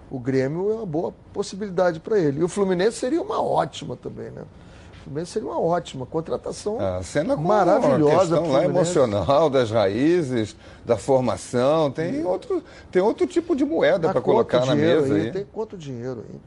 o 0.10 0.20
Grêmio 0.20 0.72
é 0.72 0.76
uma 0.76 0.86
boa 0.86 1.14
possibilidade 1.34 2.00
para 2.00 2.18
ele. 2.18 2.40
E 2.40 2.44
o 2.44 2.48
Fluminense 2.48 2.98
seria 2.98 3.22
uma 3.22 3.42
ótima 3.42 3.96
também, 3.96 4.32
né? 4.32 4.44
O 4.94 5.04
Fluminense 5.04 5.32
seria 5.32 5.48
uma 5.48 5.60
ótima 5.60 6.06
contratação. 6.06 6.80
A 6.80 7.04
cena 7.04 7.36
com 7.36 7.42
maravilhosa. 7.42 8.16
a 8.16 8.20
questão 8.20 8.44
pro 8.44 8.52
lá 8.52 8.66
emocional 8.66 9.50
das 9.50 9.72
raízes, 9.72 10.56
da 10.86 10.98
formação, 10.98 11.92
tem 11.92 12.24
outro, 12.26 12.64
tem 12.92 13.02
outro 13.02 13.28
tipo 13.28 13.56
de 13.56 13.66
moeda 13.66 14.12
para 14.12 14.22
colocar 14.22 14.66
na 14.66 14.74
dinheiro 14.74 15.02
mesa 15.02 15.16
aí, 15.16 15.22
aí. 15.22 15.32
Tem 15.32 15.46
quanto 15.46 15.78
dinheiro 15.78 16.24
aí? 16.28 16.40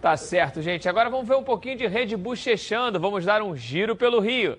Tá 0.00 0.16
certo, 0.16 0.62
gente. 0.62 0.88
Agora 0.88 1.10
vamos 1.10 1.26
ver 1.26 1.36
um 1.36 1.42
pouquinho 1.42 1.76
de 1.76 1.86
Red 1.86 2.16
Bull 2.16 2.36
chechando. 2.36 3.00
Vamos 3.00 3.24
dar 3.24 3.42
um 3.42 3.56
giro 3.56 3.96
pelo 3.96 4.20
Rio. 4.20 4.56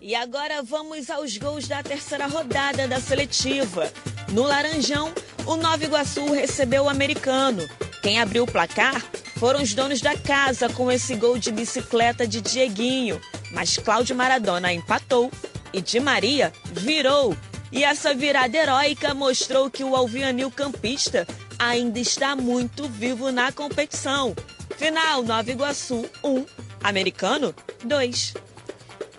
E 0.00 0.16
agora 0.16 0.62
vamos 0.62 1.08
aos 1.10 1.36
gols 1.36 1.68
da 1.68 1.82
terceira 1.82 2.26
rodada 2.26 2.88
da 2.88 2.98
seletiva. 2.98 3.88
No 4.32 4.42
Laranjão, 4.42 5.12
o 5.46 5.56
Nova 5.56 5.84
Iguaçu 5.84 6.32
recebeu 6.32 6.84
o 6.84 6.88
americano. 6.88 7.68
Quem 8.02 8.20
abriu 8.20 8.44
o 8.44 8.50
placar 8.50 9.02
foram 9.36 9.62
os 9.62 9.74
donos 9.74 10.00
da 10.00 10.16
casa 10.16 10.68
com 10.68 10.90
esse 10.90 11.14
gol 11.14 11.38
de 11.38 11.50
bicicleta 11.50 12.26
de 12.26 12.40
Dieguinho. 12.40 13.20
Mas 13.52 13.76
Cláudio 13.76 14.16
Maradona 14.16 14.72
empatou 14.72 15.30
e 15.72 15.80
Di 15.80 16.00
Maria 16.00 16.52
virou. 16.72 17.36
E 17.70 17.84
essa 17.84 18.14
virada 18.14 18.56
heróica 18.56 19.14
mostrou 19.14 19.70
que 19.70 19.82
o 19.82 19.96
alvianil 19.96 20.50
campista 20.50 21.26
ainda 21.58 21.98
está 21.98 22.36
muito 22.36 22.88
vivo 22.88 23.32
na 23.32 23.50
competição. 23.50 24.34
Final 24.76 25.22
Nova 25.22 25.50
Iguaçu 25.50 26.04
1, 26.22 26.44
Americano 26.82 27.54
2. 27.84 28.34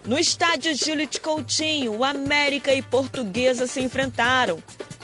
No 0.05 0.19
estádio 0.19 0.75
Júlio 0.75 1.07
de 1.07 1.19
Coutinho, 1.19 2.03
América 2.03 2.73
e 2.73 2.81
Portuguesa 2.81 3.65
se 3.65 3.81
enfrentaram. 3.81 4.61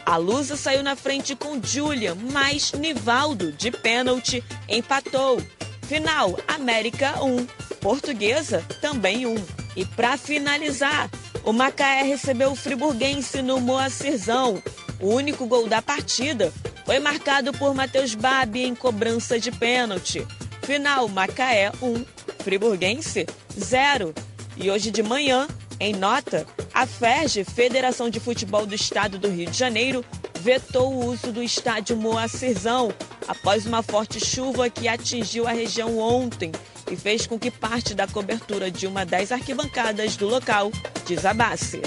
A 0.09 0.17
Lusa 0.17 0.57
saiu 0.57 0.81
na 0.81 0.95
frente 0.95 1.35
com 1.35 1.61
Julian, 1.61 2.17
mas 2.33 2.71
Nivaldo, 2.71 3.51
de 3.51 3.69
pênalti, 3.69 4.43
empatou. 4.67 5.39
Final, 5.83 6.35
América 6.47 7.23
1, 7.23 7.45
Portuguesa 7.79 8.65
também 8.81 9.27
1. 9.27 9.35
E 9.75 9.85
para 9.85 10.17
finalizar, 10.17 11.11
o 11.43 11.53
Macaé 11.53 12.01
recebeu 12.01 12.53
o 12.53 12.55
Friburguense 12.55 13.43
no 13.43 13.61
Moacirzão. 13.61 14.59
O 14.99 15.13
único 15.13 15.45
gol 15.45 15.67
da 15.67 15.79
partida 15.79 16.51
foi 16.87 16.97
marcado 16.97 17.53
por 17.53 17.75
Matheus 17.75 18.15
Babi 18.15 18.63
em 18.63 18.73
cobrança 18.73 19.39
de 19.39 19.51
pênalti. 19.51 20.25
Final, 20.63 21.07
Macaé 21.07 21.71
1, 21.79 22.05
Friburguense 22.39 23.27
0. 23.55 24.15
E 24.57 24.71
hoje 24.71 24.89
de 24.89 25.03
manhã, 25.03 25.47
em 25.79 25.93
nota, 25.93 26.45
a 26.73 26.85
FERJ, 26.85 27.43
Federação 27.43 28.09
de 28.09 28.19
Futebol 28.19 28.65
do 28.65 28.75
Estado 28.75 29.17
do 29.17 29.29
Rio 29.29 29.49
de 29.49 29.57
Janeiro, 29.57 30.03
vetou 30.41 30.93
o 30.93 31.05
uso 31.05 31.31
do 31.31 31.41
estádio 31.41 31.95
Moacirzão 31.95 32.91
após 33.27 33.65
uma 33.65 33.81
forte 33.81 34.19
chuva 34.19 34.69
que 34.69 34.87
atingiu 34.87 35.47
a 35.47 35.51
região 35.51 35.97
ontem 35.97 36.51
e 36.91 36.95
fez 36.95 37.27
com 37.27 37.37
que 37.37 37.51
parte 37.51 37.93
da 37.93 38.07
cobertura 38.07 38.69
de 38.69 38.87
uma 38.87 39.05
das 39.05 39.31
arquibancadas 39.31 40.17
do 40.17 40.27
local 40.27 40.71
desabasse. 41.05 41.81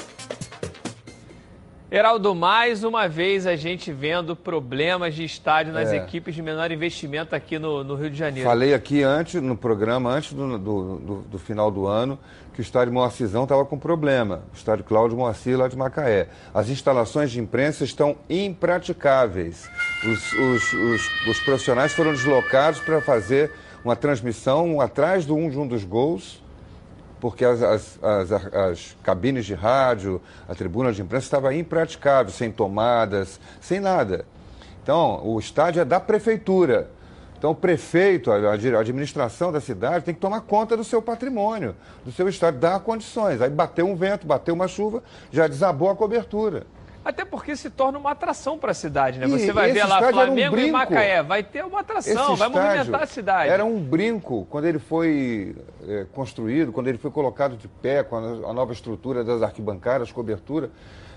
Heraldo, 1.94 2.34
mais 2.34 2.84
uma 2.84 3.06
vez 3.06 3.46
a 3.46 3.54
gente 3.54 3.92
vendo 3.92 4.34
problemas 4.34 5.14
de 5.14 5.24
estádio 5.24 5.74
nas 5.74 5.92
É. 5.92 5.96
equipes 5.98 6.34
de 6.34 6.40
menor 6.40 6.72
investimento 6.72 7.36
aqui 7.36 7.58
no, 7.58 7.84
no 7.84 7.94
Rio 7.96 8.08
de 8.08 8.16
Janeiro. 8.16 8.48
Falei 8.48 8.72
aqui 8.72 9.02
antes, 9.02 9.42
no 9.42 9.54
programa, 9.54 10.08
antes 10.08 10.32
do, 10.32 10.56
do, 10.58 10.96
do- 10.98 11.20
do 11.20 11.38
final 11.38 11.70
do 11.70 11.86
ano, 11.86 12.18
que 12.54 12.60
o 12.60 12.62
estádio 12.62 12.94
Moacizão 12.94 13.42
estava 13.42 13.62
com 13.66 13.78
problema. 13.78 14.42
O 14.54 14.56
estádio 14.56 14.84
Cláudio 14.86 15.18
Moacir, 15.18 15.58
lá 15.58 15.68
de 15.68 15.76
Macaé. 15.76 16.28
As 16.54 16.70
instalações 16.70 17.30
de 17.30 17.38
imprensa 17.38 17.84
estão 17.84 18.16
impraticáveis. 18.30 19.68
Os, 20.02 20.32
os- 20.32 20.72
os- 20.72 21.26
os 21.28 21.40
profissionais 21.40 21.92
foram 21.92 22.12
deslocados 22.12 22.80
para 22.80 23.02
fazer 23.02 23.52
uma 23.84 23.94
transmissão 23.96 24.80
atrás 24.80 25.26
do 25.26 25.36
um 25.36 25.50
de 25.50 25.58
um 25.58 25.66
dos 25.66 25.84
gols, 25.84 26.41
porque 27.22 27.44
as, 27.44 27.62
as- 27.62 27.98
as- 28.02 28.32
as 28.52 28.96
cabines 29.04 29.46
de 29.46 29.54
rádio, 29.54 30.20
a 30.48 30.56
tribuna 30.56 30.92
de 30.92 31.00
imprensa 31.02 31.24
estava 31.26 31.54
impraticável, 31.54 32.32
sem 32.32 32.50
tomadas, 32.50 33.38
sem 33.60 33.78
nada. 33.78 34.24
Então, 34.82 35.24
o 35.24 35.38
estádio 35.38 35.80
é 35.82 35.84
da 35.84 36.00
prefeitura. 36.00 36.90
Então, 37.38 37.52
o 37.52 37.54
prefeito, 37.54 38.32
a, 38.32 38.36
a 38.50 38.52
administração 38.80 39.52
da 39.52 39.60
cidade 39.60 40.04
tem 40.04 40.12
que 40.14 40.20
tomar 40.20 40.40
conta 40.40 40.76
do 40.76 40.82
seu 40.82 41.00
patrimônio, 41.00 41.76
do 42.04 42.10
seu 42.10 42.28
estádio, 42.28 42.58
dar 42.58 42.80
condições. 42.80 43.40
Aí 43.40 43.50
bateu 43.50 43.86
um 43.86 43.94
vento, 43.94 44.26
bateu 44.26 44.52
uma 44.52 44.66
chuva, 44.66 45.00
já 45.30 45.46
desabou 45.46 45.90
a 45.90 45.94
cobertura. 45.94 46.64
Até 47.04 47.24
porque 47.24 47.56
se 47.56 47.68
torna 47.68 47.98
uma 47.98 48.12
atração 48.12 48.56
para 48.56 48.70
a 48.70 48.74
cidade, 48.74 49.18
né? 49.18 49.26
E 49.26 49.30
Você 49.30 49.52
vai 49.52 49.72
ver 49.72 49.84
lá 49.84 49.98
era 49.98 50.06
um 50.06 50.12
Flamengo 50.12 50.58
e. 50.58 50.70
Macaé, 50.70 51.22
vai 51.22 51.42
ter 51.42 51.64
uma 51.64 51.80
atração, 51.80 52.32
Esse 52.32 52.38
vai 52.38 52.48
movimentar 52.48 53.02
a 53.02 53.06
cidade. 53.06 53.50
Era 53.50 53.64
um 53.64 53.80
brinco 53.80 54.46
quando 54.48 54.66
ele 54.66 54.78
foi 54.78 55.56
eh, 55.86 56.06
construído, 56.12 56.72
quando 56.72 56.88
ele 56.88 56.98
foi 56.98 57.10
colocado 57.10 57.56
de 57.56 57.66
pé 57.66 58.04
com 58.04 58.16
a, 58.16 58.50
a 58.50 58.52
nova 58.52 58.72
estrutura 58.72 59.24
das 59.24 59.42
arquibancadas, 59.42 60.12
cobertura. 60.12 60.70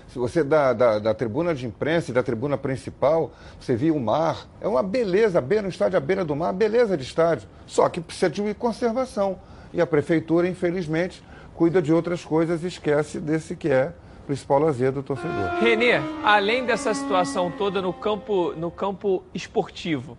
Se 0.08 0.18
você 0.18 0.42
da, 0.42 0.72
da, 0.72 0.98
da 0.98 1.14
tribuna 1.14 1.54
de 1.54 1.66
imprensa 1.66 2.10
e 2.10 2.14
da 2.14 2.22
tribuna 2.22 2.56
principal, 2.56 3.32
você 3.60 3.74
via 3.74 3.92
o 3.92 4.00
mar. 4.00 4.46
É 4.60 4.68
uma 4.68 4.82
beleza, 4.82 5.40
beira, 5.40 5.66
um 5.66 5.68
estádio 5.68 5.96
à 5.96 6.00
beira 6.00 6.24
do 6.24 6.34
mar, 6.34 6.52
beleza 6.52 6.96
de 6.96 7.02
estádio. 7.02 7.48
Só 7.66 7.88
que 7.88 8.00
precisa 8.00 8.30
de 8.30 8.54
conservação. 8.54 9.38
E 9.72 9.80
a 9.80 9.86
prefeitura, 9.86 10.48
infelizmente, 10.48 11.22
cuida 11.54 11.82
de 11.82 11.92
outras 11.92 12.24
coisas 12.24 12.62
e 12.62 12.68
esquece 12.68 13.18
desse 13.18 13.56
que 13.56 13.68
é 13.68 13.92
principal 14.26 14.58
lazer 14.58 14.92
do 14.92 15.02
torcedor. 15.02 15.58
Renê, 15.60 15.92
além 16.24 16.64
dessa 16.66 16.92
situação 16.92 17.50
toda 17.50 17.80
no 17.80 17.92
campo, 17.92 18.52
no 18.56 18.70
campo 18.70 19.22
esportivo, 19.32 20.16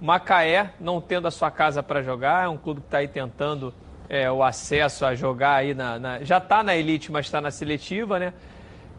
Macaé 0.00 0.72
não 0.80 1.00
tendo 1.00 1.28
a 1.28 1.30
sua 1.30 1.50
casa 1.50 1.82
para 1.82 2.02
jogar, 2.02 2.44
é 2.46 2.48
um 2.48 2.56
clube 2.56 2.80
que 2.80 2.86
está 2.88 2.98
aí 2.98 3.08
tentando 3.08 3.72
é, 4.08 4.30
o 4.30 4.42
acesso 4.42 5.04
a 5.06 5.14
jogar 5.14 5.54
aí 5.56 5.74
na. 5.74 5.98
na- 5.98 6.22
já 6.24 6.38
está 6.38 6.62
na 6.62 6.74
elite, 6.74 7.12
mas 7.12 7.26
está 7.26 7.40
na 7.40 7.50
seletiva, 7.50 8.18
né? 8.18 8.32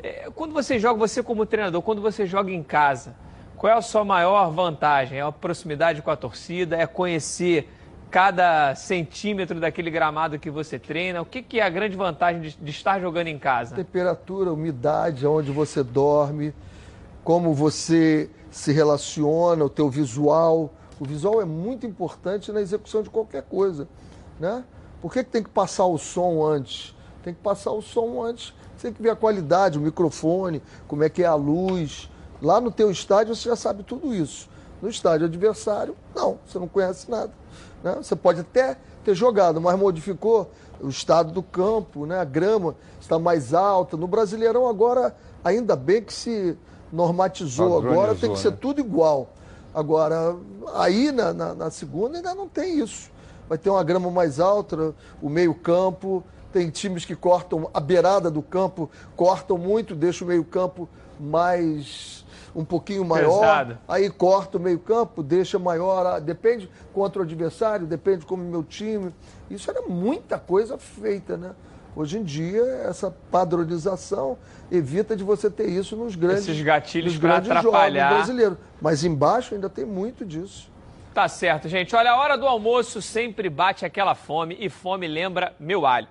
É, 0.02 0.30
quando 0.34 0.54
você 0.54 0.80
joga, 0.80 0.98
você 1.00 1.22
como 1.22 1.46
treinador, 1.46 1.82
quando 1.82 2.02
você 2.02 2.26
joga 2.26 2.52
em 2.52 2.64
casa, 2.64 3.16
qual 3.58 3.74
é 3.74 3.76
a 3.78 3.82
sua 3.82 4.04
maior 4.06 4.50
vantagem? 4.52 5.18
É 5.20 5.22
a 5.22 5.32
proximidade 5.32 6.02
com 6.02 6.10
a 6.12 6.16
torcida? 6.16 6.78
É 6.78 6.86
conhecer 6.88 7.70
cada 8.14 8.76
centímetro 8.76 9.60
daquele 9.60 9.90
gramado 9.90 10.38
que 10.38 10.52
você 10.52 10.78
treina? 10.78 11.20
O 11.20 11.26
que, 11.26 11.42
que 11.42 11.60
é 11.60 11.64
a 11.64 11.70
grande 11.70 11.98
vantagem 11.98 12.42
de, 12.42 12.56
de 12.56 12.70
estar 12.70 13.02
jogando 13.02 13.26
em 13.26 13.40
casa? 13.40 13.74
Temperatura, 13.74 14.54
umidade, 14.54 15.26
onde 15.26 15.52
você 15.52 15.84
dorme, 15.84 16.54
como 17.24 17.56
você 17.56 18.30
se 18.52 18.72
relaciona, 18.72 19.66
o 19.66 19.70
teu 19.70 19.90
visual. 19.90 20.72
O 21.00 21.06
visual 21.06 21.42
é 21.42 21.46
muito 21.46 21.88
importante 21.88 22.52
na 22.52 22.62
execução 22.62 23.02
de 23.02 23.10
qualquer 23.10 23.42
coisa, 23.42 23.88
né? 24.40 24.64
Por 25.02 25.12
que, 25.12 25.24
que 25.24 25.32
tem 25.32 25.42
que 25.42 25.50
passar 25.50 25.88
o 25.88 25.98
som 25.98 26.46
antes? 26.46 26.96
Tem 27.24 27.34
que 27.34 27.42
passar 27.42 27.72
o 27.72 27.82
som 27.82 28.22
antes. 28.22 28.54
Você 28.78 28.90
tem 28.90 28.94
que 28.94 29.02
ver 29.02 29.10
a 29.10 29.16
qualidade, 29.16 29.80
o 29.80 29.82
microfone, 29.82 30.62
como 30.88 31.04
é 31.04 31.10
que 31.10 31.24
é 31.24 31.26
a 31.26 31.34
luz. 31.34 32.12
Lá 32.40 32.62
no 32.62 32.70
teu 32.70 32.92
estádio 32.92 33.36
você 33.36 33.50
já 33.50 33.56
sabe 33.56 33.82
tudo 33.82 34.14
isso. 34.14 34.48
No 34.80 34.88
estádio 34.88 35.26
adversário, 35.26 35.96
não, 36.14 36.38
você 36.46 36.60
não 36.60 36.68
conhece 36.68 37.10
nada. 37.10 37.42
Né? 37.84 37.96
Você 38.02 38.16
pode 38.16 38.40
até 38.40 38.78
ter 39.04 39.14
jogado, 39.14 39.60
mas 39.60 39.78
modificou 39.78 40.50
o 40.80 40.90
estado 40.90 41.32
do 41.32 41.44
campo, 41.44 42.06
né? 42.06 42.20
a 42.20 42.24
grama 42.24 42.76
está 43.00 43.20
mais 43.20 43.54
alta. 43.54 43.98
No 43.98 44.08
Brasileirão 44.08 44.68
agora, 44.68 45.16
ainda 45.44 45.76
bem 45.76 46.02
que 46.02 46.14
se 46.14 46.58
normatizou 46.92 47.78
agora, 47.78 48.16
tem 48.16 48.32
que 48.32 48.40
ser 48.40 48.52
né? 48.52 48.58
tudo 48.60 48.80
igual. 48.80 49.30
Agora, 49.74 50.36
aí 50.76 51.12
na, 51.12 51.34
na, 51.34 51.54
na 51.54 51.72
segunda 51.72 52.18
ainda 52.18 52.34
não 52.34 52.48
tem 52.48 52.80
isso. 52.80 53.12
Vai 53.50 53.58
ter 53.58 53.70
uma 53.70 53.84
grama 53.84 54.10
mais 54.10 54.40
alta, 54.40 54.94
o 55.22 55.30
meio-campo. 55.30 56.24
Tem 56.52 56.70
times 56.70 57.04
que 57.04 57.16
cortam 57.16 57.68
a 57.74 57.80
beirada 57.80 58.30
do 58.30 58.44
campo, 58.44 58.90
cortam 59.16 59.58
muito, 59.58 59.96
deixam 59.96 60.28
o 60.28 60.30
meio-campo 60.30 60.88
mais 61.20 62.23
um 62.56 62.64
pouquinho 62.64 63.04
maior. 63.04 63.40
Pesado. 63.40 63.78
Aí 63.88 64.10
corta 64.10 64.58
o 64.58 64.60
meio-campo, 64.62 65.24
deixa 65.24 65.58
maior. 65.58 66.06
ah, 66.06 66.20
Depende 66.20 66.70
contra 66.94 67.22
o 67.22 67.26
adversário, 67.26 67.86
depende 67.88 68.26
como 68.26 68.44
o 68.44 68.46
meu 68.48 68.64
time. 68.64 69.12
Isso 69.50 69.70
era 69.70 69.82
muita 69.84 70.38
coisa 70.38 70.78
feita, 70.78 71.36
né? 71.38 71.52
Hoje 71.96 72.18
em 72.18 72.24
dia, 72.24 72.64
essa 72.88 73.14
padronização 73.30 74.38
evita 74.72 75.16
de 75.16 75.24
você 75.24 75.50
ter 75.50 75.68
isso 75.70 75.96
nos 75.96 76.16
grandes, 76.16 76.48
Esses 76.48 76.62
gatilhos 76.62 77.14
nos 77.14 77.22
grandes 77.22 77.50
atrapalhar. 77.52 78.10
jogos 78.10 78.18
brasileiros. 78.26 78.58
Mas 78.82 79.04
embaixo 79.04 79.54
ainda 79.54 79.70
tem 79.70 79.86
muito 79.86 80.26
disso. 80.26 80.72
Tá 81.14 81.28
certo, 81.28 81.70
gente. 81.70 81.96
Olha, 81.96 82.12
a 82.14 82.18
hora 82.18 82.36
do 82.36 82.48
almoço 82.48 83.00
sempre 83.00 83.48
bate 83.48 83.86
aquela 83.86 84.16
fome 84.16 84.58
e 84.60 84.70
fome 84.70 85.08
lembra 85.08 85.54
meu 85.60 85.86
alho. 85.86 86.08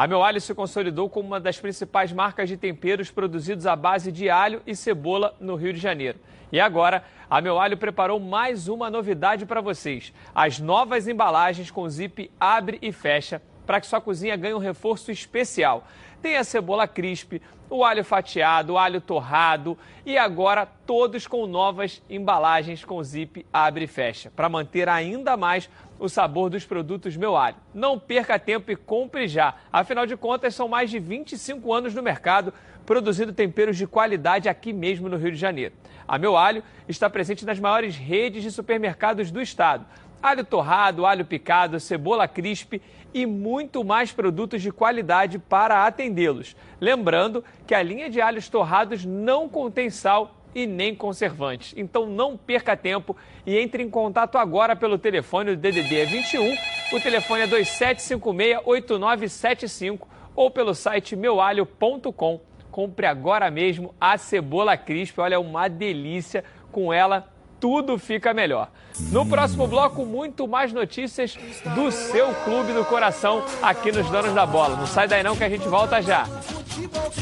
A 0.00 0.06
Meu 0.06 0.22
Alho 0.22 0.40
se 0.40 0.54
consolidou 0.54 1.10
como 1.10 1.26
uma 1.26 1.38
das 1.38 1.60
principais 1.60 2.10
marcas 2.10 2.48
de 2.48 2.56
temperos 2.56 3.10
produzidos 3.10 3.66
à 3.66 3.76
base 3.76 4.10
de 4.10 4.30
alho 4.30 4.62
e 4.66 4.74
cebola 4.74 5.36
no 5.38 5.56
Rio 5.56 5.74
de 5.74 5.78
Janeiro. 5.78 6.18
E 6.50 6.58
agora, 6.58 7.04
a 7.28 7.38
Meu 7.42 7.58
Alho 7.58 7.76
preparou 7.76 8.18
mais 8.18 8.66
uma 8.66 8.88
novidade 8.88 9.44
para 9.44 9.60
vocês: 9.60 10.10
as 10.34 10.58
novas 10.58 11.06
embalagens 11.06 11.70
com 11.70 11.86
zip 11.86 12.30
abre 12.40 12.78
e 12.80 12.90
fecha 12.92 13.42
para 13.66 13.78
que 13.78 13.86
sua 13.86 14.00
cozinha 14.00 14.36
ganhe 14.36 14.54
um 14.54 14.58
reforço 14.58 15.12
especial. 15.12 15.86
Tem 16.22 16.38
a 16.38 16.44
cebola 16.44 16.88
crisp, 16.88 17.40
o 17.68 17.84
alho 17.84 18.02
fatiado, 18.02 18.72
o 18.72 18.78
alho 18.78 19.02
torrado 19.02 19.76
e 20.04 20.16
agora 20.16 20.66
todos 20.66 21.26
com 21.26 21.46
novas 21.46 22.02
embalagens 22.08 22.84
com 22.84 23.02
zip 23.02 23.46
abre 23.52 23.84
e 23.84 23.86
fecha, 23.86 24.32
para 24.34 24.48
manter 24.48 24.88
ainda 24.88 25.36
mais 25.36 25.68
o 26.00 26.08
sabor 26.08 26.48
dos 26.48 26.64
produtos 26.64 27.16
Meu 27.16 27.36
Alho. 27.36 27.56
Não 27.74 27.98
perca 27.98 28.38
tempo 28.38 28.72
e 28.72 28.76
compre 28.76 29.28
já. 29.28 29.54
Afinal 29.70 30.06
de 30.06 30.16
contas, 30.16 30.54
são 30.54 30.66
mais 30.66 30.90
de 30.90 30.98
25 30.98 31.72
anos 31.72 31.94
no 31.94 32.02
mercado 32.02 32.52
produzindo 32.86 33.32
temperos 33.32 33.76
de 33.76 33.86
qualidade 33.86 34.48
aqui 34.48 34.72
mesmo 34.72 35.08
no 35.08 35.16
Rio 35.16 35.30
de 35.30 35.36
Janeiro. 35.36 35.74
A 36.08 36.18
Meu 36.18 36.36
Alho 36.36 36.64
está 36.88 37.08
presente 37.08 37.44
nas 37.44 37.60
maiores 37.60 37.94
redes 37.94 38.42
de 38.42 38.50
supermercados 38.50 39.30
do 39.30 39.40
estado. 39.40 39.86
alho 40.22 40.44
torrado, 40.44 41.06
alho 41.06 41.24
picado, 41.24 41.78
cebola 41.78 42.26
crisp 42.26 42.82
e 43.14 43.24
muito 43.24 43.84
mais 43.84 44.12
produtos 44.12 44.60
de 44.60 44.70
qualidade 44.72 45.38
para 45.38 45.86
atendê-los. 45.86 46.56
Lembrando 46.80 47.44
que 47.66 47.74
a 47.74 47.82
linha 47.82 48.10
de 48.10 48.20
alhos 48.20 48.48
torrados 48.48 49.04
não 49.04 49.48
contém 49.48 49.88
sal 49.88 50.34
e 50.54 50.66
nem 50.66 50.94
conservantes. 50.94 51.74
Então 51.76 52.06
não 52.06 52.34
perca 52.36 52.76
tempo 52.76 53.16
e 53.46 53.58
entre 53.58 53.82
em 53.82 53.90
contato 53.90 54.38
agora 54.38 54.76
pelo 54.76 54.98
telefone 54.98 55.56
do 55.56 55.60
DDD 55.60 56.04
21, 56.06 56.56
o 56.92 57.00
telefone 57.00 57.42
é 57.42 57.48
2756-8975 57.48 60.00
ou 60.34 60.50
pelo 60.50 60.74
site 60.74 61.14
meualho.com. 61.16 62.40
Compre 62.70 63.06
agora 63.06 63.50
mesmo 63.50 63.94
a 64.00 64.16
cebola 64.16 64.76
crisp, 64.76 65.18
olha, 65.18 65.34
é 65.34 65.38
uma 65.38 65.66
delícia. 65.68 66.44
Com 66.70 66.92
ela 66.92 67.28
tudo 67.60 67.98
fica 67.98 68.32
melhor. 68.32 68.70
No 69.12 69.26
próximo 69.26 69.66
bloco, 69.66 70.04
muito 70.04 70.48
mais 70.48 70.72
notícias 70.72 71.36
do 71.74 71.92
seu 71.92 72.34
clube 72.44 72.72
do 72.72 72.84
coração 72.84 73.44
aqui 73.62 73.92
nos 73.92 74.08
Donos 74.08 74.34
da 74.34 74.46
Bola. 74.46 74.76
Não 74.76 74.86
sai 74.86 75.06
daí 75.06 75.22
não 75.22 75.36
que 75.36 75.44
a 75.44 75.48
gente 75.48 75.68
volta 75.68 76.00
já. 76.00 76.26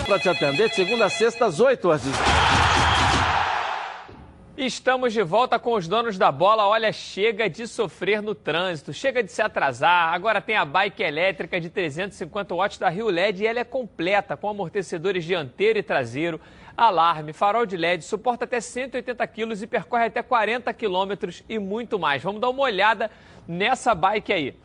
Para 0.06 0.18
te 0.18 0.28
atender, 0.28 0.68
de 0.68 0.76
segunda 0.76 1.06
a 1.06 1.10
sexta, 1.10 1.46
às 1.46 1.60
8 1.60 1.88
horas. 1.88 2.02
Estamos 4.60 5.12
de 5.12 5.22
volta 5.22 5.56
com 5.56 5.74
os 5.74 5.86
donos 5.86 6.18
da 6.18 6.32
bola. 6.32 6.66
Olha, 6.66 6.93
chega 6.93 7.48
de 7.48 7.64
sofrer 7.64 8.20
no 8.20 8.35
trânsito, 8.35 8.93
chega 8.93 9.22
de 9.22 9.30
se 9.30 9.40
atrasar. 9.40 10.12
Agora 10.12 10.40
tem 10.40 10.56
a 10.56 10.64
bike 10.64 11.01
elétrica 11.01 11.60
de 11.60 11.70
350 11.70 12.56
watts 12.56 12.76
da 12.76 12.89
Rio 12.89 13.06
LED 13.06 13.44
e 13.44 13.47
ela 13.47 13.60
é 13.60 13.64
completa, 13.64 14.36
com 14.36 14.48
amortecedores 14.48 15.24
dianteiro 15.24 15.78
e 15.78 15.82
traseiro, 15.82 16.40
alarme, 16.76 17.32
farol 17.32 17.64
de 17.64 17.76
LED, 17.76 18.02
suporta 18.02 18.47
até 18.47 18.60
180 18.60 19.24
quilos 19.28 19.62
e 19.62 19.66
percorre 19.68 20.06
até 20.06 20.24
40 20.24 20.74
quilômetros 20.74 21.44
e 21.48 21.56
muito 21.56 21.97
mais. 21.97 22.20
Vamos 22.20 22.40
dar 22.40 22.51
uma 22.51 22.64
olhada 22.64 23.12
nessa 23.47 23.94
bike 23.94 24.32
aí. 24.32 24.56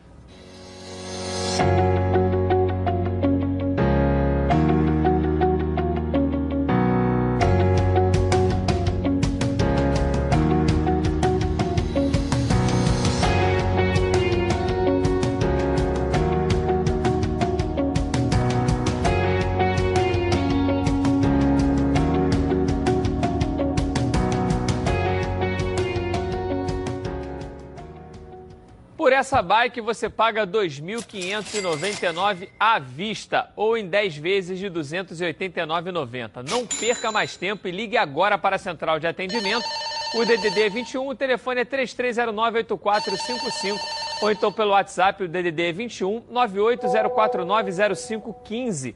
Por 29.04 29.12
essa 29.12 29.42
bike 29.42 29.82
você 29.82 30.08
paga 30.08 30.46
R$ 30.46 30.50
2.599 30.50 32.48
à 32.58 32.78
vista 32.78 33.50
ou 33.54 33.76
em 33.76 33.86
10 33.86 34.16
vezes 34.16 34.58
de 34.58 34.68
R$ 34.68 34.74
289,90. 34.76 36.48
Não 36.48 36.66
perca 36.66 37.12
mais 37.12 37.36
tempo 37.36 37.68
e 37.68 37.70
ligue 37.70 37.98
agora 37.98 38.38
para 38.38 38.56
a 38.56 38.58
central 38.58 38.98
de 38.98 39.06
atendimento. 39.06 39.66
O 40.14 40.24
DDD 40.24 40.58
é 40.58 40.70
21, 40.70 41.06
o 41.06 41.14
telefone 41.14 41.60
é 41.60 41.66
3309-8455 41.66 43.78
ou 44.22 44.30
então 44.30 44.50
pelo 44.50 44.70
WhatsApp 44.70 45.24
o 45.24 45.28
DDD 45.28 45.68
é 45.68 45.72
21 45.72 46.22
980490515. 46.22 48.94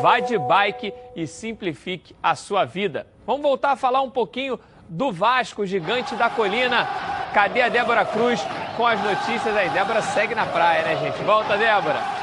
Vá 0.00 0.20
de 0.20 0.38
bike 0.38 0.90
e 1.14 1.26
simplifique 1.26 2.16
a 2.22 2.34
sua 2.34 2.64
vida. 2.64 3.06
Vamos 3.26 3.42
voltar 3.42 3.72
a 3.72 3.76
falar 3.76 4.00
um 4.00 4.10
pouquinho 4.10 4.58
do 4.90 5.12
Vasco, 5.12 5.64
gigante 5.64 6.16
da 6.16 6.28
colina. 6.28 6.86
Cadê 7.32 7.62
a 7.62 7.68
Débora 7.68 8.04
Cruz 8.04 8.44
com 8.76 8.84
as 8.84 9.00
notícias 9.00 9.56
aí? 9.56 9.70
Débora 9.70 10.02
segue 10.02 10.34
na 10.34 10.44
praia, 10.44 10.82
né, 10.82 10.96
gente? 10.96 11.22
Volta, 11.22 11.56
Débora. 11.56 12.19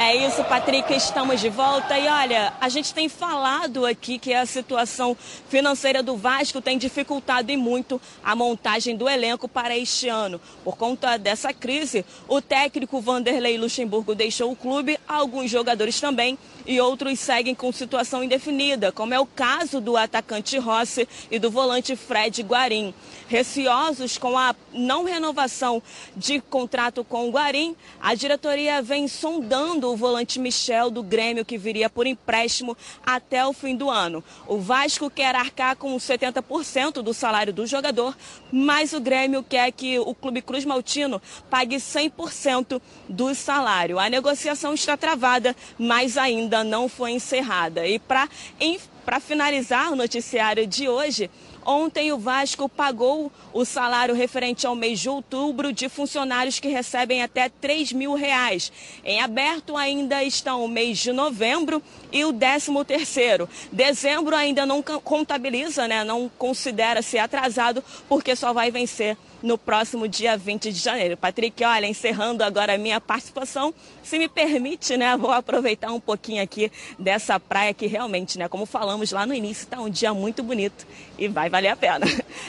É 0.00 0.14
isso, 0.14 0.44
Patrick, 0.44 0.94
estamos 0.94 1.40
de 1.40 1.48
volta. 1.48 1.98
E 1.98 2.06
olha, 2.06 2.52
a 2.60 2.68
gente 2.68 2.94
tem 2.94 3.08
falado 3.08 3.84
aqui 3.84 4.16
que 4.16 4.32
a 4.32 4.46
situação 4.46 5.16
financeira 5.48 6.04
do 6.04 6.16
Vasco 6.16 6.60
tem 6.60 6.78
dificultado 6.78 7.50
e 7.50 7.56
muito 7.56 8.00
a 8.22 8.36
montagem 8.36 8.96
do 8.96 9.08
elenco 9.08 9.48
para 9.48 9.76
este 9.76 10.08
ano. 10.08 10.40
Por 10.62 10.76
conta 10.76 11.16
dessa 11.16 11.52
crise, 11.52 12.04
o 12.28 12.40
técnico 12.40 13.00
Vanderlei 13.00 13.58
Luxemburgo 13.58 14.14
deixou 14.14 14.52
o 14.52 14.56
clube, 14.56 15.00
alguns 15.08 15.50
jogadores 15.50 16.00
também, 16.00 16.38
e 16.64 16.80
outros 16.80 17.18
seguem 17.18 17.56
com 17.56 17.72
situação 17.72 18.22
indefinida, 18.22 18.92
como 18.92 19.14
é 19.14 19.18
o 19.18 19.26
caso 19.26 19.80
do 19.80 19.96
atacante 19.96 20.58
Rossi 20.58 21.08
e 21.28 21.40
do 21.40 21.50
volante 21.50 21.96
Fred 21.96 22.40
Guarim. 22.42 22.94
Receosos 23.28 24.16
com 24.16 24.38
a 24.38 24.56
não 24.72 25.04
renovação 25.04 25.82
de 26.16 26.40
contrato 26.40 27.04
com 27.04 27.28
o 27.28 27.30
Guarim, 27.30 27.76
a 28.00 28.14
diretoria 28.14 28.80
vem 28.80 29.06
sondando 29.06 29.92
o 29.92 29.96
volante 29.96 30.38
Michel 30.38 30.90
do 30.90 31.02
Grêmio, 31.02 31.44
que 31.44 31.58
viria 31.58 31.90
por 31.90 32.06
empréstimo 32.06 32.76
até 33.04 33.46
o 33.46 33.52
fim 33.52 33.76
do 33.76 33.90
ano. 33.90 34.24
O 34.46 34.58
Vasco 34.58 35.10
quer 35.10 35.34
arcar 35.34 35.76
com 35.76 35.94
70% 35.96 37.02
do 37.02 37.12
salário 37.12 37.52
do 37.52 37.66
jogador, 37.66 38.16
mas 38.50 38.94
o 38.94 39.00
Grêmio 39.00 39.42
quer 39.42 39.70
que 39.72 39.98
o 39.98 40.14
Clube 40.14 40.40
Cruz 40.40 40.64
Maltino 40.64 41.20
pague 41.50 41.76
100% 41.76 42.80
do 43.08 43.34
salário. 43.34 43.98
A 43.98 44.08
negociação 44.08 44.72
está 44.72 44.96
travada, 44.96 45.54
mas 45.78 46.16
ainda 46.16 46.64
não 46.64 46.88
foi 46.88 47.12
encerrada. 47.12 47.86
E 47.86 47.98
para 47.98 49.20
finalizar 49.20 49.92
o 49.92 49.96
noticiário 49.96 50.66
de 50.66 50.88
hoje, 50.88 51.30
Ontem 51.70 52.10
o 52.12 52.18
Vasco 52.18 52.66
pagou 52.66 53.30
o 53.52 53.62
salário 53.62 54.14
referente 54.14 54.66
ao 54.66 54.74
mês 54.74 55.00
de 55.00 55.10
outubro 55.10 55.70
de 55.70 55.86
funcionários 55.90 56.58
que 56.58 56.68
recebem 56.68 57.22
até 57.22 57.50
3 57.50 57.92
mil 57.92 58.14
reais. 58.14 58.72
Em 59.04 59.20
aberto 59.20 59.76
ainda 59.76 60.24
estão 60.24 60.64
o 60.64 60.68
mês 60.68 60.96
de 60.96 61.12
novembro 61.12 61.82
e 62.10 62.24
o 62.24 62.32
13 62.32 62.72
terceiro. 62.86 63.46
Dezembro 63.70 64.34
ainda 64.34 64.64
não 64.64 64.82
contabiliza, 64.82 65.86
né? 65.86 66.04
não 66.04 66.30
considera 66.38 67.02
ser 67.02 67.18
atrasado, 67.18 67.84
porque 68.08 68.34
só 68.34 68.54
vai 68.54 68.70
vencer 68.70 69.18
no 69.42 69.56
próximo 69.56 70.08
dia 70.08 70.36
20 70.36 70.72
de 70.72 70.78
janeiro. 70.78 71.16
Patrick, 71.16 71.64
olha, 71.64 71.86
encerrando 71.86 72.42
agora 72.42 72.74
a 72.74 72.78
minha 72.78 73.00
participação, 73.00 73.72
se 74.02 74.18
me 74.18 74.28
permite, 74.28 74.96
né, 74.96 75.16
vou 75.16 75.32
aproveitar 75.32 75.92
um 75.92 76.00
pouquinho 76.00 76.42
aqui 76.42 76.70
dessa 76.98 77.38
praia 77.38 77.72
que 77.72 77.86
realmente, 77.86 78.38
né, 78.38 78.48
como 78.48 78.66
falamos 78.66 79.12
lá 79.12 79.26
no 79.26 79.34
início, 79.34 79.64
está 79.64 79.80
um 79.80 79.90
dia 79.90 80.12
muito 80.12 80.42
bonito 80.42 80.86
e 81.18 81.28
vai 81.28 81.48
valer 81.48 81.68
a 81.68 81.76
pena. 81.76 82.06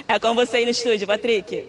É 0.08 0.20
com 0.20 0.34
você 0.34 0.58
aí 0.58 0.66
no 0.66 0.72
estúdio, 0.72 1.06
Patrick. 1.06 1.68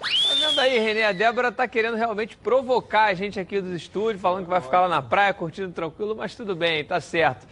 Tá 0.00 0.34
vendo 0.34 0.58
aí, 0.60 0.78
Renê? 0.78 1.02
A 1.02 1.12
Débora 1.12 1.52
tá 1.52 1.68
querendo 1.68 1.96
realmente 1.96 2.36
provocar 2.36 3.04
a 3.04 3.14
gente 3.14 3.38
aqui 3.38 3.60
do 3.60 3.74
estúdio, 3.74 4.18
falando 4.18 4.44
que 4.44 4.50
vai 4.50 4.60
ficar 4.60 4.82
lá 4.82 4.88
na 4.88 5.02
praia, 5.02 5.34
curtindo 5.34 5.72
tranquilo, 5.72 6.14
mas 6.16 6.34
tudo 6.34 6.54
bem, 6.56 6.84
tá 6.84 7.00
certo. 7.00 7.46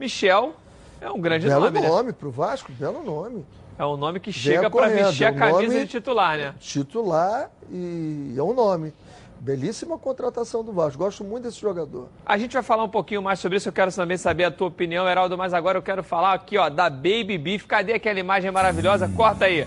Michel 0.00 0.54
é 1.00 1.10
um 1.10 1.20
grande 1.20 1.46
belo 1.46 1.70
nome, 1.70 1.86
nome 1.86 2.08
né? 2.08 2.16
pro 2.18 2.30
Vasco, 2.30 2.72
belo 2.72 3.02
nome. 3.04 3.44
É 3.78 3.84
um 3.84 3.96
nome 3.96 4.20
que 4.20 4.32
chega 4.32 4.70
para 4.70 4.88
vestir 4.88 5.24
a 5.26 5.32
camisa 5.32 5.80
de 5.80 5.86
titular, 5.86 6.38
né? 6.38 6.54
Titular 6.58 7.50
e 7.70 8.34
é 8.36 8.42
um 8.42 8.54
nome. 8.54 8.92
Belíssima 9.38 9.98
contratação 9.98 10.64
do 10.64 10.72
Vasco. 10.72 10.98
Gosto 10.98 11.22
muito 11.22 11.44
desse 11.44 11.60
jogador. 11.60 12.08
A 12.24 12.38
gente 12.38 12.54
vai 12.54 12.62
falar 12.62 12.84
um 12.84 12.88
pouquinho 12.88 13.22
mais 13.22 13.38
sobre 13.38 13.58
isso. 13.58 13.68
Eu 13.68 13.72
quero 13.72 13.92
também 13.92 14.16
saber 14.16 14.44
a 14.44 14.50
tua 14.50 14.68
opinião, 14.68 15.06
Heraldo. 15.06 15.36
Mas 15.36 15.52
agora 15.52 15.78
eu 15.78 15.82
quero 15.82 16.02
falar 16.02 16.32
aqui, 16.32 16.56
ó, 16.56 16.70
da 16.70 16.88
Baby 16.88 17.36
Beef. 17.38 17.66
Cadê 17.66 17.92
aquela 17.92 18.18
imagem 18.18 18.50
maravilhosa? 18.50 19.08
Corta 19.14 19.44
aí. 19.44 19.66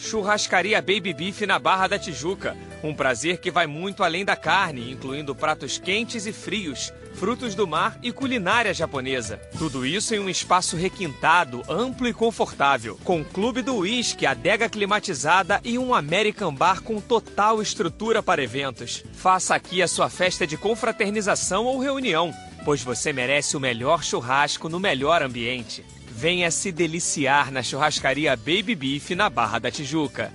Churrascaria 0.00 0.80
Baby 0.80 1.12
Beef 1.12 1.42
na 1.42 1.58
Barra 1.58 1.86
da 1.86 1.98
Tijuca. 1.98 2.56
Um 2.82 2.94
prazer 2.94 3.38
que 3.38 3.50
vai 3.50 3.66
muito 3.66 4.02
além 4.02 4.24
da 4.24 4.34
carne, 4.34 4.90
incluindo 4.90 5.34
pratos 5.34 5.76
quentes 5.76 6.26
e 6.26 6.32
frios, 6.32 6.90
frutos 7.14 7.54
do 7.54 7.66
mar 7.66 7.98
e 8.02 8.12
culinária 8.12 8.72
japonesa. 8.72 9.38
Tudo 9.58 9.84
isso 9.84 10.14
em 10.14 10.18
um 10.18 10.28
espaço 10.28 10.76
requintado, 10.76 11.62
amplo 11.68 12.08
e 12.08 12.12
confortável, 12.12 12.98
com 13.04 13.24
clube 13.24 13.62
do 13.62 13.76
uísque, 13.76 14.26
adega 14.26 14.68
climatizada 14.68 15.60
e 15.64 15.78
um 15.78 15.94
American 15.94 16.54
Bar 16.54 16.82
com 16.82 17.00
total 17.00 17.60
estrutura 17.60 18.22
para 18.22 18.42
eventos. 18.42 19.04
Faça 19.12 19.54
aqui 19.54 19.82
a 19.82 19.88
sua 19.88 20.08
festa 20.08 20.46
de 20.46 20.56
confraternização 20.56 21.66
ou 21.66 21.78
reunião, 21.78 22.32
pois 22.64 22.82
você 22.82 23.12
merece 23.12 23.56
o 23.56 23.60
melhor 23.60 24.02
churrasco 24.02 24.68
no 24.68 24.80
melhor 24.80 25.22
ambiente. 25.22 25.84
Venha 26.10 26.50
se 26.50 26.70
deliciar 26.70 27.50
na 27.50 27.62
churrascaria 27.62 28.36
Baby 28.36 28.74
Beef 28.74 29.10
na 29.10 29.30
Barra 29.30 29.58
da 29.58 29.70
Tijuca. 29.70 30.30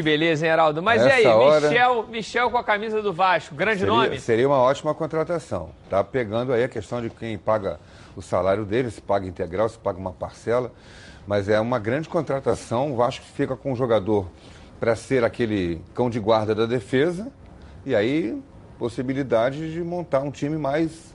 Que 0.00 0.02
beleza, 0.02 0.46
hein, 0.46 0.52
Heraldo? 0.52 0.82
Mas 0.82 1.02
Essa 1.02 1.10
e 1.10 1.12
aí, 1.12 1.26
hora... 1.26 1.68
Michel, 1.68 2.06
Michel 2.08 2.50
com 2.50 2.56
a 2.56 2.64
camisa 2.64 3.02
do 3.02 3.12
Vasco, 3.12 3.54
grande 3.54 3.80
seria, 3.80 3.94
nome? 3.94 4.18
Seria 4.18 4.48
uma 4.48 4.56
ótima 4.56 4.94
contratação. 4.94 5.68
Tá 5.90 6.02
pegando 6.02 6.54
aí 6.54 6.64
a 6.64 6.68
questão 6.70 7.02
de 7.02 7.10
quem 7.10 7.36
paga 7.36 7.78
o 8.16 8.22
salário 8.22 8.64
dele, 8.64 8.90
se 8.90 9.02
paga 9.02 9.26
integral, 9.26 9.68
se 9.68 9.78
paga 9.78 9.98
uma 9.98 10.10
parcela. 10.10 10.72
Mas 11.26 11.50
é 11.50 11.60
uma 11.60 11.78
grande 11.78 12.08
contratação. 12.08 12.90
O 12.90 12.96
Vasco 12.96 13.22
fica 13.36 13.54
com 13.54 13.72
um 13.72 13.76
jogador 13.76 14.26
para 14.80 14.96
ser 14.96 15.22
aquele 15.22 15.82
cão 15.94 16.08
de 16.08 16.18
guarda 16.18 16.54
da 16.54 16.64
defesa. 16.64 17.30
E 17.84 17.94
aí 17.94 18.42
possibilidade 18.78 19.70
de 19.70 19.82
montar 19.82 20.20
um 20.20 20.30
time 20.30 20.56
mais, 20.56 21.09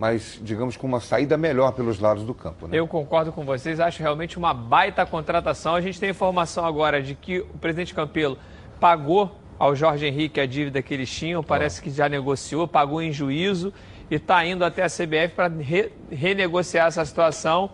mais 0.00 0.40
digamos, 0.42 0.78
com 0.78 0.86
uma 0.86 0.98
saída 0.98 1.36
melhor 1.36 1.72
pelos 1.72 2.00
lados 2.00 2.24
do 2.24 2.32
campo. 2.32 2.66
Né? 2.66 2.78
Eu 2.78 2.88
concordo 2.88 3.30
com 3.30 3.44
vocês, 3.44 3.78
acho 3.78 4.00
realmente 4.00 4.38
uma 4.38 4.54
baita 4.54 5.04
contratação. 5.04 5.74
A 5.74 5.80
gente 5.82 6.00
tem 6.00 6.08
informação 6.08 6.64
agora 6.64 7.02
de 7.02 7.14
que 7.14 7.40
o 7.40 7.58
presidente 7.58 7.94
Campelo 7.94 8.38
pagou 8.80 9.30
ao 9.58 9.76
Jorge 9.76 10.06
Henrique 10.06 10.40
a 10.40 10.46
dívida 10.46 10.80
que 10.80 10.94
eles 10.94 11.10
tinham, 11.10 11.44
parece 11.44 11.82
que 11.82 11.90
já 11.90 12.08
negociou, 12.08 12.66
pagou 12.66 13.02
em 13.02 13.12
juízo 13.12 13.74
e 14.10 14.14
está 14.14 14.42
indo 14.42 14.64
até 14.64 14.82
a 14.82 14.86
CBF 14.86 15.34
para 15.36 15.48
re 15.48 15.92
renegociar 16.10 16.86
essa 16.86 17.04
situação 17.04 17.70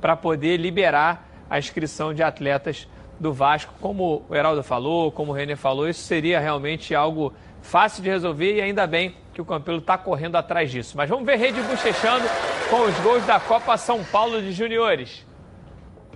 para 0.00 0.16
poder 0.16 0.56
liberar 0.56 1.28
a 1.50 1.58
inscrição 1.58 2.14
de 2.14 2.22
atletas 2.22 2.88
do 3.20 3.34
Vasco. 3.34 3.74
Como 3.82 4.24
o 4.30 4.34
Heraldo 4.34 4.62
falou, 4.62 5.12
como 5.12 5.32
o 5.32 5.34
Renê 5.34 5.56
falou, 5.56 5.86
isso 5.86 6.00
seria 6.04 6.40
realmente 6.40 6.94
algo 6.94 7.34
fácil 7.60 8.02
de 8.02 8.08
resolver 8.08 8.54
e 8.54 8.62
ainda 8.62 8.86
bem 8.86 9.14
que 9.36 9.42
o 9.42 9.44
Campelo 9.44 9.78
está 9.78 9.98
correndo 9.98 10.36
atrás 10.36 10.70
disso. 10.70 10.96
Mas 10.96 11.10
vamos 11.10 11.26
ver 11.26 11.36
Rede 11.36 11.60
bochechando 11.60 12.24
com 12.70 12.80
os 12.80 12.98
gols 13.00 13.22
da 13.26 13.38
Copa 13.38 13.76
São 13.76 14.02
Paulo 14.02 14.40
de 14.40 14.50
Juniores. 14.50 15.26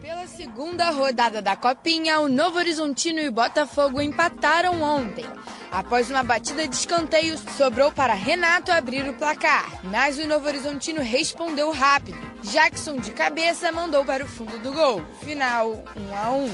Pela 0.01 0.27
segunda 0.27 0.89
rodada 0.89 1.43
da 1.43 1.55
Copinha, 1.55 2.19
o 2.21 2.31
Novo 2.31 2.57
Horizontino 2.57 3.21
e 3.21 3.29
o 3.29 3.33
Botafogo 3.33 4.01
empataram 4.01 4.81
ontem. 4.81 5.27
Após 5.71 6.09
uma 6.09 6.23
batida 6.23 6.67
de 6.67 6.75
escanteio, 6.75 7.37
sobrou 7.37 7.93
para 7.93 8.15
Renato 8.15 8.73
abrir 8.73 9.07
o 9.07 9.13
placar. 9.13 9.67
Mas 9.85 10.19
o 10.19 10.27
Novo 10.27 10.47
Horizontino 10.47 11.03
respondeu 11.03 11.71
rápido. 11.73 12.19
Jackson 12.43 12.97
de 12.97 13.11
cabeça 13.11 13.71
mandou 13.71 14.03
para 14.03 14.25
o 14.25 14.29
fundo 14.29 14.59
do 14.61 14.73
gol. 14.73 15.05
Final 15.21 15.85
1 15.95 16.17
a 16.17 16.31
1. 16.31 16.51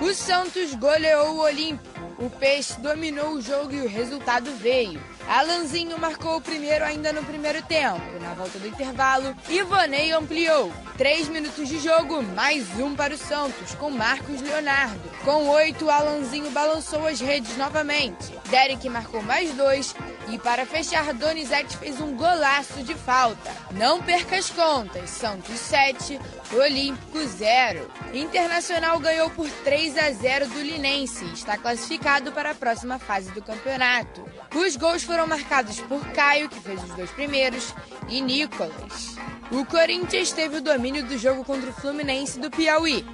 O 0.00 0.12
Santos 0.12 0.74
goleou 0.74 1.36
o 1.36 1.42
Olímpico. 1.42 2.00
O 2.18 2.28
Peixe 2.28 2.80
dominou 2.80 3.34
o 3.34 3.40
jogo 3.40 3.72
e 3.72 3.82
o 3.82 3.88
resultado 3.88 4.50
veio. 4.56 5.00
Alanzinho 5.28 5.98
marcou 5.98 6.38
o 6.38 6.40
primeiro 6.40 6.82
ainda 6.82 7.12
no 7.12 7.22
primeiro 7.22 7.62
tempo. 7.62 8.00
Na 8.18 8.32
volta 8.32 8.58
do 8.58 8.66
intervalo, 8.66 9.36
Ivonei 9.50 10.10
ampliou. 10.10 10.72
Três 10.96 11.28
minutos 11.28 11.68
de 11.68 11.78
jogo, 11.78 12.22
mais 12.22 12.66
um 12.80 12.96
para 12.96 13.14
o 13.14 13.18
Santos, 13.18 13.74
com 13.74 13.90
Marcos 13.90 14.40
Leonardo. 14.40 14.98
Com 15.26 15.48
oito, 15.50 15.90
Alanzinho 15.90 16.50
balançou 16.50 17.06
as 17.06 17.20
redes 17.20 17.58
novamente. 17.58 18.32
Derek 18.48 18.88
marcou 18.88 19.22
mais 19.22 19.52
dois. 19.52 19.94
E 20.30 20.38
para 20.38 20.64
fechar, 20.64 21.12
Donizete 21.12 21.76
fez 21.76 22.00
um 22.00 22.16
golaço 22.16 22.82
de 22.82 22.94
falta. 22.94 23.54
Não 23.72 24.02
perca 24.02 24.36
as 24.36 24.48
contas. 24.48 25.10
Santos 25.10 25.58
7, 25.58 26.18
Olímpico 26.52 27.18
0. 27.18 27.90
Internacional 28.14 28.98
ganhou 28.98 29.28
por 29.30 29.48
3 29.48 29.96
a 29.98 30.10
0 30.10 30.48
do 30.48 30.60
Linense. 30.60 31.24
Está 31.26 31.58
classificado 31.58 32.32
para 32.32 32.52
a 32.52 32.54
próxima 32.54 32.98
fase 32.98 33.30
do 33.32 33.42
campeonato. 33.42 34.24
Os 34.54 34.76
gols 34.76 35.02
foram 35.02 35.26
marcados 35.26 35.80
por 35.80 36.04
Caio, 36.12 36.48
que 36.48 36.60
fez 36.60 36.82
os 36.82 36.90
dois 36.90 37.10
primeiros, 37.10 37.74
e 38.08 38.20
Nicolas. 38.20 39.16
O 39.50 39.64
Corinthians 39.64 40.32
teve 40.32 40.58
o 40.58 40.62
domínio 40.62 41.04
do 41.04 41.16
jogo 41.18 41.44
contra 41.44 41.70
o 41.70 41.72
Fluminense 41.72 42.38
do 42.38 42.50
Piauí. 42.50 43.04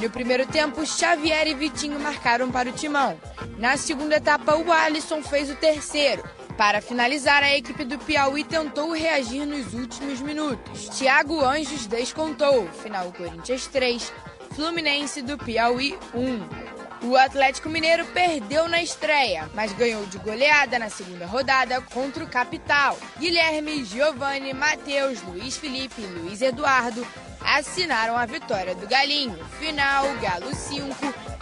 No 0.00 0.10
primeiro 0.10 0.46
tempo, 0.46 0.84
Xavier 0.84 1.46
e 1.46 1.54
Vitinho 1.54 2.00
marcaram 2.00 2.50
para 2.50 2.68
o 2.68 2.72
timão. 2.72 3.18
Na 3.58 3.76
segunda 3.76 4.16
etapa, 4.16 4.56
o 4.56 4.72
Alisson 4.72 5.22
fez 5.22 5.50
o 5.50 5.54
terceiro. 5.56 6.24
Para 6.56 6.80
finalizar, 6.80 7.42
a 7.42 7.56
equipe 7.56 7.84
do 7.84 7.98
Piauí 7.98 8.44
tentou 8.44 8.92
reagir 8.92 9.44
nos 9.44 9.74
últimos 9.74 10.20
minutos. 10.20 10.88
Thiago 10.90 11.44
Anjos 11.44 11.86
descontou. 11.86 12.68
Final 12.82 13.12
Corinthians 13.12 13.66
3, 13.66 14.12
Fluminense 14.54 15.22
do 15.22 15.36
Piauí 15.36 15.98
1. 16.14 16.63
O 17.04 17.18
Atlético 17.18 17.68
Mineiro 17.68 18.06
perdeu 18.06 18.66
na 18.66 18.82
estreia, 18.82 19.50
mas 19.52 19.74
ganhou 19.74 20.06
de 20.06 20.16
goleada 20.16 20.78
na 20.78 20.88
segunda 20.88 21.26
rodada 21.26 21.78
contra 21.82 22.24
o 22.24 22.26
Capital. 22.26 22.96
Guilherme, 23.18 23.84
Giovanni, 23.84 24.54
Matheus, 24.54 25.20
Luiz 25.22 25.58
Felipe 25.58 26.00
e 26.00 26.06
Luiz 26.06 26.40
Eduardo 26.40 27.06
assinaram 27.44 28.16
a 28.16 28.24
vitória 28.24 28.74
do 28.74 28.88
Galinho. 28.88 29.36
Final, 29.58 30.06
Galo 30.14 30.54
5, 30.54 30.96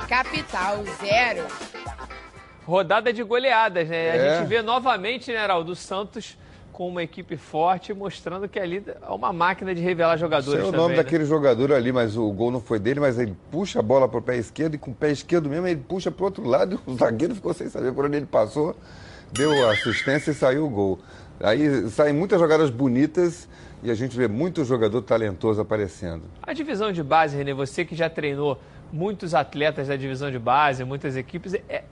Capital 0.09 0.82
0. 1.01 1.47
Rodada 2.66 3.12
de 3.12 3.22
goleadas, 3.22 3.89
né? 3.89 4.06
É. 4.06 4.10
A 4.10 4.39
gente 4.39 4.48
vê 4.48 4.62
novamente, 4.62 5.30
né, 5.30 5.44
Heraldo, 5.44 5.76
Santos 5.76 6.36
com 6.73 6.89
uma 6.89 7.03
equipe 7.03 7.36
forte, 7.36 7.93
mostrando 7.93 8.49
que 8.49 8.59
ali 8.59 8.82
é 8.86 9.11
uma 9.11 9.32
máquina 9.32 9.74
de 9.74 9.82
revelar 9.82 10.16
jogadores 10.16 10.61
Sei 10.61 10.69
o 10.69 10.73
também, 10.73 10.81
nome 10.81 10.97
né? 10.97 11.03
daquele 11.03 11.24
jogador 11.24 11.73
ali, 11.73 11.93
mas 11.93 12.16
o 12.16 12.31
gol 12.32 12.51
não 12.51 12.61
foi 12.61 12.78
dele, 12.78 12.99
mas 12.99 13.19
ele 13.19 13.36
puxa 13.51 13.78
a 13.78 13.82
bola 13.82 14.09
para 14.09 14.19
o 14.19 14.23
pé 14.23 14.36
esquerdo 14.36 14.74
e 14.74 14.78
com 14.78 14.90
o 14.90 14.94
pé 14.94 15.11
esquerdo 15.11 15.49
mesmo 15.49 15.66
ele 15.66 15.82
puxa 15.86 16.11
para 16.11 16.23
o 16.23 16.27
outro 16.27 16.44
lado 16.47 16.81
e 16.86 16.90
o 16.90 16.97
zagueiro 16.97 17.35
ficou 17.35 17.53
sem 17.53 17.69
saber 17.69 17.93
por 17.93 18.07
onde 18.07 18.16
ele 18.16 18.27
passou, 18.27 18.74
deu 19.31 19.69
assistência 19.69 20.31
e 20.31 20.35
saiu 20.35 20.66
o 20.66 20.70
gol. 20.70 20.99
Aí 21.40 21.89
saem 21.90 22.15
muitas 22.15 22.40
jogadas 22.40 22.70
bonitas 22.70 23.49
e 23.82 23.90
a 23.90 23.94
gente 23.94 24.16
vê 24.16 24.28
muito 24.28 24.65
jogador 24.65 25.03
talentoso 25.03 25.61
aparecendo. 25.61 26.23
A 26.43 26.53
divisão 26.53 26.93
de 26.93 27.03
base, 27.03 27.36
Renê, 27.36 27.53
você 27.53 27.85
que 27.85 27.94
já 27.94 28.09
treinou 28.09 28.59
muitos 28.93 29.35
atletas 29.35 29.89
da 29.89 29.97
divisão 29.97 30.31
de 30.31 30.39
base, 30.39 30.85
muitas 30.85 31.16
equipes, 31.16 31.55
é, 31.69 31.85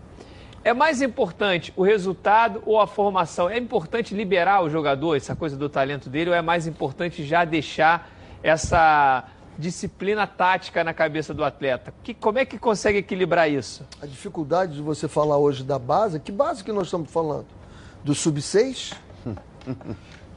é 0.62 0.72
mais 0.74 1.00
importante 1.00 1.72
o 1.76 1.82
resultado 1.82 2.62
ou 2.66 2.80
a 2.80 2.86
formação? 2.86 3.48
É 3.48 3.58
importante 3.58 4.14
liberar 4.14 4.62
o 4.62 4.68
jogador, 4.70 5.16
essa 5.16 5.34
coisa 5.34 5.56
do 5.56 5.68
talento 5.68 6.10
dele, 6.10 6.30
ou 6.30 6.36
é 6.36 6.42
mais 6.42 6.66
importante 6.66 7.24
já 7.24 7.44
deixar 7.44 8.10
essa 8.42 9.24
disciplina 9.58 10.26
tática 10.26 10.82
na 10.84 10.92
cabeça 10.92 11.32
do 11.32 11.44
atleta? 11.44 11.92
Que, 12.02 12.12
como 12.14 12.38
é 12.38 12.44
que 12.44 12.58
consegue 12.58 12.98
equilibrar 12.98 13.50
isso? 13.50 13.86
A 14.02 14.06
dificuldade 14.06 14.74
de 14.74 14.82
você 14.82 15.08
falar 15.08 15.38
hoje 15.38 15.64
da 15.64 15.78
base, 15.78 16.20
que 16.20 16.32
base 16.32 16.64
que 16.64 16.72
nós 16.72 16.86
estamos 16.86 17.10
falando? 17.10 17.46
Do 18.04 18.14
sub-6? 18.14 18.94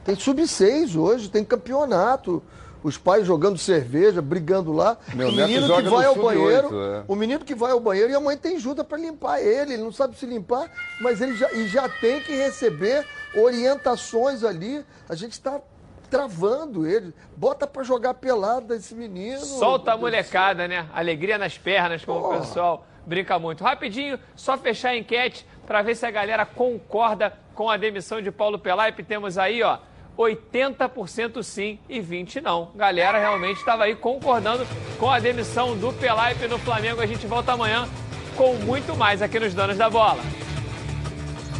tem 0.04 0.14
sub-6 0.14 0.96
hoje, 0.96 1.28
tem 1.28 1.44
campeonato. 1.44 2.42
Os 2.84 2.98
pais 2.98 3.26
jogando 3.26 3.56
cerveja, 3.56 4.20
brigando 4.20 4.70
lá. 4.70 4.98
Meu 5.14 5.28
o 5.28 5.32
neto 5.32 5.48
menino 5.48 5.76
que 5.76 5.88
vai 5.88 6.04
ao 6.04 6.14
sub-8, 6.14 6.22
banheiro, 6.22 6.80
é. 6.82 7.04
o 7.08 7.16
menino 7.16 7.42
que 7.42 7.54
vai 7.54 7.72
ao 7.72 7.80
banheiro 7.80 8.12
e 8.12 8.14
a 8.14 8.20
mãe 8.20 8.36
tem 8.36 8.56
ajuda 8.56 8.84
para 8.84 8.98
limpar 8.98 9.40
ele. 9.40 9.72
Ele 9.72 9.82
não 9.82 9.90
sabe 9.90 10.14
se 10.16 10.26
limpar, 10.26 10.70
mas 11.00 11.22
ele 11.22 11.34
já, 11.34 11.50
e 11.52 11.66
já 11.66 11.88
tem 11.88 12.20
que 12.20 12.36
receber 12.36 13.06
orientações 13.34 14.44
ali. 14.44 14.84
A 15.08 15.14
gente 15.14 15.32
está 15.32 15.62
travando 16.10 16.86
ele. 16.86 17.14
Bota 17.34 17.66
para 17.66 17.82
jogar 17.82 18.12
pelada 18.12 18.76
esse 18.76 18.94
menino. 18.94 19.40
Solta 19.40 19.94
a 19.94 19.96
molecada, 19.96 20.68
né? 20.68 20.86
Alegria 20.92 21.38
nas 21.38 21.56
pernas, 21.56 22.04
como 22.04 22.20
o 22.20 22.38
pessoal 22.38 22.86
brinca 23.06 23.38
muito. 23.38 23.64
Rapidinho, 23.64 24.18
só 24.36 24.58
fechar 24.58 24.90
a 24.90 24.96
enquete 24.96 25.46
para 25.66 25.80
ver 25.80 25.94
se 25.94 26.04
a 26.04 26.10
galera 26.10 26.44
concorda 26.44 27.32
com 27.54 27.70
a 27.70 27.78
demissão 27.78 28.20
de 28.20 28.30
Paulo 28.30 28.58
Pelaipe. 28.58 29.02
Temos 29.02 29.38
aí, 29.38 29.62
ó, 29.62 29.78
80% 30.16 31.42
sim 31.42 31.78
e 31.88 32.00
20% 32.00 32.42
não. 32.42 32.70
Galera 32.74 33.18
realmente 33.18 33.58
estava 33.58 33.84
aí 33.84 33.94
concordando 33.94 34.66
com 34.98 35.10
a 35.10 35.18
demissão 35.18 35.76
do 35.76 35.92
Pelaipe 35.92 36.46
no 36.46 36.58
Flamengo. 36.58 37.00
A 37.00 37.06
gente 37.06 37.26
volta 37.26 37.52
amanhã 37.52 37.88
com 38.36 38.54
muito 38.54 38.96
mais 38.96 39.22
aqui 39.22 39.38
nos 39.38 39.54
Donos 39.54 39.76
da 39.76 39.90
Bola. 39.90 40.22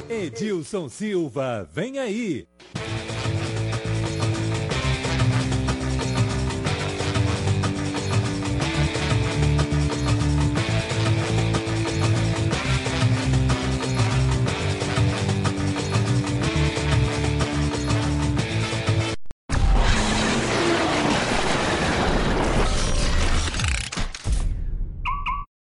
Edilson 0.09 0.89
Silva, 0.89 1.69
vem 1.73 1.99
aí. 1.99 2.47